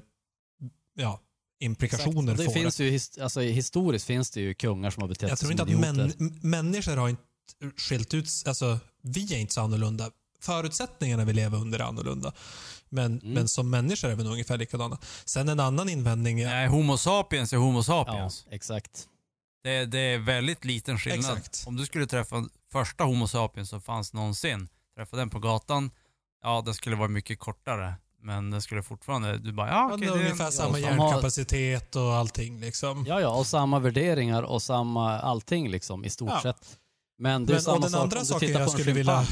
ja, 0.96 1.20
implikationer. 1.60 2.32
Och 2.32 2.38
får 2.38 2.44
det 2.46 2.52
finns 2.52 2.80
ju, 2.80 2.90
his- 2.92 3.22
alltså, 3.24 3.40
historiskt 3.42 4.06
finns 4.06 4.32
det 4.32 4.42
ju 4.42 4.54
kungar 4.54 4.90
som 4.90 5.02
har 5.02 5.08
betett 5.08 5.30
Jag 5.30 5.40
tror 5.40 5.48
sig 5.48 5.52
inte 5.62 5.74
som 5.74 5.82
att 5.84 5.96
idioter. 5.98 6.20
män, 6.20 6.40
människor 6.42 6.98
har 6.98 7.10
inte 7.10 7.22
skilt 7.78 8.14
ut 8.14 8.30
alltså 8.46 8.80
vi 9.04 9.34
är 9.34 9.38
inte 9.38 9.54
så 9.54 9.62
annorlunda. 9.62 10.10
Förutsättningarna 10.42 11.26
vi 11.26 11.34
lever 11.34 11.58
under 11.58 11.80
är 11.80 11.84
annorlunda. 11.84 12.34
Men, 12.90 13.20
Mm. 13.20 13.34
men 13.34 13.48
som 13.48 13.70
människor 13.70 14.10
är 14.10 14.16
vi 14.16 14.24
nog 14.24 14.32
ungefär 14.34 14.58
likadana. 14.58 14.98
Sen 15.26 15.50
en 15.50 15.60
annan 15.60 15.90
invändning 15.90 16.40
är 16.40 16.46
Nej, 16.50 16.68
Homo 16.68 16.98
sapiens 16.98 17.54
är 17.54 17.58
Homo 17.58 17.78
Ja, 17.80 17.84
sapiens. 17.84 18.46
exakt. 18.50 19.08
Det, 19.64 19.86
det 19.86 20.00
är 20.00 20.18
väldigt 20.18 20.66
liten 20.66 21.00
skillnad. 21.00 21.38
Exakt. 21.38 21.64
Om 21.68 21.76
du 21.76 21.86
skulle 21.86 22.08
träffa 22.08 22.46
första 22.72 23.04
Homo 23.04 23.28
sapiens 23.28 23.70
som 23.70 23.82
fanns 23.82 24.14
någonsin. 24.14 24.68
Träffade 24.98 25.22
den 25.22 25.30
på 25.30 25.40
gatan, 25.40 25.92
ja 26.44 26.62
den 26.66 26.74
skulle 26.74 26.96
vara 26.96 27.08
mycket 27.08 27.40
kortare. 27.40 27.94
Men 28.22 28.52
den 28.52 28.62
skulle 28.62 28.84
fortfarande, 28.84 29.38
du 29.38 29.52
bara, 29.54 29.70
ja 29.70 29.86
okej. 29.94 29.98
det 29.98 30.06
är 30.06 30.16
det 30.16 30.20
är 30.20 30.24
ungefär 30.26 30.46
en- 30.46 30.52
samma 30.52 30.80
hjärnkapacitet 30.80 31.96
och 31.96 32.14
allting 32.14 32.60
liksom. 32.60 33.06
Ja, 33.08 33.22
ja, 33.22 33.30
och 33.30 33.48
samma 33.48 33.80
värderingar 33.80 34.44
och 34.44 34.62
samma 34.62 35.20
allting 35.20 35.70
liksom 35.72 36.06
i 36.06 36.10
stort 36.10 36.30
Ja. 36.32 36.42
sett. 36.42 36.78
Men 37.18 37.46
det 37.46 37.52
är 37.52 37.54
Men- 37.54 37.58
och 37.58 37.64
samma 37.64 37.80
den 37.80 37.90
sak 37.92 38.02
andra 38.04 38.18
om 38.18 38.24
du 38.24 38.28
saken 38.28 38.48
tittar 38.48 38.62
jag 38.62 38.72
skulle 38.72 38.92
vilja-. 38.94 39.26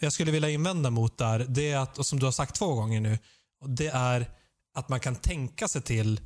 Jag 0.00 0.12
skulle 0.12 0.32
vilja 0.32 0.48
invända 0.50 0.90
mot 0.90 1.18
där, 1.18 1.46
det 1.48 1.70
är 1.70 1.78
att, 1.78 1.98
och 1.98 2.06
som 2.06 2.18
du 2.18 2.24
har 2.24 2.32
sagt 2.32 2.54
två 2.54 2.74
gånger 2.74 3.00
nu, 3.00 3.18
och 3.60 3.70
det 3.70 3.86
är 3.88 4.26
att 4.74 4.88
man 4.88 5.00
kan 5.00 5.16
tänka 5.16 5.68
sig 5.68 5.82
till 5.82 6.20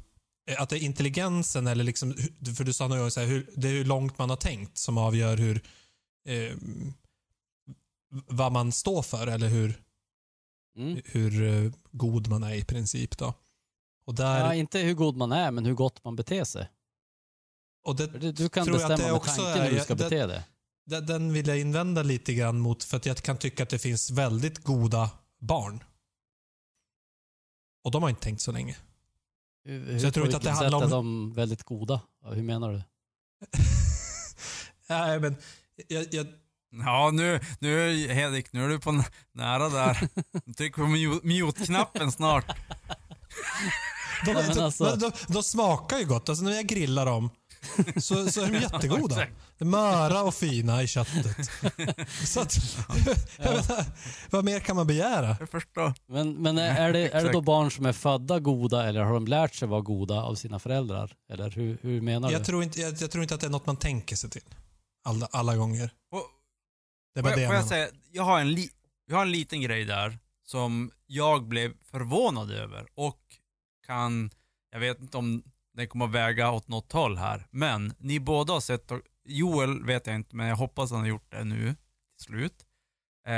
att 0.59 0.69
det 0.69 0.79
är 0.79 0.83
intelligensen 0.83 1.67
eller 1.67 1.85
liksom, 1.85 2.11
hur- 2.41 2.55
för 2.55 2.65
du 2.65 2.73
sa 2.73 2.89
någon 2.89 2.99
gång 2.99 3.11
så 3.11 3.21
här, 3.21 3.27
hur, 3.27 3.51
det 3.57 3.69
är 3.69 3.73
hur 3.73 3.85
långt 3.85 4.19
man 4.19 4.31
har 4.31 4.37
tänkt 4.37 4.79
som 4.79 4.99
avgör 4.99 5.37
hur 5.37 5.63
eh, 6.29 6.57
vad 8.29 8.53
man 8.53 8.73
står 8.73 9.03
för 9.03 9.27
eller 9.27 9.49
hur, 9.49 9.83
Mm. 10.79 11.01
hur 11.05 11.43
eh, 11.65 11.73
god 11.93 12.29
man 12.29 12.43
är 12.43 12.55
i 12.55 12.65
princip 12.65 13.19
då. 13.19 13.35
Och 14.07 14.15
där, 14.15 14.41
Ja, 14.41 14.55
inte 14.55 14.79
hur 14.79 14.95
god 14.95 15.17
man 15.17 15.33
är, 15.33 15.51
men 15.51 15.65
hur 15.67 15.75
gott 15.75 16.05
man 16.05 16.17
beter 16.17 16.45
sig. 16.45 16.69
och 17.85 17.97
det 17.97 18.07
det- 18.07 18.33
Du 18.33 18.49
kan 18.49 18.65
tror 18.67 18.81
jag 18.81 18.85
att 18.85 18.89
bestämma 18.91 19.07
det 19.09 19.13
med 19.13 19.17
också 19.21 19.43
tanken 19.43 19.63
hur 19.63 19.71
är- 19.71 19.75
du 19.75 19.81
ska 19.81 19.95
det- 19.95 20.05
bete 20.05 20.27
dig. 20.27 20.43
Den 21.03 21.33
vill 21.33 21.47
jag 21.49 21.59
invända 21.61 22.03
lite 22.03 22.35
grann 22.35 22.59
mot 22.61 22.85
för 22.85 22.97
att 22.97 23.07
jag 23.07 23.17
kan 23.17 23.39
tycka 23.39 23.63
att 23.63 23.69
det 23.69 23.79
finns 23.79 24.11
väldigt 24.11 24.59
goda 24.65 25.11
barn. 25.41 25.85
Och 27.85 27.91
de 27.91 28.03
har 28.03 28.11
inte 28.11 28.23
tänkt 28.23 28.41
så 28.43 28.53
länge. 28.53 28.77
Hur, 29.67 29.93
jag 29.93 30.01
hur, 30.01 30.11
tror 30.11 30.27
inte 30.27 30.37
att 30.37 30.43
det 30.43 30.51
handlar 30.51 30.79
om- 30.79 30.83
är 30.85 30.89
de 30.91 31.33
väldigt 31.35 31.63
goda? 31.63 32.01
Hur 32.35 32.43
menar 32.43 32.73
du? 32.73 32.83
Nej, 34.89 35.21
men 35.21 35.37
jag, 35.89 36.07
jag, 36.15 36.27
Ja, 36.85 37.11
nu, 37.13 37.41
nu 37.59 38.07
Hedvig, 38.09 38.47
nu 38.51 38.65
är 38.65 38.69
du 38.69 38.79
på 38.81 39.03
nära 39.33 39.69
där. 39.69 40.09
Tryck 40.57 40.75
på 40.75 40.81
mute- 40.83 41.21
mute-knappen 41.27 42.13
snart. 42.13 42.47
de, 44.27 44.33
men 44.35 44.55
de, 44.55 44.61
alltså- 44.61 44.97
de, 44.97 45.11
de 45.29 45.43
smakar 45.43 45.99
ju 45.99 46.05
gott. 46.05 46.29
Alltså 46.29 46.45
när 46.45 46.53
jag 46.53 46.67
grillar 46.67 47.07
dem 47.07 47.31
så, 47.97 48.31
så 48.31 48.41
är 48.41 48.53
de 48.53 48.59
jättegoda. 48.61 49.27
Möra 49.59 50.23
och 50.23 50.35
fina 50.35 50.83
i 50.83 50.87
köttet. 50.87 51.27
Så 52.27 52.41
att, 52.41 52.57
jag 53.39 53.47
menar, 53.51 53.85
vad 54.31 54.45
mer 54.45 54.61
kan 54.61 54.77
man 54.77 54.87
begära? 54.87 55.37
Jag 55.41 55.51
förstår. 55.51 55.93
Men, 56.07 56.33
men 56.35 56.59
är, 56.59 56.81
är, 56.89 56.93
det, 56.93 57.09
är 57.15 57.25
det 57.25 57.33
då 57.33 57.41
barn 57.41 57.71
som 57.71 57.87
är 57.87 57.93
födda 57.93 58.39
goda 58.41 58.89
eller 58.89 59.01
har 59.03 59.15
de 59.15 59.27
lärt 59.27 59.55
sig 59.55 59.69
vara 59.69 59.81
goda 59.81 60.15
av 60.23 60.35
sina 60.35 60.59
föräldrar? 60.59 61.13
Eller 61.33 61.51
hur, 61.51 61.79
hur 61.83 62.01
menar 62.01 62.31
Jag 62.31 62.41
du? 62.41 62.45
tror, 62.45 62.63
inte, 62.63 62.81
jag, 62.81 62.95
jag 63.01 63.11
tror 63.11 63.23
inte 63.23 63.35
att 63.35 63.41
det 63.41 63.47
är 63.47 63.51
något 63.51 63.67
man 63.67 63.77
tänker 63.77 64.17
sig 64.17 64.31
till. 64.31 64.45
Alla, 65.05 65.29
alla 65.31 65.57
gånger. 65.57 65.91
Och- 66.11 66.27
Det 67.15 67.21
är 67.21 67.23
bara 67.25 67.35
det 67.35 67.43
jag, 67.43 67.55
jag 67.55 67.65
får 67.69 67.77
jag 67.77 67.81
menar. 67.81 67.89
säga, 67.93 68.01
jag 68.13 68.23
har, 68.23 68.41
en 68.41 68.53
li, 68.53 68.71
jag 69.07 69.17
har 69.17 69.23
en 69.23 69.33
liten 69.33 69.61
grej 69.61 69.85
där 69.85 70.19
som 70.45 70.91
jag 71.07 71.49
blev 71.49 71.73
förvånad 71.91 72.51
över 72.51 72.87
och 72.95 73.21
kan, 73.87 74.31
jag 74.73 74.81
vet 74.81 75.01
inte 75.01 75.17
om 75.17 75.43
den 75.77 75.89
kommer 75.89 76.05
att 76.05 76.11
väga 76.11 76.51
åt 76.51 76.69
något 76.69 76.93
håll 76.93 77.17
här, 77.17 77.47
men 77.51 77.95
ni 77.99 78.21
båda 78.21 78.53
har 78.53 78.61
sett, 78.61 78.93
Joel 79.25 79.85
vet 79.85 80.07
jag 80.07 80.17
inte, 80.17 80.37
men 80.37 80.47
jag 80.47 80.57
hoppas 80.57 80.91
han 80.91 81.01
har 81.01 81.07
gjort 81.07 81.31
det 81.33 81.45
nu 81.45 81.75
till 82.17 82.25
slut. 82.27 82.67
Eh, 83.27 83.33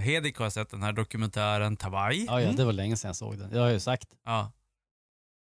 Hedik 0.00 0.36
har 0.36 0.50
sett 0.50 0.70
den 0.70 0.82
här 0.82 0.92
dokumentären 0.92 1.76
Tawai. 1.76 2.24
Ja, 2.26 2.40
ja, 2.40 2.44
Mm. 2.44 2.56
det 2.56 2.64
var 2.64 2.72
länge 2.72 2.96
sedan 2.96 3.08
jag 3.08 3.16
såg 3.16 3.38
den. 3.38 3.50
Det 3.50 3.58
har 3.58 3.64
jag 3.66 3.72
ju 3.74 3.80
sagt. 3.80 4.08
Ja. 4.24 4.52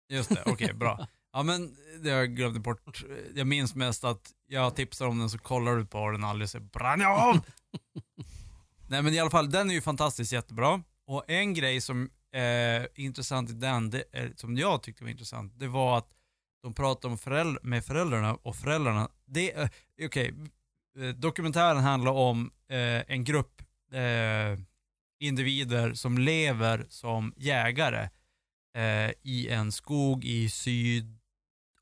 Just 0.08 0.28
det, 0.28 0.42
okej, 0.46 0.74
bra. 0.74 1.06
Ja 1.32 1.42
men 1.42 1.76
det 2.02 2.10
har 2.10 2.16
jag 2.18 2.36
glömt 2.36 2.62
bort. 2.62 3.04
Jag 3.34 3.46
minns 3.46 3.74
mest 3.74 4.04
att 4.04 4.32
jag 4.46 4.76
tipsar 4.76 5.06
om 5.06 5.18
den 5.18 5.30
så 5.30 5.38
kollar 5.38 5.76
du 5.76 5.86
på 5.86 6.10
den 6.10 6.24
alldeles 6.24 6.50
så 6.50 6.60
brann 6.60 7.00
jag 7.00 7.18
av. 7.18 7.40
Nej 8.88 9.02
men 9.02 9.14
i 9.14 9.18
alla 9.18 9.30
fall, 9.30 9.50
den 9.50 9.70
är 9.70 9.74
ju 9.74 9.80
fantastiskt 9.80 10.32
jättebra. 10.32 10.82
Och 11.06 11.30
en 11.30 11.54
grej 11.54 11.80
som 11.80 12.10
är 12.32 12.88
intressant 12.94 13.50
i 13.50 13.52
den, 13.52 13.90
det 13.90 14.04
som 14.36 14.56
jag 14.56 14.82
tyckte 14.82 15.04
var 15.04 15.10
intressant, 15.10 15.52
det 15.58 15.68
var 15.68 15.98
att 15.98 16.08
de 16.66 16.74
pratade 16.74 17.12
om 17.12 17.18
föräldrar, 17.18 17.60
med 17.62 17.84
föräldrarna 17.84 18.34
och 18.34 18.56
föräldrarna. 18.56 19.08
Det, 19.26 19.52
är- 19.52 19.70
okej, 20.04 20.34
eh, 20.98 21.08
dokumentären 21.08 21.76
handlar 21.82 22.12
om 22.12 22.50
eh, 22.68 22.76
en 23.12 23.24
grupp 23.24 23.62
eh, 23.92 24.58
individer 25.20 25.94
som 25.94 26.18
lever 26.18 26.86
som 26.88 27.32
jägare 27.36 28.08
eh, 28.76 29.10
i 29.22 29.48
en 29.48 29.72
skog 29.72 30.24
i 30.24 30.48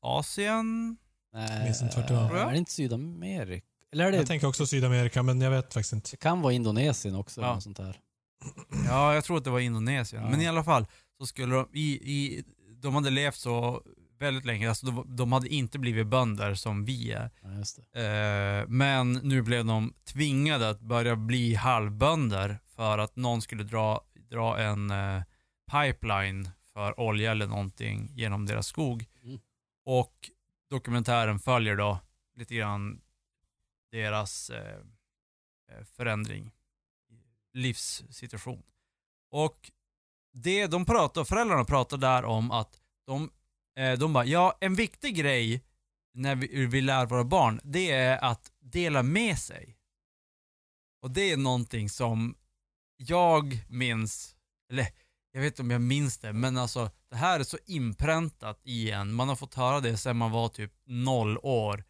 Sydasien. 0.01 0.97
Nej, 1.33 1.63
minns 1.63 1.81
inte 1.81 1.97
vart 1.99 2.07
det 2.07 2.13
var. 2.13 2.35
Är 2.47 2.51
det 2.51 2.57
inte 2.57 2.71
Sydamerika? 2.71 3.65
Eller 3.91 4.05
är 4.05 4.11
det, 4.11 4.17
Jag 4.17 4.27
tänker 4.27 4.47
också 4.47 4.67
Sydamerika, 4.67 5.23
men 5.23 5.41
jag 5.41 5.51
vet 5.51 5.73
faktiskt 5.73 5.93
inte. 5.93 6.11
det 6.11 6.17
kan 6.17 6.41
vara 6.41 6.53
Indonesien 6.53 7.15
också. 7.15 7.41
Ja. 7.41 7.61
Sånt 7.61 7.77
där. 7.77 7.99
Ja, 8.87 9.13
jag 9.13 9.23
tror 9.23 9.37
att 9.37 9.43
det 9.43 9.49
var 9.49 9.59
Indonesien. 9.59 10.23
Ja. 10.23 10.29
Men 10.29 10.41
i 10.41 10.47
alla 10.47 10.63
fall 10.63 10.85
så 11.17 11.25
skulle 11.27 11.55
de, 11.55 11.67
i, 11.73 11.89
i, 11.91 12.43
de 12.81 12.95
hade 12.95 13.09
levt 13.09 13.35
så 13.35 13.81
väldigt 14.19 14.45
länge, 14.45 14.69
alltså 14.69 14.85
de, 14.85 15.15
de 15.15 15.31
hade 15.31 15.47
inte 15.47 15.79
blivit 15.79 16.07
bönder 16.07 16.55
som 16.55 16.85
vi 16.85 17.11
är. 17.11 17.31
Ja. 17.41 18.01
Eh, 18.01 18.67
men 18.67 19.13
nu 19.13 19.41
blev 19.41 19.65
de 19.65 19.93
tvingade 20.05 20.69
att 20.69 20.79
börja 20.79 21.15
bli 21.15 21.55
halvbönder 21.55 22.59
för 22.75 22.97
att 22.97 23.15
någon 23.15 23.41
skulle 23.41 23.63
dra, 23.63 24.01
dra 24.29 24.59
en 24.59 24.91
eh, 24.91 25.23
pipeline 25.71 26.49
för 26.73 26.99
olja 26.99 27.31
eller 27.31 27.47
någonting 27.47 28.11
genom 28.13 28.45
deras 28.45 28.67
skog. 28.67 29.05
Mm. 29.23 29.39
Och 29.85 30.31
dokumentären 30.69 31.39
följer 31.39 31.75
då 31.75 31.99
lite 32.35 32.55
grann 32.55 33.01
deras 33.91 34.49
eh, 34.49 34.79
eh, 35.71 35.83
förändring, 35.83 36.51
livssituation. 37.53 38.63
Och 39.31 39.71
det 40.31 40.67
de 40.67 40.85
pratar, 40.85 41.23
föräldrarna 41.23 41.65
pratar 41.65 41.97
där 41.97 42.25
om 42.25 42.51
att 42.51 42.81
de, 43.05 43.31
de 43.99 44.13
bara, 44.13 44.25
ja 44.25 44.57
en 44.61 44.75
viktig 44.75 45.15
grej 45.15 45.63
när 46.13 46.35
vi, 46.35 46.65
vi 46.65 46.81
lär 46.81 47.05
våra 47.05 47.23
barn, 47.23 47.59
det 47.63 47.91
är 47.91 48.17
att 48.23 48.51
dela 48.61 49.03
med 49.03 49.39
sig. 49.39 49.77
Och 51.01 51.11
det 51.11 51.31
är 51.31 51.37
någonting 51.37 51.89
som 51.89 52.35
jag 52.97 53.65
minns, 53.69 54.35
eller 54.71 54.87
jag 55.31 55.41
vet 55.41 55.53
inte 55.53 55.61
om 55.61 55.71
jag 55.71 55.81
minns 55.81 56.17
det, 56.17 56.33
men 56.33 56.57
alltså 56.57 56.91
det 57.09 57.15
här 57.15 57.39
är 57.39 57.43
så 57.43 57.57
inpräntat 57.65 58.61
i 58.63 58.91
en. 58.91 59.13
Man 59.13 59.29
har 59.29 59.35
fått 59.35 59.53
höra 59.53 59.79
det 59.79 59.97
sedan 59.97 60.17
man 60.17 60.31
var 60.31 60.49
typ 60.49 60.71
noll 60.85 61.37
år. 61.37 61.83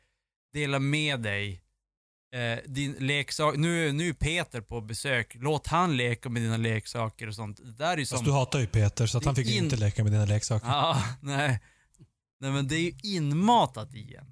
Dela 0.53 0.79
med 0.79 1.19
dig. 1.19 1.61
Eh, 2.35 2.59
din 2.65 2.91
leksak, 2.99 3.55
nu, 3.57 3.91
nu 3.91 4.09
är 4.09 4.13
Peter 4.13 4.61
på 4.61 4.81
besök, 4.81 5.35
låt 5.39 5.67
han 5.67 5.97
leka 5.97 6.29
med 6.29 6.41
dina 6.41 6.57
leksaker 6.57 7.27
och 7.27 7.35
sånt. 7.35 7.57
Det 7.63 7.71
där 7.71 7.93
är 7.93 7.97
ju 7.97 8.05
som... 8.05 8.15
Fast 8.15 8.25
du 8.25 8.31
hatar 8.31 8.59
ju 8.59 8.67
Peter, 8.67 9.07
så 9.07 9.17
att 9.17 9.25
han 9.25 9.35
fick 9.35 9.47
In- 9.47 9.63
inte 9.63 9.75
leka 9.75 10.03
med 10.03 10.11
dina 10.11 10.25
leksaker. 10.25 10.67
Ja, 10.67 11.03
nej. 11.21 11.59
Nej 12.45 12.53
men 12.53 12.67
det 12.67 12.75
är 12.75 12.81
ju 12.81 12.93
inmatat 13.03 13.93
i 13.93 14.15
en. 14.15 14.25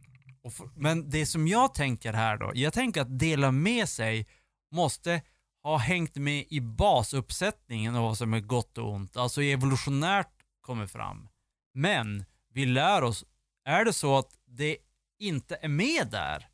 Och 0.43 0.53
för, 0.53 0.69
men 0.75 1.09
det 1.09 1.25
som 1.25 1.47
jag 1.47 1.73
tänker 1.73 2.13
här 2.13 2.37
då, 2.37 2.51
jag 2.55 2.73
tänker 2.73 3.01
att 3.01 3.19
dela 3.19 3.51
med 3.51 3.89
sig 3.89 4.27
måste 4.71 5.21
ha 5.63 5.77
hängt 5.77 6.15
med 6.15 6.45
i 6.49 6.61
basuppsättningen 6.61 7.95
av 7.95 8.03
vad 8.03 8.17
som 8.17 8.33
är 8.33 8.39
gott 8.39 8.77
och 8.77 8.91
ont. 8.93 9.17
Alltså 9.17 9.41
evolutionärt 9.41 10.31
kommer 10.61 10.87
fram. 10.87 11.29
Men 11.73 12.25
vi 12.53 12.65
lär 12.65 13.03
oss, 13.03 13.25
är 13.65 13.85
det 13.85 13.93
så 13.93 14.17
att 14.17 14.29
det 14.45 14.77
inte 15.19 15.57
är 15.61 15.67
med 15.67 16.07
där, 16.11 16.47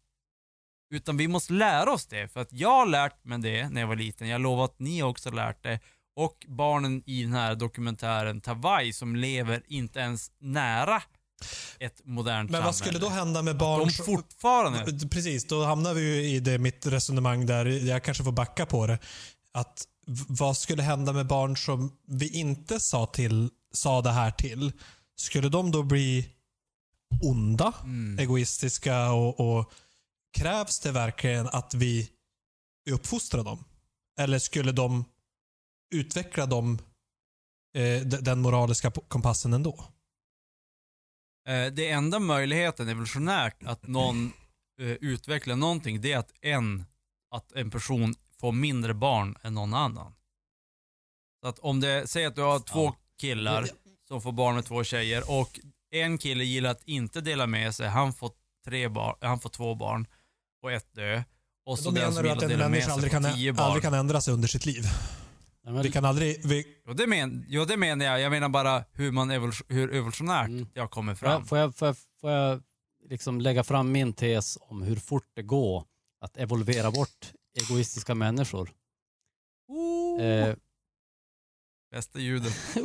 utan 0.94 1.18
vi 1.18 1.28
måste 1.28 1.54
lära 1.54 1.92
oss 1.92 2.06
det. 2.06 2.28
För 2.28 2.40
att 2.40 2.54
jag 2.54 2.70
har 2.70 2.86
lärt 2.86 3.24
mig 3.24 3.40
det 3.40 3.70
när 3.70 3.82
jag 3.82 3.88
var 3.88 3.96
liten, 3.96 4.28
jag 4.28 4.42
lovar 4.42 4.66
att 4.66 4.80
ni 4.80 5.04
också 5.04 5.30
har 5.30 5.36
lärt 5.36 5.64
det. 5.64 5.80
Och 6.16 6.46
barnen 6.48 7.04
i 7.06 7.24
den 7.24 7.34
här 7.34 7.56
dokumentären 7.56 8.42
Tawai 8.42 8.94
som 8.94 9.16
lever 9.16 9.64
inte 9.68 10.00
ens 10.00 10.32
nära 10.40 11.02
ett 11.80 12.02
modernt 12.06 12.52
Men 12.52 12.64
vad 12.64 12.76
samhälle. 12.76 12.98
skulle 13.00 13.10
då 13.10 13.16
hända 13.16 13.42
med 13.42 13.58
barn 13.58 13.80
De 13.88 13.92
som- 13.94 14.06
fortfarande... 14.06 15.08
Precis, 15.10 15.46
då 15.48 15.64
hamnar 15.66 15.94
vi 15.94 16.02
ju 16.02 16.36
i 16.36 16.40
det 16.40 16.58
mitt 16.58 16.86
resonemang 16.86 17.46
där, 17.46 17.66
jag 17.66 18.04
kanske 18.04 18.24
får 18.24 18.32
backa 18.32 18.66
på 18.66 18.88
det. 18.88 19.00
Att 19.54 19.84
vad 20.28 20.58
skulle 20.58 20.84
hända 20.84 21.14
med 21.14 21.28
barn 21.28 21.58
som 21.58 21.92
vi 22.08 22.30
inte 22.40 22.80
sa, 22.80 23.06
till, 23.06 23.50
sa 23.74 24.02
det 24.02 24.12
här 24.12 24.32
till? 24.32 24.72
Skulle 25.20 25.50
de 25.50 25.72
då 25.72 25.84
bli 25.84 26.30
onda, 27.22 27.74
Mm. 27.84 28.20
egoistiska 28.20 29.12
och, 29.12 29.40
och 29.60 29.72
krävs 30.38 30.80
det 30.80 30.92
verkligen 30.92 31.48
att 31.48 31.74
vi 31.74 32.10
uppfostrar 32.90 33.44
dem? 33.44 33.64
Eller 34.20 34.40
skulle 34.40 34.72
de 34.72 35.06
utveckla 35.96 36.46
dem, 36.46 36.80
eh, 37.78 38.02
den 38.02 38.42
moraliska 38.42 38.92
kompassen 38.92 39.54
ändå? 39.54 39.86
Eh, 41.50 41.72
det 41.72 41.90
enda 41.90 42.20
möjligheten 42.20 42.90
evolutionärt 42.90 43.64
att 43.64 43.88
någon 43.88 44.34
eh, 44.82 44.88
utvecklar 44.88 45.56
någonting, 45.56 46.02
det 46.02 46.12
är 46.12 46.18
att 46.18 46.32
en, 46.42 46.86
att 47.32 47.52
en 47.52 47.72
person 47.72 48.16
får 48.40 48.52
mindre 48.52 48.94
barn 48.94 49.36
än 49.42 49.54
någon 49.54 49.74
annan. 49.74 50.14
Så 51.42 51.48
att 51.48 51.60
om 51.60 51.80
det, 51.80 52.08
säg 52.08 52.26
att 52.26 52.36
du 52.36 52.42
har 52.42 52.60
två 52.60 52.94
killar 53.20 53.68
som 54.08 54.22
får 54.22 54.32
barn 54.32 54.56
med 54.56 54.66
två 54.66 54.84
tjejer 54.84 55.32
och 55.40 55.60
en 55.92 56.18
kille 56.18 56.44
gillar 56.44 56.70
att 56.70 56.84
inte 56.84 57.22
dela 57.22 57.48
med 57.48 57.76
sig, 57.76 57.88
han 57.88 58.14
får, 58.14 58.32
tre 58.66 58.88
barn, 58.88 59.16
han 59.22 59.40
får 59.40 59.50
två 59.50 59.76
barn 59.76 60.08
och 60.64 60.72
ett 60.72 60.96
dö. 60.96 61.24
Och 61.66 61.78
Då 61.78 61.84
så 61.84 61.92
den 61.92 62.14
menar 62.14 62.24
du 62.24 62.30
att 62.30 62.44
en 62.44 62.60
människa 62.60 62.92
aldrig 62.92 63.12
kan, 63.12 63.26
aldrig 63.58 63.84
kan 63.84 63.94
ändra 63.94 64.22
sig 64.22 64.34
under 64.34 64.48
sitt 64.48 64.66
liv? 64.66 64.84
Nej, 65.70 65.74
men, 65.74 65.84
Vi 65.84 65.92
kan 65.92 66.06
aldrig... 66.06 66.46
Vi, 66.46 66.66
Jo, 66.86 66.94
det, 66.94 67.08
men, 67.08 67.46
jo, 67.48 67.66
det 67.66 67.78
menar 67.78 68.06
jag. 68.06 68.20
Jag 68.22 68.30
menar 68.32 68.50
bara 68.50 68.84
hur, 68.94 69.12
man 69.12 69.32
evol- 69.32 69.64
hur 69.68 69.94
evolutionärt 69.96 70.48
Mm. 70.48 70.68
jag 70.74 70.92
kommer 70.92 71.16
fram. 71.16 71.46
får, 71.46 71.58
jag, 71.58 71.76
får, 71.76 71.88
jag, 71.88 71.98
får 72.22 72.32
jag 72.32 72.62
liksom 73.10 73.42
lägga 73.42 73.64
fram 73.64 73.92
min 73.92 74.14
tes 74.14 74.58
om 74.62 74.82
hur 74.82 74.96
fort 74.96 75.28
det 75.36 75.44
går 75.44 75.84
att 76.22 76.38
evolvera 76.38 76.92
bort 76.92 77.32
egoistiska 77.62 78.16
människor? 78.16 78.72
Eh, 80.22 80.56
Bästa 81.92 82.20
ljudet. 82.20 82.54
nu 82.76 82.84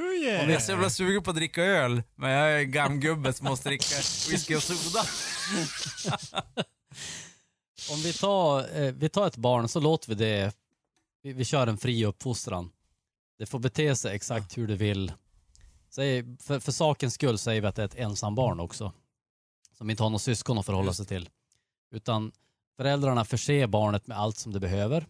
Om 0.00 0.22
jag 0.26 0.50
är 0.50 0.58
så 0.58 0.72
jävla 0.72 0.90
sugen 0.90 1.22
på 1.22 1.30
att 1.30 1.36
dricka 1.36 1.62
öl, 1.62 2.02
men 2.14 2.30
jag 2.30 2.52
är 2.52 2.58
en 2.58 2.70
gammal 2.70 2.98
gubbe 2.98 3.32
som 3.32 3.46
måste 3.46 3.68
dricka 3.68 3.96
whisky 4.30 4.54
och 4.56 4.62
soda. 4.62 5.04
om 7.90 7.98
vi 8.02 8.12
tar, 8.12 8.80
eh, 8.82 8.92
vi 8.92 9.08
tar 9.08 9.26
ett 9.26 9.36
barn 9.36 9.68
så 9.68 9.80
låter 9.80 10.08
vi 10.08 10.14
det, 10.14 10.52
vi, 11.22 11.32
vi 11.32 11.44
kör 11.44 11.66
en 11.66 11.78
fri 11.78 12.04
uppfostran. 12.04 12.70
Det 13.38 13.46
får 13.46 13.58
bete 13.58 13.96
sig 13.96 14.16
exakt 14.16 14.58
hur 14.58 14.68
det 14.68 14.76
vill. 14.76 15.12
Säg, 15.90 16.36
för, 16.38 16.60
för 16.60 16.72
sakens 16.72 17.14
skull 17.14 17.38
säger 17.38 17.60
vi 17.60 17.66
att 17.66 17.76
det 17.76 17.82
är 17.82 17.86
ett 17.86 17.98
ensambarn 17.98 18.60
också. 18.60 18.92
Som 19.76 19.90
inte 19.90 20.02
har 20.02 20.10
någon 20.10 20.20
syskon 20.20 20.58
att 20.58 20.66
förhålla 20.66 20.92
sig 20.92 21.06
till. 21.06 21.28
Utan 21.90 22.32
föräldrarna 22.76 23.24
förser 23.24 23.66
barnet 23.66 24.06
med 24.06 24.18
allt 24.18 24.36
som 24.36 24.52
det 24.52 24.60
behöver. 24.60 25.06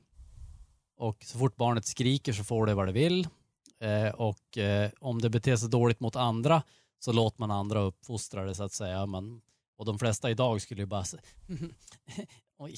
Och 0.97 1.25
så 1.25 1.39
fort 1.39 1.57
barnet 1.57 1.87
skriker 1.87 2.33
så 2.33 2.45
får 2.45 2.67
det 2.67 2.75
vad 2.75 2.89
det 2.89 2.93
vill. 2.93 3.29
Eh, 3.81 4.09
och 4.09 4.59
eh, 4.59 4.91
om 5.01 5.21
det 5.21 5.31
beter 5.31 5.57
sig 5.57 5.69
dåligt 5.69 6.01
mot 6.01 6.17
andra 6.17 6.63
så 6.99 7.13
låter 7.13 7.41
man 7.41 7.51
andra 7.51 7.81
uppfostra 7.81 8.45
det 8.45 8.55
så 8.55 8.65
att 8.65 8.73
säga. 8.73 9.07
Man, 9.07 9.43
och 9.77 9.85
de 9.85 9.99
flesta 9.99 10.31
idag 10.31 10.63
skulle 10.63 10.83
ju 10.83 10.87
bara 10.87 11.05
säga 11.05 11.23
oj, 12.59 12.77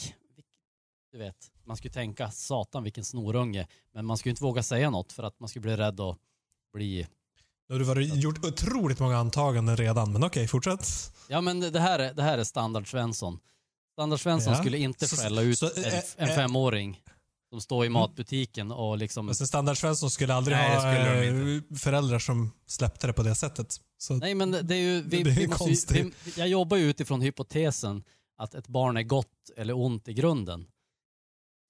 du 1.14 1.18
vet, 1.18 1.50
man 1.64 1.76
skulle 1.76 1.92
tänka 1.92 2.30
satan 2.30 2.82
vilken 2.84 3.04
snorunge. 3.04 3.66
Men 3.92 4.06
man 4.06 4.18
skulle 4.18 4.30
inte 4.30 4.42
våga 4.42 4.62
säga 4.62 4.90
något 4.90 5.12
för 5.12 5.22
att 5.22 5.40
man 5.40 5.48
skulle 5.48 5.60
bli 5.60 5.76
rädd 5.76 6.00
att 6.00 6.18
bli 6.72 7.06
Nu 7.68 7.74
har 7.74 7.78
du 7.78 7.84
varit, 7.84 8.14
gjort 8.22 8.44
otroligt 8.44 9.00
många 9.00 9.16
antaganden 9.18 9.76
redan, 9.76 10.12
men 10.12 10.24
okej, 10.24 10.48
fortsätt. 10.48 10.88
Ja 11.28 11.40
men 11.40 11.60
det 11.60 11.80
här 11.80 11.98
är, 11.98 12.14
det 12.14 12.22
här 12.22 12.38
är 12.38 12.44
standard 12.44 12.90
Svensson. 12.90 13.38
Standard 13.92 14.20
Svensson 14.20 14.52
Ja. 14.52 14.58
skulle 14.60 14.78
inte 14.78 15.08
Så- 15.08 15.16
skälla 15.16 15.42
ut 15.42 15.58
så, 15.58 15.66
en, 15.76 15.84
eh, 15.84 15.94
en 16.16 16.28
eh, 16.28 16.34
femåring 16.34 17.00
som 17.50 17.60
står 17.60 17.86
i 17.86 17.88
matbutiken 17.88 18.72
och 18.72 18.98
liksom... 18.98 19.26
Men 19.26 19.34
standard 19.34 19.76
Svensson 19.78 20.10
skulle 20.10 20.34
aldrig 20.34 20.56
Nej, 20.56 20.74
ha 20.74 20.80
skulle 20.80 21.56
eh, 21.56 21.62
föräldrar 21.78 22.18
som 22.18 22.50
släppte 22.66 23.06
det 23.06 23.12
på 23.12 23.22
det 23.22 23.34
sättet. 23.34 23.76
Så, 23.98 24.14
Nej 24.14 24.34
men 24.34 24.50
det 24.50 24.74
är 24.74 24.78
ju... 24.78 25.02
Vi, 25.02 25.22
Det 25.22 25.30
är 25.30 25.34
vi 25.34 25.46
måste 25.48 25.94
vi, 25.94 26.12
jag 26.36 26.48
jobbar 26.48 26.76
ju 26.76 26.90
utifrån 26.90 27.20
hypotesen 27.20 28.04
att 28.36 28.54
ett 28.54 28.68
barn 28.68 28.96
är 28.96 29.02
gott 29.02 29.50
eller 29.56 29.76
ont 29.76 30.08
i 30.08 30.12
grunden. 30.14 30.66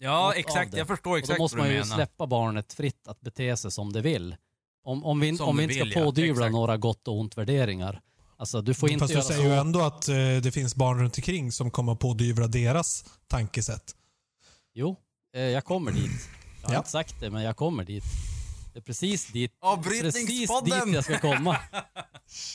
Ja, 0.04 0.32
exakt. 0.34 0.76
Jag 0.76 0.86
förstår 0.86 1.10
Och 1.10 1.14
då 1.16 1.18
exakt 1.18 1.38
måste 1.38 1.56
vad 1.56 1.64
man 1.66 1.68
du 1.70 1.74
ju 1.74 1.80
menar. 1.82 1.96
släppa 1.96 2.26
barnet 2.26 2.72
fritt 2.72 3.08
att 3.08 3.20
bete 3.20 3.56
sig 3.56 3.70
som 3.70 3.92
det 3.92 4.00
vill. 4.00 4.36
Om, 4.84 5.04
om 5.04 5.20
vi, 5.20 5.36
Som 5.36 5.48
om 5.48 5.56
vi 5.56 5.62
inte 5.62 5.74
ska 5.74 5.84
vill, 5.84 5.92
ja. 5.96 6.04
pådyvla 6.04 6.32
Exakt. 6.44 6.52
några 6.52 6.76
gott 6.76 7.08
och 7.08 7.18
ont 7.18 7.38
värderingar. 7.38 8.00
Alltså 8.36 8.60
du 8.62 8.74
får 8.74 8.90
inte 8.90 9.00
Fast 9.00 9.08
du 9.08 9.14
göra 9.14 9.24
säger 9.24 9.42
ju 9.42 9.48
så. 9.48 9.60
ändå 9.60 9.80
att 9.80 10.08
eh, 10.08 10.14
det 10.42 10.52
finns 10.54 10.74
barn 10.76 10.98
runt 11.00 11.18
omkring 11.18 11.52
som 11.52 11.70
kommer 11.70 11.92
att 11.92 11.98
pådyvla 11.98 12.46
deras 12.46 13.04
tankesätt. 13.26 13.94
Jo, 14.74 14.96
eh, 15.34 15.42
jag 15.42 15.64
kommer 15.64 15.92
dit. 15.92 16.10
Jag 16.62 16.68
har 16.68 16.74
Ja. 16.74 16.78
inte 16.78 16.90
sagt 16.90 17.20
det, 17.20 17.30
men 17.30 17.42
jag 17.42 17.56
kommer 17.56 17.84
dit. 17.84 18.04
Det 18.72 18.78
är 18.78 18.82
precis 18.82 19.26
dit, 19.32 19.52
precis 19.84 20.26
dit 20.26 20.50
jag 20.94 21.04
ska 21.04 21.18
komma. 21.18 21.56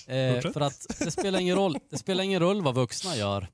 Eh, 0.08 0.42
för 0.52 0.62
att 0.62 0.86
det 1.00 1.12
spelar, 1.12 1.40
ingen 1.40 1.56
roll, 1.56 1.78
det 1.90 1.98
spelar 1.98 2.24
ingen 2.24 2.40
roll 2.40 2.62
vad 2.62 2.76
vuxna 2.76 3.16
gör. 3.16 3.48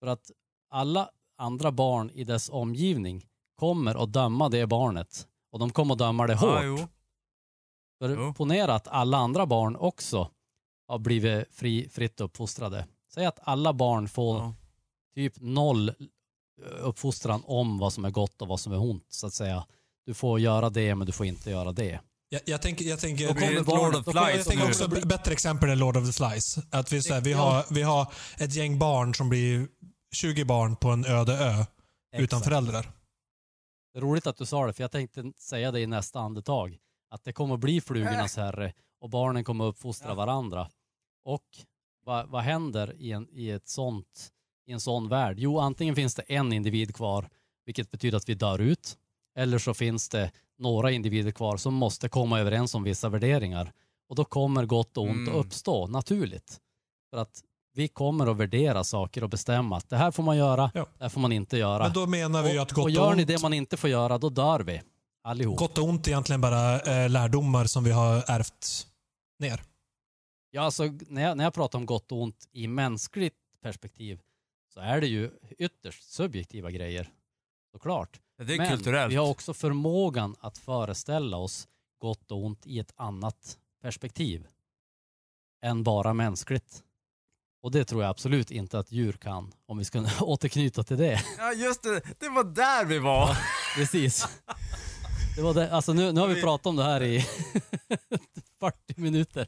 För 0.00 0.06
att 0.06 0.30
alla 0.70 1.10
andra 1.38 1.72
barn 1.72 2.10
i 2.10 2.24
dess 2.24 2.48
omgivning 2.48 3.24
kommer 3.56 4.02
att 4.02 4.12
döma 4.12 4.48
det 4.48 4.66
barnet. 4.66 5.26
Och 5.52 5.58
de 5.58 5.70
kommer 5.70 5.92
att 5.94 5.98
döma 5.98 6.26
det 6.26 6.34
hårt. 6.34 6.50
Ja, 6.50 6.62
jo. 6.64 6.78
För 7.98 8.10
Jo. 8.16 8.34
ponera 8.34 8.74
att 8.74 8.88
alla 8.88 9.18
andra 9.18 9.46
barn 9.46 9.76
också 9.76 10.30
har 10.88 10.98
blivit 10.98 11.44
fri, 11.54 11.88
fritt 11.88 12.20
uppfostrade. 12.20 12.86
Säg 13.14 13.26
att 13.26 13.38
alla 13.42 13.72
barn 13.72 14.08
får 14.08 14.38
Ja. 14.38 14.54
typ 15.14 15.34
noll 15.40 15.92
uppfostran 16.80 17.42
om 17.46 17.78
vad 17.78 17.92
som 17.92 18.04
är 18.04 18.10
gott 18.10 18.42
och 18.42 18.48
vad 18.48 18.60
som 18.60 18.72
är 18.72 18.80
ont 18.80 19.06
så 19.08 19.26
att 19.26 19.34
säga. 19.34 19.66
Du 20.06 20.14
får 20.14 20.40
göra 20.40 20.70
det 20.70 20.94
men 20.94 21.06
du 21.06 21.12
får 21.12 21.26
inte 21.26 21.50
göra 21.50 21.72
det. 21.72 22.00
Jag, 22.28 22.40
jag 22.46 22.62
tänker, 22.62 22.84
jag 22.84 23.00
tänker, 23.00 23.34
barnet, 23.34 23.66
Lord 23.66 23.94
of 23.94 24.04
Flies 24.04 24.36
jag 24.36 24.44
tänker 24.46 24.68
också 24.68 24.88
b- 24.88 25.00
bättre 25.04 25.32
exempel 25.32 25.70
än 25.70 25.78
Lord 25.78 25.96
of 25.96 26.06
the 26.06 26.12
Flies. 26.12 26.58
Att 26.70 26.92
vi, 26.92 27.02
så 27.02 27.14
här, 27.14 27.20
vi, 27.20 27.32
har, 27.32 27.64
vi 27.70 27.82
har 27.82 28.12
ett 28.38 28.54
gäng 28.54 28.78
barn 28.78 29.14
som 29.14 29.28
blir 29.28 29.68
20 30.14 30.44
barn 30.44 30.76
på 30.76 30.90
en 30.90 31.04
öde 31.04 31.32
ö 31.38 31.64
utan 32.16 32.24
Exakt. 32.24 32.44
föräldrar. 32.44 32.90
Roligt 33.96 34.26
att 34.26 34.36
du 34.36 34.46
sa 34.46 34.66
det 34.66 34.72
för 34.72 34.82
jag 34.82 34.90
tänkte 34.90 35.32
säga 35.36 35.72
det 35.72 35.80
i 35.80 35.86
nästa 35.86 36.20
andetag. 36.20 36.78
Att 37.10 37.24
det 37.24 37.32
kommer 37.32 37.56
bli 37.56 37.80
flugornas 37.80 38.36
herre 38.42 38.72
och 39.00 39.10
barnen 39.10 39.44
kommer 39.44 39.64
uppfostra 39.64 40.14
varandra. 40.14 40.68
Och 41.24 41.44
vad, 42.04 42.28
vad 42.28 42.42
händer 42.42 42.94
i 42.98 43.12
en, 43.12 43.28
i, 43.32 43.50
ett 43.50 43.68
sånt, 43.68 44.32
i 44.66 44.72
en 44.72 44.80
sån 44.80 45.08
värld? 45.08 45.36
Jo, 45.38 45.58
antingen 45.58 45.94
finns 45.94 46.14
det 46.14 46.22
en 46.22 46.52
individ 46.52 46.94
kvar, 46.94 47.28
vilket 47.64 47.90
betyder 47.90 48.16
att 48.16 48.28
vi 48.28 48.34
dör 48.34 48.58
ut. 48.58 48.98
Eller 49.36 49.58
så 49.58 49.74
finns 49.74 50.08
det 50.08 50.32
några 50.58 50.90
individer 50.90 51.30
kvar 51.30 51.56
som 51.56 51.74
måste 51.74 52.08
komma 52.08 52.40
överens 52.40 52.74
om 52.74 52.82
vissa 52.82 53.08
värderingar. 53.08 53.72
Och 54.08 54.16
då 54.16 54.24
kommer 54.24 54.66
gott 54.66 54.96
och 54.96 55.02
ont 55.04 55.28
Mm. 55.28 55.28
att 55.40 55.46
uppstå 55.46 55.86
naturligt. 55.86 56.60
För 57.10 57.16
att 57.16 57.42
vi 57.76 57.88
kommer 57.88 58.26
att 58.26 58.36
värdera 58.36 58.84
saker 58.84 59.22
och 59.24 59.30
bestämma 59.30 59.76
att 59.76 59.88
det 59.88 59.96
här 59.96 60.10
får 60.10 60.22
man 60.22 60.36
göra, 60.36 60.70
Ja. 60.74 60.86
det 60.98 61.04
här 61.04 61.08
får 61.08 61.20
man 61.20 61.32
inte 61.32 61.56
göra. 61.56 61.82
Men 61.82 61.92
då 61.92 62.06
menar 62.06 62.42
vi 62.42 62.52
ju 62.52 62.58
att 62.58 62.70
och, 62.70 62.74
gott 62.74 62.82
och 62.82 62.84
och, 62.84 62.90
gör 62.90 63.14
ni 63.14 63.24
det 63.24 63.42
man 63.42 63.52
inte 63.52 63.76
får 63.76 63.90
göra, 63.90 64.18
då 64.18 64.28
dör 64.28 64.60
vi. 64.60 64.82
Allihop. 65.24 65.58
gott 65.58 65.78
och 65.78 65.84
ont 65.84 66.06
är 66.06 66.10
egentligen 66.10 66.40
bara 66.40 66.80
eh, 66.80 67.10
lärdomar 67.10 67.64
som 67.64 67.84
vi 67.84 67.90
har 67.90 68.14
ärvt 68.30 68.86
ner. 69.38 69.62
Ja, 70.50 70.62
alltså, 70.62 70.84
när, 71.08 71.22
jag, 71.22 71.36
när 71.36 71.44
jag 71.44 71.54
pratar 71.54 71.78
om 71.78 71.86
gott 71.86 72.12
och 72.12 72.22
ont 72.22 72.48
i 72.52 72.66
mänskligt 72.68 73.34
perspektiv 73.62 74.20
så 74.74 74.80
är 74.80 75.00
det 75.00 75.06
ju 75.06 75.30
ytterst 75.58 76.12
subjektiva 76.12 76.70
grejer. 76.70 77.08
Såklart. 77.72 78.20
Det 78.38 78.54
är 78.54 78.58
Men 78.58 78.68
kulturellt. 78.70 79.12
vi 79.12 79.16
har 79.16 79.28
också 79.30 79.54
förmågan 79.54 80.36
att 80.40 80.58
föreställa 80.58 81.36
oss 81.36 81.68
gott 81.98 82.30
och 82.30 82.44
ont 82.44 82.66
i 82.66 82.78
ett 82.78 82.92
annat 82.96 83.58
perspektiv 83.82 84.46
än 85.64 85.82
bara 85.82 86.14
mänskligt. 86.14 86.82
Och 87.66 87.72
det 87.72 87.84
tror 87.84 88.02
jag 88.02 88.10
absolut 88.10 88.50
inte 88.50 88.78
att 88.78 88.92
djur 88.92 89.12
kan, 89.12 89.52
om 89.68 89.78
vi 89.78 89.84
ska 89.84 90.04
återknyta 90.20 90.82
till 90.82 90.96
det. 90.98 91.20
Ja, 91.38 91.52
just 91.52 91.82
det. 91.82 92.00
Det 92.18 92.28
var 92.28 92.44
där 92.44 92.84
vi 92.84 92.98
var. 92.98 93.38
Precis. 93.76 94.26
Det 95.36 95.42
var 95.42 95.54
det. 95.54 95.72
Alltså 95.72 95.92
nu, 95.92 96.12
nu 96.12 96.20
har 96.20 96.28
vi 96.28 96.34
Vi- 96.34 96.42
pratat 96.42 96.66
om 96.66 96.76
det 96.76 96.84
här 96.84 97.02
i 97.02 97.20
40 98.60 99.00
minuter. 99.00 99.46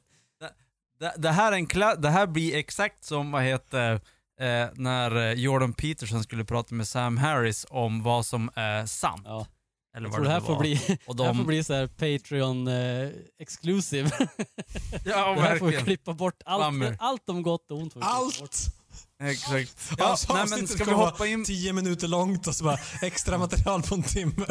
Det, 1.01 1.14
det, 1.16 1.31
här 1.31 1.53
är 1.53 1.57
en 1.57 1.66
kla- 1.66 1.97
det 1.97 2.11
här 2.11 2.27
blir 2.27 2.55
exakt 2.57 3.05
som, 3.05 3.31
vad 3.31 3.43
heter, 3.43 3.93
eh, 4.41 4.66
när 4.75 5.16
eh, 5.16 5.33
Jordan 5.33 5.73
Peterson 5.73 6.23
skulle 6.23 6.45
prata 6.45 6.75
med 6.75 6.89
Sam 6.89 7.16
Harris 7.16 7.66
om 7.71 8.03
vad 8.03 8.27
som 8.27 8.51
är 8.55 8.87
sant. 8.87 9.23
Ja. 9.25 9.47
Eller 9.99 10.07
Jag 10.09 10.15
tror 10.15 10.25
det 10.25 10.31
här 10.31 10.41
nu 10.41 10.47
får 10.47 10.59
bli, 10.61 10.99
Och 11.07 11.17
det 11.17 11.25
här 11.25 11.33
får 11.33 11.39
de, 11.39 11.47
bli 11.47 11.65
så 11.65 11.75
här 11.75 11.87
Patreon 11.87 12.69
eh, 12.69 13.09
exclusive. 13.39 14.11
ja, 15.05 15.35
det 15.35 15.41
här 15.41 15.59
får 15.59 15.67
vi 15.67 15.77
klippa 15.77 16.13
bort. 16.13 16.43
Allt, 16.45 16.65
Bummer. 16.65 16.97
allt 17.01 17.29
om 17.29 17.43
gott 17.43 17.71
och 17.71 17.79
ont. 17.79 17.95
Allt! 18.01 18.67
Exakt. 19.23 19.91
Ja, 19.91 19.97
Ja, 19.99 20.17
så 20.17 20.35
nej, 20.35 20.47
men 20.51 20.69
ska 20.69 20.85
vi 20.85 20.93
hoppa 20.93 21.27
in? 21.27 21.45
10 21.45 21.73
minuter 21.73 22.09
långt 22.09 22.47
och 22.47 22.55
så 22.55 22.65
bara 22.65 22.79
extra 23.03 23.39
material 23.39 23.83
på 23.83 23.95
en 23.95 24.03
timme. 24.03 24.47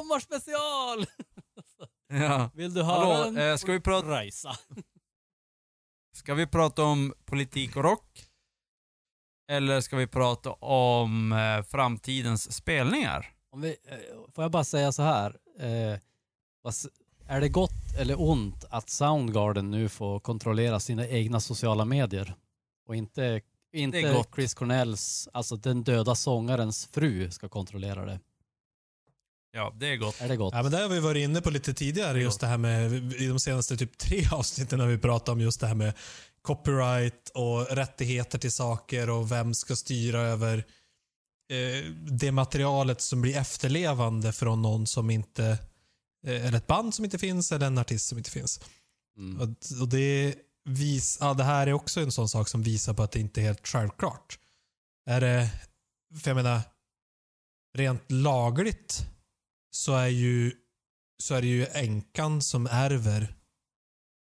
Sommarspecial! 0.00 1.06
Ja. 2.08 2.50
Vill 2.54 2.74
du 2.74 2.82
höra 2.82 3.14
Hallå, 3.14 3.24
en 3.28 3.50
eh, 3.50 3.56
ska 3.56 3.72
vi 3.72 3.80
prata- 3.80 4.20
resa? 4.22 4.56
Ska 6.16 6.34
vi 6.34 6.46
prata 6.46 6.82
om 6.82 7.14
politik 7.24 7.76
och 7.76 7.82
rock? 7.84 8.24
Eller 9.50 9.80
ska 9.80 9.96
vi 9.96 10.06
prata 10.06 10.52
om 10.52 11.32
eh, 11.32 11.62
framtidens 11.62 12.52
spelningar? 12.52 13.32
Om 13.52 13.60
vi, 13.60 13.68
eh, 13.68 13.96
får 14.32 14.44
jag 14.44 14.50
bara 14.50 14.64
säga 14.64 14.92
så 14.92 15.02
här. 15.02 15.36
Eh, 15.58 15.98
är 17.26 17.40
det 17.40 17.48
gott 17.48 17.94
eller 17.98 18.20
ont 18.20 18.64
att 18.70 18.90
Soundgarden 18.90 19.70
nu 19.70 19.88
får 19.88 20.20
kontrollera 20.20 20.80
sina 20.80 21.08
egna 21.08 21.40
sociala 21.40 21.84
medier? 21.84 22.34
Och 22.86 22.96
inte, 22.96 23.40
inte 23.72 24.00
Det. 24.00 24.24
Chris 24.34 24.54
Cornells, 24.54 25.28
alltså 25.32 25.56
den 25.56 25.82
döda 25.82 26.14
sångarens 26.14 26.86
fru 26.86 27.30
ska 27.30 27.48
kontrollera 27.48 28.04
det. 28.04 28.20
Ja, 29.52 29.72
det 29.76 29.88
är 29.88 29.96
gott. 29.96 30.20
Är 30.20 30.28
det 30.28 30.36
gott? 30.36 30.54
Ja, 30.54 30.62
men 30.62 30.72
det 30.72 30.78
har 30.78 30.88
vi 30.88 31.00
varit 31.00 31.24
inne 31.24 31.40
på 31.40 31.50
lite 31.50 31.74
tidigare, 31.74 32.20
just 32.20 32.40
det 32.40 32.46
här 32.46 32.58
med, 32.58 32.92
i 33.12 33.26
de 33.26 33.40
senaste 33.40 33.76
typ 33.76 33.98
tre 33.98 34.28
avsnitten 34.32 34.80
har 34.80 34.86
vi 34.86 34.98
pratat 34.98 35.28
om 35.28 35.40
just 35.40 35.60
det 35.60 35.66
här 35.66 35.74
med 35.74 35.94
copyright 36.42 37.28
och 37.34 37.66
rättigheter 37.76 38.38
till 38.38 38.52
saker 38.52 39.10
och 39.10 39.32
vem 39.32 39.54
ska 39.54 39.76
styra 39.76 40.20
över 40.20 40.58
eh, 40.58 40.64
det 41.94 42.32
materialet 42.32 43.00
som 43.00 43.20
blir 43.20 43.36
efterlevande 43.36 44.32
från 44.32 44.62
någon 44.62 44.86
som 44.86 45.10
inte, 45.10 45.44
eh, 46.26 46.46
eller 46.46 46.58
ett 46.58 46.66
band 46.66 46.94
som 46.94 47.04
inte 47.04 47.18
finns 47.18 47.52
eller 47.52 47.66
en 47.66 47.78
artist 47.78 48.08
som 48.08 48.18
inte 48.18 48.30
finns. 48.30 48.60
Mm. 49.16 49.40
Och, 49.40 49.48
och 49.80 49.88
det, 49.88 50.34
vis, 50.64 51.18
ja, 51.20 51.34
det 51.34 51.44
här 51.44 51.66
är 51.66 51.72
också 51.72 52.00
en 52.00 52.12
sån 52.12 52.28
sak 52.28 52.48
som 52.48 52.62
visar 52.62 52.94
på 52.94 53.02
att 53.02 53.12
det 53.12 53.20
inte 53.20 53.40
är 53.40 53.44
helt 53.44 53.68
självklart. 53.68 54.38
Är 55.06 55.20
det, 55.20 55.50
för 56.20 56.30
jag 56.30 56.36
menar, 56.36 56.60
rent 57.74 58.10
lagligt 58.10 59.06
så 59.70 59.94
är 59.96 60.08
ju 60.08 60.52
så 61.22 61.34
är 61.34 61.40
det 61.40 61.48
ju 61.48 61.66
änkan 61.66 62.42
som 62.42 62.66
ärver 62.66 63.34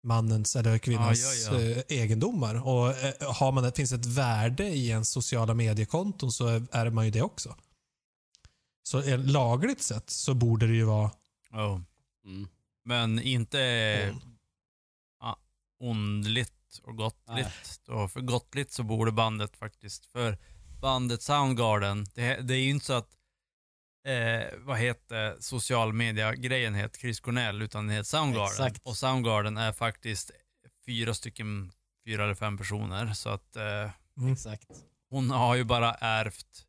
mannens 0.08 0.56
eller 0.56 0.78
kvinnans 0.78 1.48
Ja, 1.50 1.58
ja, 1.58 1.62
ja. 1.62 1.70
eh, 1.72 1.84
egendomar. 1.88 2.68
Och 2.68 2.90
eh, 2.90 3.34
har 3.34 3.52
man, 3.52 3.64
finns 3.72 3.92
ett 3.92 4.06
värde 4.06 4.64
i 4.68 4.88
ens 4.90 5.10
sociala 5.10 5.54
mediekonton 5.54 6.32
så 6.32 6.48
är- 6.48 6.68
man 6.92 7.06
ju 7.06 7.12
det 7.12 7.22
också. 7.22 7.56
Så 8.84 9.02
eh, 9.02 9.20
lagligt 9.20 9.82
sett 9.82 10.10
så 10.10 10.34
borde 10.34 10.68
det 10.68 10.74
ju 10.74 10.84
vara 10.84 11.12
Oh. 11.52 11.80
Mm. 12.26 12.48
Men 12.86 13.20
inte 13.22 13.58
ja, 15.20 15.38
ondligt 15.80 16.80
och 16.84 16.98
gottligt. 16.98 17.82
Då. 17.86 18.08
För 18.08 18.22
gottligt 18.22 18.72
så 18.72 18.84
borde 18.84 19.12
bandet 19.12 19.58
faktiskt, 19.58 20.06
för 20.06 20.38
bandet 20.82 21.22
Soundgarden, 21.22 22.06
det, 22.14 22.42
det 22.42 22.54
är 22.54 22.60
ju 22.60 22.70
inte 22.70 22.86
så 22.86 22.94
att 22.94 23.17
eh, 24.08 24.48
vad 24.58 24.78
heter 24.78 25.36
social 25.40 25.94
media-grejen 25.94 26.76
heter 26.76 27.00
Chris 27.00 27.20
Cornell, 27.20 27.62
utan 27.62 27.88
det 27.88 27.94
heter 27.94 28.04
Soundgarden. 28.04 28.52
Exakt. 28.52 28.82
Och 28.84 28.98
Soundgarden 28.98 29.58
är 29.58 29.72
faktiskt 29.72 30.32
fyra 30.86 31.14
stycken, 31.14 31.72
fyra 32.06 32.24
eller 32.24 32.36
fem 32.36 32.58
personer. 32.58 33.14
Så 33.14 33.30
att 33.30 33.56
eh, 33.56 33.92
Mm. 34.18 34.34
Exakt. 34.34 34.68
hon 35.10 35.32
har 35.32 35.56
ju 35.56 35.64
bara 35.64 35.94
ärvt 35.94 36.68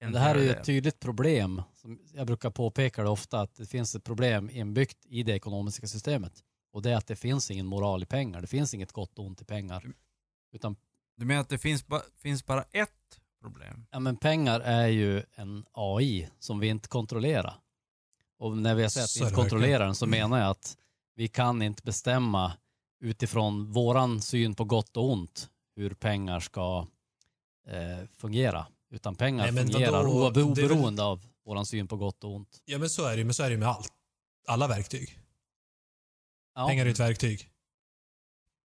en 0.00 0.12
det 0.12 0.18
här 0.18 0.34
är 0.34 0.42
ju 0.42 0.50
ett 0.50 0.64
tydligt 0.64 1.00
problem. 1.00 1.62
Som 1.74 2.00
jag 2.12 2.26
brukar 2.26 2.50
påpeka 2.50 3.02
det 3.02 3.08
ofta, 3.08 3.40
att 3.40 3.54
det 3.54 3.66
finns 3.66 3.94
ett 3.94 4.04
problem 4.04 4.50
inbyggt 4.50 5.06
i 5.06 5.22
det 5.22 5.32
ekonomiska 5.32 5.86
systemet. 5.86 6.32
Och 6.72 6.82
det 6.82 6.90
är 6.90 6.96
att 6.96 7.06
det 7.06 7.16
finns 7.16 7.50
ingen 7.50 7.66
moral 7.66 8.02
i 8.02 8.06
pengar. 8.06 8.40
Det 8.40 8.46
finns 8.46 8.74
inget 8.74 8.92
gott 8.92 9.18
och 9.18 9.24
ont 9.26 9.42
i 9.42 9.44
pengar. 9.44 9.92
Utan 10.52 10.76
Du 11.16 11.24
menar 11.26 11.40
att 11.40 11.48
det 11.48 11.58
finns, 11.58 11.86
ba, 11.86 12.02
finns 12.16 12.46
bara 12.46 12.64
ett 12.70 13.20
problem? 13.44 13.86
ja, 13.90 13.98
men 13.98 14.16
pengar 14.16 14.60
är 14.60 14.86
ju 14.86 15.22
en 15.34 15.64
AI 15.72 16.28
som 16.38 16.58
vi 16.58 16.66
inte 16.68 16.88
kontrollerar. 16.88 17.54
Och 18.38 18.56
när 18.58 18.74
vi 18.74 18.90
säger 18.90 19.04
att 19.04 19.16
vi 19.16 19.20
inte 19.20 19.34
kontrollerar 19.34 19.84
den 19.86 19.94
så 19.94 20.06
menar 20.06 20.38
jag 20.38 20.50
att 20.50 20.76
vi 21.14 21.28
kan 21.28 21.62
inte 21.62 21.82
bestämma 21.82 22.52
utifrån 23.00 23.72
våran 23.72 24.20
syn 24.22 24.54
på 24.54 24.64
gott 24.64 24.96
och 24.96 25.10
ont 25.12 25.50
hur 25.76 25.94
pengar 25.94 26.40
ska 26.40 26.86
eh, 27.68 28.08
fungera. 28.16 28.66
Utan 28.90 29.14
pengar 29.14 29.52
Nej, 29.52 29.62
fungerar 29.66 29.92
vadå? 29.92 30.08
obe- 30.30 30.34
Det 30.34 30.40
är 30.40 30.44
väl- 30.44 30.72
oberoende 30.72 31.02
av 31.02 31.26
våran 31.44 31.66
syn 31.66 31.88
på 31.88 31.96
gott 31.96 32.24
och 32.24 32.34
ont. 32.34 32.62
Ja 32.64 32.78
men 32.78 32.90
så 32.90 33.04
är 33.04 33.10
det 33.10 33.18
ju, 33.18 33.24
men 33.24 33.34
så 33.34 33.42
är 33.42 33.46
det 33.48 33.52
ju 33.52 33.58
med 33.58 33.68
allt. 33.68 33.92
Alla 34.48 34.68
verktyg. 34.68 35.18
Ja. 36.54 36.68
Pengar 36.68 36.86
är 36.86 36.90
ett 36.90 37.00
verktyg. 37.00 37.50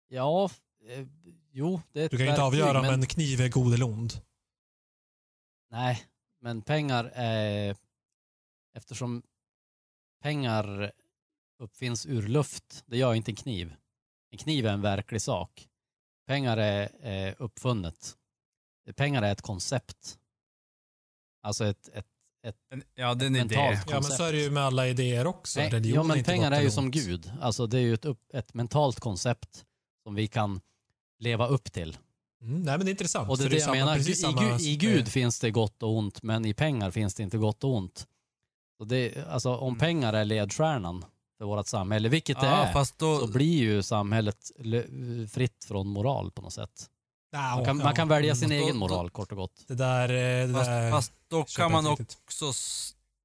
Ja, 0.07 0.49
eh, 0.89 1.05
jo, 1.51 1.82
det 1.93 2.01
är 2.01 2.05
ett 2.05 2.11
Du 2.11 2.17
kan 2.17 2.26
ju 2.26 2.30
inte 2.32 2.43
avgöra 2.43 2.80
om 2.80 2.86
men, 2.86 2.99
en 2.99 3.05
kniv 3.05 3.41
är 3.41 3.49
god 3.49 3.73
eller 3.73 3.86
ond. 3.86 4.13
Nej, 5.76 6.05
men 6.41 6.61
pengar 6.61 7.11
är... 7.13 7.76
Eftersom 8.73 9.23
pengar 10.21 10.91
uppfinns 11.59 12.05
ur 12.05 12.28
luft, 12.28 12.84
det 12.86 12.97
gör 12.97 13.13
inte 13.13 13.32
en 13.32 13.36
kniv. 13.36 13.76
En 14.32 14.38
kniv 14.38 14.65
är 14.65 14.73
en 14.73 14.82
verklig 14.82 15.21
sak. 15.21 15.67
Pengar 16.28 16.57
är, 16.57 16.89
är 17.01 17.36
uppfunnet. 17.41 18.17
Pengar 18.95 19.21
är 19.21 19.32
ett 19.32 19.41
koncept. 19.41 20.19
Alltså 21.41 21.65
ett, 21.65 21.89
ett, 21.93 22.05
En- 22.69 22.84
Ja, 22.93 23.13
den 23.13 23.36
är 23.36 23.39
Mentalt. 23.39 23.57
det. 23.57 23.71
Ja 23.71 23.80
men 23.86 23.93
Koncept. 23.93 24.17
så 24.17 24.23
är 24.23 24.32
det 24.34 24.41
ju 24.41 24.51
med 24.51 24.63
alla 24.63 24.88
idéer 24.88 25.28
också. 25.28 25.59
Nej, 25.59 25.69
Religion 25.69 25.95
ja, 25.95 26.03
men 26.15 26.23
pengar 26.23 26.51
är 26.51 26.61
ju 26.61 26.71
som. 26.71 26.91
Gud. 26.91 27.32
Alltså 27.41 27.67
det 27.67 27.78
är 27.78 27.82
ju 27.82 27.93
ett, 27.93 28.05
upp, 28.05 28.34
ett 28.34 28.53
mentalt 28.53 28.99
koncept 28.99 29.65
som 30.03 30.15
vi 30.15 30.28
kan 30.28 30.61
leva 31.19 31.47
upp 31.47 31.71
till. 31.71 31.97
Mm, 32.45 32.61
nej 32.63 32.77
men 32.77 32.85
det 32.85 32.89
är 32.89 32.91
intressant. 32.91 33.29
Och 33.29 33.37
det 33.37 33.43
är 33.43 33.45
för 33.45 33.49
det 33.49 33.55
jag 33.55 33.63
samma- 33.63 33.75
menar, 33.75 33.97
i, 33.97 34.15
samma- 34.15 34.41
Gud, 34.51 34.61
i 34.61 34.75
Gud 34.75 35.07
finns 35.07 35.39
det 35.39 35.51
gott 35.51 35.83
och 35.83 35.97
ont, 35.97 36.23
men 36.23 36.45
i 36.45 36.53
pengar 36.53 36.91
finns 36.91 37.13
det 37.15 37.23
inte 37.23 37.37
gott 37.37 37.63
och 37.63 37.75
ont. 37.75 38.07
Så 38.77 38.85
det, 38.85 39.27
alltså, 39.29 39.55
om 39.55 39.67
Mm. 39.67 39.79
pengar 39.79 40.13
är 40.13 40.25
ledstjärnan 40.25 41.05
för 41.37 41.45
vårt 41.45 41.67
samhälle, 41.67 42.09
vilket 42.09 42.39
det 42.41 42.47
Ja, 42.47 42.53
är, 42.65 42.73
fast 42.73 42.97
då... 42.99 43.19
så 43.19 43.27
blir 43.27 43.57
ju 43.57 43.83
samhället 43.83 44.51
fritt 45.31 45.65
från 45.67 45.87
moral 45.87 46.31
på 46.31 46.41
något 46.41 46.53
sätt. 46.53 46.89
Ja, 47.31 47.55
Man 47.55 47.65
kan, 47.65 47.77
ja, 47.77 47.83
man 47.83 47.95
kan 47.95 48.07
välja 48.07 48.31
mm. 48.31 48.35
sin 48.35 48.49
Då- 48.49 48.55
egen 48.55 48.79
då- 48.79 48.79
moral 48.79 49.09
kort 49.09 49.31
och 49.31 49.37
gott. 49.37 49.63
Det 49.67 49.75
där... 49.75 50.09
eh, 50.09 50.47
Det 50.47 50.53
Fast, 50.53 50.65
där 50.69 50.91
fast 50.91 51.11
då 51.27 51.43
kan 51.43 51.71
man 51.71 51.87
också, 51.87 52.51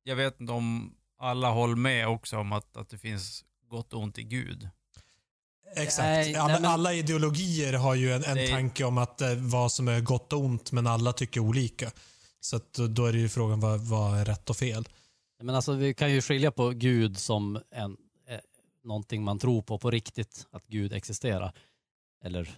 jag 0.03 0.17
vet 0.17 0.41
inte 0.41 0.53
om 0.53 0.95
alla 1.19 1.51
håller 1.51 1.77
med 1.77 2.09
också 2.09 2.39
om 2.39 2.53
att, 2.53 2.77
att 2.77 2.89
det 2.89 2.99
finns 2.99 3.45
gott 3.71 3.93
och 3.93 4.01
ont 4.01 4.19
i 4.19 4.23
Gud. 4.23 4.69
Exakt. 5.77 5.99
Nej, 5.99 6.35
alla, 6.35 6.53
nej, 6.53 6.61
men- 6.63 6.71
alla 6.71 6.95
ideologier 6.95 7.73
har 7.73 7.95
ju 7.95 8.13
en, 8.13 8.25
en 8.25 8.37
Det- 8.37 8.49
tanke 8.51 8.85
om 8.85 8.99
att 8.99 9.21
eh, 9.21 9.35
vad 9.35 9.73
som 9.73 9.89
är 9.89 10.01
gott 10.01 10.33
och 10.33 10.41
ont, 10.41 10.73
men 10.73 10.87
alla 10.87 11.13
tycker 11.13 11.41
olika. 11.41 11.91
Så 12.41 12.57
att, 12.57 12.73
då- 12.75 13.07
är 13.07 13.13
det 13.13 13.19
ju 13.19 13.29
frågan 13.29 13.61
vad, 13.61 13.81
vad 13.81 14.19
är 14.19 14.25
rätt 14.25 14.51
och 14.51 14.57
fel. 14.57 14.89
Men 15.43 15.55
alltså, 15.55 15.73
vi 15.73 15.95
kan 15.95 16.13
ju 16.13 16.21
skilja 16.23 16.51
på 16.51 16.69
Gud 16.71 17.19
som 17.19 17.61
en, 17.71 17.97
eh, 18.29 18.39
någonting 18.85 19.25
man 19.25 19.39
tror 19.39 19.63
på 19.63 19.79
på 19.79 19.91
riktigt, 19.91 20.47
att 20.53 20.67
Gud 20.67 20.93
existerar. 20.93 21.53
Eller 22.25 22.51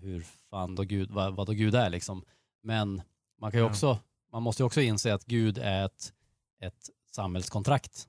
hur 0.00 0.26
fan 0.50 0.74
då 0.74 0.82
Gud, 0.82 1.10
vad, 1.10 1.34
vad 1.36 1.46
då 1.46 1.52
Gud 1.52 1.74
är 1.74 1.90
liksom. 1.90 2.24
Men 2.62 3.02
man 3.40 3.50
kan 3.50 3.60
ju 3.60 3.64
Ja. 3.66 3.70
också, 3.70 3.98
man 4.32 4.42
måste 4.42 4.62
ju 4.62 4.66
också 4.66 4.80
inse 4.80 5.14
att 5.14 5.24
Gud 5.24 5.58
är 5.58 5.84
ett, 5.86 6.12
ett 6.62 6.90
samhällskontrakt. 7.12 8.08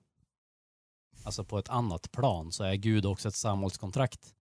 Alltså 1.28 1.44
på 1.44 1.60
ett 1.60 1.70
annat 1.70 2.12
plan 2.12 2.52
så 2.52 2.64
är 2.64 2.76
Gud 2.76 3.06
också 3.06 3.28
ett 3.28 3.36
samhällskontrakt. 3.36 4.36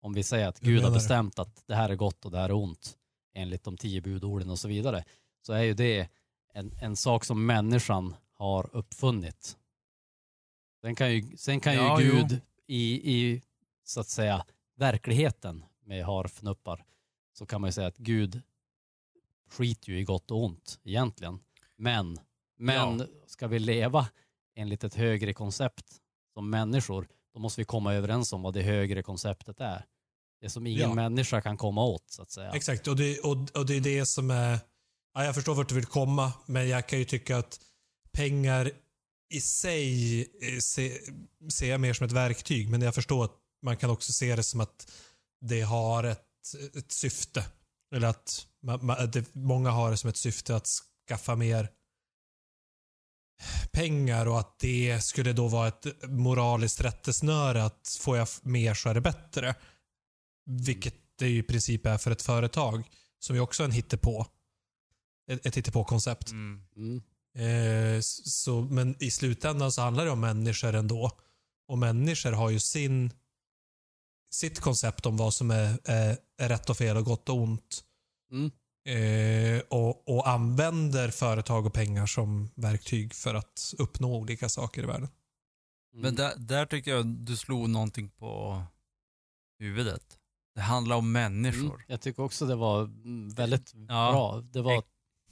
Om 0.00 0.12
vi 0.12 0.22
säger 0.22 0.48
att 0.48 0.60
Gud 0.60 0.82
har 0.82 0.90
bestämt 0.90 1.38
att 1.38 1.66
det 1.66 1.74
här 1.74 1.88
är 1.90 1.96
gott 1.96 2.24
och 2.24 2.30
det 2.30 2.38
här 2.38 2.48
är 2.48 2.52
ont 2.54 2.98
enligt 3.34 3.64
de 3.64 3.76
tio 3.76 4.00
budorden 4.00 4.50
och 4.50 4.58
så 4.58 4.68
vidare 4.68 5.04
så 5.42 5.52
är 5.52 5.62
ju 5.62 5.74
det 5.74 6.08
en, 6.52 6.72
en 6.80 6.96
sak 6.96 7.24
som 7.24 7.46
människan 7.46 8.14
har 8.32 8.76
uppfunnit. 8.76 9.56
Sen 10.80 10.94
kan 10.94 11.12
ju, 11.12 11.36
sen 11.36 11.60
kan 11.60 11.74
Ja, 11.74 12.00
ju 12.00 12.06
jo. 12.08 12.14
Gud 12.14 12.40
i, 12.66 13.12
i 13.14 13.42
så 13.84 14.00
att 14.00 14.08
säga 14.08 14.44
verkligheten 14.74 15.64
med 15.84 16.04
harfnuppar 16.04 16.84
så 17.32 17.46
kan 17.46 17.60
man 17.60 17.68
ju 17.68 17.72
säga 17.72 17.88
att 17.88 17.96
Gud 17.98 18.42
skiter 19.50 19.88
ju 19.92 19.98
i 20.00 20.04
gott 20.04 20.30
och 20.30 20.44
ont 20.44 20.80
egentligen. 20.84 21.40
Men, 21.76 22.18
men 22.56 22.98
Ja. 22.98 23.06
ska 23.26 23.46
vi 23.48 23.58
leva 23.58 24.06
enligt 24.56 24.84
ett 24.84 24.94
högre 24.94 25.32
koncept 25.34 25.84
som 26.34 26.50
människor, 26.50 27.08
då 27.34 27.40
måste 27.40 27.60
vi 27.60 27.64
komma 27.64 27.94
överens 27.94 28.32
om 28.32 28.42
vad 28.42 28.54
det 28.54 28.62
högre 28.62 29.02
konceptet 29.02 29.60
är. 29.60 29.84
Det 30.40 30.50
som 30.50 30.66
ingen 30.66 30.80
Ja. 30.88 30.94
människa 30.94 31.40
kan 31.40 31.56
komma 31.56 31.84
åt 31.84 32.10
så 32.10 32.22
att 32.22 32.30
säga. 32.30 32.50
Exakt, 32.50 32.86
och 32.88 32.96
det, 32.96 33.18
och, 33.20 33.36
och 33.54 33.66
det 33.66 33.74
är 33.76 33.80
det 33.80 34.06
som 34.06 34.30
är... 34.30 34.58
Ja, 35.14 35.24
jag 35.24 35.34
förstår 35.34 35.54
vart 35.54 35.68
du 35.68 35.74
vill 35.74 35.84
komma, 35.86 36.32
men 36.46 36.68
jag 36.68 36.88
kan 36.88 36.98
ju 36.98 37.04
tycka 37.04 37.36
att 37.38 37.60
pengar 38.12 38.70
i 39.34 39.40
sig 39.40 40.20
eh, 40.20 40.58
se- 40.60 40.98
ser 41.52 41.70
jag 41.70 41.80
mer 41.80 41.92
som 41.92 42.06
ett 42.06 42.12
verktyg, 42.12 42.70
men 42.70 42.82
jag 42.82 42.94
förstår 42.94 43.24
att 43.24 43.32
man 43.62 43.76
kan 43.76 43.90
också 43.90 44.12
se 44.12 44.36
det 44.36 44.42
som 44.42 44.60
att 44.60 44.92
det 45.40 45.60
har 45.60 46.04
ett, 46.04 46.22
ett 46.76 46.92
syfte. 46.92 47.44
Eller 47.94 48.08
att 48.08 48.46
man, 48.62 48.86
man, 48.86 49.10
det, 49.10 49.34
många 49.34 49.70
har 49.70 49.90
det 49.90 49.96
som 49.96 50.10
ett 50.10 50.16
syfte 50.16 50.56
att 50.56 50.68
skaffa 51.08 51.36
mer 51.36 51.68
pengar 53.72 54.26
och 54.26 54.40
att 54.40 54.58
det 54.58 55.04
skulle 55.04 55.32
då 55.32 55.48
vara 55.48 55.68
ett 55.68 55.86
moraliskt 56.08 56.80
rättesnöre 56.80 57.64
att 57.64 57.98
får 58.00 58.16
jag 58.16 58.28
mer 58.42 58.74
så 58.74 58.88
är 58.88 58.94
det 58.94 59.00
bättre. 59.00 59.54
Vilket 60.46 60.94
det 61.18 61.28
ju 61.28 61.38
i 61.38 61.42
princip 61.42 61.86
är 61.86 61.98
för 61.98 62.10
ett 62.10 62.22
företag 62.22 62.90
som 63.18 63.36
ju 63.36 63.42
också 63.42 63.62
är 63.62 63.64
en 63.64 63.72
hittepå. 63.72 64.26
Ett, 65.30 65.46
ett 65.46 65.56
hittepå-koncept. 65.56 66.30
Mm. 66.30 66.62
Mm. 66.76 67.02
Eh, 67.36 68.00
så, 68.00 68.60
men 68.60 69.02
i 69.02 69.10
slutändan 69.10 69.72
så 69.72 69.82
handlar 69.82 70.04
det 70.04 70.10
om 70.10 70.20
människor 70.20 70.74
ändå. 70.74 71.10
Och 71.68 71.78
människor 71.78 72.32
har 72.32 72.50
ju 72.50 72.60
sin 72.60 73.12
sitt 74.30 74.60
koncept 74.60 75.06
om 75.06 75.16
vad 75.16 75.34
som 75.34 75.50
är, 75.50 75.78
är, 75.84 76.18
är 76.38 76.48
rätt 76.48 76.70
och 76.70 76.76
fel 76.76 76.96
och 76.96 77.04
gott 77.04 77.28
och 77.28 77.36
ont. 77.36 77.84
Mm. 78.32 78.50
Eh, 78.86 79.60
och, 79.68 80.08
och 80.08 80.28
använder 80.28 81.08
företag 81.10 81.66
och 81.66 81.72
pengar 81.74 82.06
som 82.06 82.50
verktyg 82.54 83.14
för 83.14 83.34
att 83.34 83.74
uppnå 83.78 84.16
olika 84.16 84.48
saker 84.48 84.82
i 84.82 84.86
världen. 84.86 85.08
Mm. 85.92 86.02
Men 86.02 86.14
där, 86.14 86.32
där 86.36 86.66
tycker 86.66 86.90
jag 86.90 87.06
du 87.06 87.36
slog 87.36 87.68
någonting 87.70 88.08
på 88.08 88.62
huvudet. 89.58 90.18
Det 90.54 90.60
handlar 90.60 90.96
om 90.96 91.12
människor. 91.12 91.74
Mm, 91.74 91.80
jag 91.88 92.00
tycker 92.00 92.22
också 92.22 92.46
det 92.46 92.54
var 92.56 92.90
väldigt 93.34 93.72
Ja. 93.74 93.84
bra. 94.12 94.40
Det 94.40 94.62
var 94.62 94.82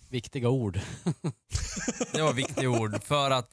viktiga 0.08 0.48
ord. 0.48 0.80
Det 2.12 2.22
var 2.22 2.32
viktiga 2.32 2.70
ord 2.70 3.02
för 3.02 3.30
att 3.30 3.50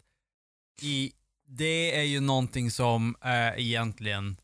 i, 0.82 1.12
det 1.45 1.95
är 1.99 2.04
ju 2.04 2.20
någonting 2.20 2.72
som 2.72 3.16
är 3.22 3.60
egentligen... 3.60 4.38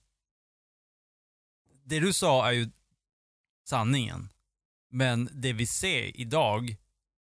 Det 1.85 1.99
du 1.99 2.13
sa 2.13 2.47
är 2.47 2.51
ju 2.51 2.69
sanningen. 3.67 4.29
Men 4.91 5.29
det 5.33 5.53
vi 5.53 5.67
ser 5.67 6.19
idag 6.21 6.75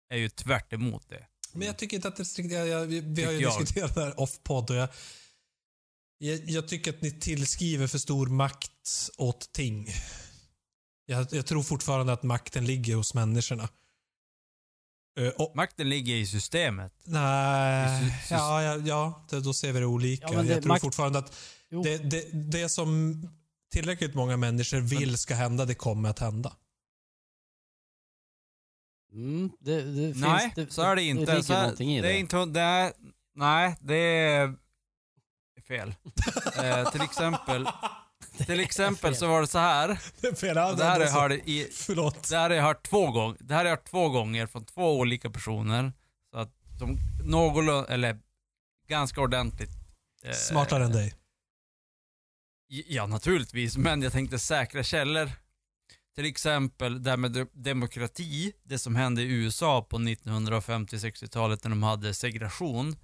är 0.10 0.18
ju 0.18 0.30
tvärt 0.30 0.74
emot 0.74 1.10
det. 1.10 1.26
Men 1.54 1.68
jag 1.68 1.78
tycker 1.78 1.95
inte 1.95 2.08
att 2.08 2.16
det 2.16 2.38
jag, 2.38 2.68
jag, 2.68 2.86
vi, 2.86 2.99
vi 2.99 3.24
har 3.24 3.32
ju 3.32 3.39
jag. 3.39 3.60
diskuterat 3.60 3.95
det 3.95 4.02
här 4.02 4.20
off-podd 4.20 4.70
och 4.70 4.76
jag, 4.76 4.89
jag, 6.18 6.39
jag 6.49 6.68
tycker 6.68 6.93
att 6.93 7.02
ni 7.02 7.12
tillskriver 7.12 7.88
för 7.88 7.97
stor 7.97 8.28
makt 8.28 9.10
åt 9.18 9.52
ting. 9.54 9.88
Jag, 11.06 11.28
jag 11.32 11.45
tror 11.45 11.64
fortfarande 11.64 12.14
att 12.14 12.24
makten 12.24 12.66
ligger 12.66 12.95
hos 12.95 13.14
människorna. 13.14 13.70
Eh, 15.20 15.28
och, 15.28 15.56
Makten 15.56 15.89
ligger 15.89 16.16
i 16.16 16.26
systemet. 16.28 16.93
nej, 17.04 17.97
I 17.97 18.10
sy- 18.12 18.28
sy- 18.28 18.34
ja, 18.36 18.64
ja, 18.64 18.78
ja 18.78 19.26
det, 19.30 19.39
då 19.39 19.54
ser 19.54 19.72
vi 19.74 19.80
det 19.80 19.86
olika. 19.86 20.28
Ja, 20.34 20.41
det- 20.41 20.47
jag 20.54 20.62
tror 20.64 20.74
makt- 20.74 20.80
fortfarande 20.82 21.20
att 21.20 21.36
det, 21.84 21.97
det, 21.97 22.30
det 22.52 22.70
som 22.70 23.22
tillräckligt 23.72 24.14
många 24.16 24.38
människor 24.38 24.80
vill 24.80 25.18
ska 25.18 25.36
hända, 25.36 25.66
det 25.66 25.76
kommer 25.76 26.10
att 26.10 26.20
hända. 26.20 26.56
Mm, 29.14 29.51
det, 29.59 29.82
det 29.82 30.20
nej, 30.20 30.39
finns, 30.41 30.53
det, 30.55 30.74
så 30.74 30.82
är 30.82 30.95
det 30.95 31.03
inte. 31.03 31.36
Det 31.36 31.43
så 31.43 31.53
är, 31.53 31.82
i 31.82 31.95
det. 31.95 32.07
det. 32.07 32.14
Är 32.14 32.18
inte, 32.20 32.45
det 32.45 32.62
är, 32.62 32.93
nej, 33.36 33.76
det 33.82 33.95
är 33.95 34.55
fel. 35.68 35.93
eh, 36.57 36.91
till 36.91 37.01
exempel, 37.01 37.68
till 38.45 38.59
exempel 38.59 39.16
så 39.16 39.28
var 39.28 39.41
det 39.41 39.47
så 39.47 39.59
här. 39.59 39.95
Fel, 40.36 40.57
Och 40.57 40.78
det 40.78 40.84
här 40.84 41.12
har 41.12 41.30
jag 41.30 41.39
i, 41.47 41.68
Förlåt. 41.74 42.30
Det 42.30 42.38
här 42.38 42.49
har 42.49 42.55
jag 42.57 42.64
hört 42.64 42.89
två 42.89 43.12
gånger. 43.12 43.38
Det 43.39 43.53
här 43.53 43.59
har 43.62 43.70
jag 43.70 43.78
hört 43.78 43.89
två 43.89 44.09
gånger 44.09 44.47
från 44.47 44.66
två 44.66 44.97
olika 44.99 45.30
personer. 45.30 45.93
Så 46.32 46.38
att 46.38 46.49
de 46.80 46.97
någorlunda, 47.24 47.88
eller 47.93 48.20
ganska 48.88 49.22
ordentligt. 49.22 49.72
eh, 50.24 50.32
Smartare 50.32 50.86
än 50.86 50.91
dig. 50.91 51.14
Ja, 52.68 53.07
naturligtvis. 53.07 53.78
Men 53.78 54.01
jag 54.01 54.12
tänkte 54.12 54.39
säkra 54.39 54.84
källor. 54.84 55.32
Till 56.16 56.26
exempel 56.26 57.03
det 57.03 57.09
här 57.09 57.18
med 57.18 57.47
demokrati, 57.53 58.53
det 58.64 58.80
som 58.80 58.95
hände 58.95 59.22
i 59.22 59.32
USA 59.32 59.82
på 59.82 59.97
1950-60-talet 59.97 61.64
när 61.64 61.70
de 61.70 61.84
hade 61.84 62.14
segregation. 62.14 62.95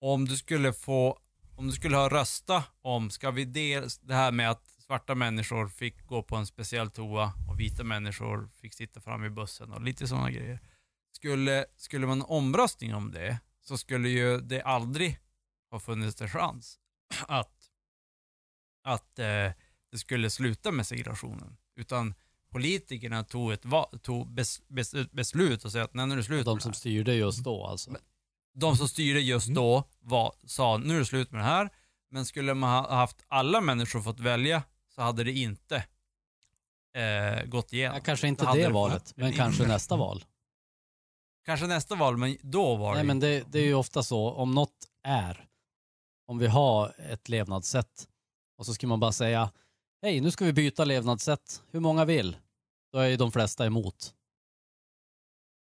Om 0.00 0.24
du 0.24 0.36
skulle 0.36 0.72
få, 0.72 1.18
om 1.56 1.66
du 1.66 1.72
skulle 1.72 1.96
ha 1.96 2.08
rösta 2.08 2.64
om, 2.82 3.10
ska 3.10 3.30
vi 3.30 3.44
del, 3.44 3.88
det 4.02 4.14
här 4.14 4.32
med 4.32 4.50
att 4.50 4.68
svarta 4.78 5.14
människor 5.14 5.68
fick 5.68 6.06
gå 6.06 6.22
på 6.22 6.36
en 6.36 6.46
speciell 6.46 6.90
toa 6.90 7.32
och 7.48 7.60
vita 7.60 7.84
människor 7.84 8.48
fick 8.60 8.74
sitta 8.74 9.00
fram 9.00 9.24
i 9.24 9.30
bussen 9.30 9.72
och 9.72 9.82
lite 9.82 10.08
sådana 10.08 10.30
grejer. 10.30 10.60
Skulle, 11.12 11.66
skulle 11.76 12.06
man 12.06 12.22
omröstning 12.22 12.94
om 12.94 13.10
det 13.10 13.38
så 13.60 13.78
skulle 13.78 14.08
ju 14.08 14.40
det 14.40 14.62
aldrig 14.62 15.18
ha 15.70 15.80
funnits 15.80 16.20
en 16.20 16.28
chans 16.28 16.78
att 17.26 17.54
att 18.84 19.18
eh, 19.18 19.52
det 19.90 19.98
skulle 19.98 20.30
sluta 20.30 20.72
med 20.72 20.86
segregationen. 20.86 21.56
Utan 21.76 22.14
politikerna 22.50 23.24
tog 23.24 23.52
ett 23.52 23.62
tog 24.02 24.28
bes, 24.32 24.68
bes, 24.68 24.94
beslut 25.10 25.64
och 25.64 25.72
sa 25.72 25.82
att 25.82 25.94
nej, 25.94 26.06
nu 26.06 26.12
är 26.12 26.16
det 26.16 26.24
slut 26.24 26.44
De 26.44 26.60
som 26.60 26.72
styrde 26.72 27.14
just 27.14 27.44
då 27.44 27.66
alltså. 27.66 27.90
de 28.54 28.76
som 28.76 28.88
styrde 28.88 29.20
just 29.20 29.48
då 29.48 29.84
var, 30.00 30.32
sa 30.44 30.76
nu 30.78 30.94
är 30.94 30.98
det 30.98 31.04
slut 31.06 31.30
med 31.30 31.40
det 31.40 31.44
här. 31.44 31.70
Men 32.10 32.26
skulle 32.26 32.54
man 32.54 32.70
ha 32.84 32.94
haft 32.96 33.24
alla 33.28 33.60
människor 33.60 34.00
fått 34.02 34.20
välja 34.20 34.62
så 34.94 35.02
hade 35.02 35.24
det 35.24 35.32
inte 35.32 35.76
eh, 36.96 37.44
gått 37.46 37.72
igenom. 37.72 37.96
Ja, 37.96 38.02
kanske 38.04 38.28
inte 38.28 38.52
det 38.52 38.62
det- 38.62 38.68
valet, 38.68 39.12
men 39.16 39.32
kanske 39.32 39.66
nästa 39.66 39.96
val. 39.96 40.24
Kanske 41.44 41.66
nästa 41.66 41.94
val, 41.94 42.16
men 42.16 42.36
då 42.42 42.76
var 42.76 42.90
Nej, 42.94 43.02
det 43.02 43.06
men 43.06 43.20
det, 43.20 43.44
det 43.52 43.58
är 43.58 43.64
ju 43.64 43.74
ofta 43.74 44.02
så, 44.02 44.30
om 44.32 44.50
något 44.54 44.88
är, 45.02 45.48
om 46.26 46.38
vi 46.38 46.46
har 46.46 46.94
ett 46.98 47.28
levnadssätt 47.28 48.08
och 48.58 48.66
så 48.66 48.74
ska 48.74 48.86
man 48.86 49.00
bara 49.00 49.12
säga, 49.12 49.50
hej 50.02 50.20
nu 50.20 50.30
ska 50.30 50.44
vi 50.44 50.52
byta 50.52 50.84
levnadssätt, 50.84 51.62
hur 51.70 51.80
många 51.80 52.04
vill? 52.04 52.36
Då 52.92 52.98
är 52.98 53.08
ju 53.08 53.16
de 53.16 53.32
flesta 53.32 53.66
emot. 53.66 54.14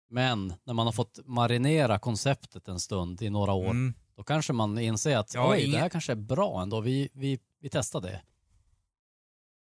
Men 0.10 0.54
när 0.64 0.74
man 0.74 0.86
har 0.86 0.94
fått 0.94 1.20
marinera 1.26 2.00
konceptet 2.00 2.68
en 2.68 2.80
stund 2.80 3.22
i 3.22 3.30
några 3.30 3.54
år, 3.54 3.70
Mm. 3.70 3.94
då 4.16 4.24
kanske 4.24 4.54
man 4.54 4.78
inser 4.80 5.18
att 5.18 5.34
Ja, 5.34 5.52
oj, 5.52 5.60
ingen- 5.60 5.72
det 5.72 5.78
här 5.80 5.90
kanske 5.90 6.12
är 6.12 6.16
bra 6.16 6.62
ändå, 6.62 6.82
vi, 6.82 7.10
vi, 7.14 7.40
vi 7.60 7.70
testar 7.70 8.02
det. 8.02 8.22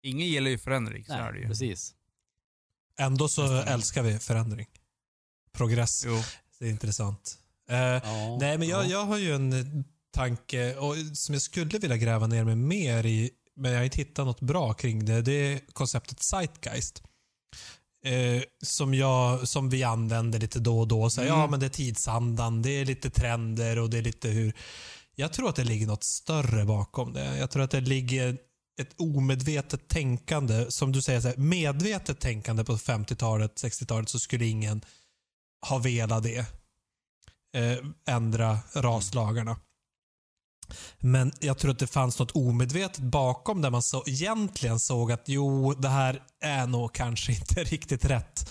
Ingen 0.02 0.28
gillar 0.28 0.50
ju 0.50 0.58
förändring, 0.58 1.06
så 1.06 1.14
är 1.14 1.18
det 1.26 1.32
Nej, 1.32 1.42
ju. 1.42 1.48
precis. 1.48 1.96
Ändå 2.98 3.28
så 3.28 3.42
Nästan. 3.42 3.74
älskar 3.74 4.04
vi 4.04 4.20
förändring. 4.20 4.68
Progress. 5.52 6.04
Jo. 6.06 6.18
Det 6.60 6.66
är 6.66 6.70
intressant. 6.70 7.40
Eh, 7.70 7.78
Ja, 7.78 8.38
Nej, 8.40 8.58
men 8.58 8.68
jag, 8.68 8.86
ja. 8.86 8.90
jag 8.90 9.06
har 9.06 9.18
ju 9.18 9.34
en 9.36 9.84
tanke 10.12 10.76
och, 10.76 10.96
som 11.14 11.34
jag 11.36 11.42
skulle 11.42 11.80
vilja 11.80 11.98
gräva 11.98 12.28
ner 12.28 12.44
mig 12.44 12.56
mer 12.56 13.06
i, 13.06 13.32
men 13.58 13.72
jag 13.72 13.80
har 13.80 13.86
inte 13.86 13.98
hittat 13.98 14.26
något 14.26 14.42
bra 14.42 14.74
kring 14.74 15.06
det. 15.06 15.22
Det 15.22 15.32
är 15.32 15.60
konceptet 15.74 16.24
Zeitgeist. 16.24 17.04
Eh, 18.04 18.42
som, 18.64 18.94
jag, 18.94 19.48
som 19.48 19.70
vi 19.70 19.84
använder 19.84 20.40
lite 20.40 20.60
då 20.60 20.80
och 20.80 20.88
då. 20.88 21.10
Så 21.10 21.22
här, 21.22 21.28
Mm. 21.28 21.40
Ja, 21.40 21.48
men 21.48 21.60
det 21.60 21.66
är 21.66 21.70
tidsandan, 21.70 22.62
det 22.62 22.70
är 22.70 22.86
lite 22.86 23.10
trender 23.10 23.80
och 23.80 23.90
det 23.90 23.98
är 23.98 24.02
lite 24.02 24.30
hur... 24.30 24.54
Jag 25.16 25.34
tror 25.34 25.50
att 25.50 25.56
det 25.56 25.64
ligger 25.64 25.88
något 25.88 26.04
större 26.04 26.66
bakom 26.66 27.14
det. 27.14 27.38
Jag 27.38 27.52
tror 27.52 27.64
att 27.64 27.72
det 27.72 27.82
ligger 27.82 28.38
ett 28.82 28.94
omedvetet 28.98 29.88
tänkande. 29.88 30.66
Som 30.72 30.92
du 30.92 31.02
säger, 31.02 31.22
så 31.22 31.28
här, 31.28 31.38
medvetet 31.38 32.20
tänkande 32.20 32.64
på 32.64 32.78
50-talet, 32.78 33.64
60-talet 33.64 34.10
så 34.10 34.20
skulle 34.20 34.46
ingen 34.46 34.82
ha 35.68 35.78
velat 35.78 36.24
det 36.24 36.46
eh, 37.56 37.78
ändra 38.08 38.60
raslagarna. 38.74 39.58
Men 41.00 41.32
jag 41.40 41.58
tror 41.58 41.72
att 41.72 41.80
det 41.80 41.88
fanns 41.88 42.20
något 42.20 42.32
omedvetet 42.32 43.00
bakom 43.00 43.62
där 43.62 43.70
man 43.70 43.82
så, 43.82 44.04
egentligen 44.08 44.80
såg 44.80 45.12
att 45.12 45.24
jo, 45.26 45.74
det 45.74 45.90
här 45.90 46.24
är 46.42 46.68
nog 46.68 46.94
kanske 46.94 47.32
inte 47.40 47.64
riktigt 47.64 48.06
rätt. 48.06 48.50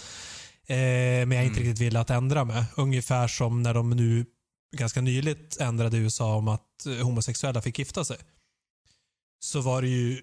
Eh, 0.67 0.77
men 0.77 1.33
jag 1.33 1.45
inte 1.45 1.61
Mm. 1.61 1.69
riktigt 1.69 1.79
ville 1.79 2.01
att 2.01 2.11
ändra 2.11 2.45
med. 2.45 2.65
Ungefär 2.77 3.29
som 3.29 3.63
när 3.63 3.75
de 3.75 3.91
nu 3.91 4.27
ganska 4.77 5.01
nyligt 5.01 5.57
ändrade 5.61 5.97
i 5.97 6.01
USA 6.01 6.35
om 6.37 6.49
att 6.49 6.87
eh, 6.87 6.93
homosexuella 7.05 7.63
fick 7.63 7.79
gifta 7.79 8.05
sig. 8.05 8.17
Så 9.41 9.61
var 9.61 9.83
det 9.83 9.89
ju 9.89 10.21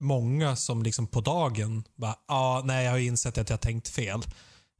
många 0.00 0.56
som 0.56 0.82
liksom 0.82 1.06
på 1.06 1.20
dagen 1.20 1.84
bara, 1.94 2.16
ah, 2.28 2.62
nej, 2.64 2.84
jag 2.84 2.92
har 2.92 2.98
insett 2.98 3.38
att 3.38 3.50
jag 3.50 3.60
tänkt 3.60 3.88
fel. 3.88 4.20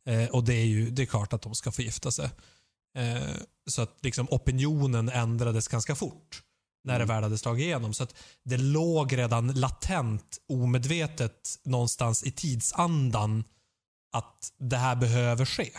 Eh, 0.07 0.29
och 0.31 0.45
det 0.45 0.55
är 0.55 0.65
ju 0.65 0.91
det 0.91 1.03
är 1.03 1.07
klart 1.07 1.33
att 1.33 1.43
de 1.43 1.55
ska 1.55 1.73
få 1.73 1.83
gifta 1.83 2.11
sig. 2.11 2.31
Eh, 2.99 3.35
så 3.71 3.83
att 3.83 3.99
liksom 4.05 4.27
opinionen 4.31 5.09
ändrades 5.09 5.69
ganska 5.69 5.95
fort 5.95 6.43
när 6.85 6.93
det 6.99 7.05
Mm. 7.05 7.15
väl 7.15 7.23
hade 7.23 7.39
slagit 7.39 7.63
igenom. 7.65 7.95
Så 7.95 8.03
att 8.03 8.15
det 8.45 8.57
låg 8.57 9.19
redan 9.19 9.53
latent, 9.53 10.39
omedvetet 10.49 11.59
någonstans 11.65 12.23
i 12.25 12.31
tidsandan 12.33 13.45
att 14.13 14.53
det 14.59 14.77
här 14.77 14.97
behöver 14.97 15.45
ske. 15.45 15.71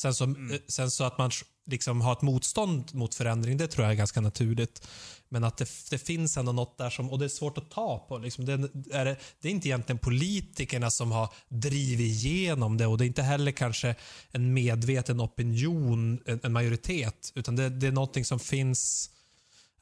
Sen 0.00 0.14
så, 0.14 0.24
Mm. 0.24 0.50
eh, 0.52 0.60
sen 0.68 0.90
så 0.90 1.04
att 1.04 1.18
man 1.18 1.30
liksom 1.68 2.00
har 2.00 2.12
ett 2.12 2.22
motstånd 2.22 2.94
mot 2.94 3.14
förändring, 3.14 3.56
det 3.56 3.66
tror 3.68 3.84
jag 3.84 3.92
är 3.92 3.96
ganska 3.96 4.20
naturligt. 4.20 4.88
Men 5.28 5.44
att 5.44 5.56
det, 5.56 5.68
det 5.90 5.98
finns 5.98 6.36
ändå 6.36 6.52
något 6.52 6.78
där 6.78 6.90
som, 6.90 7.10
och 7.10 7.18
det 7.18 7.24
är 7.24 7.28
svårt 7.28 7.58
att 7.58 7.70
ta 7.70 7.98
på. 8.08 8.18
Liksom. 8.18 8.44
Det, 8.44 8.52
är, 8.92 9.04
det- 9.40 9.48
är 9.48 9.52
inte 9.52 9.68
egentligen 9.68 9.98
politikerna 9.98 10.90
som 10.90 11.12
har 11.12 11.28
drivit 11.48 12.00
igenom 12.24 12.76
det 12.76 12.86
och 12.86 12.98
det 12.98 13.04
är 13.04 13.06
inte 13.06 13.22
heller 13.22 13.52
kanske 13.52 13.94
en 14.30 14.54
medveten 14.54 15.20
opinion, 15.20 16.20
en, 16.26 16.40
en 16.42 16.52
majoritet. 16.52 17.32
Utan 17.34 17.56
det, 17.56 17.68
det 17.68 17.86
är 17.86 17.92
någonting 17.92 18.24
som 18.24 18.38
finns 18.38 19.10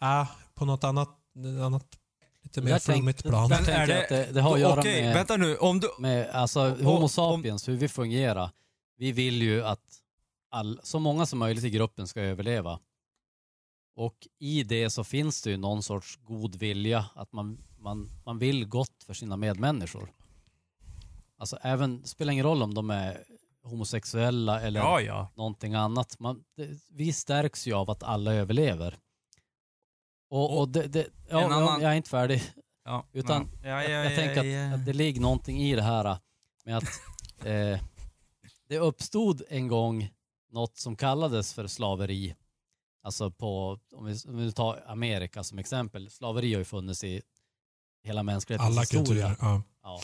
äh, 0.02 0.27
på 0.55 0.65
något 0.65 0.85
annat, 0.85 1.09
annat 1.65 1.86
lite 2.43 2.61
mer 2.62 2.78
flummigt 2.78 3.23
plan. 3.23 3.51
Jag 3.51 3.65
tänker 3.65 3.86
det- 3.86 4.02
att 4.02 4.09
det, 4.09 4.28
det 4.32 4.40
har 4.40 4.55
att 4.55 4.61
göra 4.61 4.81
Okej, 4.81 5.02
med, 5.02 5.15
vänta 5.15 5.36
nu. 5.36 5.56
Om 5.56 5.81
du, 5.81 5.89
med 5.98 6.31
alltså, 6.31 6.61
Om- 6.73 6.85
Homo 6.85 7.02
om- 7.02 7.09
sapiens, 7.09 7.69
hur 7.69 7.77
vi 7.77 7.89
fungerar. 7.89 8.51
Vi 8.98 9.12
vill 9.12 9.43
ju 9.43 9.65
att 9.65 9.81
all, 10.57 10.81
så 10.83 10.99
många 10.99 11.27
som 11.27 11.39
möjligt 11.39 11.65
i 11.65 11.70
gruppen 11.70 12.07
ska 12.07 12.20
överleva. 12.20 12.81
Och 13.97 14.28
i 14.39 14.62
det 14.62 14.91
så 14.91 15.05
finns 15.05 15.43
det 15.43 15.51
ju 15.51 15.57
någon 15.57 15.83
sorts 15.83 16.16
god 16.16 16.57
vilja, 16.57 17.05
att 17.15 17.33
man, 17.33 17.59
man, 17.78 18.11
man 18.24 18.39
vill 18.39 18.66
gott 18.69 19.03
för 19.07 19.15
sina 19.15 19.37
medmänniskor. 19.37 20.12
Alltså 21.39 21.59
även, 21.62 22.01
det 22.01 22.09
spelar 22.09 22.33
ingen 22.33 22.45
roll 22.45 22.62
om 22.62 22.74
de 22.74 22.91
är 22.91 23.24
homosexuella 23.62 24.61
eller 24.61 24.81
ja, 24.81 25.01
ja. 25.01 25.28
någonting 25.35 25.74
annat. 25.74 26.19
Man, 26.19 26.45
det, 26.57 26.69
vi 26.91 27.12
stärks 27.12 27.66
ju 27.66 27.73
av 27.73 27.91
att 27.91 28.03
alla 28.03 28.35
överlever. 28.35 28.99
Och, 30.31 30.59
och 30.59 30.69
det, 30.69 30.87
det, 30.87 31.07
ja, 31.28 31.45
annan- 31.45 31.62
ja, 31.62 31.81
jag 31.81 31.93
är 31.93 31.97
inte 31.97 32.11
färdig. 32.11 32.43
ja. 32.85 33.07
Utan 33.12 33.49
ja, 33.62 33.69
ja, 33.69 33.83
jag, 33.83 33.91
ja, 33.91 33.91
jag 33.91 34.12
ja, 34.12 34.16
tänker 34.16 34.69
att, 34.69 34.74
att 34.74 34.87
det 34.87 34.93
ligger 34.93 35.20
någonting 35.20 35.62
i 35.62 35.74
det 35.74 35.83
här 35.83 36.19
med 36.65 36.77
att 36.77 36.85
eh, 37.45 37.81
det 38.69 38.78
uppstod 38.78 39.43
en 39.49 39.69
gång 39.69 40.11
något 40.51 40.78
som 40.78 40.97
kallades 40.97 41.55
för 41.55 41.66
slaveri. 41.66 42.35
Alltså 43.02 43.31
på, 43.31 43.78
om 43.93 44.05
vi, 44.05 44.16
om 44.28 44.36
vi 44.36 44.52
tar 44.52 44.85
Amerika 44.86 45.44
som 45.44 45.59
exempel, 45.59 46.10
slaveri 46.10 46.52
har 46.55 46.59
ju 46.59 46.64
funnits 46.64 47.05
i 47.05 47.23
hela 48.02 48.23
mänsklighetens 48.23 48.70
Alla 48.70 48.81
historia. 48.81 49.05
kulturer. 49.05 49.36
Ja. 49.40 49.62
Ja. 49.82 50.01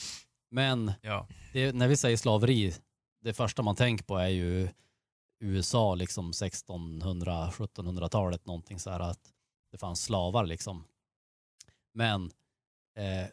Men 0.51 0.93
ja. 1.03 1.29
det, 1.53 1.73
när 1.73 1.89
vi 1.89 1.97
säger 1.97 2.17
slaveri, 2.17 2.75
det 3.21 3.35
första 3.35 3.63
man 3.63 3.77
tänker 3.77 4.05
på 4.05 4.19
är 4.19 4.29
ju 4.29 4.69
USA, 5.41 5.95
liksom 5.95 6.33
1600-1700-talet, 6.33 8.47
någonting 8.47 8.79
så 8.79 8.91
här 8.91 9.01
att 9.01 9.33
det 9.71 9.79
fanns 9.79 10.03
slavar 10.03 10.47
liksom. 10.47 10.85
Men, 11.95 12.31
eh, 12.97 13.27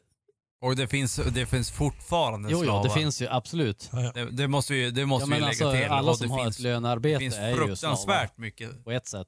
Och 0.61 0.75
det 0.75 0.87
finns, 0.87 1.15
det 1.15 1.45
finns 1.45 1.71
fortfarande 1.71 2.51
jo, 2.51 2.57
jo, 2.57 2.63
slavar. 2.63 2.83
det 2.83 2.89
finns 2.89 3.21
ju 3.21 3.27
absolut. 3.27 3.89
Ja, 3.91 4.01
ja. 4.03 4.11
Det, 4.11 4.31
det 4.31 4.47
måste 4.47 4.73
vi, 4.73 4.91
det 4.91 5.05
måste 5.05 5.23
Ja, 5.23 5.25
vi 5.25 5.29
men 5.29 5.39
lägga 5.39 5.47
alltså, 5.49 5.71
till. 5.71 5.83
alla 5.91 6.11
Och 6.11 6.17
som 6.17 6.27
det 6.27 6.33
har 6.33 6.43
finns, 6.43 6.57
ett 6.57 6.63
det 6.63 6.69
lönearbete 6.69 7.19
finns 7.19 7.35
är 7.35 7.49
ju 7.49 7.53
slavar 7.55 7.67
fruktansvärt 7.67 8.37
mycket. 8.37 8.83
på 8.83 8.91
ett 8.91 9.07
sätt. 9.07 9.27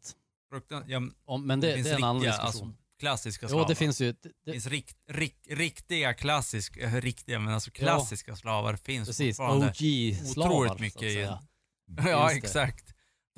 Fruktan, 0.52 0.84
ja, 0.88 1.00
men 1.00 1.12
Om, 1.26 1.48
men 1.48 1.60
det, 1.60 1.68
det, 1.68 1.74
finns 1.76 1.88
det 1.88 1.94
är 1.94 1.98
en 1.98 2.04
annan 2.04 2.16
riktiga, 2.22 2.32
diskussion. 2.46 2.68
alltså, 2.68 2.82
klassiska 3.00 3.48
slavar. 3.48 3.64
jo, 3.64 3.68
det 3.70 3.76
finns 3.76 4.02
ju, 4.02 4.16
det, 4.46 4.52
finns 4.52 4.68
rikt, 4.68 4.98
rikt, 5.12 5.48
riktiga 5.50 6.14
klassiska, 6.14 6.80
eh, 6.82 6.94
riktiga 7.02 7.40
men 7.40 7.54
alltså 7.54 7.72
klassiska 7.72 8.36
slavar 8.36 8.76
finns 8.76 9.08
precis, 9.08 9.38
fortfarande. 9.38 9.68
OG-slavar. 9.68 10.50
otroligt 10.50 10.70
så 10.70 10.74
att 10.76 10.80
mycket 10.82 11.02
i- 11.04 11.14
säga. 11.14 11.40
Ja, 12.06 12.32
exakt. 12.32 12.86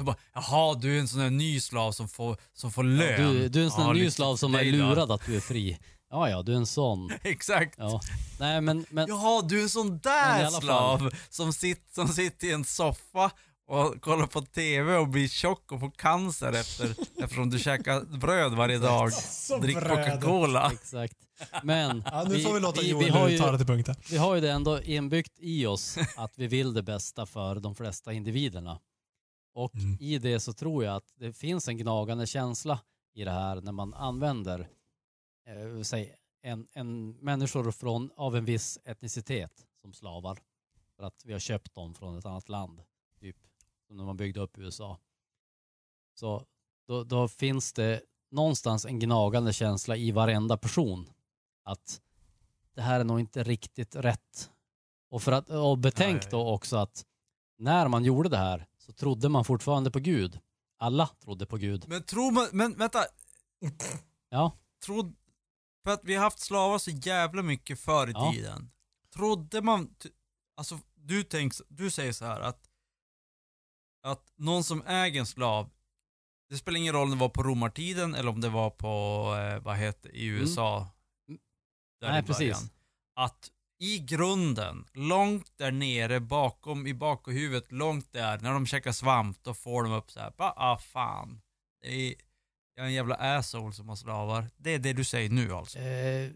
Bara, 0.02 0.16
jaha, 0.34 0.74
du 0.76 0.96
är 0.96 1.00
en 1.00 1.08
sån 1.08 1.20
där 1.20 1.30
ny 1.30 1.60
slav 1.60 1.92
som 1.92 2.08
får, 2.10 2.38
som 2.54 2.72
får 2.72 2.84
lön. 2.84 3.34
Du, 3.34 3.50
du 3.50 3.60
är 3.60 3.64
en 3.64 3.72
sån 3.72 3.82
Ja, 3.82 3.88
här 3.88 3.94
ny 3.94 4.00
lycka 4.00 4.12
slav 4.12 4.36
som 4.36 4.56
är 4.56 4.64
lurad 4.64 5.12
att 5.12 5.26
du 5.26 5.36
är 5.36 5.40
fri. 5.40 5.78
Ja, 6.14 6.30
ja, 6.30 6.42
du 6.42 6.52
är 6.54 6.58
en 6.58 6.66
sån. 6.66 7.12
Exakt. 7.24 7.76
Ja. 7.78 8.02
Nej, 8.40 8.62
men, 8.62 8.86
men 8.90 9.08
Jaha, 9.08 9.42
du 9.42 9.60
är 9.60 9.64
en 9.64 9.70
sån 9.70 10.00
där 10.00 10.48
slav 10.50 11.10
som, 11.30 11.54
sitt, 11.54 11.94
som 11.96 12.08
sitter 12.08 12.48
i 12.48 12.52
en 12.52 12.66
soffa 12.66 13.32
och 13.68 14.02
kollar 14.02 14.28
på 14.28 14.42
TV 14.42 14.96
och 14.96 15.08
blir 15.08 15.28
tjock 15.28 15.72
och 15.72 15.80
får 15.80 15.92
cancer 15.92 16.52
efter, 16.54 16.96
eftersom 17.24 17.50
du 17.50 17.60
käkar 17.60 18.18
bröd 18.18 18.54
varje 18.54 18.78
dag. 18.80 19.12
Drick 19.62 19.76
Coca-Cola. 19.80 20.72
exakt. 20.74 21.16
Men 21.64 22.04
Ja, 22.12 22.24
nu 22.30 22.40
får 22.40 22.54
vi 22.54 22.60
låta 22.60 22.82
vi, 22.82 22.90
Joel 22.90 23.10
har 23.12 23.30
ju, 23.30 23.38
tala 23.38 23.58
till 23.58 23.68
punkten. 23.68 23.96
vi 24.12 24.18
har 24.18 24.36
ju 24.36 24.42
det 24.42 24.52
ändå 24.52 24.82
inbyggt 24.82 25.34
i 25.40 25.66
oss 25.66 25.98
att 26.18 26.34
vi 26.38 26.48
vill 26.48 26.74
det 26.74 26.84
bästa 26.84 27.26
för 27.26 27.56
de 27.56 27.76
flesta 27.76 28.14
individerna. 28.14 28.80
Och 29.56 29.76
Mm. 29.76 29.98
i 30.00 30.18
det 30.18 30.40
så 30.40 30.54
tror 30.54 30.84
jag 30.84 30.96
att 30.96 31.14
det 31.20 31.34
finns 31.34 31.68
en 31.68 31.78
gnagande 31.78 32.28
känsla 32.28 32.80
i 33.16 33.24
det 33.24 33.32
här 33.32 33.62
när 33.62 33.72
man 33.72 33.94
använder 33.94 34.68
eh, 35.46 35.82
säg, 35.82 36.16
en, 36.42 36.68
en 36.74 37.12
människor 37.12 37.72
från, 37.72 38.12
av 38.16 38.36
en 38.36 38.46
viss 38.46 38.80
etnicitet 38.84 39.68
som 39.82 39.94
slavar. 39.94 40.40
För 40.96 41.04
att 41.04 41.26
vi 41.26 41.34
har 41.34 41.40
köpt 41.40 41.74
dem 41.74 41.94
från 41.94 42.18
ett 42.18 42.26
annat 42.26 42.50
land. 42.50 42.84
Typ 43.20 43.38
som 43.88 43.98
när 43.98 44.04
man 44.04 44.18
byggde 44.18 44.40
upp 44.40 44.58
USA. 44.58 45.00
Så 46.14 46.46
då, 46.88 47.04
då 47.04 47.28
finns 47.28 47.74
det 47.74 48.02
någonstans 48.32 48.86
en 48.86 49.00
gnagande 49.00 49.54
känsla 49.54 49.98
i 49.98 50.12
varenda 50.12 50.58
person 50.58 51.10
att 51.64 52.02
det 52.74 52.82
här 52.82 53.00
är 53.00 53.04
nog 53.04 53.20
inte 53.20 53.44
riktigt 53.44 53.96
rätt. 53.96 54.52
Och, 55.10 55.24
för 55.24 55.32
att, 55.32 55.50
och 55.50 55.78
betänk 55.78 56.24
ja. 56.24 56.30
då 56.32 56.50
också 56.50 56.78
att 56.78 57.06
när 57.58 57.88
man 57.88 58.04
gjorde 58.04 58.30
det 58.30 58.38
här 58.38 58.68
så 58.78 58.94
trodde 58.94 59.30
man 59.30 59.46
fortfarande 59.46 59.92
på 59.92 60.00
Gud. 60.00 60.40
Alla 60.78 61.08
trodde 61.08 61.46
på 61.46 61.58
Gud. 61.58 61.86
Men 61.88 62.04
tror 62.04 62.32
man, 62.32 62.48
men 62.52 62.78
vänta. 62.78 63.00
Ja, 64.30 64.52
Trod, 64.86 65.16
för 65.84 65.92
att 65.92 66.02
vi 66.04 66.16
har 66.16 66.24
haft 66.24 66.40
slavar 66.40 66.78
så 66.78 66.92
jävla 66.92 67.42
mycket 67.42 67.80
förr 67.80 68.08
i 68.10 68.12
Ja. 68.12 68.32
tiden. 68.34 68.72
Trodde 69.14 69.62
man, 69.62 69.96
alltså 70.58 70.80
du, 70.96 71.24
tänks, 71.24 71.62
du 71.70 71.92
säger 71.92 72.12
så 72.14 72.26
här 72.26 72.42
att, 72.42 72.70
att 74.04 74.32
någon 74.36 74.64
som 74.64 74.82
äger 74.88 75.20
en 75.20 75.26
slav, 75.26 75.70
det 76.50 76.58
spelar 76.58 76.78
ingen 76.80 76.94
roll 76.94 77.04
om 77.04 77.10
det 77.12 77.16
var 77.18 77.30
på 77.30 77.44
romartiden 77.44 78.16
eller 78.16 78.30
om 78.30 78.42
det 78.42 78.50
var 78.50 78.70
på, 78.70 78.88
eh, 79.40 79.60
vad 79.64 79.78
heter 79.78 80.16
i 80.16 80.26
USA. 80.26 80.78
Mm. 81.28 81.40
Där 82.02 82.10
Nej, 82.12 82.20
i 82.20 82.22
början. 82.22 82.26
precis. 82.52 82.72
Att 83.16 83.52
i 83.80 84.00
grunden, 84.00 84.86
långt 84.94 85.58
där 85.58 85.72
nere 85.72 86.20
bakom, 86.20 86.88
i 86.88 86.94
bakhuvudet, 86.94 87.72
långt 87.72 88.14
där, 88.14 88.40
när 88.40 88.54
de 88.54 88.66
käkar 88.66 88.92
svamp, 88.92 89.44
då 89.44 89.54
får 89.54 89.84
de 89.84 89.92
upp 89.94 90.12
så 90.12 90.20
här, 90.20 90.34
bara, 90.38 90.54
ah 90.56 90.78
fan. 90.78 91.42
Det 91.82 91.88
är, 91.94 92.16
jag 92.76 92.84
är 92.84 92.88
en 92.88 92.94
jävla 92.94 93.16
asshole 93.16 93.74
som 93.74 93.90
har 93.90 93.96
slavar. 93.96 94.50
Det 94.58 94.70
är 94.72 94.80
det 94.80 94.94
du 94.94 95.04
säger 95.04 95.30
nu 95.30 95.52
alltså? 95.54 95.80
eh, 95.80 96.32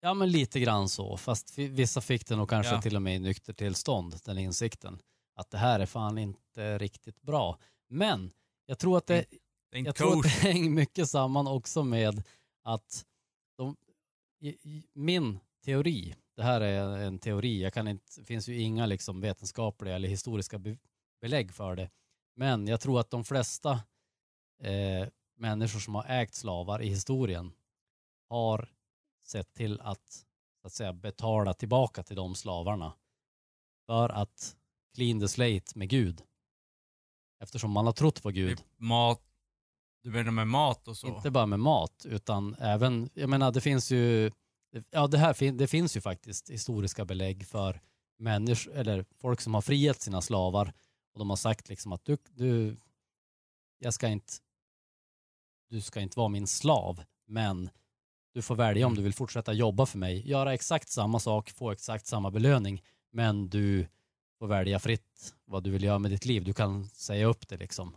ja 0.00 0.14
men 0.14 0.30
lite 0.30 0.60
grann 0.60 0.88
så. 0.88 1.16
Fast 1.16 1.58
vissa 1.58 2.00
fick 2.00 2.26
det 2.26 2.36
nog 2.36 2.48
kanske 2.48 2.74
Ja. 2.74 2.82
till 2.82 2.96
och 2.96 3.02
med 3.02 3.16
i 3.16 3.18
nykter 3.18 3.52
tillstånd, 3.52 4.16
den 4.24 4.38
insikten. 4.38 4.98
Att 5.34 5.50
det 5.50 5.58
här 5.58 5.80
är 5.80 5.86
fan 5.86 6.18
inte 6.18 6.78
riktigt 6.78 7.22
bra. 7.22 7.58
Men 7.88 8.32
jag 8.66 8.78
tror 8.78 8.98
att 8.98 9.06
det, 9.06 9.24
Det 9.70 9.78
jag 9.78 9.96
tror 9.96 10.16
att 10.16 10.22
det 10.22 10.28
hänger 10.28 10.70
mycket 10.70 11.08
samman 11.10 11.46
också 11.46 11.84
med 11.84 12.22
att 12.64 13.04
de, 13.58 13.76
min 14.94 15.40
teori, 15.64 16.14
det 16.36 16.42
här 16.42 16.60
är 16.60 16.98
en 16.98 17.18
teori, 17.18 17.62
jag 17.62 17.72
kan 17.74 17.88
inte, 17.88 18.04
det 18.20 18.24
finns 18.24 18.48
ju 18.48 18.60
inga 18.60 18.86
liksom 18.86 19.20
vetenskapliga 19.20 19.94
eller 19.94 20.08
historiska 20.08 20.58
be, 20.58 20.76
belägg 21.20 21.52
för 21.54 21.76
det. 21.76 21.90
Men 22.36 22.66
jag 22.66 22.80
tror 22.80 23.00
att 23.00 23.10
de 23.10 23.24
flesta 23.24 23.72
eh, 24.62 25.08
människor 25.40 25.80
som 25.80 25.94
har 25.94 26.04
ägt 26.08 26.34
slavar 26.34 26.82
i 26.82 26.88
historien 26.88 27.52
har 28.28 28.68
sett 29.26 29.54
till 29.54 29.80
att, 29.80 30.26
så 30.60 30.66
att 30.66 30.72
säga, 30.72 30.92
betala 30.92 31.54
tillbaka 31.54 32.02
till 32.02 32.16
de 32.16 32.34
slavarna 32.34 32.92
för 33.86 34.08
att 34.08 34.56
clean 34.94 35.20
the 35.20 35.28
slate 35.28 35.78
med 35.78 35.88
Gud. 35.88 36.22
Eftersom 37.42 37.70
man 37.70 37.86
har 37.86 37.92
trott 37.92 38.22
på 38.22 38.30
Gud. 38.30 38.64
Mat, 38.76 39.22
du 40.02 40.10
menar 40.10 40.30
med 40.30 40.48
mat 40.48 40.88
och 40.88 40.96
så? 40.96 41.06
Inte 41.06 41.30
bara 41.30 41.46
med 41.46 41.60
mat, 41.60 42.06
utan 42.08 42.54
även, 42.54 43.10
jag 43.14 43.30
menar 43.30 43.52
det 43.52 43.60
finns 43.60 43.90
ju, 43.90 44.30
ja 44.90 45.06
det 45.06 45.18
här 45.18 45.52
det 45.52 45.66
finns 45.66 45.96
ju 45.96 46.00
faktiskt 46.00 46.50
historiska 46.50 47.04
belägg 47.04 47.46
för 47.46 47.80
människor, 48.18 48.74
eller 48.74 49.04
folk 49.20 49.40
som 49.40 49.54
har 49.54 49.62
friat 49.62 50.02
sina 50.02 50.22
slavar 50.22 50.72
och 51.12 51.18
de 51.18 51.30
har 51.30 51.36
sagt 51.36 51.68
liksom 51.68 51.92
att 51.92 52.04
du, 52.04 52.16
du, 52.30 52.76
jag 53.78 53.94
ska 53.94 54.08
inte, 54.08 54.32
du 55.70 55.80
ska 55.80 56.00
inte 56.00 56.18
vara 56.18 56.28
min 56.28 56.46
slav, 56.46 57.02
men 57.26 57.70
du 58.34 58.42
får 58.42 58.56
välja 58.56 58.86
om 58.86 58.94
du 58.94 59.02
vill 59.02 59.14
fortsätta 59.14 59.52
jobba 59.52 59.86
för 59.86 59.98
mig, 59.98 60.28
göra 60.28 60.54
exakt 60.54 60.88
samma 60.88 61.20
sak, 61.20 61.50
få 61.50 61.70
exakt 61.70 62.06
samma 62.06 62.30
belöning, 62.30 62.82
men 63.12 63.48
du 63.48 63.86
får 64.38 64.46
välja 64.46 64.78
fritt 64.78 65.34
vad 65.44 65.64
du 65.64 65.70
vill 65.70 65.84
göra 65.84 65.98
med 65.98 66.10
ditt 66.10 66.24
liv. 66.24 66.44
Du 66.44 66.52
kan 66.52 66.88
säga 66.88 67.26
upp 67.26 67.48
det 67.48 67.56
liksom 67.56 67.96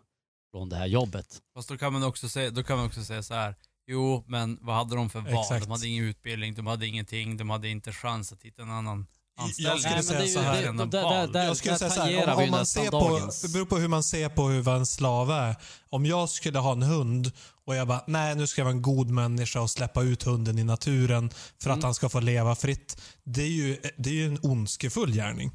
från 0.52 0.70
det 0.70 0.76
här 0.76 0.88
jobbet. 0.88 1.42
Fast 1.54 1.70
då 1.70 1.78
kan 1.78 1.94
man 1.94 2.04
också 2.04 2.30
säga, 2.30 2.52
då 2.52 2.64
kan 2.64 2.78
man 2.78 2.86
också 2.86 3.04
säga 3.04 3.24
så 3.24 3.34
här. 3.34 3.56
Jo, 3.86 4.24
men 4.28 4.58
vad 4.62 4.76
hade 4.76 4.96
de 4.96 5.10
för 5.10 5.20
val? 5.20 5.34
Exakt. 5.34 5.66
De 5.66 5.72
hade 5.72 5.88
ingen 5.88 6.06
utbildning, 6.06 6.54
de 6.54 6.68
hade 6.68 6.88
ingenting, 6.88 7.38
de 7.38 7.50
hade 7.50 7.70
inte 7.70 7.92
chans 7.92 8.34
att 8.34 8.44
hitta 8.44 8.62
en 8.62 8.70
annan 8.70 9.08
Jag 9.38 9.50
skulle 9.50 9.70
Nej, 9.94 10.04
säga 10.04 10.20
det 10.20 10.28
så 10.28 10.40
här. 10.40 10.62
det- 10.62 10.68
Enda 10.68 10.86
där- 10.86 11.28
där- 11.28 11.46
jag 11.46 11.58
skulle 11.58 11.78
säga 11.78 11.92
så 11.92 12.02
här, 12.02 12.34
om, 12.38 12.44
om 12.44 12.50
man 12.52 12.66
ser 12.66 12.92
på, 12.92 13.32
det 13.42 13.54
beror 13.54 13.66
på 13.66 13.78
hur 13.78 13.88
man 13.88 14.04
ser 14.04 14.30
på 14.30 14.48
hur 14.48 14.68
en 14.70 14.86
slav 14.86 15.32
är. 15.32 15.56
Om 15.90 16.06
jag 16.06 16.30
skulle 16.30 16.60
ha 16.60 16.72
en 16.72 16.82
hund 16.84 17.32
och 17.66 17.76
jag 17.76 17.88
bara, 17.88 18.04
nej 18.08 18.36
nu 18.36 18.48
ska 18.48 18.62
jag 18.62 18.66
vara 18.66 18.76
en 18.76 18.82
god 18.82 19.10
människa 19.10 19.62
och 19.62 19.70
släppa 19.70 20.02
ut 20.02 20.24
hunden 20.24 20.60
i 20.60 20.64
naturen 20.64 21.30
för 21.62 21.70
att 21.70 21.76
Mm. 21.76 21.84
han 21.84 21.94
ska 21.94 22.10
få 22.10 22.20
leva 22.20 22.56
fritt. 22.56 23.02
Det 23.24 23.42
är 23.42 23.48
ju, 23.48 23.78
det 23.98 24.10
är 24.10 24.14
ju 24.14 24.26
en 24.26 24.40
ondskefull 24.42 25.14
gärning. 25.14 25.52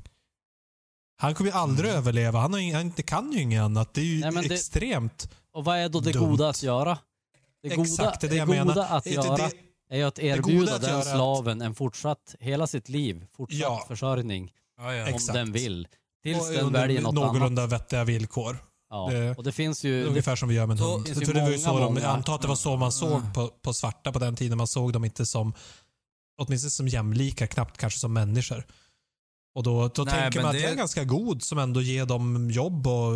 Han 1.20 1.34
kommer 1.34 1.50
ju 1.50 1.56
aldrig 1.56 1.90
överleva. 1.90 2.38
Han, 2.40 2.52
har 2.52 2.60
ing, 2.60 2.74
han 2.74 2.92
kan 2.92 3.32
ju 3.32 3.40
inget 3.42 3.62
annat. 3.62 3.94
Det 3.94 4.00
är 4.00 4.04
ju 4.04 4.16
Mm. 4.16 4.20
Nej, 4.34 4.42
men 4.42 4.48
det- 4.48 4.54
extremt. 4.54 5.30
Och 5.52 5.64
vad 5.64 5.78
är 5.78 5.88
då 5.88 6.00
det 6.00 6.12
Dumt. 6.12 6.28
goda 6.30 6.48
att 6.48 6.62
göra? 6.62 6.98
Det 7.62 7.68
goda, 7.68 7.82
Exakt, 7.82 8.20
det 8.20 8.26
är 8.26 8.28
det 8.28 8.34
det 8.34 8.38
jag 8.38 8.48
menar. 8.48 8.86
att 8.96 9.04
Det- 9.04 9.10
göra 9.10 9.36
det- 9.36 9.50
är 9.90 9.96
ju 9.96 10.02
att 10.02 10.18
erbjuda 10.18 10.74
att 10.74 10.80
den 10.82 10.94
är 10.94 10.98
att- 10.98 11.04
slaven 11.06 11.62
en 11.62 11.74
fortsatt, 11.74 12.34
hela 12.40 12.66
sitt 12.66 12.88
liv, 12.88 13.26
fortsatt 13.36 13.60
Ja. 13.60 13.84
försörjning 13.88 14.52
Ja, 14.78 14.94
ja. 14.94 15.02
om 15.02 15.08
Exakt. 15.08 15.34
den 15.34 15.52
vill. 15.52 15.88
Tills 16.22 16.48
och 16.48 16.54
den 16.54 16.72
väljer 16.72 17.00
något 17.00 17.14
någorlunda 17.14 17.62
annat. 17.62 17.72
vettiga 17.72 18.04
villkor. 18.04 18.58
Ja. 18.90 19.08
det- 19.10 19.34
och 19.38 19.44
det 19.44 19.52
finns 19.52 19.84
ju, 19.84 20.04
Ungefär 20.04 20.36
som 20.36 20.48
vi 20.48 20.54
gör 20.54 20.66
med 20.66 20.74
en 20.80 20.84
hund. 20.84 21.06
tror 21.06 21.34
det 21.34 21.40
var 21.40 21.48
ju 21.50 21.56
många, 21.56 21.58
så 21.58 21.78
de, 21.78 21.84
många- 21.84 22.00
jag 22.00 22.10
antar 22.10 22.34
att 22.34 22.42
det 22.42 22.48
var 22.48 22.54
så 22.56 22.76
man 22.76 22.92
såg 22.92 23.12
Mm. 23.20 23.32
på, 23.32 23.48
på 23.48 23.72
svarta 23.74 24.12
på 24.12 24.18
den 24.18 24.36
tiden. 24.36 24.58
Man 24.58 24.66
såg 24.66 24.92
dem 24.92 25.04
inte 25.04 25.26
som, 25.26 25.54
åtminstone 26.38 26.70
som 26.70 26.88
jämlika, 26.88 27.46
knappt 27.46 27.78
kanske 27.78 27.98
som 27.98 28.12
människor. 28.12 28.66
Och 29.58 29.64
då, 29.64 29.88
då 29.88 30.04
Nej, 30.04 30.14
tänker 30.14 30.40
man 30.42 30.48
att 30.50 30.52
det- 30.56 30.64
är 30.64 30.74
ganska 30.74 31.04
god 31.04 31.42
som 31.42 31.58
ändå 31.58 31.80
ger 31.82 32.06
dem 32.06 32.50
jobb 32.50 32.86
och 32.86 33.14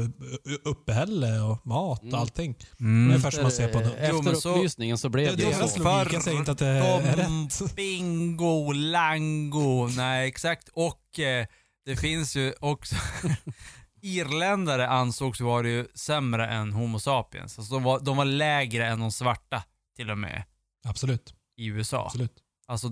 uppehälle 0.64 1.40
och 1.40 1.66
mat 1.66 1.98
och 2.00 2.04
Mm. 2.06 2.20
allting. 2.20 2.54
Mm. 2.80 3.08
Ungefär 3.10 3.30
som 3.30 3.42
man 3.42 3.52
ser 3.52 3.68
på 3.68 3.78
en 3.78 3.84
hund. 3.84 3.96
efter 3.98 4.34
så- 4.34 4.54
upplysningen 4.54 4.98
så 4.98 5.08
blev 5.08 5.36
Det, 5.36 5.44
det, 5.44 5.54
så. 5.54 5.68
För- 5.82 6.20
säger 6.20 6.38
inte 6.38 6.52
att 6.52 6.58
det 6.58 6.66
är 6.66 7.16
rätt. 7.16 7.76
bingo, 7.76 8.72
lango. 8.72 9.88
Nej, 9.96 10.28
exakt. 10.28 10.68
Och 10.72 11.18
eh, 11.18 11.46
det 11.84 11.96
finns 11.96 12.36
ju 12.36 12.54
också... 12.60 12.94
Irländare 14.02 14.88
ansågs 14.88 15.40
vara 15.40 15.68
ju 15.68 15.86
sämre 15.94 16.46
än 16.48 16.72
Homo 16.72 16.98
sapiens. 16.98 17.58
Alltså 17.58 17.74
de, 17.74 17.82
var, 17.82 18.00
de 18.00 18.16
var 18.16 18.24
lägre 18.24 18.86
än 18.86 19.00
de 19.00 19.12
svarta 19.12 19.62
till 19.96 20.10
och 20.10 20.18
med 20.18 20.42
Absolut. 20.88 21.34
i 21.56 21.66
USA. 21.66 22.06
absolut. 22.06 22.34
Alltså, 22.66 22.88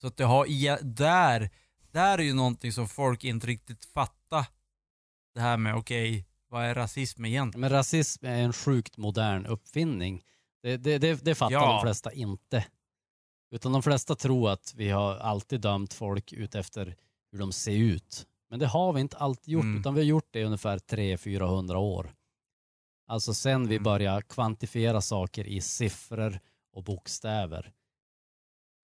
så 0.00 0.06
att 0.06 0.16
det 0.16 0.24
har, 0.24 0.46
i- 0.46 0.78
där, 1.92 2.00
där 2.02 2.18
är 2.18 2.22
ju 2.22 2.32
någonting 2.34 2.72
som 2.72 2.88
folk 2.88 3.24
inte 3.24 3.46
riktigt 3.46 3.84
fattar. 3.84 4.46
Det 5.34 5.40
här 5.40 5.56
med, 5.56 5.74
okej, 5.76 6.26
vad 6.48 6.64
är 6.64 6.74
rasism 6.74 7.24
egentligen? 7.24 7.60
Men 7.60 7.70
rasism 7.70 8.26
är 8.26 8.42
en 8.42 8.52
sjukt 8.52 8.96
modern 8.96 9.46
uppfinning. 9.46 10.22
Det, 10.62 10.76
det, 10.76 10.98
det, 10.98 11.24
det 11.24 11.34
fattar 11.34 11.52
Ja. 11.54 11.72
de 11.72 11.82
flesta 11.82 12.12
inte. 12.12 12.66
Utan 13.50 13.72
de 13.72 13.82
flesta 13.82 14.14
tror 14.14 14.50
att 14.50 14.74
vi 14.76 14.90
har 14.90 15.16
alltid 15.16 15.60
dömt 15.60 15.92
folk 15.92 16.32
ut 16.32 16.54
efter 16.54 16.96
hur 17.32 17.38
de 17.38 17.52
ser 17.52 17.72
ut. 17.76 18.26
Men 18.50 18.58
det 18.58 18.66
har 18.66 18.92
vi 18.92 19.00
inte 19.00 19.16
alltid 19.16 19.52
gjort, 19.54 19.62
Mm. 19.64 19.80
utan 19.80 19.94
vi 19.94 20.00
har 20.00 20.06
gjort 20.06 20.28
det 20.30 20.40
i 20.40 20.44
ungefär 20.44 20.78
300-400 20.78 21.74
år. 21.76 22.14
Alltså 23.06 23.34
sen 23.34 23.68
vi 23.68 23.74
Mm. 23.74 23.82
börjar 23.84 24.20
kvantifiera 24.20 25.00
saker 25.00 25.46
i 25.46 25.60
siffror 25.60 26.40
och 26.72 26.84
bokstäver. 26.84 27.72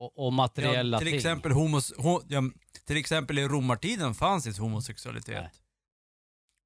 Och, 0.00 0.26
och 0.26 0.32
materiella 0.32 0.96
Ja, 0.96 0.98
till, 0.98 1.06
ting. 1.08 1.16
exempel 1.16 1.52
homos, 1.52 1.92
ho, 1.96 2.20
ja, 2.28 2.42
till 2.86 2.96
exempel 2.96 3.38
i 3.38 3.48
romartiden 3.48 4.14
fanns 4.14 4.46
inte 4.46 4.60
homosexualitet. 4.60 5.42
Nej. 5.42 5.50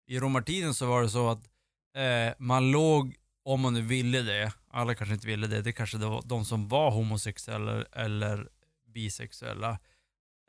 I 0.06 0.18
romartiden 0.20 0.74
så 0.74 0.86
var 0.86 1.02
det 1.02 1.08
så 1.10 1.28
att 1.30 1.48
eh, 1.96 2.34
man 2.38 2.70
låg, 2.70 3.16
om 3.44 3.60
man 3.60 3.74
nu 3.74 3.80
ville 3.82 4.22
det, 4.22 4.52
alla 4.68 4.94
kanske 4.94 5.14
inte 5.14 5.26
ville 5.26 5.46
det, 5.46 5.62
det 5.62 5.72
kanske 5.72 5.98
det 5.98 6.06
var 6.06 6.22
de 6.24 6.44
som 6.44 6.68
var 6.68 6.90
homosexuella 6.90 7.84
eller 7.92 8.48
bisexuella. 8.86 9.78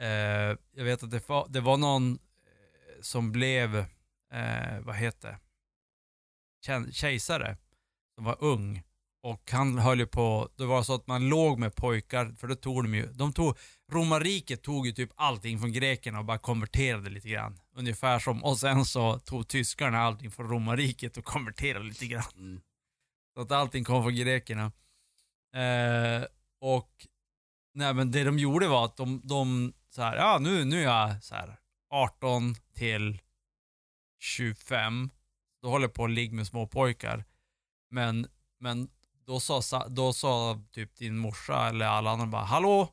Eh, 0.01 0.07
jag 0.71 0.83
vet 0.83 1.03
att 1.03 1.11
det, 1.11 1.19
fa- 1.19 1.47
det 1.49 1.61
var 1.61 1.77
någon 1.77 2.11
eh, 2.11 3.01
som 3.01 3.31
blev 3.31 3.75
eh, 4.33 4.79
vad 4.81 4.95
heter 4.95 5.27
det? 5.29 6.91
Kejsare 6.93 7.57
som 8.15 8.23
var 8.23 8.37
ung. 8.43 8.83
Och 9.23 9.51
han 9.51 9.77
höll 9.77 9.99
ju 9.99 10.07
på, 10.07 10.49
det 10.55 10.65
var 10.65 10.83
så 10.83 10.95
att 10.95 11.07
man 11.07 11.29
låg 11.29 11.59
med 11.59 11.75
pojkar, 11.75 12.35
för 12.37 12.47
då 12.47 12.55
tog 12.55 12.83
de 12.83 12.95
ju, 12.95 13.05
de 13.13 13.33
tog, 13.33 13.57
romarriket 13.91 14.63
tog 14.63 14.87
ju 14.87 14.91
typ 14.91 15.11
allting 15.15 15.59
från 15.59 15.71
grekerna 15.71 16.19
och 16.19 16.25
bara 16.25 16.37
konverterade 16.37 17.09
lite 17.09 17.29
grann. 17.29 17.59
Ungefär 17.75 18.19
som, 18.19 18.43
och 18.43 18.57
sen 18.57 18.85
så 18.85 19.19
tog 19.19 19.47
tyskarna 19.47 19.99
allting 19.99 20.31
från 20.31 20.49
romarriket 20.49 21.17
och 21.17 21.23
konverterade 21.23 21.85
lite 21.85 22.05
grann. 22.05 22.33
Mm. 22.35 22.61
Så 23.33 23.41
att 23.41 23.51
allting 23.51 23.83
kom 23.83 24.03
från 24.03 24.15
grekerna. 24.15 24.71
Eh, 25.55 26.23
och 26.61 27.07
nej 27.73 27.93
men 27.93 28.11
det 28.11 28.23
de 28.23 28.39
gjorde 28.39 28.67
var 28.67 28.85
att 28.85 28.97
de, 28.97 29.21
de 29.23 29.73
så 29.89 30.01
här, 30.01 30.15
ja 30.15 30.39
nu, 30.41 30.65
nu 30.65 30.79
är 30.79 30.83
jag 30.83 31.23
så 31.23 31.35
här 31.35 31.57
18 31.89 32.55
till 32.73 33.21
25. 34.19 35.09
Då 35.61 35.69
håller 35.69 35.85
jag 35.85 35.93
på 35.93 36.05
att 36.05 36.11
ligga 36.11 36.33
med 36.33 36.47
små 36.47 36.67
pojkar. 36.67 37.25
Men, 37.89 38.27
men 38.59 38.89
då 39.25 39.39
sa, 39.39 39.87
då 39.87 40.13
sa 40.13 40.61
typ 40.71 40.95
din 40.95 41.17
morsa 41.17 41.69
eller 41.69 41.85
alla 41.85 42.11
andra 42.11 42.25
bara, 42.25 42.43
hallå? 42.43 42.89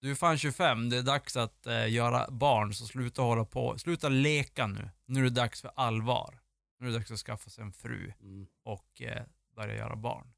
Du 0.00 0.10
är 0.10 0.14
fan 0.14 0.38
25, 0.38 0.88
det 0.90 0.96
är 0.98 1.02
dags 1.02 1.36
att 1.36 1.66
eh, 1.66 1.88
göra 1.92 2.30
barn, 2.30 2.74
så 2.74 2.86
sluta 2.86 3.22
hålla 3.22 3.44
på, 3.44 3.78
sluta 3.78 4.08
leka 4.08 4.66
nu. 4.66 4.90
Nu 5.06 5.20
är 5.20 5.24
det 5.24 5.30
dags 5.30 5.60
för 5.60 5.70
allvar. 5.76 6.38
Nu 6.80 6.86
är 6.86 6.90
det 6.92 6.98
dags 6.98 7.10
att 7.10 7.18
skaffa 7.18 7.50
sig 7.50 7.64
en 7.64 7.72
fru 7.72 8.12
Mm. 8.20 8.46
och 8.64 9.02
eh, 9.02 9.22
börja 9.56 9.76
göra 9.76 9.96
barn. 9.96 10.32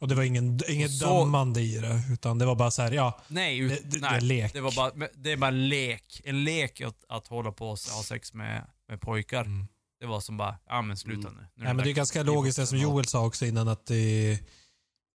Och 0.00 0.08
det 0.08 0.14
var 0.14 0.22
ingen, 0.22 0.60
inget 0.68 0.98
Så- 0.98 1.18
dömande 1.24 1.60
i 1.60 1.78
det, 1.78 2.02
utan 2.12 2.38
det 2.38 2.46
var 2.46 2.54
bara 2.54 2.70
så 2.70 2.82
här, 2.82 2.92
ja, 2.92 3.20
Nej, 3.28 3.58
ut, 3.58 3.70
det, 3.70 3.90
det, 3.90 3.98
det 3.98 4.00
nej. 4.08 4.16
är 4.16 4.20
lek. 4.20 4.52
Det, 4.52 4.60
var 4.60 4.72
bara, 4.76 5.08
det 5.14 5.32
är 5.32 5.36
bara 5.36 5.50
lek. 5.50 6.20
En 6.24 6.44
lek 6.44 6.80
att, 6.80 7.04
att 7.08 7.26
hålla 7.26 7.52
på 7.52 7.64
och 7.70 7.78
ha 7.78 8.02
sex 8.02 8.34
med, 8.34 8.66
med 8.88 9.00
pojkar. 9.00 9.44
Mm. 9.44 9.66
Det 10.00 10.06
var 10.06 10.20
som 10.20 10.36
bara, 10.36 10.58
ja 10.66 10.82
men 10.82 10.96
sluta 10.96 11.28
Mm. 11.28 11.34
nu. 11.40 11.48
nu 11.54 11.64
Nej, 11.64 11.74
men 11.74 11.84
det 11.84 11.90
är 11.90 11.94
ganska 11.94 12.22
logiskt 12.22 12.58
det 12.58 12.66
som 12.66 12.78
Joel 12.78 13.04
sa 13.06 13.26
också 13.26 13.46
innan 13.46 13.68
att 13.68 13.86
det, 13.86 14.38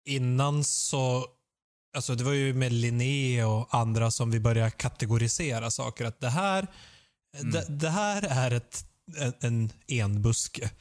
innan 0.05 0.64
så, 0.64 1.26
alltså 1.95 2.15
det 2.15 2.23
var 2.23 2.31
ju 2.31 2.53
med 2.53 2.73
Linné 2.73 3.43
och 3.43 3.68
andra 3.76 4.11
som 4.11 4.31
vi 4.31 4.39
började 4.39 4.72
kategorisera 4.72 5.72
saker. 5.72 6.05
Att 6.05 6.19
det 6.19 6.30
här, 6.30 6.68
Mm. 7.38 7.51
det, 7.51 7.65
det 7.69 7.89
här 7.89 8.22
är 8.30 8.51
ett, 8.51 8.85
en, 9.18 9.34
en 9.41 9.69
enbuske. 9.88 10.72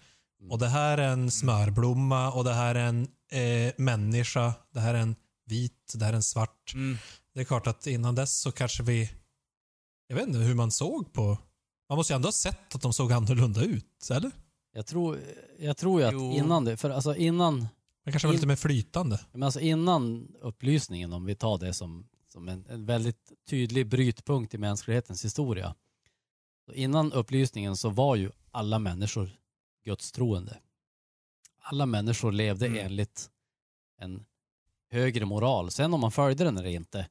Mm. 0.41 0.51
Och 0.53 0.59
det 0.59 0.69
här 0.69 0.99
är 0.99 1.09
en 1.09 1.31
smörblomma 1.31 2.33
och 2.33 2.45
det 2.45 2.55
här 2.55 2.75
är 2.75 2.85
en 2.85 3.09
eh, 3.33 3.73
människa. 3.77 4.55
Det 4.75 4.81
här 4.81 4.95
är 4.95 4.99
en 4.99 5.17
vit, 5.47 5.93
det 5.95 6.05
här 6.05 6.13
är 6.13 6.17
en 6.17 6.23
svart. 6.23 6.73
Mm. 6.75 6.99
Det 7.35 7.41
är 7.41 7.45
klart 7.45 7.67
att 7.67 7.87
innan 7.87 8.15
dess 8.15 8.41
så 8.41 8.53
kanske 8.53 8.83
vi, 8.83 9.11
jag 10.07 10.17
vet 10.17 10.27
inte 10.27 10.39
hur 10.39 10.55
man 10.55 10.71
såg 10.71 11.13
på, 11.13 11.39
man 11.93 11.97
måste 11.97 12.13
ju 12.13 12.15
ändå 12.17 12.27
ha 12.27 12.33
sett 12.33 12.75
att 12.75 12.83
de 12.83 12.93
såg 12.93 13.13
annorlunda 13.13 13.63
ut, 13.65 14.11
eller? 14.11 14.31
Jag 14.73 14.87
tror, 14.87 15.21
jag 15.59 15.77
tror 15.77 16.01
ju 16.01 16.07
att 16.07 16.13
Jo. 16.15 16.33
innan 16.33 16.65
det, 16.65 16.77
för 16.77 16.91
alltså 16.91 17.17
innan, 17.17 17.67
Det 18.05 18.11
kanske 18.11 18.29
var 18.29 18.33
In- 18.33 18.37
lite 18.37 18.47
mer 18.47 18.57
flytande. 18.57 19.21
men 19.33 19.43
alltså 19.43 19.61
innan 19.61 20.29
upplysningen, 20.41 21.13
om 21.13 21.25
vi 21.25 21.35
tar 21.35 21.59
det 21.59 21.73
som, 21.73 22.09
som 22.29 22.49
en, 22.49 22.67
en 22.69 22.87
väldigt 22.87 23.33
tydlig 23.49 23.87
brytpunkt 23.89 24.55
i 24.55 24.59
mänsklighetens 24.59 25.25
historia. 25.25 25.75
Så 26.67 26.73
innan 26.73 27.13
upplysningen 27.13 27.77
så 27.77 27.89
var 27.91 28.17
ju 28.17 28.31
alla 28.51 28.79
människor 28.79 29.31
gudstroende. 29.85 30.59
Alla 31.61 31.87
människor 31.87 32.33
levde 32.33 32.67
Mm. 32.67 32.87
enligt 32.87 33.31
en 33.99 34.25
högre 34.91 35.25
moral. 35.25 35.71
Sen 35.71 35.95
om 35.95 36.01
man 36.01 36.13
följde 36.13 36.45
den 36.45 36.59
eller 36.59 36.69
inte, 36.71 37.09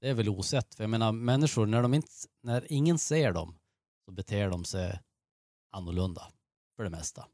det 0.00 0.08
är 0.08 0.14
väl 0.14 0.28
osett. 0.28 0.74
För 0.74 0.82
jag 0.84 0.90
menar, 0.90 1.12
människor, 1.12 1.66
när, 1.66 1.82
de 1.82 1.94
inte, 1.94 2.08
när 2.42 2.72
ingen 2.72 2.98
ser 2.98 3.32
dem, 3.32 3.58
så 4.06 4.12
beter 4.12 4.48
de 4.50 4.64
sig 4.64 5.00
annorlunda 5.72 6.22
för 6.76 6.84
det 6.84 6.90
mesta. 6.90 7.26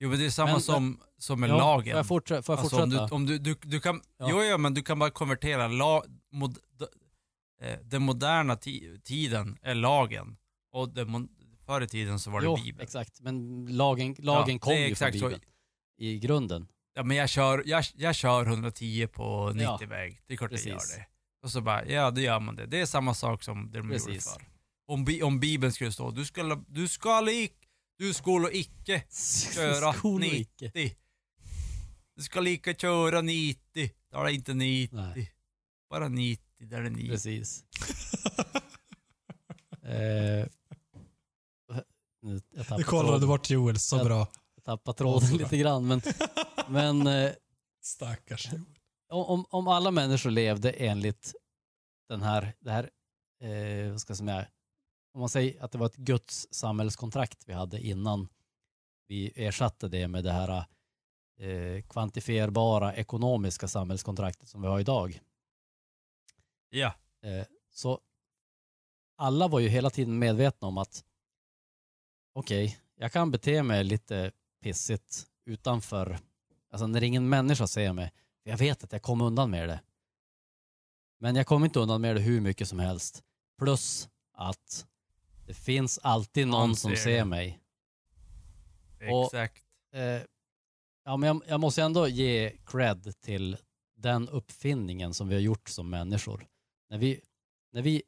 Jo 0.00 0.08
men 0.10 0.18
det 0.18 0.26
är 0.26 0.30
samma 0.30 0.52
Men- 0.52 0.60
som, 0.60 1.00
som 1.18 1.40
med 1.40 1.50
Ja, 1.50 1.56
lagen. 1.58 1.92
Får 1.92 1.98
jag, 1.98 2.06
fortsätta? 2.06 2.42
får 2.42 2.52
jag 2.54 2.60
Alltså, 2.60 2.76
fortsätta? 2.78 3.14
om 3.14 3.26
du, 3.26 3.32
om 3.34 3.42
du, 3.42 3.54
du, 3.54 3.68
du 3.68 3.80
kan, 3.80 4.02
Ja. 4.18 4.26
jo, 4.30 4.42
ja, 4.42 4.58
men 4.58 4.74
du 4.74 4.82
kan 4.82 4.98
bara 4.98 5.10
konvertera 5.10 5.68
la, 5.68 6.04
mod, 6.32 6.58
eh, 7.62 7.78
den 7.84 8.02
moderna 8.02 8.56
ti, 8.56 9.00
tiden 9.04 9.58
är 9.62 9.74
lagen 9.74 10.36
och 10.72 10.88
den, 10.88 11.28
förr 11.66 11.80
i 11.80 11.88
tiden 11.88 12.18
så 12.18 12.30
var 12.30 12.40
det 12.40 12.44
jo, 12.44 12.56
Bibeln. 12.56 12.80
exakt. 12.84 13.20
Men 13.20 13.66
lagen, 13.76 14.16
lagen 14.18 14.54
Ja, 14.54 14.58
kom 14.58 14.72
ju 14.72 14.78
från 14.82 14.92
exakt 14.92 15.18
så. 15.18 15.24
Bibeln 15.24 15.42
i 15.98 16.18
grunden. 16.18 16.68
Ja 16.94 17.02
men 17.02 17.16
jag 17.16 17.28
kör, 17.28 17.62
jag, 17.66 17.84
jag 17.94 18.14
kör 18.14 18.46
110 18.46 19.06
på 19.06 19.50
90 19.54 19.62
Ja, 19.80 19.86
väg. 19.88 20.22
Det 20.26 20.32
är 20.34 20.36
klart 20.38 20.50
jag 20.52 20.60
gör 20.60 20.74
det. 20.74 21.06
Och 21.42 21.50
så 21.50 21.60
bara, 21.60 21.86
ja 21.86 22.10
det 22.10 22.20
gör 22.22 22.40
man 22.40 22.56
det. 22.56 22.66
Det 22.66 22.80
är 22.80 22.86
samma 22.86 23.14
sak 23.14 23.42
som 23.42 23.70
det 23.70 23.78
de 23.78 23.86
gjorde 23.92 24.04
Precis. 24.04 24.32
förr. 24.32 24.42
Om, 24.90 25.04
bi, 25.04 25.22
om 25.22 25.40
Bibeln 25.40 25.72
skulle 25.72 25.92
stå, 25.92 26.10
du 26.10 26.24
skulle, 26.24 26.64
du 26.68 26.88
skulle, 26.88 27.48
du 27.98 28.14
skulle 28.14 28.56
icke 28.56 29.02
köra 29.54 29.92
Skol 29.92 30.20
och 30.22 30.26
icke. 30.26 30.70
90. 30.74 30.96
Du 32.16 32.22
ska 32.22 32.40
lika 32.40 32.74
köra 32.74 33.20
90. 33.20 33.90
Där 34.10 34.18
är 34.18 34.28
inte 34.28 34.54
90. 34.54 34.96
Nej. 34.96 35.32
Bara 35.90 36.08
90, 36.08 36.44
där 36.58 36.82
är 36.82 36.90
90. 36.90 37.08
Precis. 37.08 37.64
eh, 39.82 40.46
nu, 42.22 42.40
jag 42.54 42.66
kollade 42.86 43.08
tråden, 43.08 43.28
bort 43.28 43.50
Joel, 43.50 43.78
så 43.78 43.96
Ja. 43.96 44.04
bra. 44.04 44.28
jag 44.54 44.64
tappade 44.64 44.98
tråden 44.98 45.36
lite 45.36 45.56
grann. 45.56 45.86
Men, 45.86 46.02
men 46.68 47.06
eh, 47.06 47.30
Stackars 47.82 48.52
Joel. 48.52 48.64
om, 49.10 49.46
om 49.50 49.68
alla 49.68 49.90
människor 49.90 50.30
levde 50.30 50.70
enligt 50.70 51.34
den 52.08 52.22
här, 52.22 52.52
det 52.60 52.70
här 52.70 52.90
eh, 53.42 53.90
vad 53.90 54.00
ska 54.00 54.10
jag 54.10 54.18
säga, 54.18 54.46
om 55.12 55.20
man 55.20 55.28
säger 55.28 55.64
att 55.64 55.72
det 55.72 55.78
var 55.78 55.86
ett 55.86 55.96
Guds 55.96 56.48
samhällskontrakt 56.50 57.48
vi 57.48 57.52
hade 57.52 57.80
innan 57.80 58.28
vi 59.06 59.32
ersatte 59.46 59.88
det 59.88 60.08
med 60.08 60.24
det 60.24 60.32
här 60.32 60.64
eh, 61.38 61.82
kvantifierbara 61.82 62.94
ekonomiska 62.94 63.68
samhällskontraktet 63.68 64.48
som 64.48 64.62
vi 64.62 64.68
har 64.68 64.80
idag. 64.80 65.20
Ja. 66.70 66.94
Eh, 67.22 67.46
så 67.70 68.00
alla 69.16 69.48
var 69.48 69.60
ju 69.60 69.68
hela 69.68 69.90
tiden 69.90 70.18
medvetna 70.18 70.68
om 70.68 70.78
att 70.78 71.04
okej, 72.32 72.78
jag 72.94 73.12
kan 73.12 73.30
bete 73.30 73.62
mig 73.62 73.84
lite 73.84 74.32
pissigt 74.62 75.26
utanför, 75.44 76.18
alltså 76.70 76.86
när 76.86 77.02
ingen 77.02 77.28
människa 77.28 77.66
ser 77.66 77.92
mig. 77.92 78.12
Jag 78.42 78.58
vet 78.58 78.84
att 78.84 78.92
jag 78.92 79.02
kommer 79.02 79.24
undan 79.24 79.50
med 79.50 79.68
det. 79.68 79.80
Men 81.18 81.36
jag 81.36 81.46
kommer 81.46 81.66
inte 81.66 81.80
undan 81.80 82.00
med 82.00 82.16
det 82.16 82.22
hur 82.22 82.40
mycket 82.40 82.68
som 82.68 82.78
helst. 82.78 83.22
Plus 83.58 84.08
att 84.32 84.86
det 85.50 85.54
finns 85.54 85.98
alltid 86.02 86.46
någon 86.48 86.68
Någon 86.68 86.76
som 86.76 86.96
ser 86.96 87.24
mig. 87.24 87.60
Och- 89.10 89.24
Exakt. 89.24 89.64
Eh, 89.94 90.22
ja, 91.04 91.16
men 91.16 91.26
jag, 91.26 91.42
jag 91.46 91.60
måste 91.60 91.82
ändå 91.82 92.08
ge 92.08 92.56
cred 92.66 93.20
till 93.20 93.56
den 93.96 94.28
uppfinningen 94.28 95.14
som 95.14 95.28
vi 95.28 95.34
har 95.34 95.40
gjort 95.42 95.68
som 95.68 95.90
människor. 95.90 96.46
När 96.90 96.98
vi, 96.98 97.20
när 97.72 97.82
vi 97.82 98.02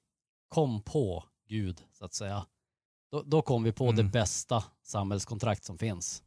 kom 0.48 0.82
på 0.82 1.24
Gud, 1.48 1.82
så 1.92 2.04
att 2.04 2.14
säga, 2.14 2.46
då, 3.10 3.22
då 3.22 3.42
kom 3.42 3.62
vi 3.62 3.72
på 3.72 3.84
Mm. 3.84 3.96
det 3.96 4.04
bästa 4.04 4.64
samhällskontrakt 4.82 5.64
som 5.64 5.78
finns. 5.78 6.22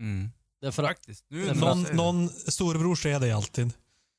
Mm. 0.00 0.28
Därför 0.60 0.82
att, 0.82 0.88
Faktiskt. 0.88 1.24
Nu, 1.28 1.44
Därför 1.46 1.60
Någon, 1.60 1.86
att- 1.86 1.94
någon 1.94 2.28
storebror 2.28 2.94
ser 2.96 3.20
dig 3.20 3.32
alltid. 3.32 3.72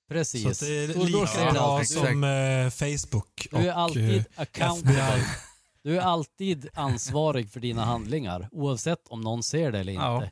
Precis. 0.10 0.60
Så 0.60 0.66
det 0.66 0.84
är 0.84 0.88
lika 0.88 1.46
det 1.46 1.52
bra 1.52 1.84
som 1.86 2.24
eh, 2.24 2.70
Facebook 2.70 3.48
Du 3.52 3.58
är 3.58 3.68
och 3.68 3.80
alltid 3.80 4.18
eh, 4.18 4.24
accountable. 4.36 4.92
FBI. 4.92 5.26
Du 5.84 5.98
är 5.98 6.02
alltid 6.02 6.70
ansvarig 6.74 7.52
för 7.52 7.60
dina 7.60 7.86
handlingar, 7.86 8.50
oavsett 8.52 9.08
om 9.08 9.22
någon 9.22 9.44
ser 9.44 9.72
det 9.72 9.80
eller 9.80 9.94
inte. 9.94 10.06
Ja. 10.06 10.30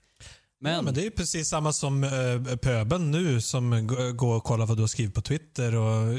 Men, 0.60 0.74
ja, 0.74 0.82
men 0.82 0.94
det 0.94 1.06
är 1.06 1.10
precis 1.10 1.48
samma 1.50 1.74
som 1.74 2.04
uh, 2.04 2.56
pöbeln 2.56 3.12
nu 3.12 3.42
som 3.42 3.88
går 4.16 4.36
och 4.36 4.44
kollar 4.44 4.66
vad 4.66 4.78
du 4.78 4.84
har 4.84 4.88
skrivit 4.88 5.14
på 5.16 5.22
Twitter 5.22 5.76
och 5.76 6.18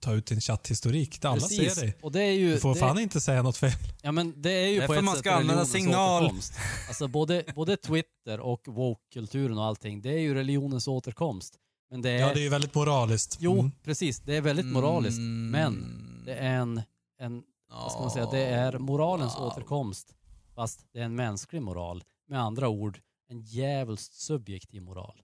tar 0.00 0.14
ut 0.14 0.26
din 0.26 0.40
chatthistorik. 0.40 1.24
Alla 1.24 1.40
precis. 1.40 1.74
ser 1.74 1.80
dig. 1.80 1.98
Och 2.02 2.12
det 2.12 2.22
är 2.22 2.32
ju, 2.32 2.52
Du 2.52 2.60
får 2.60 2.74
det, 2.74 2.80
fan 2.80 2.98
inte 2.98 3.20
säga 3.20 3.42
något 3.42 3.56
fel. 3.56 3.72
Ja 4.02 4.12
men 4.12 4.42
det 4.42 4.52
är 4.52 4.68
ju 4.68 4.80
Därför 4.80 4.86
på 4.86 4.94
ett 4.94 5.04
man 5.04 5.14
sätt 5.14 5.20
ska 5.20 5.30
använda 5.30 5.52
religionens 5.52 5.72
signal. 5.72 6.22
återkomst. 6.24 6.52
Alltså 6.88 7.08
både, 7.08 7.44
både 7.54 7.76
Twitter 7.76 8.40
och 8.40 8.60
woke-kulturen 8.66 9.58
och 9.58 9.64
allting, 9.64 10.02
det 10.02 10.10
är 10.10 10.18
ju 10.18 10.34
religionens 10.34 10.88
återkomst. 10.88 11.54
Men 11.92 12.02
det 12.02 12.10
är, 12.10 12.18
Ja, 12.20 12.34
det 12.34 12.40
är 12.40 12.42
ju 12.42 12.48
väldigt 12.48 12.74
moraliskt. 12.74 13.36
jo 13.40 13.52
Mm. 13.58 13.70
precis, 13.82 14.20
det 14.20 14.36
är 14.36 14.40
väldigt 14.40 14.66
moraliskt. 14.66 15.18
Mm. 15.18 15.50
Men 15.50 15.84
det 16.26 16.34
är 16.34 16.54
en, 16.56 16.82
en, 17.18 17.42
vad 17.70 17.92
ska 17.92 18.00
man 18.00 18.10
säga, 18.10 18.28
det 18.30 18.44
är 18.46 18.78
moralens 18.78 19.34
Wow. 19.38 19.42
återkomst. 19.46 20.14
Fast 20.54 20.86
det 20.92 20.98
är 21.00 21.04
en 21.04 21.14
mänsklig 21.14 21.62
moral. 21.62 22.04
Med 22.28 22.40
andra 22.40 22.68
ord, 22.68 23.00
en 23.28 23.40
djävulskt 23.40 24.14
subjektiv 24.14 24.82
moral. 24.82 25.22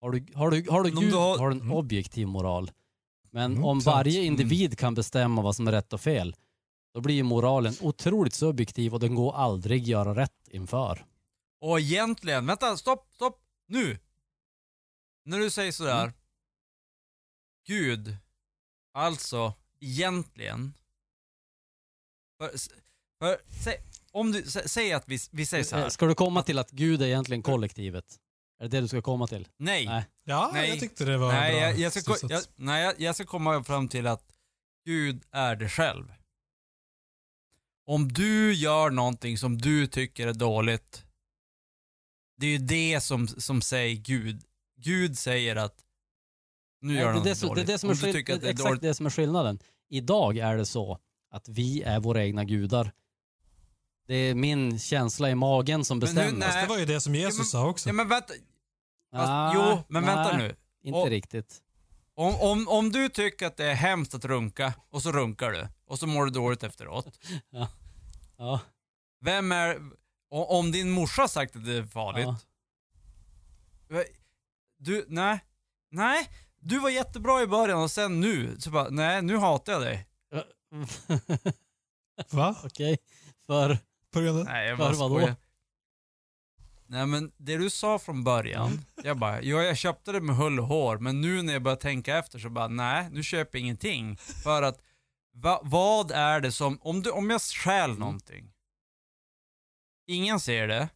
Har 0.00 0.10
du, 0.10 0.26
har 0.34 0.50
du, 0.50 0.66
har 0.70 0.82
du 0.82 0.90
Gud 0.90 1.12
har- 1.14 1.38
har 1.38 1.48
du 1.50 1.54
en 1.56 1.60
Mm. 1.60 1.72
objektiv 1.76 2.26
moral. 2.26 2.70
Men 3.30 3.52
Mm, 3.52 3.64
om 3.64 3.80
sant. 3.80 3.94
varje 3.96 4.18
Mm. 4.20 4.26
individ 4.26 4.78
kan 4.78 4.94
bestämma 4.94 5.42
vad 5.42 5.56
som 5.56 5.68
är 5.68 5.72
rätt 5.72 5.92
och 5.92 6.00
fel, 6.00 6.36
då 6.94 7.00
blir 7.00 7.14
ju 7.14 7.22
moralen 7.22 7.74
otroligt 7.80 8.34
subjektiv 8.34 8.94
och 8.94 9.00
den 9.00 9.14
går 9.14 9.32
aldrig 9.34 9.88
göra 9.88 10.14
rätt 10.14 10.48
inför. 10.50 11.04
Och 11.60 11.80
egentligen, 11.80 12.46
vänta, 12.46 12.76
stopp, 12.76 13.06
stopp, 13.14 13.38
nu! 13.68 13.98
När 15.24 15.38
du 15.38 15.50
säger 15.50 15.72
sådär, 15.72 16.02
Mm. 16.02 16.14
Gud, 17.66 18.16
alltså 18.92 19.54
egentligen, 19.80 20.74
för, 22.38 22.50
För, 23.18 23.40
sä, 23.64 23.76
om 24.12 24.32
du, 24.32 24.42
sä, 24.42 24.68
säg 24.68 24.92
att 24.92 25.08
vi, 25.08 25.18
vi 25.30 25.46
säger 25.46 25.64
så 25.64 25.76
här. 25.76 25.88
Ska 25.88 26.06
du 26.06 26.14
komma 26.14 26.42
till 26.42 26.58
att 26.58 26.70
Gud 26.70 27.02
är 27.02 27.06
egentligen 27.06 27.42
kollektivet? 27.42 28.20
Är 28.58 28.64
det 28.64 28.68
det 28.68 28.80
du 28.80 28.88
ska 28.88 29.02
komma 29.02 29.26
till? 29.26 29.48
Nej. 29.56 29.86
Nej. 29.86 30.04
Ja, 30.24 30.50
Nej. 30.52 30.68
jag 30.68 30.80
tyckte 30.80 31.04
det 31.04 31.18
var 31.18 31.32
Nej, 31.32 31.52
bra 31.52 31.60
jag, 31.60 31.78
jag, 31.78 31.92
ska, 31.92 32.16
jag, 32.28 32.42
nej 32.56 32.84
jag, 32.84 33.00
jag 33.00 33.14
ska 33.14 33.24
komma 33.26 33.64
fram 33.64 33.88
till 33.88 34.06
att 34.06 34.32
Gud 34.84 35.24
är 35.30 35.56
det 35.56 35.68
själv. 35.68 36.12
Om 37.86 38.12
du 38.12 38.54
gör 38.54 38.90
någonting 38.90 39.38
som 39.38 39.58
du 39.58 39.86
tycker 39.86 40.26
är 40.26 40.32
dåligt, 40.34 41.04
det 42.36 42.46
är 42.46 42.50
ju 42.50 42.58
det 42.58 43.00
som, 43.00 43.28
som 43.28 43.62
säger 43.62 43.96
Gud. 43.96 44.44
Gud 44.82 45.18
säger 45.18 45.56
att 45.56 45.74
nu 46.80 46.94
gör 46.94 47.12
det, 47.12 47.18
det, 47.18 47.24
det, 47.24 47.30
är 47.42 47.46
dåligt. 47.48 47.66
det, 47.66 47.78
som 47.78 47.90
är 47.90 47.94
skill- 47.94 48.12
det 48.12 48.30
är 48.30 48.44
exakt 48.44 48.58
dåligt. 48.68 48.82
det 48.82 48.94
som 48.94 49.06
är 49.06 49.10
skillnaden. 49.10 49.58
Idag 49.88 50.38
är 50.38 50.56
det 50.56 50.66
så 50.66 50.98
att 51.30 51.48
vi 51.48 51.82
är 51.82 52.00
våra 52.00 52.24
egna 52.24 52.44
gudar. 52.44 52.92
Det 54.06 54.14
är 54.14 54.34
min 54.34 54.78
känsla 54.78 55.30
i 55.30 55.34
magen 55.34 55.84
som 55.84 55.96
Men 55.98 56.00
bestämmer. 56.00 56.32
nej. 56.38 56.62
Det 56.62 56.68
var 56.68 56.78
ju 56.78 56.84
det 56.84 57.00
som 57.00 57.14
Jesus 57.14 57.34
Ja, 57.36 57.38
men- 57.38 57.46
sa 57.46 57.68
också. 57.68 57.88
Ja 57.88 57.92
men 57.92 58.08
vänta, 58.08 58.34
fast, 59.12 59.28
Ah, 59.28 59.52
jo 59.54 59.82
men 59.88 60.04
vänta 60.04 60.36
nej, 60.36 60.48
nu. 60.48 60.56
Inte 60.88 60.98
Och- 60.98 61.08
riktigt. 61.08 61.62
Om, 62.14 62.34
om, 62.40 62.68
om 62.68 62.92
du 62.92 63.08
tycker 63.08 63.46
att 63.46 63.56
det 63.56 63.64
är 63.64 63.74
hemskt 63.74 64.14
att 64.14 64.24
runka, 64.24 64.74
och 64.90 65.02
så 65.02 65.12
runkar 65.12 65.50
du, 65.50 65.68
och 65.86 65.98
så 65.98 66.06
mår 66.06 66.24
du 66.24 66.30
dåligt 66.30 66.62
efteråt. 66.62 67.18
Ja, 68.36 68.60
Vem 69.20 69.52
är... 69.52 69.78
Om 70.30 70.72
din 70.72 70.90
morsa 70.90 71.22
har 71.22 71.28
sagt 71.28 71.56
att 71.56 71.64
det 71.64 71.72
är 71.76 71.84
farligt. 71.84 72.26
ja. 73.88 74.02
Du, 74.80 75.04
nej. 75.08 75.40
Nej. 75.90 76.28
Du 76.60 76.78
var 76.78 76.90
jättebra 76.90 77.42
i 77.42 77.46
början 77.46 77.82
och 77.82 77.90
sen 77.90 78.20
nu, 78.20 78.60
så 78.60 78.70
bara, 78.70 78.88
nej 78.88 79.22
nu 79.22 79.36
hatar 79.36 79.72
jag 79.72 79.82
dig. 79.82 80.06
Va? 82.30 82.56
Okej, 82.64 82.98
för... 83.46 83.78
På 84.12 84.20
grund 84.20 84.38
av... 84.38 84.44
Nej 84.44 84.68
jag 84.68 84.78
För 84.78 84.84
bara 84.84 84.94
vadå? 84.94 85.14
skojar. 85.14 85.36
Nej 86.86 87.06
men 87.06 87.32
det 87.36 87.56
du 87.56 87.70
sa 87.70 87.98
från 87.98 88.24
början, 88.24 88.84
jag 89.04 89.18
bara, 89.18 89.42
ja, 89.42 89.62
jag 89.62 89.76
köpte 89.76 90.12
det 90.12 90.20
med 90.20 90.36
hull 90.36 90.60
och 90.60 90.66
hår, 90.66 90.98
men 90.98 91.20
nu 91.20 91.42
när 91.42 91.52
jag 91.52 91.62
börjar 91.62 91.76
tänka 91.76 92.18
efter 92.18 92.38
så 92.38 92.50
bara, 92.50 92.68
nej 92.68 93.10
nu 93.10 93.22
köper 93.22 93.58
jag 93.58 93.62
ingenting. 93.62 94.16
För 94.16 94.62
att, 94.62 94.80
va, 95.34 95.60
vad 95.62 96.10
är 96.10 96.40
det 96.40 96.52
som, 96.52 96.78
om, 96.82 97.02
du, 97.02 97.10
om 97.10 97.30
jag 97.30 97.42
stjäl 97.42 97.98
någonting, 97.98 98.52
ingen 100.06 100.40
ser 100.40 100.68
det, 100.68 100.88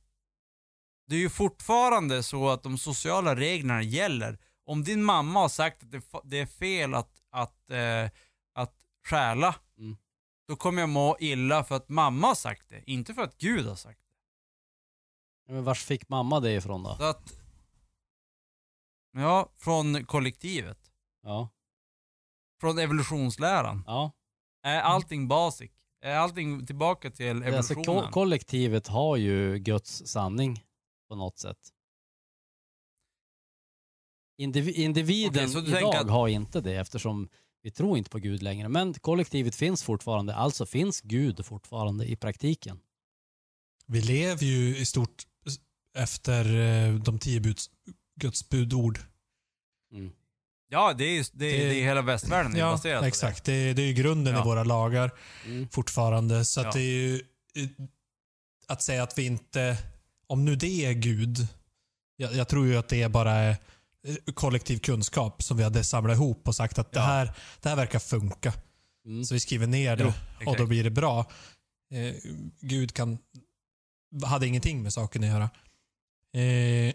det 1.14 1.18
är 1.18 1.22
ju 1.22 1.30
fortfarande 1.30 2.22
så 2.22 2.48
att 2.48 2.62
de 2.62 2.78
sociala 2.78 3.36
reglerna 3.36 3.82
gäller. 3.82 4.38
Om 4.64 4.84
din 4.84 5.04
mamma 5.04 5.40
har 5.40 5.48
sagt 5.48 5.82
att 5.82 5.90
det, 6.24 6.38
är 6.38 6.46
fel 6.46 6.94
att, 6.94 7.22
att, 7.30 7.70
eh, 7.70 8.10
att 8.54 8.74
stjäla, 9.06 9.54
Mm. 9.78 9.96
då 10.48 10.56
kommer 10.56 10.82
jag 10.82 10.88
må 10.88 11.16
illa 11.20 11.64
för 11.64 11.76
att 11.76 11.88
mamma 11.88 12.26
har 12.26 12.34
sagt 12.34 12.68
det, 12.68 12.90
inte 12.90 13.14
för 13.14 13.22
att 13.22 13.38
Gud 13.38 13.66
har 13.66 13.74
sagt 13.74 14.00
det. 15.46 15.52
Men 15.52 15.64
vars 15.64 15.84
fick 15.84 16.08
mamma 16.08 16.40
det 16.40 16.52
ifrån 16.54 16.82
då? 16.82 16.96
Så 16.96 17.04
att, 17.04 17.32
ja, 19.12 19.52
från 19.56 20.04
kollektivet. 20.06 20.78
Ja, 21.22 21.48
Från 22.60 22.78
evolutionsläran. 22.78 23.84
ja. 23.86 24.12
Är 24.62 24.80
allting 24.80 25.28
basic? 25.28 25.70
Är 26.00 26.16
allting 26.16 26.66
tillbaka 26.66 27.10
till 27.10 27.42
är 27.42 27.56
Alltså, 27.56 27.72
evolutionen? 27.72 28.02
ko- 28.04 28.10
kollektivet 28.12 28.86
har 28.88 29.16
ju 29.16 29.58
Guds 29.58 30.06
sanning 30.06 30.64
på 31.08 31.14
något 31.16 31.38
sätt. 31.38 31.58
Indivi- 34.38 34.72
individen 34.74 35.50
du 35.52 35.78
idag 35.78 35.96
att- 35.96 36.10
har 36.10 36.28
inte 36.28 36.60
det 36.60 36.74
eftersom 36.74 37.28
vi 37.62 37.70
tror 37.70 37.98
inte 37.98 38.10
på 38.10 38.18
Gud 38.18 38.42
längre. 38.42 38.68
Men 38.68 38.94
kollektivet 38.94 39.54
finns 39.54 39.82
fortfarande, 39.82 40.34
alltså 40.34 40.66
finns 40.66 41.00
Gud 41.00 41.46
fortfarande 41.46 42.06
i 42.06 42.16
praktiken. 42.16 42.80
Vi 43.86 44.00
lever 44.00 44.44
ju 44.44 44.76
i 44.76 44.84
stort 44.86 45.22
efter 45.96 46.56
eh, 46.60 46.94
de 46.94 47.18
tio 47.18 47.40
buds, 47.40 47.70
Guds 48.20 48.48
budord. 48.48 48.98
Mm. 49.92 50.12
ja, 50.68 50.92
det 50.92 51.04
är, 51.04 51.12
ju- 51.14 51.24
det, 51.32 51.46
är, 51.46 51.58
Det- 51.58 51.68
det 51.68 51.80
är 51.80 51.84
hela 51.84 52.02
västvärlden 52.02 52.54
är 52.54 52.58
Ja, 52.58 52.70
baserat 52.70 53.00
på 53.00 53.06
exakt. 53.06 53.44
Det, 53.44 53.72
det 53.72 53.82
är 53.82 53.86
ju 53.86 53.92
grunden 53.92 54.34
Ja. 54.34 54.40
i 54.40 54.44
våra 54.44 54.64
lagar 54.64 55.10
Mm. 55.46 55.68
fortfarande. 55.68 56.44
Så 56.44 56.60
att 56.60 56.66
Ja. 56.66 56.72
det 56.72 56.80
är 56.80 56.92
ju... 57.08 57.22
Att 58.66 58.82
säga 58.82 59.02
att 59.02 59.18
vi 59.18 59.26
inte... 59.26 59.78
Om 60.34 60.44
nu 60.44 60.56
det 60.56 60.84
är 60.84 60.92
Gud. 60.92 61.46
Jag, 62.16 62.34
jag 62.34 62.48
tror 62.48 62.66
ju 62.66 62.76
att 62.76 62.88
det 62.88 63.02
är 63.02 63.08
bara 63.08 63.48
eh, 63.48 63.56
kollektiv 64.34 64.78
kunskap 64.78 65.42
som 65.42 65.56
vi 65.56 65.62
hade 65.62 65.84
samlat 65.84 66.14
ihop 66.16 66.48
och 66.48 66.54
sagt 66.56 66.78
att 66.78 66.92
det, 66.92 66.98
Ja. 66.98 67.04
här, 67.04 67.32
det 67.60 67.68
här 67.68 67.76
verkar 67.76 67.98
funka. 67.98 68.52
Mm. 69.06 69.24
Så 69.24 69.34
vi 69.34 69.40
skriver 69.40 69.66
ner 69.66 69.96
det 69.96 70.14
Jo, 70.40 70.50
och 70.50 70.56
då 70.56 70.66
blir 70.66 70.84
det 70.84 70.90
bra. 70.90 71.18
Eh, 71.90 72.14
Gud 72.60 72.94
kan, 72.94 73.18
hade 74.24 74.46
ingenting 74.46 74.82
med 74.82 74.92
saken 74.92 75.24
att 75.24 75.28
göra. 75.28 75.50
Eh, 76.42 76.94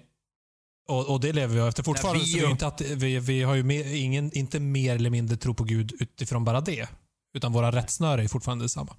och, 0.88 1.10
och 1.10 1.20
det 1.20 1.34
lever 1.34 1.56
vi 1.56 1.68
efter 1.68 1.84
fortfarande. 1.84 2.20
Nej, 2.20 2.34
vi 2.34 2.40
så 2.40 2.46
det 2.46 2.52
inte 2.52 2.68
att 2.68 2.82
vi, 2.82 3.20
vi 3.20 3.44
har 3.44 3.56
ju 3.56 3.64
mer, 3.64 3.94
ingen, 3.96 4.32
inte 4.34 4.60
mer 4.60 4.96
eller 4.96 5.10
mindre 5.10 5.38
tro 5.38 5.54
på 5.54 5.64
Gud 5.64 5.92
utifrån 6.00 6.44
bara 6.44 6.62
det. 6.62 6.90
Utan 7.34 7.52
våra 7.52 7.72
rättsnöre 7.72 8.24
är 8.24 8.28
fortfarande 8.28 8.66
detsamma. 8.66 8.96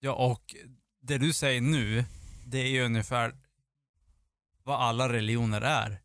Ja, 0.00 0.12
och 0.12 0.54
det 1.02 1.18
du 1.18 1.32
säger 1.32 1.60
nu, 1.60 2.04
det 2.44 2.58
är 2.58 2.68
ju 2.68 2.82
ungefär 2.82 3.36
vad 4.62 4.80
alla 4.80 5.12
religioner 5.12 5.60
är. 5.60 6.02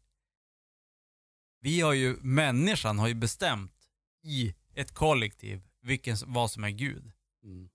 Vi 1.60 1.82
har 1.82 1.94
ju, 1.94 2.18
människan 2.22 3.00
har 3.00 3.08
ju 3.08 3.14
bestämt 3.14 3.90
i 4.24 4.56
ett 4.74 4.92
kollektiv 4.94 5.68
vilken, 5.82 6.18
vad 6.26 6.52
som 6.52 6.64
är 6.64 6.70
Gud. 6.70 7.12
Mm. 7.44 7.70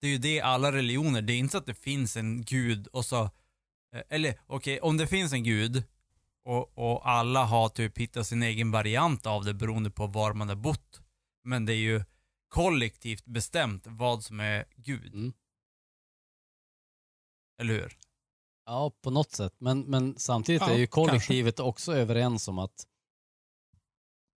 Det 0.00 0.06
är 0.06 0.10
ju 0.10 0.18
det 0.18 0.40
alla 0.40 0.72
religioner, 0.72 1.22
det 1.22 1.32
är 1.32 1.38
inte 1.38 1.52
så 1.52 1.58
att 1.58 1.66
det 1.66 1.74
finns 1.74 2.16
en 2.16 2.44
gud 2.44 2.86
och 2.86 3.04
så, 3.04 3.22
eh, 3.94 4.02
eller 4.08 4.40
okej, 4.46 4.80
om 4.80 4.96
det 4.96 5.06
finns 5.06 5.32
en 5.32 5.44
gud 5.44 5.84
och, 6.44 6.78
och 6.78 7.08
alla 7.08 7.44
har 7.44 7.68
typ 7.68 7.98
hittat 7.98 8.26
sin 8.26 8.42
egen 8.42 8.70
variant 8.70 9.26
av 9.26 9.44
det 9.44 9.54
beroende 9.54 9.90
på 9.90 10.06
var 10.06 10.32
man 10.32 10.48
har 10.48 10.56
bott. 10.56 11.00
Men 11.44 11.66
det 11.66 11.72
är 11.72 11.78
ju 11.78 12.04
kollektivt 12.48 13.24
bestämt 13.24 13.86
vad 13.86 14.24
som 14.24 14.40
är 14.40 14.64
Gud. 14.76 15.14
Mm. 15.14 15.32
Eller 17.60 17.74
hur? 17.74 17.98
Ja, 18.66 18.92
på 19.02 19.10
något 19.10 19.30
sätt. 19.32 19.54
Men, 19.58 19.80
men 19.80 20.18
samtidigt 20.18 20.62
Ja, 20.62 20.70
är 20.70 20.78
ju 20.78 20.86
kollektivet 20.86 21.60
också 21.60 21.92
överens 21.92 22.48
om 22.48 22.58
att 22.58 22.86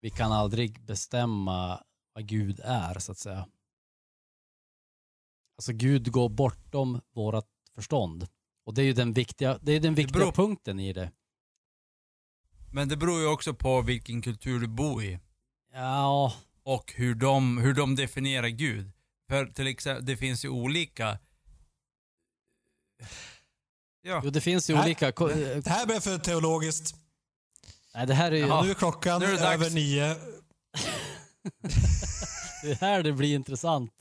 vi 0.01 0.11
kan 0.11 0.32
aldrig 0.32 0.81
bestämma 0.85 1.85
vad 2.15 2.27
Gud 2.27 2.61
är, 2.65 2.99
så 2.99 3.12
att 3.12 3.19
säga. 3.19 3.49
Alltså 5.59 5.73
Gud 5.73 6.12
går 6.12 6.28
bortom 6.28 7.01
vårat 7.15 7.49
förstånd. 7.74 8.27
Och 8.65 8.74
det 8.74 8.82
är 8.82 8.86
ju 8.86 8.93
den 8.93 9.12
viktiga, 9.12 9.59
det 9.62 9.73
är 9.73 9.81
den 9.81 9.94
viktiga 9.94 10.19
beror- 10.19 10.32
punkten 10.32 10.81
i 10.81 10.93
det. 10.93 11.12
Men 12.73 12.89
det 12.89 12.97
beror 12.97 13.20
ju 13.20 13.27
också 13.27 13.55
på 13.55 13.82
vilken 13.82 14.23
kultur 14.23 14.61
du 14.61 14.66
bor 14.69 15.05
i. 15.05 15.19
Ja, 15.73 16.35
Och 16.62 16.93
hur 16.97 17.15
de, 17.15 17.59
hur 17.59 17.74
de 17.74 17.97
definierar 17.97 18.49
Gud. 18.49 18.93
För 19.28 19.47
till 19.47 19.66
exempel, 19.66 20.07
det 20.07 20.16
finns 20.16 20.44
ju 20.44 20.49
olika... 20.49 21.19
Ja. 24.02 24.20
jo, 24.24 24.30
det 24.30 24.40
finns 24.40 24.70
ju 24.70 24.80
olika... 24.82 25.12
ko- 25.12 25.28
Det 25.28 25.66
här 25.68 25.86
blev 25.86 26.00
för 26.00 26.18
teologiskt. 26.18 26.94
Nej, 27.94 28.06
det 28.06 28.14
här 28.14 28.32
är 28.32 28.36
ju... 28.36 28.46
Jaha. 28.46 28.62
Nu 28.64 28.70
är 28.70 28.74
klockan 28.74 29.20
Nu 29.20 29.26
är 29.26 29.30
det 29.32 29.36
dags. 29.38 29.54
över 29.54 29.70
nio. 29.70 30.16
Det 32.62 32.70
är 32.70 32.74
här 32.80 33.02
det 33.02 33.12
blir 33.12 33.34
intressant. 33.34 33.92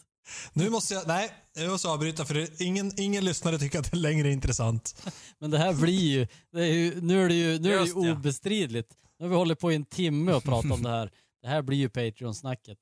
Nu 0.53 0.69
måste 0.69 0.93
jag, 0.93 1.07
nej, 1.07 1.31
jag 1.53 1.69
måste 1.71 1.87
avbryta 1.87 2.25
för 2.25 2.33
det, 2.33 2.61
ingen, 2.61 2.99
ingen 2.99 3.25
lyssnare 3.25 3.59
tycker 3.59 3.79
att 3.79 3.91
det 3.91 3.97
längre 3.97 4.27
är 4.27 4.31
intressant. 4.31 5.05
Men 5.39 5.51
det 5.51 5.57
här 5.57 5.73
blir 5.73 5.99
ju... 5.99 6.27
Det 6.51 6.59
är 6.61 6.65
ju 6.73 7.01
nu 7.01 7.23
är 7.25 7.27
det 7.29 7.35
ju, 7.35 7.59
nu 7.59 7.69
är 7.73 7.75
det 7.75 7.81
Just 7.81 7.97
ju 7.97 8.01
det. 8.01 8.11
obestridligt. 8.11 8.93
Nu 9.19 9.25
har 9.25 9.29
vi 9.29 9.35
hållit 9.35 9.59
på 9.59 9.71
i 9.71 9.75
en 9.75 9.85
timme 9.85 10.33
och 10.33 10.43
pratat 10.43 10.71
om 10.71 10.83
det 10.83 10.89
här. 10.89 11.11
Det 11.41 11.47
här 11.47 11.61
blir 11.61 11.77
ju 11.77 11.89
Patreon-snacket. 11.89 12.77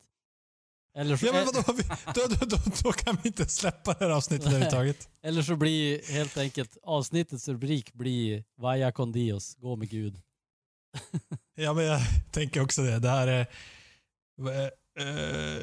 Eller 0.99 1.17
så, 1.17 1.25
Ja, 1.25 1.33
men 1.33 1.45
vadå, 1.45 1.63
då, 2.15 2.21
då, 2.27 2.45
då, 2.45 2.57
då 2.83 2.91
kan 2.91 3.17
vi 3.23 3.27
inte 3.29 3.45
släppa 3.45 3.93
det 3.93 4.05
här 4.05 4.11
avsnittet 4.11 4.47
överhuvudtaget. 4.47 5.09
eller 5.23 5.41
så 5.41 5.55
blir 5.55 6.11
helt 6.11 6.37
enkelt 6.37 6.77
avsnittets 6.83 7.47
rubrik 7.47 7.93
blir 7.93 8.43
Vaya 8.57 8.91
con 8.91 9.11
Dios, 9.11 9.55
gå 9.55 9.75
med 9.75 9.89
Gud. 9.89 10.21
Ja, 11.55 11.73
men 11.73 11.85
jag 11.85 12.01
tänker 12.31 12.61
också 12.61 12.81
det. 12.83 12.99
Det 12.99 13.09
här 13.09 13.27
är... 13.27 13.47
eh, 14.41 15.07
eh, 15.07 15.61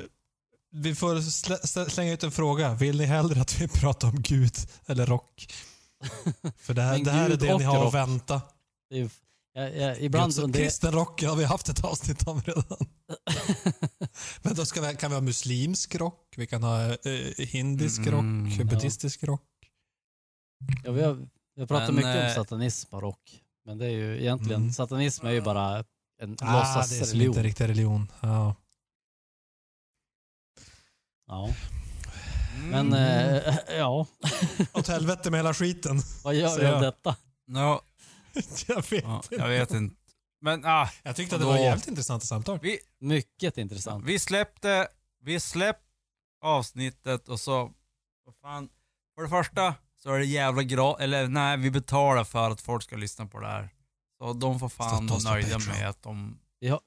vi 0.73 0.95
får 0.95 1.21
slä, 1.21 1.59
slä, 1.59 1.91
slänga 1.91 2.13
ut 2.13 2.25
en 2.25 2.31
fråga. 2.31 2.75
Vill 2.75 2.99
ni 2.99 3.05
hellre 3.05 3.41
att 3.41 3.61
vi 3.61 3.69
pratar 3.69 4.09
om 4.09 4.23
Gud 4.23 4.55
eller 4.87 5.07
rock? 5.07 5.49
För 6.57 6.75
det 6.75 6.83
här, 6.83 6.99
det 6.99 7.11
här 7.11 7.25
är 7.25 7.31
Gud 7.31 7.39
det 7.39 7.59
ni 7.59 7.65
har 7.65 7.79
rock. 7.79 7.87
att 7.87 7.95
vänta. 7.95 8.43
Det 8.91 9.01
är, 9.01 9.11
jag, 9.53 9.77
jag, 9.77 10.01
ibland 10.01 10.35
funderar... 10.35 10.65
kristen 10.65 10.93
rock 10.93 11.23
har 11.23 11.37
vi 11.37 11.45
haft 11.45 11.69
ett 11.69 11.85
avsnitt 11.85 12.29
om 12.29 12.43
redan. 12.43 12.89
Men 14.43 14.55
då 14.55 14.67
ska 14.67 14.81
vi, 14.81 14.97
kan 14.97 15.11
vi 15.11 15.15
ha 15.17 15.21
muslimsk 15.21 15.95
rock, 15.95 16.35
vi 16.37 16.47
kan 16.47 16.63
ha 16.63 16.85
eh, 16.93 16.97
hindisk 17.39 17.99
Mm, 18.07 18.45
rock, 18.47 18.59
ja. 18.61 18.65
buddhistisk 18.65 19.25
rock. 19.25 19.43
Ja, 20.85 20.93
vi, 20.93 21.03
har, 21.03 21.15
vi 21.55 21.61
har 21.63 21.67
pratat 21.67 21.87
Men, 21.87 21.95
mycket 21.95 22.17
om 22.17 22.23
eh, 22.27 22.35
satanism 22.35 22.95
och 22.95 23.03
rock. 23.03 23.43
Men 23.65 23.79
det 23.79 23.87
är 23.87 23.91
ju 23.91 24.21
egentligen, 24.21 24.61
Mm. 24.63 24.73
satanism 24.73 25.27
är 25.27 25.31
ju 25.31 25.41
bara 25.41 25.85
en 26.23 26.37
Ah, 26.41 26.45
det 26.45 26.45
är 26.45 26.53
låtsasreligion. 26.53 27.27
inte 27.29 27.43
riktig 27.43 27.69
religion. 27.69 28.13
Ja. 28.21 28.55
Ja. 31.27 31.55
Men 32.71 32.93
eh, 32.93 33.55
ja, 33.77 34.07
Åt 34.73 34.89
helvete 34.89 35.31
med 35.31 35.39
hela 35.39 35.55
skiten. 35.55 36.01
vad 36.25 36.35
gör 36.35 36.59
vi 36.59 36.65
jag. 36.65 36.83
detta? 36.83 37.17
Ja, 37.47 37.83
jag 38.67 38.91
vet 38.91 39.05
ja, 39.05 39.17
inte. 39.17 39.35
jag 39.35 39.49
vet 39.49 39.71
inte. 39.71 39.97
Men 40.47 40.63
ah, 40.65 40.91
Jag 41.03 41.17
tyckte 41.17 41.35
att 41.37 41.41
det 41.41 41.47
Då- 41.47 41.51
var 41.53 41.59
jävligt 41.59 41.87
intressanta 41.89 42.27
samtal. 42.27 42.59
vi, 42.63 42.79
Mycket 43.01 43.59
intressant. 43.59 44.05
vi 44.05 44.19
släppte, 44.19 44.89
vi 45.23 45.41
släppte 45.41 45.83
avsnittet 46.43 47.29
och 47.29 47.41
så, 47.41 47.73
vad 48.25 48.35
fan, 48.43 48.69
för 49.15 49.23
det 49.23 49.29
första 49.29 49.75
så 50.03 50.13
är 50.13 50.19
det 50.19 50.25
jävla 50.27 50.63
gra 50.63 50.97
eller 51.01 51.29
nej, 51.29 51.57
vi 51.57 51.71
betalar 51.71 52.25
för 52.25 52.51
att 52.51 52.61
folk 52.61 52.83
ska 52.83 52.97
lyssna 52.97 53.27
på 53.27 53.41
det 53.41 53.47
här. 53.47 53.69
Så 54.19 54.33
de 54.33 54.61
får 54.61 54.69
fan 54.69 54.97
Stötta 55.09 55.15
oss 55.15 55.25
på 55.25 55.31
vara 55.31 55.41
nöjda 55.41 55.57
Patreon. 55.59 55.79
med 55.79 55.89
att 55.89 56.03
de 56.03 56.39
Ja. 56.59 56.81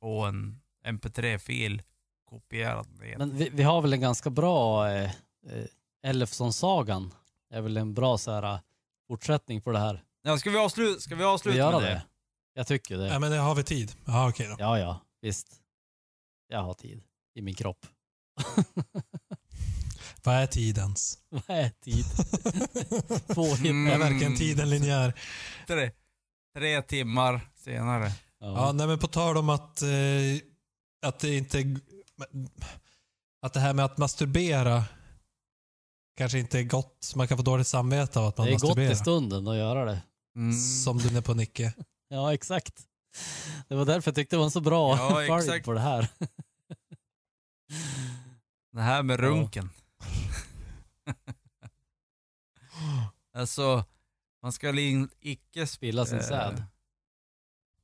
får 0.00 0.28
en 0.28 0.60
mp3-fil 0.86 1.82
kopierad 2.30 2.86
ner. 3.00 3.18
Men 3.18 3.36
vi, 3.36 3.48
vi 3.48 3.62
har 3.62 3.82
väl 3.82 3.92
en 3.92 4.00
ganska 4.00 4.30
bra 4.30 4.88
eh, 4.90 5.04
eh, 5.46 5.64
Elfsson-sagan. 6.02 7.14
är 7.52 7.60
väl 7.60 7.76
en 7.76 7.94
bra 7.94 8.18
så 8.18 8.30
här, 8.32 8.42
eh, 8.54 8.58
fortsättning 9.08 9.62
på 9.62 9.72
det 9.72 9.78
här. 9.78 10.04
Ja, 10.22 10.38
ska 10.38 10.50
vi 10.50 10.58
avsluta, 10.58 11.00
ska 11.00 11.14
vi 11.14 11.18
vi 11.18 11.24
avsluta 11.24 11.58
göra 11.58 11.80
med 11.80 11.82
det? 11.88 11.94
det? 11.94 12.02
Jag 12.60 12.66
tycker 12.66 12.98
det. 12.98 13.06
Ja, 13.06 13.18
men 13.18 13.30
det 13.30 13.36
har 13.36 13.54
vi 13.54 13.64
tid. 13.64 13.92
Ja, 14.04 14.28
okej 14.28 14.46
då. 14.48 14.56
Ja, 14.58 14.78
ja, 14.78 15.00
visst. 15.22 15.46
Jag 16.48 16.62
har 16.62 16.74
tid 16.74 17.02
i 17.34 17.42
min 17.42 17.54
kropp. 17.54 17.86
Vad 20.24 20.34
är 20.34 20.46
tidens? 20.46 21.18
Vad 21.30 21.56
är 21.56 21.70
tid? 21.70 22.04
Två 23.34 23.44
Mm. 23.54 23.86
Är 23.86 23.98
verkligen 23.98 24.36
tiden 24.36 24.70
linjär? 24.70 25.14
Tre, 25.66 25.90
tre 26.58 26.82
timmar 26.82 27.50
senare. 27.56 28.12
Ja, 28.40 28.46
Ja. 28.66 28.72
nej 28.72 28.86
men 28.86 28.98
på 28.98 29.06
tal 29.06 29.36
om 29.36 29.48
att, 29.48 29.82
eh, 29.82 29.88
att 31.06 31.18
det 31.20 31.36
inte... 31.36 31.76
Att 33.42 33.52
det 33.52 33.60
här 33.60 33.74
med 33.74 33.84
att 33.84 33.98
masturbera 33.98 34.84
kanske 36.16 36.38
inte 36.38 36.58
är 36.58 36.62
gott. 36.64 37.12
Man 37.16 37.28
kan 37.28 37.36
få 37.36 37.42
dåligt 37.42 37.66
samvete 37.66 38.18
av 38.20 38.26
att 38.26 38.38
man 38.38 38.46
Det 38.46 38.52
är 38.52 38.54
gott 38.54 38.62
masturberar. 38.62 38.92
i 38.92 38.96
stunden 38.96 39.48
att 39.48 39.56
göra 39.56 39.84
det. 39.84 40.02
Mm. 40.36 40.58
Som 40.58 40.98
du 40.98 41.16
är 41.16 41.20
på 41.22 41.34
Nicke. 41.34 41.72
Ja, 42.12 42.34
exakt. 42.34 42.86
Det 43.68 43.74
var 43.74 43.84
därför 43.84 44.10
jag 44.10 44.14
tyckte 44.16 44.36
det 44.36 44.38
var 44.38 44.44
en 44.44 44.50
så 44.50 44.60
bra 44.60 44.96
Ja, 44.96 45.24
exakt. 45.38 45.64
på 45.64 45.72
det 45.72 45.80
här. 45.80 46.08
Det 48.72 48.80
här 48.80 49.02
med 49.02 49.20
Ja. 49.20 49.24
runken. 49.24 49.70
alltså, 53.34 53.84
man 54.42 54.52
ska 54.52 54.80
in, 54.80 55.08
icke 55.20 55.66
Spilla 55.66 56.06
sin 56.06 56.18
eh, 56.18 56.24
säd. 56.24 56.64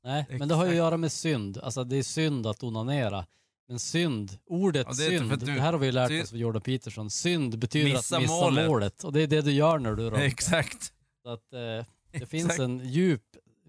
Nej, 0.04 0.26
men 0.30 0.48
det 0.48 0.54
har 0.54 0.64
ju 0.64 0.68
att 0.68 0.72
exakt. 0.72 0.76
göra 0.76 0.96
med 0.96 1.12
synd. 1.12 1.58
Alltså 1.58 1.84
det 1.84 1.96
är 1.96 2.02
synd 2.02 2.46
att 2.46 2.62
onanera. 2.62 3.26
Men 3.68 3.78
synd, 3.78 4.38
ordet 4.46 4.86
Ja, 4.86 4.90
det 4.92 4.96
synd, 5.18 5.30
du- 5.30 5.36
det 5.36 5.52
här 5.52 5.72
har 5.72 5.78
vi 5.78 5.86
ju 5.86 5.92
lärt 5.92 6.24
oss 6.24 6.32
av 6.32 6.38
Jordan 6.38 6.62
Peterson. 6.62 7.10
Synd 7.10 7.58
betyder 7.58 7.92
Missa 7.92 8.16
att 8.16 8.22
missa 8.22 8.34
målet. 8.34 8.68
målet. 8.68 9.04
Och 9.04 9.12
det 9.12 9.22
är 9.22 9.26
det 9.26 9.42
du 9.42 9.52
gör 9.52 9.78
när 9.78 9.94
du 9.94 10.10
runkar. 10.10 10.26
Exakt. 10.26 10.92
Så 11.22 11.28
att, 11.28 11.52
eh, 11.52 11.58
det 11.58 11.86
Exakt. 12.12 12.30
finns 12.30 12.58
en 12.58 12.88
djup 12.88 13.25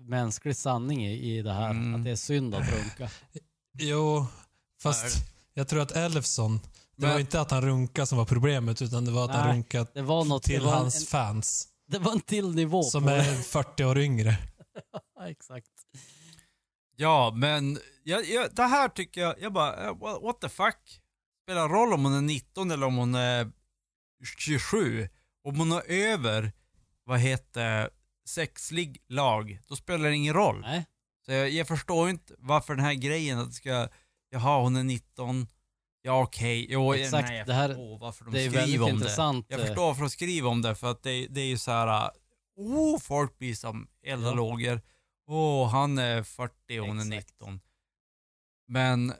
mänsklig 0.07 0.55
sanning 0.55 1.05
i, 1.05 1.37
i 1.37 1.41
det 1.41 1.53
här. 1.53 1.69
Mm. 1.69 1.95
Att 1.95 2.03
det 2.03 2.11
är 2.11 2.15
synd 2.15 2.55
att 2.55 2.71
runka. 2.73 3.09
Jo, 3.79 4.27
fast 4.81 5.03
Nej. 5.03 5.25
jag 5.53 5.67
tror 5.67 5.81
att 5.81 5.91
Elfson, 5.91 6.59
det 6.95 7.01
Men- 7.05 7.09
var 7.13 7.19
inte 7.19 7.41
att 7.41 7.51
han 7.51 7.61
runkade 7.61 8.07
som 8.07 8.17
var 8.17 8.25
problemet 8.25 8.81
utan 8.81 9.05
det 9.05 9.11
var 9.11 9.25
att 9.25 9.31
han 9.35 9.47
Nej, 9.47 9.55
runkade 9.55 9.87
Det 9.93 10.01
var, 10.01 10.25
något, 10.25 10.43
det 10.43 10.49
till 10.53 10.61
var, 10.61 10.71
en, 10.73 10.77
hans 10.77 11.07
fans 11.09 11.67
det 11.87 11.99
var 11.99 12.11
en 12.11 12.21
till 12.21 12.55
nivå 12.55 12.83
som 12.83 13.03
på 13.03 13.09
är 13.09 13.17
det. 13.17 13.43
40 13.43 13.83
år 13.83 13.97
yngre. 13.97 14.37
Ja, 15.19 15.29
exakt. 15.29 15.67
Ja, 16.95 17.31
men 17.35 17.79
jag, 18.03 18.25
jag, 18.25 18.55
det 18.55 18.63
här 18.63 18.89
tycker 18.89 19.21
jag, 19.21 19.35
jag 19.41 19.53
bara, 19.53 19.85
eh, 19.87 19.97
what, 19.97 20.23
what 20.23 20.41
the 20.41 20.49
fuck? 20.49 21.01
Spelar 21.43 21.69
roll 21.69 21.93
om 21.93 22.03
hon 22.05 22.13
är 22.13 22.21
19 22.21 22.71
eller 22.71 22.85
om 22.87 22.95
hon 22.95 23.15
är 23.15 23.51
27. 24.37 25.09
Om 25.43 25.57
hon 25.59 25.71
är 25.71 25.81
över, 25.89 26.51
vad 27.05 27.19
heter 27.19 27.89
sexlig 28.27 29.01
lag, 29.07 29.59
då 29.67 29.75
spelar 29.75 30.09
det 30.09 30.15
ingen 30.15 30.33
roll. 30.33 30.61
Nej, 30.61 30.85
Så 31.25 31.31
jag, 31.31 31.49
jag 31.49 31.67
förstår 31.67 32.09
inte 32.09 32.33
varför 32.37 32.75
den 32.75 32.85
här 32.85 32.93
grejen 32.93 33.39
att 33.39 33.47
det 33.47 33.53
ska, 33.53 33.89
jaha 34.29 34.61
hon 34.61 34.75
är 34.75 34.83
19, 34.83 35.47
ja 36.01 36.21
okej, 36.21 36.67
jo, 36.69 36.93
Exakt, 36.93 37.27
nej, 37.29 37.37
jag 37.37 37.47
det 37.47 37.53
här- 37.53 37.67
förstår 37.67 37.99
varför 37.99 38.25
de 38.25 38.33
det 38.33 38.45
är 38.45 38.49
skriver 38.51 38.85
om 38.85 38.89
intressant. 38.89 39.47
det. 39.47 39.53
Jag 39.53 39.61
eh, 39.61 39.67
förstår 39.67 39.85
varför 39.87 40.01
de 40.01 40.09
skriver 40.09 40.49
om 40.49 40.61
det, 40.61 40.75
för 40.75 40.91
att 40.91 41.03
det, 41.03 41.27
det 41.29 41.41
är 41.41 41.45
ju 41.45 41.57
så 41.57 41.71
här, 41.71 42.11
oh 42.55 42.99
folk 42.99 43.37
blir 43.37 43.55
som 43.55 43.87
elda 44.03 44.27
Ja. 44.27 44.33
lågor, 44.33 44.81
åh 45.27 45.69
han 45.69 45.97
är 45.97 46.23
40 46.23 46.79
och 46.79 46.87
hon 46.87 46.99
är 46.99 47.17
Exakt. 47.17 47.31
19. 47.41 47.59
Men 48.67 49.13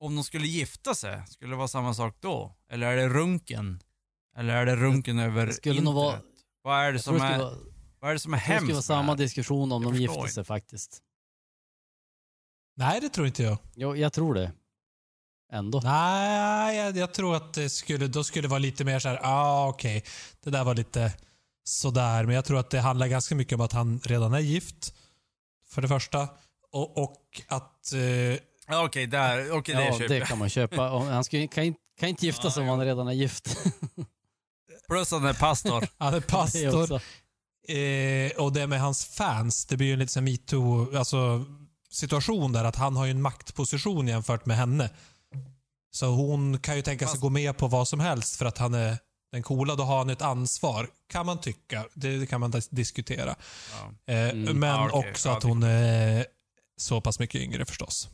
om 0.00 0.14
de 0.14 0.24
skulle 0.24 0.46
gifta 0.46 0.94
sig, 0.94 1.22
skulle 1.28 1.52
det 1.52 1.56
vara 1.56 1.68
samma 1.68 1.94
sak 1.94 2.16
då? 2.20 2.54
Eller 2.70 2.86
är 2.86 2.96
det 2.96 3.08
runken? 3.08 3.80
Eller 4.36 4.54
är 4.54 4.66
det 4.66 4.76
runken 4.76 5.18
över 5.18 5.46
det 5.46 5.52
skulle 5.52 5.74
internet? 5.74 5.94
vara- 5.94 6.20
Vad 6.62 6.78
är 6.84 6.92
det 6.92 6.96
Jag 6.96 7.04
som 7.04 7.14
det 7.18 7.24
är, 7.24 7.38
vara, 7.38 7.54
vad 8.00 8.10
är 8.10 8.14
det 8.14 8.20
som 8.20 8.34
är 8.34 8.38
tror 8.38 8.46
det 8.48 8.52
hemskt 8.54 8.64
skulle 8.64 8.74
vara 8.74 8.82
samma 8.82 9.14
diskussion 9.14 9.72
om 9.72 9.82
Jag 9.82 9.92
de 9.92 9.98
gifte 9.98 10.28
sig 10.28 10.44
faktiskt. 10.44 10.98
Nej, 12.76 13.00
det 13.00 13.08
tror 13.08 13.26
inte 13.26 13.42
jag. 13.42 13.58
Jo, 13.74 13.96
jag 13.96 14.12
tror 14.12 14.34
det. 14.34 14.52
Ändå. 15.52 15.80
Nej, 15.84 16.76
jag, 16.76 16.96
jag 16.96 17.14
tror 17.14 17.36
att 17.36 17.54
det 17.54 17.70
skulle, 17.70 18.06
då 18.06 18.24
skulle 18.24 18.42
det 18.42 18.48
vara 18.48 18.58
lite 18.58 18.84
mer 18.84 18.98
så 18.98 19.08
här, 19.08 19.20
ah, 19.22 19.68
okej, 19.68 20.04
det 20.40 20.50
där 20.50 20.64
var 20.64 20.74
lite 20.74 21.12
sådär. 21.64 22.24
Men 22.24 22.34
jag 22.34 22.44
tror 22.44 22.58
att 22.58 22.70
det 22.70 22.80
handlar 22.80 23.06
ganska 23.06 23.34
mycket 23.34 23.54
om 23.54 23.60
att 23.60 23.72
han 23.72 24.00
redan 24.04 24.34
är 24.34 24.38
gift, 24.38 24.94
för 25.68 25.82
det 25.82 25.88
första. 25.88 26.28
Och, 26.72 26.98
och 27.02 27.42
att... 27.48 27.92
Eh, 27.92 28.00
Ja, 28.72 28.84
Okej, 28.84 29.06
där, 29.06 29.52
okej 29.52 29.74
det 29.74 29.84
ja, 29.84 29.98
köper 29.98 30.20
det 30.20 30.26
kan 30.26 30.38
man 30.38 30.48
köpa. 30.48 30.82
Han 30.88 31.24
ska, 31.24 31.48
kan, 31.48 31.64
inte- 31.64 31.80
kan 31.98 32.08
inte 32.08 32.26
gifta 32.26 32.50
sig 32.50 32.62
om 32.62 32.68
han 32.68 32.84
redan 32.84 33.08
är 33.08 33.12
gift. 33.12 33.56
Plus 34.88 35.10
han 35.10 35.24
är 35.24 35.34
pastor. 35.34 35.88
han 35.98 36.14
är 36.14 36.20
Det 36.20 36.26
pastor. 36.26 37.02
Eh, 37.70 38.30
och 38.44 38.52
det 38.52 38.66
med 38.66 38.80
hans 38.80 39.04
fans, 39.04 39.66
det 39.66 39.76
blir 39.76 39.86
ju 39.86 39.92
en 39.92 39.98
lite 39.98 40.20
metoo, 40.20 40.96
alltså 40.96 41.44
situation 41.90 42.52
där 42.52 42.64
att 42.64 42.76
han 42.76 42.96
har 42.96 43.04
ju 43.04 43.10
en 43.10 43.22
maktposition 43.22 44.08
jämfört 44.08 44.46
med 44.46 44.56
henne. 44.56 44.90
Så 45.92 46.06
hon 46.06 46.58
kan 46.58 46.76
ju 46.76 46.82
tänka 46.82 47.04
sig 47.06 47.12
Fast- 47.12 47.20
gå 47.22 47.30
med 47.30 47.56
på 47.56 47.68
vad 47.68 47.88
som 47.88 48.00
helst 48.00 48.36
för 48.36 48.44
att 48.46 48.58
han 48.58 48.74
är 48.74 48.98
den 49.32 49.42
coola. 49.42 49.74
Då 49.74 49.82
har 49.82 49.98
han 49.98 50.10
ett 50.10 50.22
ansvar, 50.22 50.88
kan 51.08 51.26
man 51.26 51.40
tycka. 51.40 51.84
Det, 51.94 52.28
kan 52.28 52.40
man 52.40 52.52
dis- 52.52 52.68
diskutera. 52.70 53.36
Ja. 54.06 54.12
Eh, 54.14 54.30
Mm. 54.30 54.58
Men 54.58 54.68
Ja, 54.68 54.90
okej. 54.92 55.10
också 55.10 55.28
Ja, 55.28 55.36
att 55.36 55.42
hon 55.42 55.62
är 55.62 56.26
så 56.76 57.00
pass 57.00 57.18
mycket 57.18 57.40
yngre 57.40 57.64
förstås. 57.66 58.08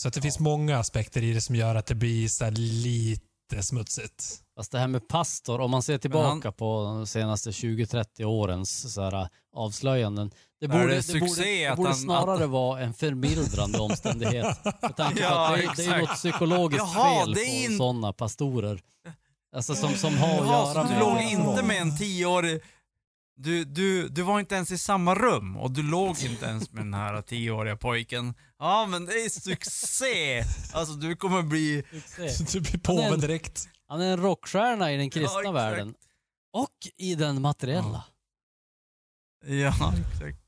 Så 0.00 0.08
att 0.08 0.14
det 0.14 0.22
finns 0.22 0.38
många 0.38 0.78
aspekter 0.78 1.22
i 1.22 1.32
det 1.32 1.40
som 1.40 1.56
gör 1.56 1.74
att 1.74 1.86
det 1.86 1.94
blir 1.94 2.28
så 2.28 2.50
lite 2.50 3.22
smutsigt. 3.60 4.24
Fast 4.56 4.72
det 4.72 4.78
här 4.78 4.88
med 4.88 5.08
pastor, 5.08 5.60
om 5.60 5.70
man 5.70 5.82
ser 5.82 5.98
tillbaka 5.98 6.40
han- 6.48 6.52
på 6.52 6.84
de 6.84 7.06
senaste 7.06 7.50
20-30 7.50 8.24
årens 8.24 8.92
så 8.94 9.02
här, 9.02 9.28
avslöjanden. 9.56 10.30
Det 10.60 10.68
borde, 10.68 10.86
det 10.86 11.12
det 11.12 11.20
borde, 11.20 11.42
det 11.42 11.66
att 11.66 11.76
borde 11.76 11.88
han- 11.88 11.98
snarare 11.98 12.46
vara 12.46 12.80
en 12.80 12.94
förmildrande 12.94 13.78
omständighet. 13.78 14.64
Med 14.82 14.96
tanke 14.96 15.14
på 15.16 15.22
Ja, 15.22 15.48
att 15.48 15.76
det, 15.76 15.82
är- 15.84 15.88
det 15.90 15.94
är 15.96 16.00
något 16.00 16.14
psykologiskt 16.14 16.84
Jaha, 16.94 17.24
fel 17.24 17.34
på 17.34 17.40
in- 17.40 17.78
sådana 17.78 18.12
pastorer. 18.12 18.80
Alltså 19.56 19.74
som, 19.74 19.94
som 19.94 20.16
har 20.18 20.28
att 20.28 20.36
Jaha, 20.46 20.74
göra 20.74 20.74
så 20.74 20.82
du 20.82 20.88
med... 20.88 21.00
låg 21.00 21.20
inte 21.22 21.62
med 21.62 21.82
en 21.82 21.98
tioårig... 21.98 22.60
Du, 23.42 23.64
du, 23.64 24.08
du 24.08 24.22
var 24.22 24.40
inte 24.40 24.54
ens 24.54 24.70
i 24.70 24.78
samma 24.78 25.14
rum 25.14 25.56
och 25.56 25.70
du 25.70 25.82
låg 25.82 26.20
inte 26.20 26.46
ens 26.46 26.72
med 26.72 26.84
den 26.84 26.94
här 26.94 27.22
tioåriga 27.22 27.76
pojken. 27.76 28.34
Ja 28.58 28.86
men 28.86 29.06
det 29.06 29.12
är 29.12 29.28
succé! 29.28 30.44
Alltså 30.72 30.94
du 30.94 31.16
kommer 31.16 31.42
bli... 31.42 31.84
Succé. 31.92 32.44
Du 32.52 32.60
blir 32.60 32.78
påven 32.78 33.12
en- 33.12 33.20
direkt. 33.20 33.68
Han 33.88 34.00
är 34.00 34.12
en 34.12 34.20
rockstjärna 34.20 34.92
i 34.92 34.96
den 34.96 35.10
kristna 35.10 35.40
Ja, 35.44 35.52
världen. 35.52 35.94
Och 36.52 36.70
i 36.96 37.14
den 37.14 37.42
materiella. 37.42 38.04
Ja, 39.44 39.94
exakt. 40.12 40.38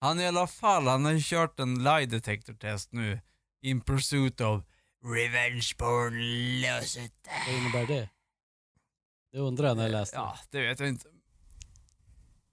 Han 0.00 0.20
i 0.20 0.26
alla 0.26 0.46
fall, 0.46 0.86
han 0.86 1.04
har 1.04 1.20
kört 1.20 1.60
en 1.60 1.84
lie 1.84 2.06
detector 2.06 2.54
test 2.54 2.92
nu. 2.92 3.20
In 3.62 3.80
pursuit 3.80 4.40
of 4.40 4.62
revenge 5.04 5.72
porn 5.78 6.60
löset. 6.60 7.12
Vad 7.46 7.56
innebär 7.56 7.86
det? 7.86 8.08
Det 9.32 9.38
undrar 9.38 9.68
jag 9.68 9.76
när 9.76 9.82
jag 9.82 9.92
läste 9.92 10.16
Ja, 10.16 10.38
det 10.50 10.60
vet 10.60 10.80
jag 10.80 10.88
inte. 10.88 11.08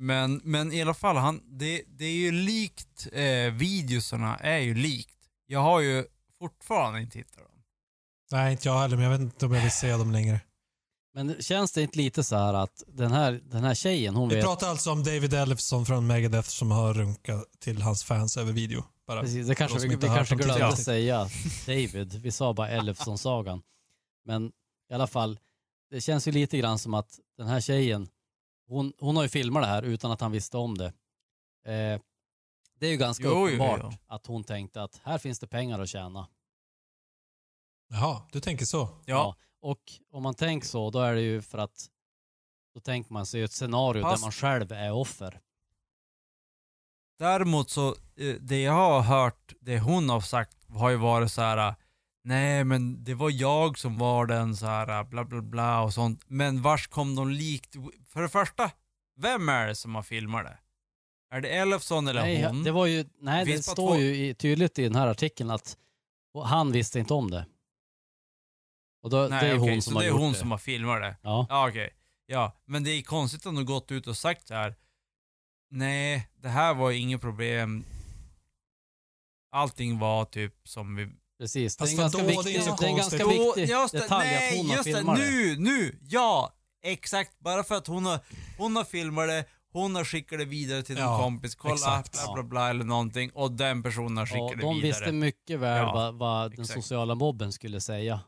Men, 0.04 0.42
men 0.44 0.72
i 0.72 0.82
alla 0.82 0.94
fall, 0.94 1.18
han, 1.18 1.42
det, 1.46 1.84
det 1.88 2.06
är 2.06 2.16
ju 2.16 2.32
likt, 2.32 3.08
eh, 3.12 3.54
videosarna 3.54 4.38
är 4.38 4.58
ju 4.58 4.76
likt. 4.76 5.18
Jag 5.48 5.60
har 5.60 5.80
ju 5.80 6.06
fortfarande 6.40 7.02
inte 7.02 7.18
hittat 7.18 7.38
dem. 7.38 7.64
Nej, 8.32 8.52
inte 8.52 8.68
jag 8.68 8.80
heller, 8.80 8.96
men 8.96 9.04
jag 9.04 9.12
vet 9.12 9.22
inte 9.22 9.46
om 9.46 9.54
jag 9.54 9.62
vill 9.62 9.72
se 9.72 9.92
dem 9.92 10.12
längre. 10.12 10.40
Men 11.14 11.42
känns 11.42 11.72
det 11.72 11.82
inte 11.82 11.98
lite 11.98 12.24
så 12.24 12.36
här 12.36 12.54
att 12.54 12.84
den 12.88 13.12
här, 13.12 13.42
den 13.44 13.64
här 13.64 13.74
tjejen, 13.74 14.16
hon 14.16 14.30
Vi 14.30 14.36
vet... 14.36 14.44
pratar 14.44 14.68
alltså 14.68 14.92
om 14.92 15.04
David 15.04 15.34
Ellefson 15.34 15.86
från 15.86 16.08
Megadeth 16.08 16.50
som 16.50 16.72
har 16.72 16.94
runkat 16.94 17.44
till 17.60 17.82
hans 17.82 18.04
fans 18.04 18.38
över 18.38 18.52
video. 18.52 18.84
Bara. 19.08 19.22
Precis, 19.22 19.48
det 19.48 19.56
kanske, 19.56 19.80
vi, 19.80 19.96
vi 19.96 20.08
kanske 20.08 20.36
glömde 20.36 20.54
tidigare. 20.54 20.76
säga 20.76 21.30
David. 21.66 22.14
Vi 22.14 22.32
sa 22.32 22.54
bara 22.54 22.70
Elfsson-sagan. 22.70 23.62
Men 24.26 24.52
i 24.92 24.94
alla 24.94 25.08
fall, 25.08 25.40
det 25.92 26.02
känns 26.02 26.28
ju 26.28 26.32
lite 26.32 26.58
grann 26.58 26.80
som 26.80 26.94
att 26.94 27.20
den 27.38 27.48
här 27.48 27.62
tjejen, 27.62 28.08
hon, 28.68 28.94
hon 29.00 29.16
har 29.16 29.24
ju 29.24 29.30
filmat 29.30 29.64
det 29.64 29.68
här 29.68 29.84
utan 29.84 30.12
att 30.12 30.22
han 30.22 30.32
visste 30.32 30.58
om 30.58 30.78
det. 30.78 30.86
Eh, 31.66 32.02
det 32.80 32.88
är 32.88 32.92
ju 32.92 32.98
ganska 32.98 33.24
Jo, 33.24 33.30
jo, 33.34 33.46
uppenbart 33.46 33.80
jo. 33.84 33.92
att 34.08 34.26
hon 34.26 34.44
tänkte 34.44 34.84
att 34.84 35.02
här 35.04 35.18
finns 35.18 35.40
det 35.40 35.48
pengar 35.48 35.80
att 35.80 35.90
tjäna. 35.90 36.28
Jaha, 37.90 38.22
du 38.32 38.40
tänker 38.40 38.66
så. 38.66 38.90
Ja. 39.06 39.36
Och 39.62 39.82
om 40.12 40.24
man 40.24 40.36
tänker 40.36 40.68
så, 40.68 40.90
då 40.90 41.00
är 41.00 41.14
det 41.14 41.22
ju 41.22 41.42
för 41.42 41.58
att 41.58 41.90
då 42.74 42.80
tänker 42.80 43.14
man 43.14 43.26
sig 43.26 43.42
ett 43.44 43.52
scenario 43.52 44.02
Fast- 44.02 44.22
där 44.22 44.26
man 44.26 44.32
själv 44.32 44.72
är 44.72 44.92
offer. 44.92 45.40
Däremot 47.20 47.70
så, 47.70 47.88
eh, 48.16 48.36
det 48.40 48.62
jag 48.62 48.74
har 48.74 49.02
hört, 49.02 49.54
det 49.62 49.80
hon 49.80 50.10
har 50.10 50.22
sagt, 50.22 50.58
har 50.70 50.90
ju 50.90 50.96
varit 50.96 51.32
så 51.32 51.42
här. 51.42 51.76
Nej 52.26 52.64
men 52.64 53.04
det 53.04 53.14
var 53.14 53.30
jag 53.30 53.78
som 53.78 53.98
var 53.98 54.26
den 54.26 54.56
så 54.58 54.66
här 54.66 55.00
eh, 55.00 55.04
bla 55.10 55.26
bla 55.26 55.42
bla 55.42 55.82
och 55.82 55.94
sånt. 55.94 56.24
Men 56.28 56.62
vars 56.62 56.88
kom 56.88 57.16
de 57.16 57.30
likt? 57.30 57.76
För 58.08 58.22
det 58.22 58.30
första, 58.30 58.72
vem 59.16 59.50
är 59.50 59.68
det 59.68 59.76
som 59.76 59.96
har 59.96 60.04
filmat 60.04 60.46
det? 60.46 60.58
Är 61.36 61.42
det 61.42 61.50
Elfson 61.50 62.08
eller 62.08 62.22
Nej, 62.22 62.44
hon? 62.46 62.64
det 62.64 62.72
var 62.72 62.86
ju, 62.86 63.06
nej 63.20 63.46
det 63.46 63.52
Finns 63.52 63.66
bara 63.68 63.72
står 63.74 63.96
två- 63.96 64.00
ju 64.02 64.34
tydligt 64.34 64.80
i 64.80 64.84
den 64.84 64.96
här 64.96 65.08
artikeln 65.08 65.52
att 65.52 65.78
han 66.46 66.72
visste 66.72 67.00
inte 67.00 67.14
om 67.14 67.32
det. 67.32 67.46
Och 69.04 69.10
då, 69.10 69.28
Nej, 69.30 69.30
det 69.30 69.50
är 69.52 69.60
okej, 69.60 69.74
hon 69.74 69.82
så 69.82 69.86
som 69.90 69.96
har 69.96 70.02
det 70.04 70.08
är 70.08 70.10
gjort 70.12 70.20
hon 70.20 70.32
det. 70.32 70.38
som 70.38 70.52
har 70.52 70.58
filmat 70.58 71.02
det. 71.02 71.16
Ja. 71.22 71.46
Ja 71.50 71.70
okej. 71.70 71.90
Ja, 72.26 72.58
men 72.66 72.84
det 72.84 72.90
är 72.92 73.02
konstigt 73.02 73.46
att 73.46 73.56
de 73.56 73.66
gått 73.66 73.92
ut 73.92 74.08
och 74.08 74.18
sagt 74.18 74.48
så 74.48 74.54
här. 74.54 74.76
Nej, 75.70 76.30
det 76.36 76.50
här 76.50 76.74
var 76.74 76.92
inget 76.92 77.22
problem. 77.22 77.86
Allting 79.52 80.00
var 80.00 80.26
typ 80.26 80.68
som 80.68 80.96
vi... 80.96 81.10
Precis, 81.44 81.76
det 81.78 81.84
är 81.84 81.86
Fast 81.86 81.92
en 81.94 81.98
ganska 82.00 82.24
viktig, 82.24 82.46
det 82.46 82.60
är 82.72 82.78
det 82.80 82.86
är 82.86 82.90
en 82.90 82.96
ganska 82.98 83.28
viktig 83.28 83.70
just 83.70 83.92
det, 83.94 84.00
detalj 84.00 84.26
nej, 84.28 84.50
att 84.52 84.58
hon 84.58 84.70
har 84.70 84.76
just 84.76 84.84
filmat 84.84 85.16
det. 85.18 85.22
nu, 85.24 85.56
nu, 85.60 86.00
ja! 86.10 86.54
Exakt, 86.84 87.40
bara 87.40 87.64
för 87.64 87.76
att 87.76 87.88
hon 87.88 88.06
har, 88.06 88.20
hon 88.58 88.76
har 88.76 88.84
filmat 88.84 89.28
det, 89.28 89.46
hon 89.74 89.96
har 89.96 90.04
skickat 90.06 90.40
det 90.40 90.46
vidare 90.46 90.84
till 90.84 90.96
någon 90.96 91.04
Ja, 91.04 91.18
kompis, 91.18 91.56
kolla, 91.56 91.74
exakt. 91.74 92.12
bla 92.12 92.34
bla 92.34 92.44
bla 92.44 92.70
eller 92.70 92.84
någonting, 92.86 93.32
och 93.34 93.52
den 93.52 93.84
personen 93.84 94.18
har 94.18 94.26
skickat 94.26 94.42
Ja, 94.52 94.56
det 94.56 94.62
de 94.62 94.76
vidare. 94.82 94.90
visste 95.00 95.12
mycket 95.12 95.60
väl 95.60 95.78
Ja, 95.78 95.94
vad, 95.94 96.16
vad 96.16 96.56
den 96.56 96.68
sociala 96.68 97.16
mobben 97.16 97.52
skulle 97.54 97.82
säga. 97.82 98.20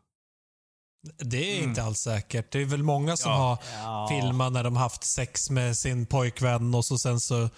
Det 1.18 1.52
är 1.54 1.58
Mm. 1.58 1.70
inte 1.70 1.84
alls 1.84 2.00
säkert. 2.00 2.52
Det 2.52 2.62
är 2.62 2.66
väl 2.66 2.84
många 2.84 3.18
som 3.18 3.32
Ja. 3.32 3.38
har 3.38 3.58
Ja. 3.84 4.08
filmat 4.10 4.52
när 4.54 4.64
de 4.64 4.76
haft 4.76 5.04
sex 5.04 5.50
med 5.50 5.78
sin 5.78 6.06
pojkvän 6.06 6.76
och 6.76 6.86
så 6.86 6.98
sen 6.98 7.20
så 7.20 7.50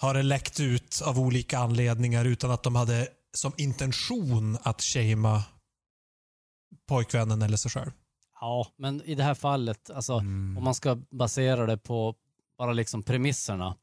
har 0.00 0.14
det 0.14 0.22
läckt 0.22 0.60
ut 0.60 1.02
av 1.04 1.20
olika 1.20 1.58
anledningar 1.58 2.24
utan 2.24 2.50
att 2.50 2.62
de 2.62 2.76
hade 2.76 3.08
som 3.32 3.52
intention 3.56 4.58
att 4.62 4.82
shamea 4.82 5.42
pojkvännen 6.88 7.42
eller 7.42 7.56
sig 7.56 7.70
själv. 7.70 7.90
Ja, 8.40 8.66
men 8.76 9.02
i 9.02 9.14
det 9.14 9.22
här 9.22 9.34
fallet, 9.34 9.90
alltså 9.90 10.12
Mm. 10.18 10.56
om 10.58 10.64
man 10.64 10.74
ska 10.74 10.94
basera 11.10 11.66
det 11.66 11.78
på 11.78 12.14
bara 12.58 12.72
liksom 12.72 13.02
premisserna 13.02 13.76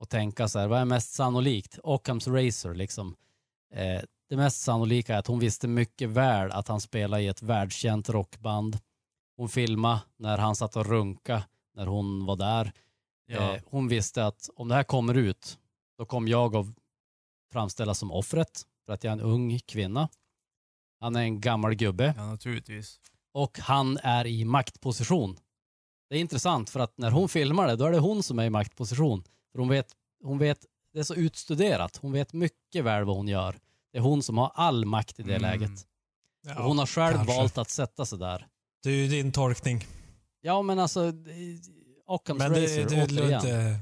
och 0.00 0.08
tänka 0.08 0.48
så 0.48 0.58
här, 0.58 0.66
vad 0.68 0.80
är 0.80 0.84
mest 0.84 1.12
sannolikt? 1.12 1.78
Ockhams 1.82 2.26
Racer 2.28 2.74
liksom. 2.74 3.16
Eh, 3.74 4.02
det 4.28 4.36
mest 4.36 4.60
sannolika 4.60 5.14
är 5.14 5.18
att 5.18 5.26
hon 5.26 5.38
visste 5.38 5.68
mycket 5.68 6.08
väl 6.08 6.52
att 6.52 6.68
han 6.68 6.80
spelade 6.80 7.22
i 7.22 7.28
ett 7.28 7.42
världskänt 7.42 8.08
rockband. 8.08 8.78
Hon 9.36 9.48
filmade 9.48 10.00
när 10.16 10.38
han 10.38 10.56
satt 10.56 10.76
och 10.76 10.86
runka 10.86 11.42
när 11.74 11.86
hon 11.86 12.26
var 12.26 12.36
där. 12.36 12.72
Ja. 13.26 13.54
Eh, 13.54 13.62
hon 13.66 13.88
visste 13.88 14.26
att 14.26 14.50
om 14.56 14.68
det 14.68 14.74
här 14.74 14.84
kommer 14.84 15.14
ut, 15.14 15.58
då 15.98 16.06
kommer 16.06 16.30
jag 16.30 16.56
att 16.56 16.66
framställas 17.52 17.98
som 17.98 18.12
offret 18.12 18.62
för 18.86 18.92
att 18.92 19.04
jag 19.04 19.10
är 19.10 19.16
en 19.16 19.20
ung 19.20 19.58
kvinna. 19.66 20.08
Han 21.00 21.16
är 21.16 21.20
en 21.22 21.40
gammal 21.40 21.74
gubbe 21.74 22.14
ja, 22.16 22.26
naturligtvis. 22.26 23.00
och 23.32 23.58
han 23.58 23.98
är 24.02 24.26
i 24.26 24.44
maktposition. 24.44 25.38
Det 26.08 26.16
är 26.16 26.20
intressant 26.20 26.70
för 26.70 26.80
att 26.80 26.98
när 26.98 27.10
hon 27.10 27.28
filmar 27.28 27.66
det, 27.66 27.76
då 27.76 27.84
är 27.84 27.92
det 27.92 27.98
hon 27.98 28.22
som 28.22 28.38
är 28.38 28.44
i 28.44 28.50
maktposition. 28.50 29.22
För 29.52 29.58
hon 29.58 29.68
vet, 29.68 29.86
hon 30.22 30.38
vet, 30.38 30.66
det 30.92 30.98
är 30.98 31.02
så 31.04 31.14
utstuderat. 31.14 31.96
Hon 31.96 32.12
vet 32.12 32.32
mycket 32.32 32.84
väl 32.84 33.04
vad 33.04 33.16
hon 33.16 33.28
gör. 33.28 33.56
Det 33.92 33.98
är 33.98 34.02
hon 34.02 34.22
som 34.22 34.38
har 34.38 34.50
all 34.54 34.84
makt 34.84 35.20
i 35.20 35.22
det 35.22 35.36
Mm. 35.36 35.42
läget. 35.42 35.86
Ja, 36.46 36.62
hon 36.62 36.78
har 36.78 36.86
själv 36.86 37.14
kanske. 37.16 37.36
valt 37.36 37.58
att 37.58 37.70
sätta 37.70 38.06
sig 38.06 38.18
där. 38.18 38.46
Det 38.82 38.88
är 38.90 38.94
ju 38.94 39.08
din 39.08 39.32
tolkning. 39.32 39.84
Ja, 40.40 40.62
men 40.62 40.78
alltså, 40.78 41.12
det- 41.12 41.60
Ockhams 42.06 42.38
Men 42.38 42.50
Racer, 42.50 42.76
det, 42.76 42.84
det, 42.84 42.96
det, 42.96 43.04
återigen. 43.22 43.42
det, 43.42 43.78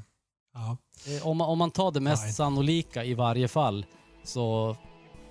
ja. 0.54 0.76
Eh, 1.16 1.26
Om 1.26 1.36
man, 1.36 1.48
om 1.48 1.58
man 1.58 1.70
tar 1.70 1.90
det 1.92 2.00
mest 2.00 2.22
Fine. 2.22 2.32
sannolika 2.32 3.04
i 3.04 3.14
varje 3.14 3.48
fall, 3.48 3.86
så 4.24 4.76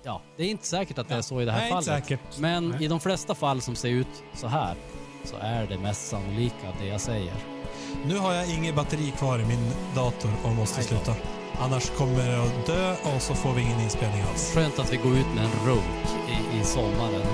ja, 0.04 0.20
det 0.36 0.42
är 0.44 0.48
inte 0.48 0.66
säkert 0.66 0.98
att 0.98 1.08
det 1.08 1.14
är 1.14 1.22
så 1.22 1.40
i 1.40 1.44
det 1.44 1.52
här 1.52 1.60
Nej, 1.60 1.70
fallet. 1.70 1.86
inte 1.86 2.00
säkert. 2.00 2.38
Men 2.38 2.68
Nej. 2.68 2.84
i 2.84 2.88
de 2.88 3.00
flesta 3.00 3.34
fall 3.34 3.60
som 3.60 3.74
ser 3.74 3.88
ut 3.88 4.06
så 4.34 4.46
här, 4.46 4.74
så 5.24 5.36
är 5.40 5.66
det 5.66 5.78
mest 5.78 6.08
sannolika 6.08 6.72
det 6.80 6.86
jag 6.86 7.00
säger. 7.00 7.34
Nu 8.06 8.18
har 8.18 8.32
jag 8.32 8.50
inget 8.50 8.74
batteri 8.74 9.10
kvar 9.10 9.38
i 9.38 9.44
min 9.44 9.70
dator 9.94 10.30
och 10.44 10.52
måste 10.52 10.80
då. 10.80 10.86
sluta. 10.86 11.14
Annars 11.60 11.90
kommer 11.90 12.30
jag 12.30 12.46
att 12.46 12.66
dö 12.66 12.92
och 13.14 13.22
så 13.22 13.34
får 13.34 13.52
vi 13.52 13.62
ingen 13.62 13.80
inspelning 13.80 14.22
alls. 14.30 14.52
Skönt 14.54 14.78
att 14.78 14.92
vi 14.92 14.96
går 14.96 15.12
ut 15.16 15.26
med 15.34 15.44
en 15.44 15.66
runk 15.66 16.06
i, 16.28 16.58
i 16.60 16.64
sommaren. 16.64 17.22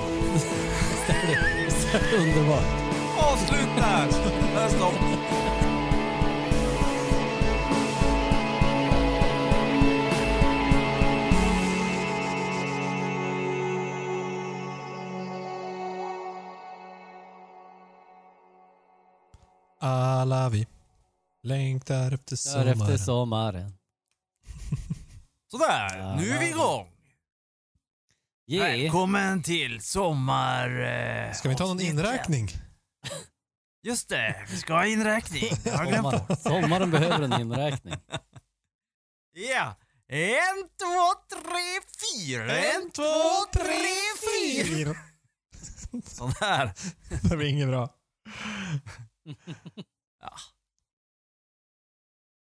Underbart? 2.19 2.65
Avslut 3.17 3.69
där! 3.77 4.07
Där 4.55 4.65
är 4.65 4.69
stopp. 4.69 4.93
Alla 19.83 20.49
vi 20.49 20.67
längtar 21.43 22.11
efter 22.11 22.31
Där 22.31 22.35
sommaren. 22.35 22.81
efter 22.81 22.97
sommaren. 22.97 23.73
Sådär, 25.51 26.15
nu 26.17 26.29
är 26.29 26.39
vi 26.39 26.49
igång! 26.49 26.87
Yeah. 28.47 28.67
Välkommen 28.81 29.43
till 29.43 29.81
sommar... 29.81 30.81
Eh, 30.81 31.33
Ska 31.33 31.49
vi 31.49 31.55
ta 31.55 31.65
någon 31.67 31.81
inräkning? 31.81 32.49
Just 33.83 34.09
det, 34.09 34.45
vi 34.51 34.57
ska 34.57 34.73
ha 34.73 34.85
inräkning. 34.85 35.43
Har 35.65 35.83
jag 35.83 35.87
glömt 35.87 36.03
bort. 36.27 36.39
Sommar, 36.39 36.61
sommaren 36.61 36.91
behöver 36.91 37.21
en 37.21 37.41
inräkning. 37.41 37.93
Ja! 39.33 39.75
En, 40.07 40.69
två, 40.79 41.35
tre, 41.37 41.81
fyra! 42.01 42.57
En, 42.57 42.91
två, 42.91 43.45
tre, 43.53 43.95
fyra! 44.27 44.95
Sådär. 46.05 46.73
Det 47.29 47.37
blir 47.37 47.47
inget 47.47 47.67
bra. 47.67 47.89
ja, 50.21 50.31